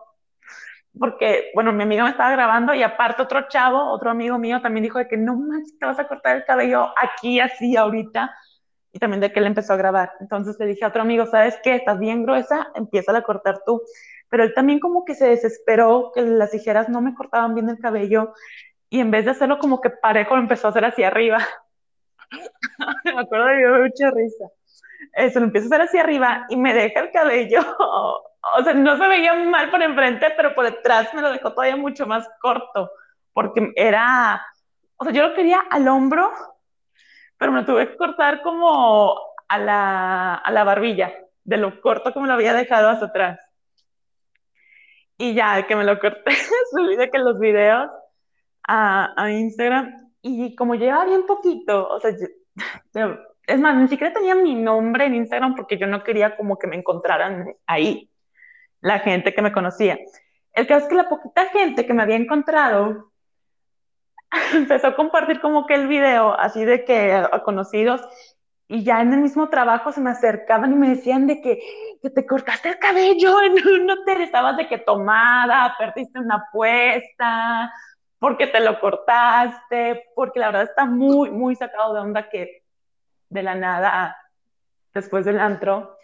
porque, 0.97 1.51
bueno, 1.53 1.71
mi 1.71 1.83
amiga 1.83 2.03
me 2.03 2.09
estaba 2.09 2.31
grabando 2.31 2.73
y 2.73 2.83
aparte 2.83 3.21
otro 3.21 3.47
chavo, 3.47 3.91
otro 3.91 4.09
amigo 4.09 4.37
mío 4.37 4.61
también 4.61 4.83
dijo 4.83 4.97
de 4.97 5.07
que 5.07 5.17
no 5.17 5.35
manches, 5.35 5.77
te 5.77 5.85
vas 5.85 5.99
a 5.99 6.07
cortar 6.07 6.37
el 6.37 6.45
cabello 6.45 6.93
aquí, 6.97 7.39
así, 7.39 7.75
ahorita. 7.75 8.35
Y 8.91 8.99
también 8.99 9.21
de 9.21 9.31
que 9.31 9.39
él 9.39 9.45
empezó 9.45 9.73
a 9.73 9.77
grabar. 9.77 10.13
Entonces 10.19 10.57
le 10.59 10.65
dije 10.65 10.83
a 10.83 10.87
otro 10.89 11.01
amigo, 11.01 11.25
¿sabes 11.27 11.57
qué? 11.63 11.75
Estás 11.75 11.99
bien 11.99 12.23
gruesa, 12.23 12.71
empieza 12.75 13.15
a 13.15 13.21
cortar 13.21 13.61
tú. 13.65 13.81
Pero 14.29 14.43
él 14.43 14.53
también 14.53 14.79
como 14.79 15.05
que 15.05 15.15
se 15.15 15.27
desesperó, 15.27 16.11
que 16.13 16.21
las 16.21 16.51
tijeras 16.51 16.89
no 16.89 17.01
me 17.01 17.13
cortaban 17.13 17.53
bien 17.53 17.69
el 17.69 17.79
cabello 17.79 18.33
y 18.89 18.99
en 18.99 19.11
vez 19.11 19.25
de 19.25 19.31
hacerlo 19.31 19.59
como 19.59 19.81
que 19.81 19.91
parejo, 19.91 20.35
lo 20.35 20.41
empezó 20.41 20.67
a 20.67 20.69
hacer 20.71 20.85
hacia 20.85 21.07
arriba. 21.07 21.39
me 23.05 23.19
acuerdo 23.19 23.45
de 23.45 23.55
me 23.55 23.83
mucha 23.83 24.11
risa. 24.11 24.45
Eso, 25.13 25.39
lo 25.39 25.45
empiezo 25.45 25.65
a 25.65 25.69
hacer 25.69 25.81
hacia 25.87 26.01
arriba 26.01 26.45
y 26.49 26.57
me 26.57 26.73
deja 26.73 26.99
el 26.99 27.11
cabello 27.11 27.61
o 28.57 28.63
sea, 28.63 28.73
no 28.73 28.97
se 28.97 29.07
veía 29.07 29.33
mal 29.33 29.69
por 29.69 29.81
enfrente, 29.81 30.31
pero 30.35 30.53
por 30.55 30.65
detrás 30.65 31.13
me 31.13 31.21
lo 31.21 31.31
dejó 31.31 31.53
todavía 31.53 31.75
mucho 31.75 32.05
más 32.05 32.27
corto, 32.41 32.91
porque 33.33 33.71
era, 33.75 34.41
o 34.97 35.03
sea, 35.03 35.13
yo 35.13 35.27
lo 35.27 35.35
quería 35.35 35.59
al 35.69 35.87
hombro, 35.87 36.31
pero 37.39 37.51
me 37.51 37.63
tuve 37.63 37.89
que 37.89 37.97
cortar 37.97 38.43
como 38.43 39.17
a 39.47 39.57
la, 39.57 40.35
a 40.35 40.51
la 40.51 40.63
barbilla, 40.63 41.11
de 41.43 41.57
lo 41.57 41.81
corto 41.81 42.13
que 42.13 42.19
me 42.19 42.27
lo 42.27 42.33
había 42.33 42.53
dejado 42.53 42.89
hasta 42.89 43.07
atrás. 43.07 43.39
Y 45.17 45.33
ya 45.33 45.65
que 45.65 45.75
me 45.75 45.85
lo 45.85 45.99
corté, 45.99 46.31
subí 46.71 46.95
de 46.95 47.09
que 47.09 47.17
los 47.17 47.39
videos 47.39 47.89
a, 48.67 49.13
a 49.17 49.31
Instagram, 49.31 50.11
y 50.21 50.53
como 50.55 50.75
llevaba 50.75 51.05
bien 51.05 51.25
poquito, 51.25 51.87
o 51.87 51.99
sea, 51.99 52.11
yo, 52.93 53.17
es 53.47 53.59
más, 53.59 53.75
ni 53.77 53.87
siquiera 53.87 54.13
tenía 54.13 54.35
mi 54.35 54.53
nombre 54.53 55.05
en 55.05 55.15
Instagram 55.15 55.55
porque 55.55 55.77
yo 55.77 55.87
no 55.87 56.03
quería 56.03 56.35
como 56.35 56.59
que 56.59 56.67
me 56.67 56.75
encontraran 56.75 57.55
ahí 57.65 58.11
la 58.81 58.99
gente 58.99 59.33
que 59.33 59.41
me 59.41 59.53
conocía. 59.53 59.97
El 60.53 60.67
caso 60.67 60.83
es 60.83 60.89
que 60.89 60.95
la 60.95 61.09
poquita 61.09 61.45
gente 61.47 61.85
que 61.85 61.93
me 61.93 62.03
había 62.03 62.17
encontrado 62.17 63.11
empezó 64.53 64.87
a 64.87 64.95
compartir 64.95 65.39
como 65.41 65.65
que 65.65 65.75
el 65.75 65.87
video, 65.87 66.37
así 66.39 66.65
de 66.65 66.85
que 66.85 67.13
a 67.13 67.43
conocidos, 67.43 68.01
y 68.67 68.83
ya 68.83 69.01
en 69.01 69.13
el 69.13 69.21
mismo 69.21 69.49
trabajo 69.49 69.91
se 69.91 69.99
me 70.01 70.11
acercaban 70.11 70.71
y 70.71 70.75
me 70.75 70.89
decían 70.89 71.25
de 71.25 71.41
que, 71.41 71.59
que 72.01 72.09
te 72.11 72.25
cortaste 72.25 72.69
el 72.69 72.77
cabello 72.79 73.41
en 73.41 73.53
un 73.67 73.89
hotel, 73.89 74.21
estabas 74.21 74.57
de 74.57 74.67
que 74.67 74.77
tomada, 74.77 75.75
perdiste 75.79 76.19
una 76.19 76.35
apuesta, 76.47 77.71
porque 78.19 78.45
te 78.47 78.59
lo 78.59 78.79
cortaste, 78.79 80.03
porque 80.15 80.39
la 80.39 80.47
verdad 80.47 80.63
está 80.63 80.85
muy, 80.85 81.31
muy 81.31 81.55
sacado 81.55 81.95
de 81.95 81.99
onda 82.01 82.29
que 82.29 82.63
de 83.29 83.43
la 83.43 83.55
nada, 83.55 84.15
después 84.93 85.25
del 85.25 85.39
antro, 85.39 85.97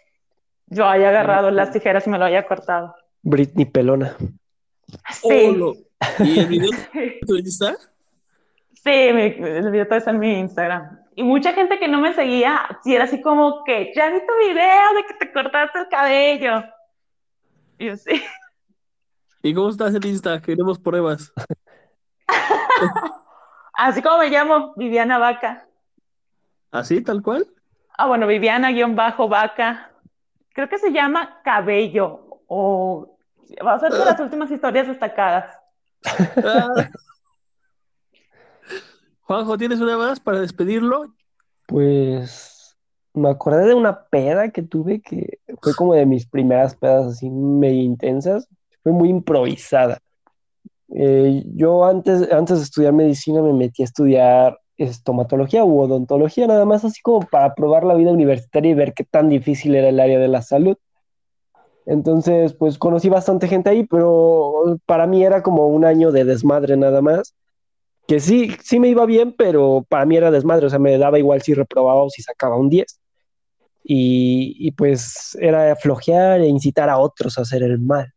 yo 0.66 0.88
haya 0.88 1.10
agarrado 1.10 1.50
las 1.52 1.70
tijeras 1.70 2.06
y 2.06 2.10
me 2.10 2.18
lo 2.18 2.24
haya 2.24 2.46
cortado. 2.46 2.96
Britney 3.22 3.66
Pelona. 3.66 4.16
Sí. 5.12 5.28
Oh, 5.48 5.52
lo- 5.52 5.74
¿Y 6.24 6.38
el 6.40 6.46
video 6.46 6.70
tú 7.26 7.36
está? 7.36 7.76
Sí, 8.86 8.92
el 8.92 9.70
video 9.72 9.88
todo 9.88 9.98
está 9.98 10.12
en 10.12 10.20
mi 10.20 10.38
Instagram. 10.38 11.00
Y 11.16 11.24
mucha 11.24 11.52
gente 11.54 11.80
que 11.80 11.88
no 11.88 12.00
me 12.00 12.14
seguía, 12.14 12.68
sí 12.84 12.94
era 12.94 13.02
así 13.02 13.20
como 13.20 13.64
que, 13.64 13.92
ya 13.96 14.10
vi 14.10 14.20
tu 14.20 14.32
video 14.38 14.94
de 14.94 15.04
que 15.08 15.14
te 15.14 15.32
cortaste 15.32 15.80
el 15.80 15.88
cabello. 15.88 16.62
Y 17.78 17.86
yo 17.86 17.96
sí. 17.96 18.22
¿Y 19.42 19.52
cómo 19.52 19.70
estás 19.70 19.92
en 19.92 20.06
Insta? 20.06 20.40
Queremos 20.40 20.78
pruebas. 20.78 21.32
Así 23.74 24.00
como 24.02 24.18
me 24.18 24.30
llamo, 24.30 24.72
Viviana 24.76 25.18
Vaca. 25.18 25.66
¿Así, 26.70 27.02
tal 27.02 27.22
cual? 27.22 27.44
Ah, 27.98 28.06
bueno, 28.06 28.28
Viviana-Vaca. 28.28 29.90
Creo 30.52 30.68
que 30.68 30.78
se 30.78 30.92
llama 30.92 31.40
Cabello. 31.42 32.40
O 32.46 33.18
va 33.66 33.74
a 33.74 33.80
ser 33.80 33.90
de 33.92 34.04
las 34.04 34.20
últimas 34.20 34.50
historias 34.50 34.86
destacadas. 34.86 35.58
Juanjo, 39.26 39.58
¿tienes 39.58 39.80
una 39.80 39.98
más 39.98 40.20
para 40.20 40.40
despedirlo? 40.40 41.12
Pues 41.66 42.76
me 43.12 43.28
acordé 43.28 43.66
de 43.66 43.74
una 43.74 44.04
peda 44.04 44.50
que 44.50 44.62
tuve 44.62 45.00
que 45.00 45.40
fue 45.60 45.74
como 45.74 45.94
de 45.94 46.06
mis 46.06 46.26
primeras 46.26 46.76
pedas 46.76 47.06
así 47.06 47.28
medio 47.28 47.82
intensas. 47.82 48.48
Fue 48.84 48.92
muy 48.92 49.08
improvisada. 49.08 49.98
Eh, 50.94 51.42
yo 51.56 51.84
antes, 51.84 52.30
antes 52.30 52.58
de 52.58 52.64
estudiar 52.64 52.92
medicina 52.92 53.42
me 53.42 53.52
metí 53.52 53.82
a 53.82 53.86
estudiar 53.86 54.60
estomatología 54.76 55.64
u 55.64 55.80
odontología, 55.80 56.46
nada 56.46 56.64
más 56.64 56.84
así 56.84 57.00
como 57.02 57.26
para 57.26 57.52
probar 57.54 57.82
la 57.82 57.94
vida 57.94 58.12
universitaria 58.12 58.70
y 58.70 58.74
ver 58.74 58.94
qué 58.94 59.02
tan 59.02 59.28
difícil 59.28 59.74
era 59.74 59.88
el 59.88 59.98
área 59.98 60.20
de 60.20 60.28
la 60.28 60.42
salud. 60.42 60.76
Entonces, 61.84 62.52
pues 62.52 62.78
conocí 62.78 63.08
bastante 63.08 63.48
gente 63.48 63.70
ahí, 63.70 63.84
pero 63.84 64.78
para 64.86 65.08
mí 65.08 65.24
era 65.24 65.42
como 65.42 65.66
un 65.66 65.84
año 65.84 66.12
de 66.12 66.24
desmadre 66.24 66.76
nada 66.76 67.02
más. 67.02 67.34
Que 68.06 68.20
sí, 68.20 68.56
sí 68.62 68.78
me 68.78 68.88
iba 68.88 69.04
bien, 69.06 69.32
pero 69.32 69.84
para 69.88 70.06
mí 70.06 70.16
era 70.16 70.30
desmadre, 70.30 70.66
o 70.66 70.70
sea, 70.70 70.78
me 70.78 70.96
daba 70.98 71.18
igual 71.18 71.42
si 71.42 71.54
reprobaba 71.54 72.02
o 72.02 72.10
si 72.10 72.22
sacaba 72.22 72.56
un 72.56 72.68
10. 72.70 73.00
Y, 73.84 74.56
y 74.58 74.72
pues 74.72 75.36
era 75.40 75.76
flojear 75.76 76.40
e 76.40 76.48
incitar 76.48 76.88
a 76.88 76.98
otros 76.98 77.38
a 77.38 77.42
hacer 77.42 77.62
el 77.62 77.78
mal. 77.78 78.12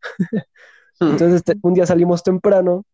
Entonces, 0.99 1.43
un 1.61 1.73
día 1.73 1.85
salimos 1.85 2.23
temprano 2.23 2.85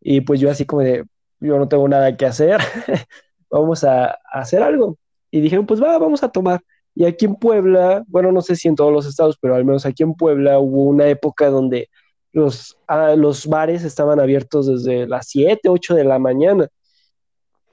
y 0.00 0.22
pues 0.22 0.40
yo 0.40 0.50
así 0.50 0.64
como 0.64 0.82
de, 0.82 1.04
yo 1.40 1.58
no 1.58 1.68
tengo 1.68 1.88
nada 1.88 2.16
que 2.16 2.26
hacer, 2.26 2.60
vamos 3.50 3.84
a, 3.84 4.06
a, 4.10 4.18
hacer 4.32 4.62
algo. 4.62 4.98
Y 5.30 5.40
dijeron, 5.40 5.66
pues 5.66 5.82
va, 5.82 5.98
vamos 5.98 6.22
a 6.22 6.30
tomar. 6.30 6.60
Y 6.94 7.04
aquí 7.04 7.24
en 7.24 7.36
Puebla, 7.36 8.04
bueno, 8.06 8.32
no 8.32 8.42
sé 8.42 8.56
si 8.56 8.68
en 8.68 8.76
todos 8.76 8.92
los 8.92 9.06
estados, 9.06 9.38
pero 9.40 9.54
al 9.54 9.64
menos 9.64 9.86
aquí 9.86 10.02
en 10.02 10.14
Puebla 10.14 10.58
hubo 10.58 10.84
una 10.84 11.06
época 11.06 11.48
donde 11.48 11.88
los, 12.32 12.78
los 13.16 13.46
bares 13.46 13.84
estaban 13.84 14.20
abiertos 14.20 14.66
desde 14.66 15.06
las 15.06 15.28
7, 15.28 15.68
8 15.68 15.94
de 15.94 16.04
la 16.04 16.18
mañana. 16.18 16.68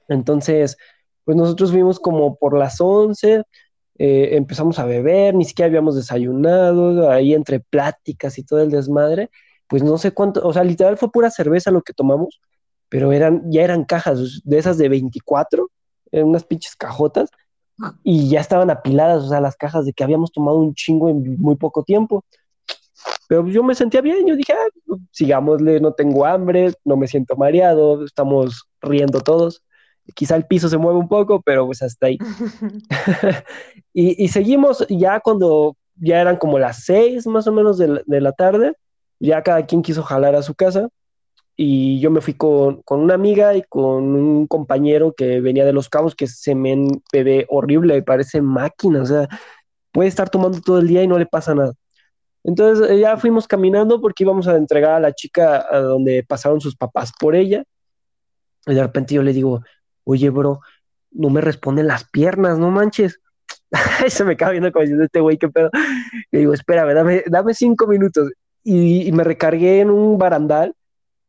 Entonces, 0.08 0.76
pues 1.24 1.36
nosotros 1.36 1.72
vimos 1.72 2.00
como 2.00 2.36
por 2.36 2.56
las 2.56 2.80
11, 2.80 3.42
eh, 3.98 4.36
empezamos 4.36 4.78
a 4.78 4.84
beber, 4.84 5.34
ni 5.34 5.44
siquiera 5.44 5.68
habíamos 5.68 5.96
desayunado, 5.96 7.10
ahí 7.10 7.34
entre 7.34 7.60
pláticas 7.60 8.38
y 8.38 8.44
todo 8.44 8.62
el 8.62 8.70
desmadre, 8.70 9.30
pues 9.68 9.82
no 9.82 9.98
sé 9.98 10.12
cuánto, 10.12 10.46
o 10.46 10.52
sea, 10.52 10.64
literal 10.64 10.96
fue 10.96 11.10
pura 11.10 11.30
cerveza 11.30 11.70
lo 11.70 11.82
que 11.82 11.92
tomamos, 11.92 12.40
pero 12.88 13.12
eran, 13.12 13.42
ya 13.50 13.62
eran 13.62 13.84
cajas 13.84 14.40
de 14.44 14.58
esas 14.58 14.78
de 14.78 14.88
24, 14.88 15.70
eran 16.10 16.28
unas 16.28 16.44
pinches 16.44 16.74
cajotas, 16.76 17.30
y 18.02 18.28
ya 18.28 18.40
estaban 18.40 18.70
apiladas, 18.70 19.24
o 19.24 19.28
sea, 19.28 19.40
las 19.40 19.56
cajas 19.56 19.86
de 19.86 19.92
que 19.92 20.04
habíamos 20.04 20.32
tomado 20.32 20.58
un 20.58 20.74
chingo 20.74 21.08
en 21.08 21.40
muy 21.40 21.56
poco 21.56 21.82
tiempo. 21.82 22.24
Pero 23.30 23.46
yo 23.46 23.62
me 23.62 23.76
sentía 23.76 24.00
bien, 24.00 24.26
yo 24.26 24.34
dije, 24.34 24.52
ah, 24.52 24.96
sigámosle, 25.12 25.78
no 25.78 25.92
tengo 25.92 26.26
hambre, 26.26 26.72
no 26.84 26.96
me 26.96 27.06
siento 27.06 27.36
mareado, 27.36 28.04
estamos 28.04 28.64
riendo 28.80 29.20
todos. 29.20 29.62
Quizá 30.16 30.34
el 30.34 30.46
piso 30.46 30.68
se 30.68 30.78
mueve 30.78 30.98
un 30.98 31.06
poco, 31.06 31.40
pero 31.40 31.64
pues 31.64 31.80
hasta 31.80 32.06
ahí. 32.06 32.18
y, 33.94 34.24
y, 34.24 34.26
seguimos 34.26 34.84
ya 34.88 35.20
cuando 35.20 35.76
ya 35.94 36.20
eran 36.20 36.38
como 36.38 36.58
las 36.58 36.82
seis 36.82 37.24
más 37.28 37.46
o 37.46 37.52
menos 37.52 37.78
de 37.78 37.86
la, 37.86 38.02
de 38.04 38.20
la 38.20 38.32
tarde, 38.32 38.72
ya 39.20 39.44
cada 39.44 39.64
quien 39.64 39.82
quiso 39.82 40.02
jalar 40.02 40.34
a 40.34 40.42
su 40.42 40.56
casa 40.56 40.88
y 41.54 42.00
yo 42.00 42.10
me 42.10 42.22
fui 42.22 42.34
con, 42.34 42.82
con, 42.82 42.98
una 42.98 43.14
amiga 43.14 43.54
y 43.54 43.62
con 43.62 44.16
un 44.16 44.48
compañero 44.48 45.14
que 45.16 45.40
venía 45.40 45.64
de 45.64 45.72
Los 45.72 45.88
Cabos, 45.88 46.16
que 46.16 46.26
se 46.26 46.56
me 46.56 46.76
bebé 47.12 47.46
horrible, 47.48 48.02
parece 48.02 48.42
máquina, 48.42 49.02
o 49.02 49.06
sea, 49.06 49.28
puede 49.92 50.08
estar 50.08 50.30
tomando 50.30 50.60
todo 50.60 50.80
el 50.80 50.88
día 50.88 51.04
y 51.04 51.06
no 51.06 51.16
le 51.16 51.26
pasa 51.26 51.54
nada. 51.54 51.74
Entonces 52.44 52.90
eh, 52.90 52.98
ya 52.98 53.16
fuimos 53.16 53.46
caminando 53.46 54.00
porque 54.00 54.24
íbamos 54.24 54.48
a 54.48 54.56
entregar 54.56 54.92
a 54.92 55.00
la 55.00 55.12
chica 55.12 55.66
a 55.70 55.78
donde 55.78 56.24
pasaron 56.24 56.60
sus 56.60 56.76
papás 56.76 57.12
por 57.18 57.34
ella. 57.34 57.64
Y 58.66 58.74
de 58.74 58.82
repente 58.82 59.14
yo 59.14 59.22
le 59.22 59.32
digo, 59.32 59.62
oye, 60.04 60.30
bro, 60.30 60.60
no 61.10 61.30
me 61.30 61.40
responden 61.40 61.86
las 61.86 62.04
piernas, 62.08 62.58
no 62.58 62.70
manches. 62.70 63.20
se 64.08 64.24
me 64.24 64.32
acaba 64.32 64.52
viendo 64.52 64.72
como 64.72 64.82
diciendo 64.82 65.04
este 65.04 65.20
güey, 65.20 65.38
qué 65.38 65.48
pedo. 65.48 65.70
Le 66.30 66.40
digo, 66.40 66.54
espérame, 66.54 66.94
dame, 66.94 67.24
dame 67.26 67.54
cinco 67.54 67.86
minutos. 67.86 68.30
Y, 68.62 69.08
y 69.08 69.12
me 69.12 69.24
recargué 69.24 69.80
en 69.80 69.90
un 69.90 70.18
barandal 70.18 70.74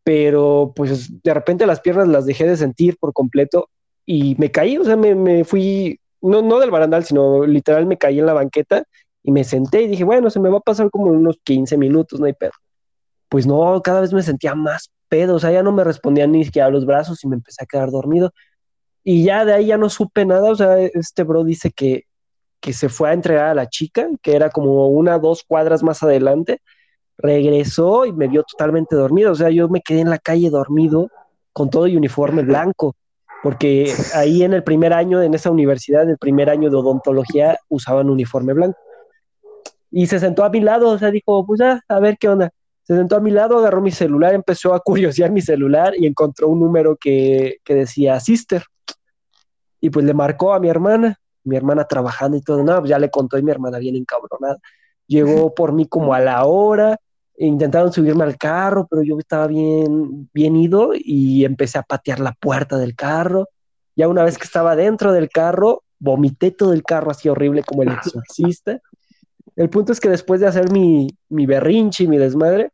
pero 0.04 0.74
pues 0.76 1.22
de 1.22 1.34
repente 1.34 1.66
las 1.66 1.80
piernas 1.80 2.08
las 2.08 2.26
dejé 2.26 2.46
de 2.46 2.58
sentir 2.58 2.98
por 2.98 3.14
completo 3.14 3.70
y 4.06 4.36
me 4.38 4.52
caí, 4.52 4.78
o 4.78 4.84
sea, 4.84 4.96
me, 4.96 5.14
me 5.16 5.44
fui, 5.44 6.00
no, 6.22 6.42
no 6.42 6.60
del 6.60 6.72
barandal, 6.72 7.04
sino 7.04 7.46
literal 7.46 7.86
me 7.86 7.98
caí 7.98 8.20
en 8.20 8.26
la 8.26 8.34
banqueta 8.34 8.84
y 9.24 9.32
me 9.32 9.44
senté 9.44 9.84
y 9.84 9.88
dije, 9.88 10.04
bueno, 10.04 10.30
se 10.30 10.40
me 10.40 10.50
va 10.50 10.58
a 10.58 10.62
pasar 10.62 10.90
como 10.90 11.06
unos 11.06 11.38
15 11.44 11.78
minutos, 11.78 12.20
no 12.20 12.26
hay 12.26 12.34
pedo. 12.34 12.52
Pues 13.30 13.48
no, 13.48 13.82
cada 13.82 14.02
vez 14.02 14.14
me 14.14 14.24
sentía 14.24 14.56
más 14.56 14.92
pedo, 15.10 15.36
o 15.36 15.40
sea, 15.40 15.52
ya 15.52 15.64
no 15.64 15.72
me 15.72 15.84
respondían 15.84 16.32
ni 16.32 16.44
siquiera 16.44 16.70
los 16.70 16.86
brazos 16.86 17.24
y 17.24 17.28
me 17.28 17.36
empecé 17.36 17.64
a 17.64 17.68
quedar 17.68 17.92
dormido. 17.92 18.32
Y 19.04 19.24
ya 19.24 19.46
de 19.46 19.54
ahí 19.54 19.68
ya 19.68 19.78
no 19.78 19.90
supe 19.90 20.26
nada, 20.26 20.52
o 20.52 20.56
sea, 20.56 20.80
este 20.80 21.24
bro 21.24 21.44
dice 21.44 21.72
que, 21.72 22.06
que 22.60 22.74
se 22.74 22.90
fue 22.90 23.10
a 23.10 23.14
entregar 23.14 23.46
a 23.48 23.56
la 23.56 23.68
chica, 23.68 24.08
que 24.22 24.36
era 24.36 24.50
como 24.50 24.88
una, 24.90 25.18
dos 25.20 25.44
cuadras 25.48 25.84
más 25.84 26.04
adelante, 26.04 26.62
regresó 27.18 28.06
y 28.06 28.14
me 28.14 28.28
vio 28.28 28.44
totalmente 28.44 28.96
dormido. 28.96 29.32
O 29.32 29.36
sea, 29.36 29.50
yo 29.50 29.70
me 29.70 29.82
quedé 29.82 30.02
en 30.02 30.10
la 30.10 30.20
calle 30.20 30.50
dormido 30.50 31.10
con 31.54 31.70
todo 31.70 31.88
y 31.88 31.98
uniforme 31.98 32.44
blanco, 32.44 32.96
porque 33.44 33.94
ahí 34.14 34.44
en 34.44 34.54
el 34.54 34.64
primer 34.64 34.94
año, 34.94 35.22
en 35.22 35.34
esa 35.34 35.52
universidad, 35.52 36.04
en 36.04 36.12
el 36.12 36.18
primer 36.18 36.50
año 36.50 36.70
de 36.70 36.78
odontología, 36.78 37.58
usaban 37.70 38.10
uniforme 38.10 38.54
blanco. 38.54 38.78
Y 39.92 40.08
se 40.08 40.20
sentó 40.20 40.44
a 40.44 40.50
mi 40.50 40.62
lado, 40.62 40.90
o 40.90 40.98
sea, 40.98 41.12
dijo, 41.12 41.46
pues 41.46 41.62
ah, 41.62 41.82
a 41.88 42.00
ver 42.00 42.18
qué 42.18 42.30
onda. 42.30 42.52
Se 42.84 42.96
sentó 42.96 43.18
a 43.18 43.20
mi 43.20 43.32
lado, 43.32 43.58
agarró 43.58 43.82
mi 43.82 43.92
celular, 43.92 44.34
empezó 44.34 44.74
a 44.74 44.80
curiosear 44.80 45.32
mi 45.32 45.42
celular 45.42 45.94
y 45.98 46.08
encontró 46.08 46.48
un 46.48 46.60
número 46.60 46.96
que, 46.96 47.58
que 47.64 47.76
decía 47.76 48.20
Sister. 48.20 48.64
Y 49.80 49.90
pues 49.90 50.06
le 50.06 50.14
marcó 50.14 50.54
a 50.54 50.60
mi 50.60 50.70
hermana, 50.70 51.20
mi 51.44 51.56
hermana 51.56 51.86
trabajando 51.86 52.38
y 52.38 52.42
todo, 52.42 52.64
no, 52.64 52.80
pues 52.80 52.90
ya 52.90 53.00
le 53.00 53.10
contó 53.10 53.38
y 53.38 53.44
mi 53.44 53.52
hermana 53.52 53.78
bien 53.80 53.96
encabronada. 53.96 54.58
Llegó 55.08 55.54
por 55.54 55.74
mí 55.74 55.88
como 55.88 56.14
a 56.14 56.20
la 56.20 56.46
hora, 56.46 56.98
intentaron 57.38 57.92
subirme 57.92 58.24
al 58.24 58.38
carro, 58.38 58.88
pero 58.90 59.04
yo 59.04 59.18
estaba 59.20 59.48
bien, 59.48 60.30
bien 60.34 60.56
ido 60.56 60.92
y 60.94 61.44
empecé 61.44 61.80
a 61.80 61.84
patear 61.84 62.20
la 62.20 62.34
puerta 62.34 62.78
del 62.78 62.96
carro. 62.96 63.50
Ya 63.96 64.08
una 64.08 64.24
vez 64.24 64.38
que 64.38 64.46
estaba 64.46 64.76
dentro 64.76 65.12
del 65.12 65.30
carro, 65.30 65.84
vomité 66.00 66.52
todo 66.52 66.74
el 66.74 66.84
carro 66.84 67.12
así 67.12 67.30
horrible 67.30 67.64
como 67.64 67.84
el 67.84 67.90
exorcista. 67.92 68.80
El 69.56 69.70
punto 69.70 69.92
es 69.92 70.00
que 70.00 70.10
después 70.10 70.40
de 70.42 70.48
hacer 70.48 70.72
mi, 70.72 71.08
mi 71.30 71.46
berrinche 71.46 72.06
y 72.06 72.08
mi 72.08 72.18
desmadre, 72.18 72.72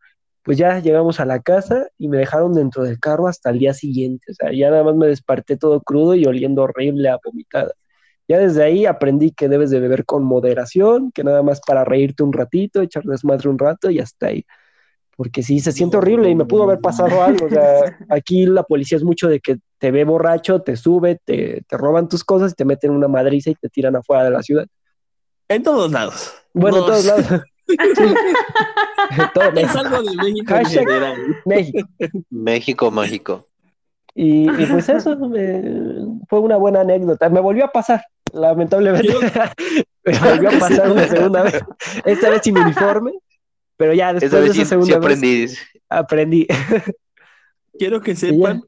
pues 0.48 0.58
ya 0.58 0.80
llegamos 0.80 1.20
a 1.20 1.26
la 1.26 1.42
casa 1.42 1.88
y 1.98 2.08
me 2.08 2.18
dejaron 2.18 2.54
dentro 2.54 2.84
del 2.84 3.00
carro 3.00 3.28
hasta 3.28 3.50
el 3.50 3.60
día 3.60 3.74
siguiente. 3.74 4.32
O 4.32 4.34
sea, 4.34 4.54
ya 4.54 4.70
nada 4.70 4.84
más 4.86 4.96
me 4.96 5.08
desperté 5.08 5.58
todo 5.58 5.82
crudo 5.82 6.16
y 6.16 6.26
oliendo 6.26 6.64
horrible 6.64 7.10
a 7.10 7.20
vomitada. 7.22 7.74
Ya 8.30 8.40
desde 8.40 8.64
ahí 8.64 8.86
aprendí 8.86 9.32
que 9.32 9.50
debes 9.50 9.72
de 9.72 9.82
beber 9.82 10.06
con 10.06 10.24
moderación, 10.24 11.12
que 11.12 11.26
nada 11.26 11.44
más 11.44 11.60
para 11.60 11.84
reírte 11.84 12.24
un 12.24 12.32
ratito, 12.32 12.82
echar 12.82 13.04
desmadre 13.04 13.50
un 13.50 13.60
rato 13.60 13.90
y 13.90 14.00
hasta 14.00 14.28
ahí. 14.28 14.46
Porque 15.18 15.44
sí, 15.44 15.60
se 15.60 15.74
siente 15.74 15.98
horrible 15.98 16.30
y 16.30 16.36
me 16.36 16.46
pudo 16.46 16.64
haber 16.64 16.80
pasado 16.80 17.22
algo. 17.22 17.48
O 17.48 17.50
sea, 17.50 17.98
aquí 18.10 18.46
la 18.46 18.64
policía 18.64 18.98
es 18.98 19.04
mucho 19.04 19.28
de 19.28 19.42
que 19.42 19.58
te 19.80 19.92
ve 19.92 20.06
borracho, 20.06 20.62
te 20.62 20.78
sube, 20.78 21.20
te, 21.26 21.64
te 21.68 21.78
roban 21.78 22.08
tus 22.08 22.24
cosas 22.24 22.54
y 22.54 22.56
te 22.56 22.64
meten 22.64 22.92
una 22.92 23.10
madriza 23.10 23.50
y 23.50 23.56
te 23.56 23.68
tiran 23.68 23.98
afuera 23.98 24.24
de 24.24 24.32
la 24.32 24.42
ciudad. 24.44 24.68
En 25.50 25.64
todos 25.64 25.92
lados. 25.92 26.34
Bueno, 26.54 26.80
en 26.80 26.86
todos 26.86 27.06
lados. 27.06 27.26
Todo 29.34 29.50
es 29.56 29.76
algo 29.76 30.02
de 30.04 30.16
México 30.16 30.56
en 30.56 30.66
general. 30.66 31.18
México. 31.46 31.90
México 32.30 32.92
mágico. 32.92 33.48
Y, 34.16 34.50
y 34.50 34.66
pues 34.66 34.90
eso 34.90 35.16
me, 35.18 35.62
fue 36.28 36.40
una 36.40 36.58
buena 36.58 36.82
anécdota. 36.82 37.30
Me 37.30 37.40
volvió 37.40 37.66
a 37.66 37.72
pasar, 37.72 38.04
lamentablemente. 38.34 39.14
me 40.06 40.20
volvió 40.20 40.50
a 40.50 40.60
pasar 40.60 40.92
una 40.92 41.08
segunda 41.08 41.44
vez. 41.44 41.60
Esta 42.06 42.30
vez 42.30 42.42
sin 42.44 42.58
uniforme. 42.64 43.14
Pero 43.78 43.94
ya 43.94 44.14
después 44.14 44.34
Esa 44.34 44.42
de 44.42 44.46
esa 44.48 44.54
sí, 44.56 44.66
segunda 44.66 44.94
sí 44.94 44.98
aprendí. 44.98 45.42
vez 45.42 45.60
aprendí. 45.90 46.48
Quiero 47.78 48.02
que 48.02 48.16
sepan 48.16 48.64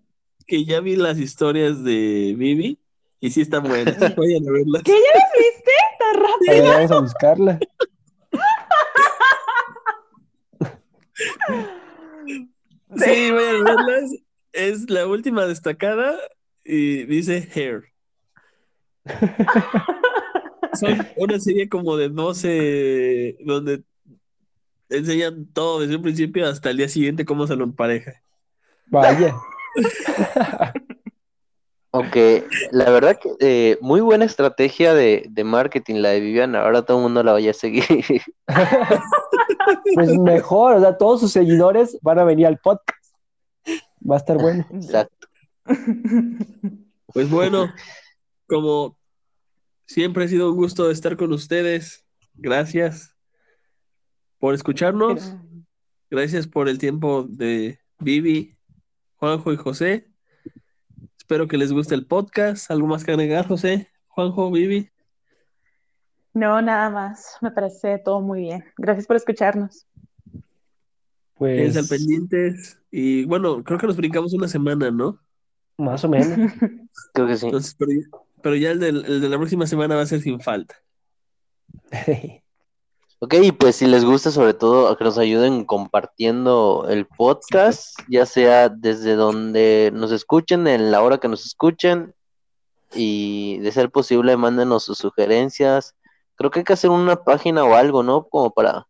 que 0.45 0.65
ya 0.65 0.81
vi 0.81 0.95
las 0.95 1.17
historias 1.17 1.83
de 1.83 2.35
Vivi 2.37 2.77
y 3.19 3.31
sí 3.31 3.41
están 3.41 3.63
buenas. 3.63 3.97
Vayan 4.15 4.47
a 4.47 4.51
verlas. 4.51 4.83
¿Qué 4.83 4.91
ya 4.91 5.19
las 5.19 5.31
viste? 5.37 5.71
Tan 5.99 6.15
rápido. 6.21 6.73
vamos 6.73 6.91
a 6.91 6.99
buscarla. 6.99 7.59
Sí, 12.95 13.31
vayan 13.31 13.67
a 13.67 13.75
verlas. 13.75 14.11
Es 14.53 14.89
la 14.89 15.05
última 15.05 15.45
destacada 15.45 16.17
y 16.63 17.03
dice 17.03 17.47
Hair. 17.53 17.83
Son 20.79 21.07
una 21.17 21.39
serie 21.39 21.69
como 21.69 21.97
de 21.97 22.09
12 22.09 23.37
donde 23.41 23.83
enseñan 24.89 25.45
todo 25.53 25.81
desde 25.81 25.97
un 25.97 26.01
principio 26.01 26.47
hasta 26.47 26.69
el 26.69 26.77
día 26.77 26.89
siguiente 26.89 27.25
cómo 27.25 27.45
se 27.47 27.55
lo 27.55 27.63
empareja. 27.63 28.23
Vaya. 28.87 29.35
Aunque 31.91 32.45
la 32.71 32.89
verdad 32.91 33.17
que 33.19 33.31
eh, 33.39 33.77
muy 33.81 33.99
buena 34.01 34.25
estrategia 34.25 34.93
de, 34.93 35.25
de 35.29 35.43
marketing 35.43 35.95
la 35.95 36.09
de 36.09 36.19
Viviana. 36.19 36.61
Ahora 36.61 36.83
todo 36.83 36.97
el 36.97 37.03
mundo 37.03 37.23
la 37.23 37.33
vaya 37.33 37.51
a 37.51 37.53
seguir. 37.53 37.85
Pues 39.93 40.17
mejor, 40.17 40.77
o 40.77 40.79
sea, 40.79 40.97
todos 40.97 41.19
sus 41.19 41.31
seguidores 41.31 41.97
van 42.01 42.17
a 42.17 42.23
venir 42.23 42.47
al 42.47 42.57
podcast. 42.57 43.13
Va 44.09 44.15
a 44.15 44.17
estar 44.17 44.37
bueno. 44.37 44.65
Exacto. 44.71 45.27
Pues 47.13 47.29
bueno, 47.29 47.71
como 48.47 48.99
Siempre 49.89 50.23
ha 50.23 50.27
sido 50.27 50.51
un 50.51 50.55
gusto 50.55 50.91
estar 50.91 51.17
con 51.17 51.33
ustedes. 51.33 52.05
Gracias 52.35 53.17
por 54.37 54.53
escucharnos. 54.53 55.33
Gracias 56.11 56.45
por 56.45 56.69
el 56.69 56.77
tiempo 56.77 57.25
de 57.27 57.79
Vivi, 57.97 58.55
Juanjo 59.15 59.51
y 59.51 59.57
José. 59.57 60.08
Espero 61.29 61.47
que 61.47 61.59
les 61.59 61.71
guste 61.71 61.93
el 61.93 62.07
podcast. 62.07 62.71
¿Algo 62.71 62.87
más 62.87 63.03
que 63.03 63.11
agregar, 63.11 63.47
José? 63.47 63.87
Juanjo, 64.07 64.49
Vivi. 64.49 64.89
No, 66.33 66.59
nada 66.59 66.89
más. 66.89 67.37
Me 67.41 67.51
parece 67.51 67.99
todo 67.99 68.19
muy 68.19 68.41
bien. 68.41 68.65
Gracias 68.79 69.05
por 69.05 69.15
escucharnos. 69.15 69.85
Pues... 71.35 71.77
al 71.77 71.85
pendientes. 71.87 72.79
Y 72.89 73.25
bueno, 73.25 73.63
creo 73.63 73.77
que 73.77 73.85
nos 73.85 73.95
brincamos 73.97 74.33
una 74.33 74.47
semana, 74.47 74.89
¿no? 74.89 75.19
más 75.77 76.03
o 76.03 76.09
menos. 76.09 76.51
Creo 77.13 77.27
que 77.27 77.37
sí. 77.37 77.45
Entonces, 77.45 77.75
pero, 77.77 77.91
ya- 77.91 78.07
pero 78.41 78.55
ya 78.55 78.71
el, 78.71 78.79
del- 78.79 79.05
el 79.05 79.21
de 79.21 79.29
la 79.29 79.37
próxima 79.37 79.67
semana 79.67 79.95
va 79.95 80.01
a 80.01 80.05
ser 80.07 80.21
sin 80.21 80.39
falta. 80.41 80.77
Ok, 83.21 83.33
y 83.41 83.51
pues 83.51 83.75
si 83.75 83.85
les 83.85 84.05
gusta, 84.05 84.31
sobre 84.31 84.53
todo, 84.53 84.87
a 84.87 84.97
que 84.97 85.03
nos 85.03 85.17
ayuden 85.17 85.65
compartiendo 85.65 86.87
el 86.89 87.05
podcast, 87.05 87.99
ya 88.07 88.25
sea 88.25 88.69
desde 88.69 89.15
donde 89.15 89.91
nos 89.93 90.13
escuchen, 90.13 90.67
en 90.67 90.89
la 90.89 91.01
hora 91.01 91.17
que 91.17 91.27
nos 91.27 91.45
escuchen, 91.45 92.13
y 92.93 93.57
de 93.59 93.73
ser 93.73 93.89
posible, 93.89 94.37
mándenos 94.37 94.83
sus 94.83 94.97
sugerencias. 94.97 95.95
Creo 96.35 96.49
que 96.49 96.59
hay 96.59 96.63
que 96.63 96.73
hacer 96.73 96.89
una 96.91 97.21
página 97.21 97.65
o 97.65 97.75
algo, 97.75 98.03
¿no? 98.03 98.23
Como 98.23 98.51
para 98.51 98.87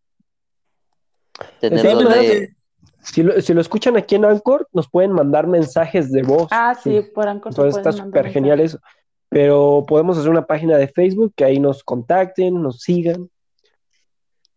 tener 1.59 1.83
donde... 1.83 2.55
Si 3.01 3.23
lo, 3.23 3.41
si 3.41 3.53
lo 3.53 3.61
escuchan 3.61 3.97
aquí 3.97 4.15
en 4.15 4.25
Anchor, 4.25 4.67
nos 4.73 4.89
pueden 4.89 5.13
mandar 5.13 5.47
mensajes 5.47 6.11
de 6.11 6.21
voz. 6.21 6.49
Ah, 6.51 6.75
sí, 6.75 7.01
por 7.15 7.27
Anchor 7.27 7.53
Entonces 7.53 7.77
está 7.77 7.91
súper 7.93 8.29
genial 8.29 8.59
eso. 8.59 8.77
Pero 9.29 9.85
podemos 9.87 10.17
hacer 10.17 10.29
una 10.29 10.45
página 10.45 10.77
de 10.77 10.89
Facebook 10.89 11.33
que 11.35 11.45
ahí 11.45 11.59
nos 11.59 11.83
contacten, 11.83 12.61
nos 12.61 12.81
sigan. 12.81 13.29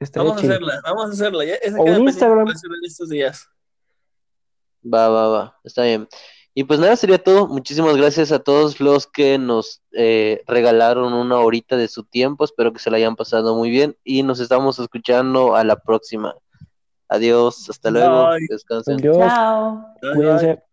Estaría 0.02 0.28
Vamos 0.30 0.42
a 0.42 0.46
hacerla, 0.46 0.80
vamos 0.84 1.04
a 1.06 1.12
hacerla. 1.12 1.44
Ya, 1.44 1.54
esa 1.54 1.80
O 1.80 1.84
queda 1.84 1.98
un 1.98 2.08
Instagram. 2.08 2.48
en 2.48 2.84
estos 2.84 3.08
días. 3.08 3.48
Va, 4.84 5.08
va, 5.08 5.28
va, 5.28 5.60
está 5.64 5.84
bien. 5.84 6.08
Y 6.54 6.64
pues 6.64 6.78
nada, 6.80 6.96
sería 6.96 7.22
todo. 7.22 7.46
Muchísimas 7.48 7.96
gracias 7.96 8.30
a 8.30 8.38
todos 8.38 8.78
los 8.80 9.06
que 9.06 9.38
nos 9.38 9.80
eh, 9.92 10.42
regalaron 10.46 11.12
una 11.14 11.38
horita 11.38 11.76
de 11.76 11.88
su 11.88 12.04
tiempo. 12.04 12.44
Espero 12.44 12.72
que 12.72 12.78
se 12.78 12.90
la 12.90 12.98
hayan 12.98 13.16
pasado 13.16 13.56
muy 13.56 13.70
bien 13.70 13.96
y 14.04 14.22
nos 14.22 14.38
estamos 14.40 14.78
escuchando 14.78 15.56
a 15.56 15.64
la 15.64 15.76
próxima. 15.76 16.34
Adiós, 17.08 17.68
hasta 17.70 17.90
luego, 17.90 18.28
Bye. 18.28 18.46
descansen. 18.48 18.98
Adiós, 18.98 19.16
Chao. 19.16 19.86
Cuídense. 20.14 20.71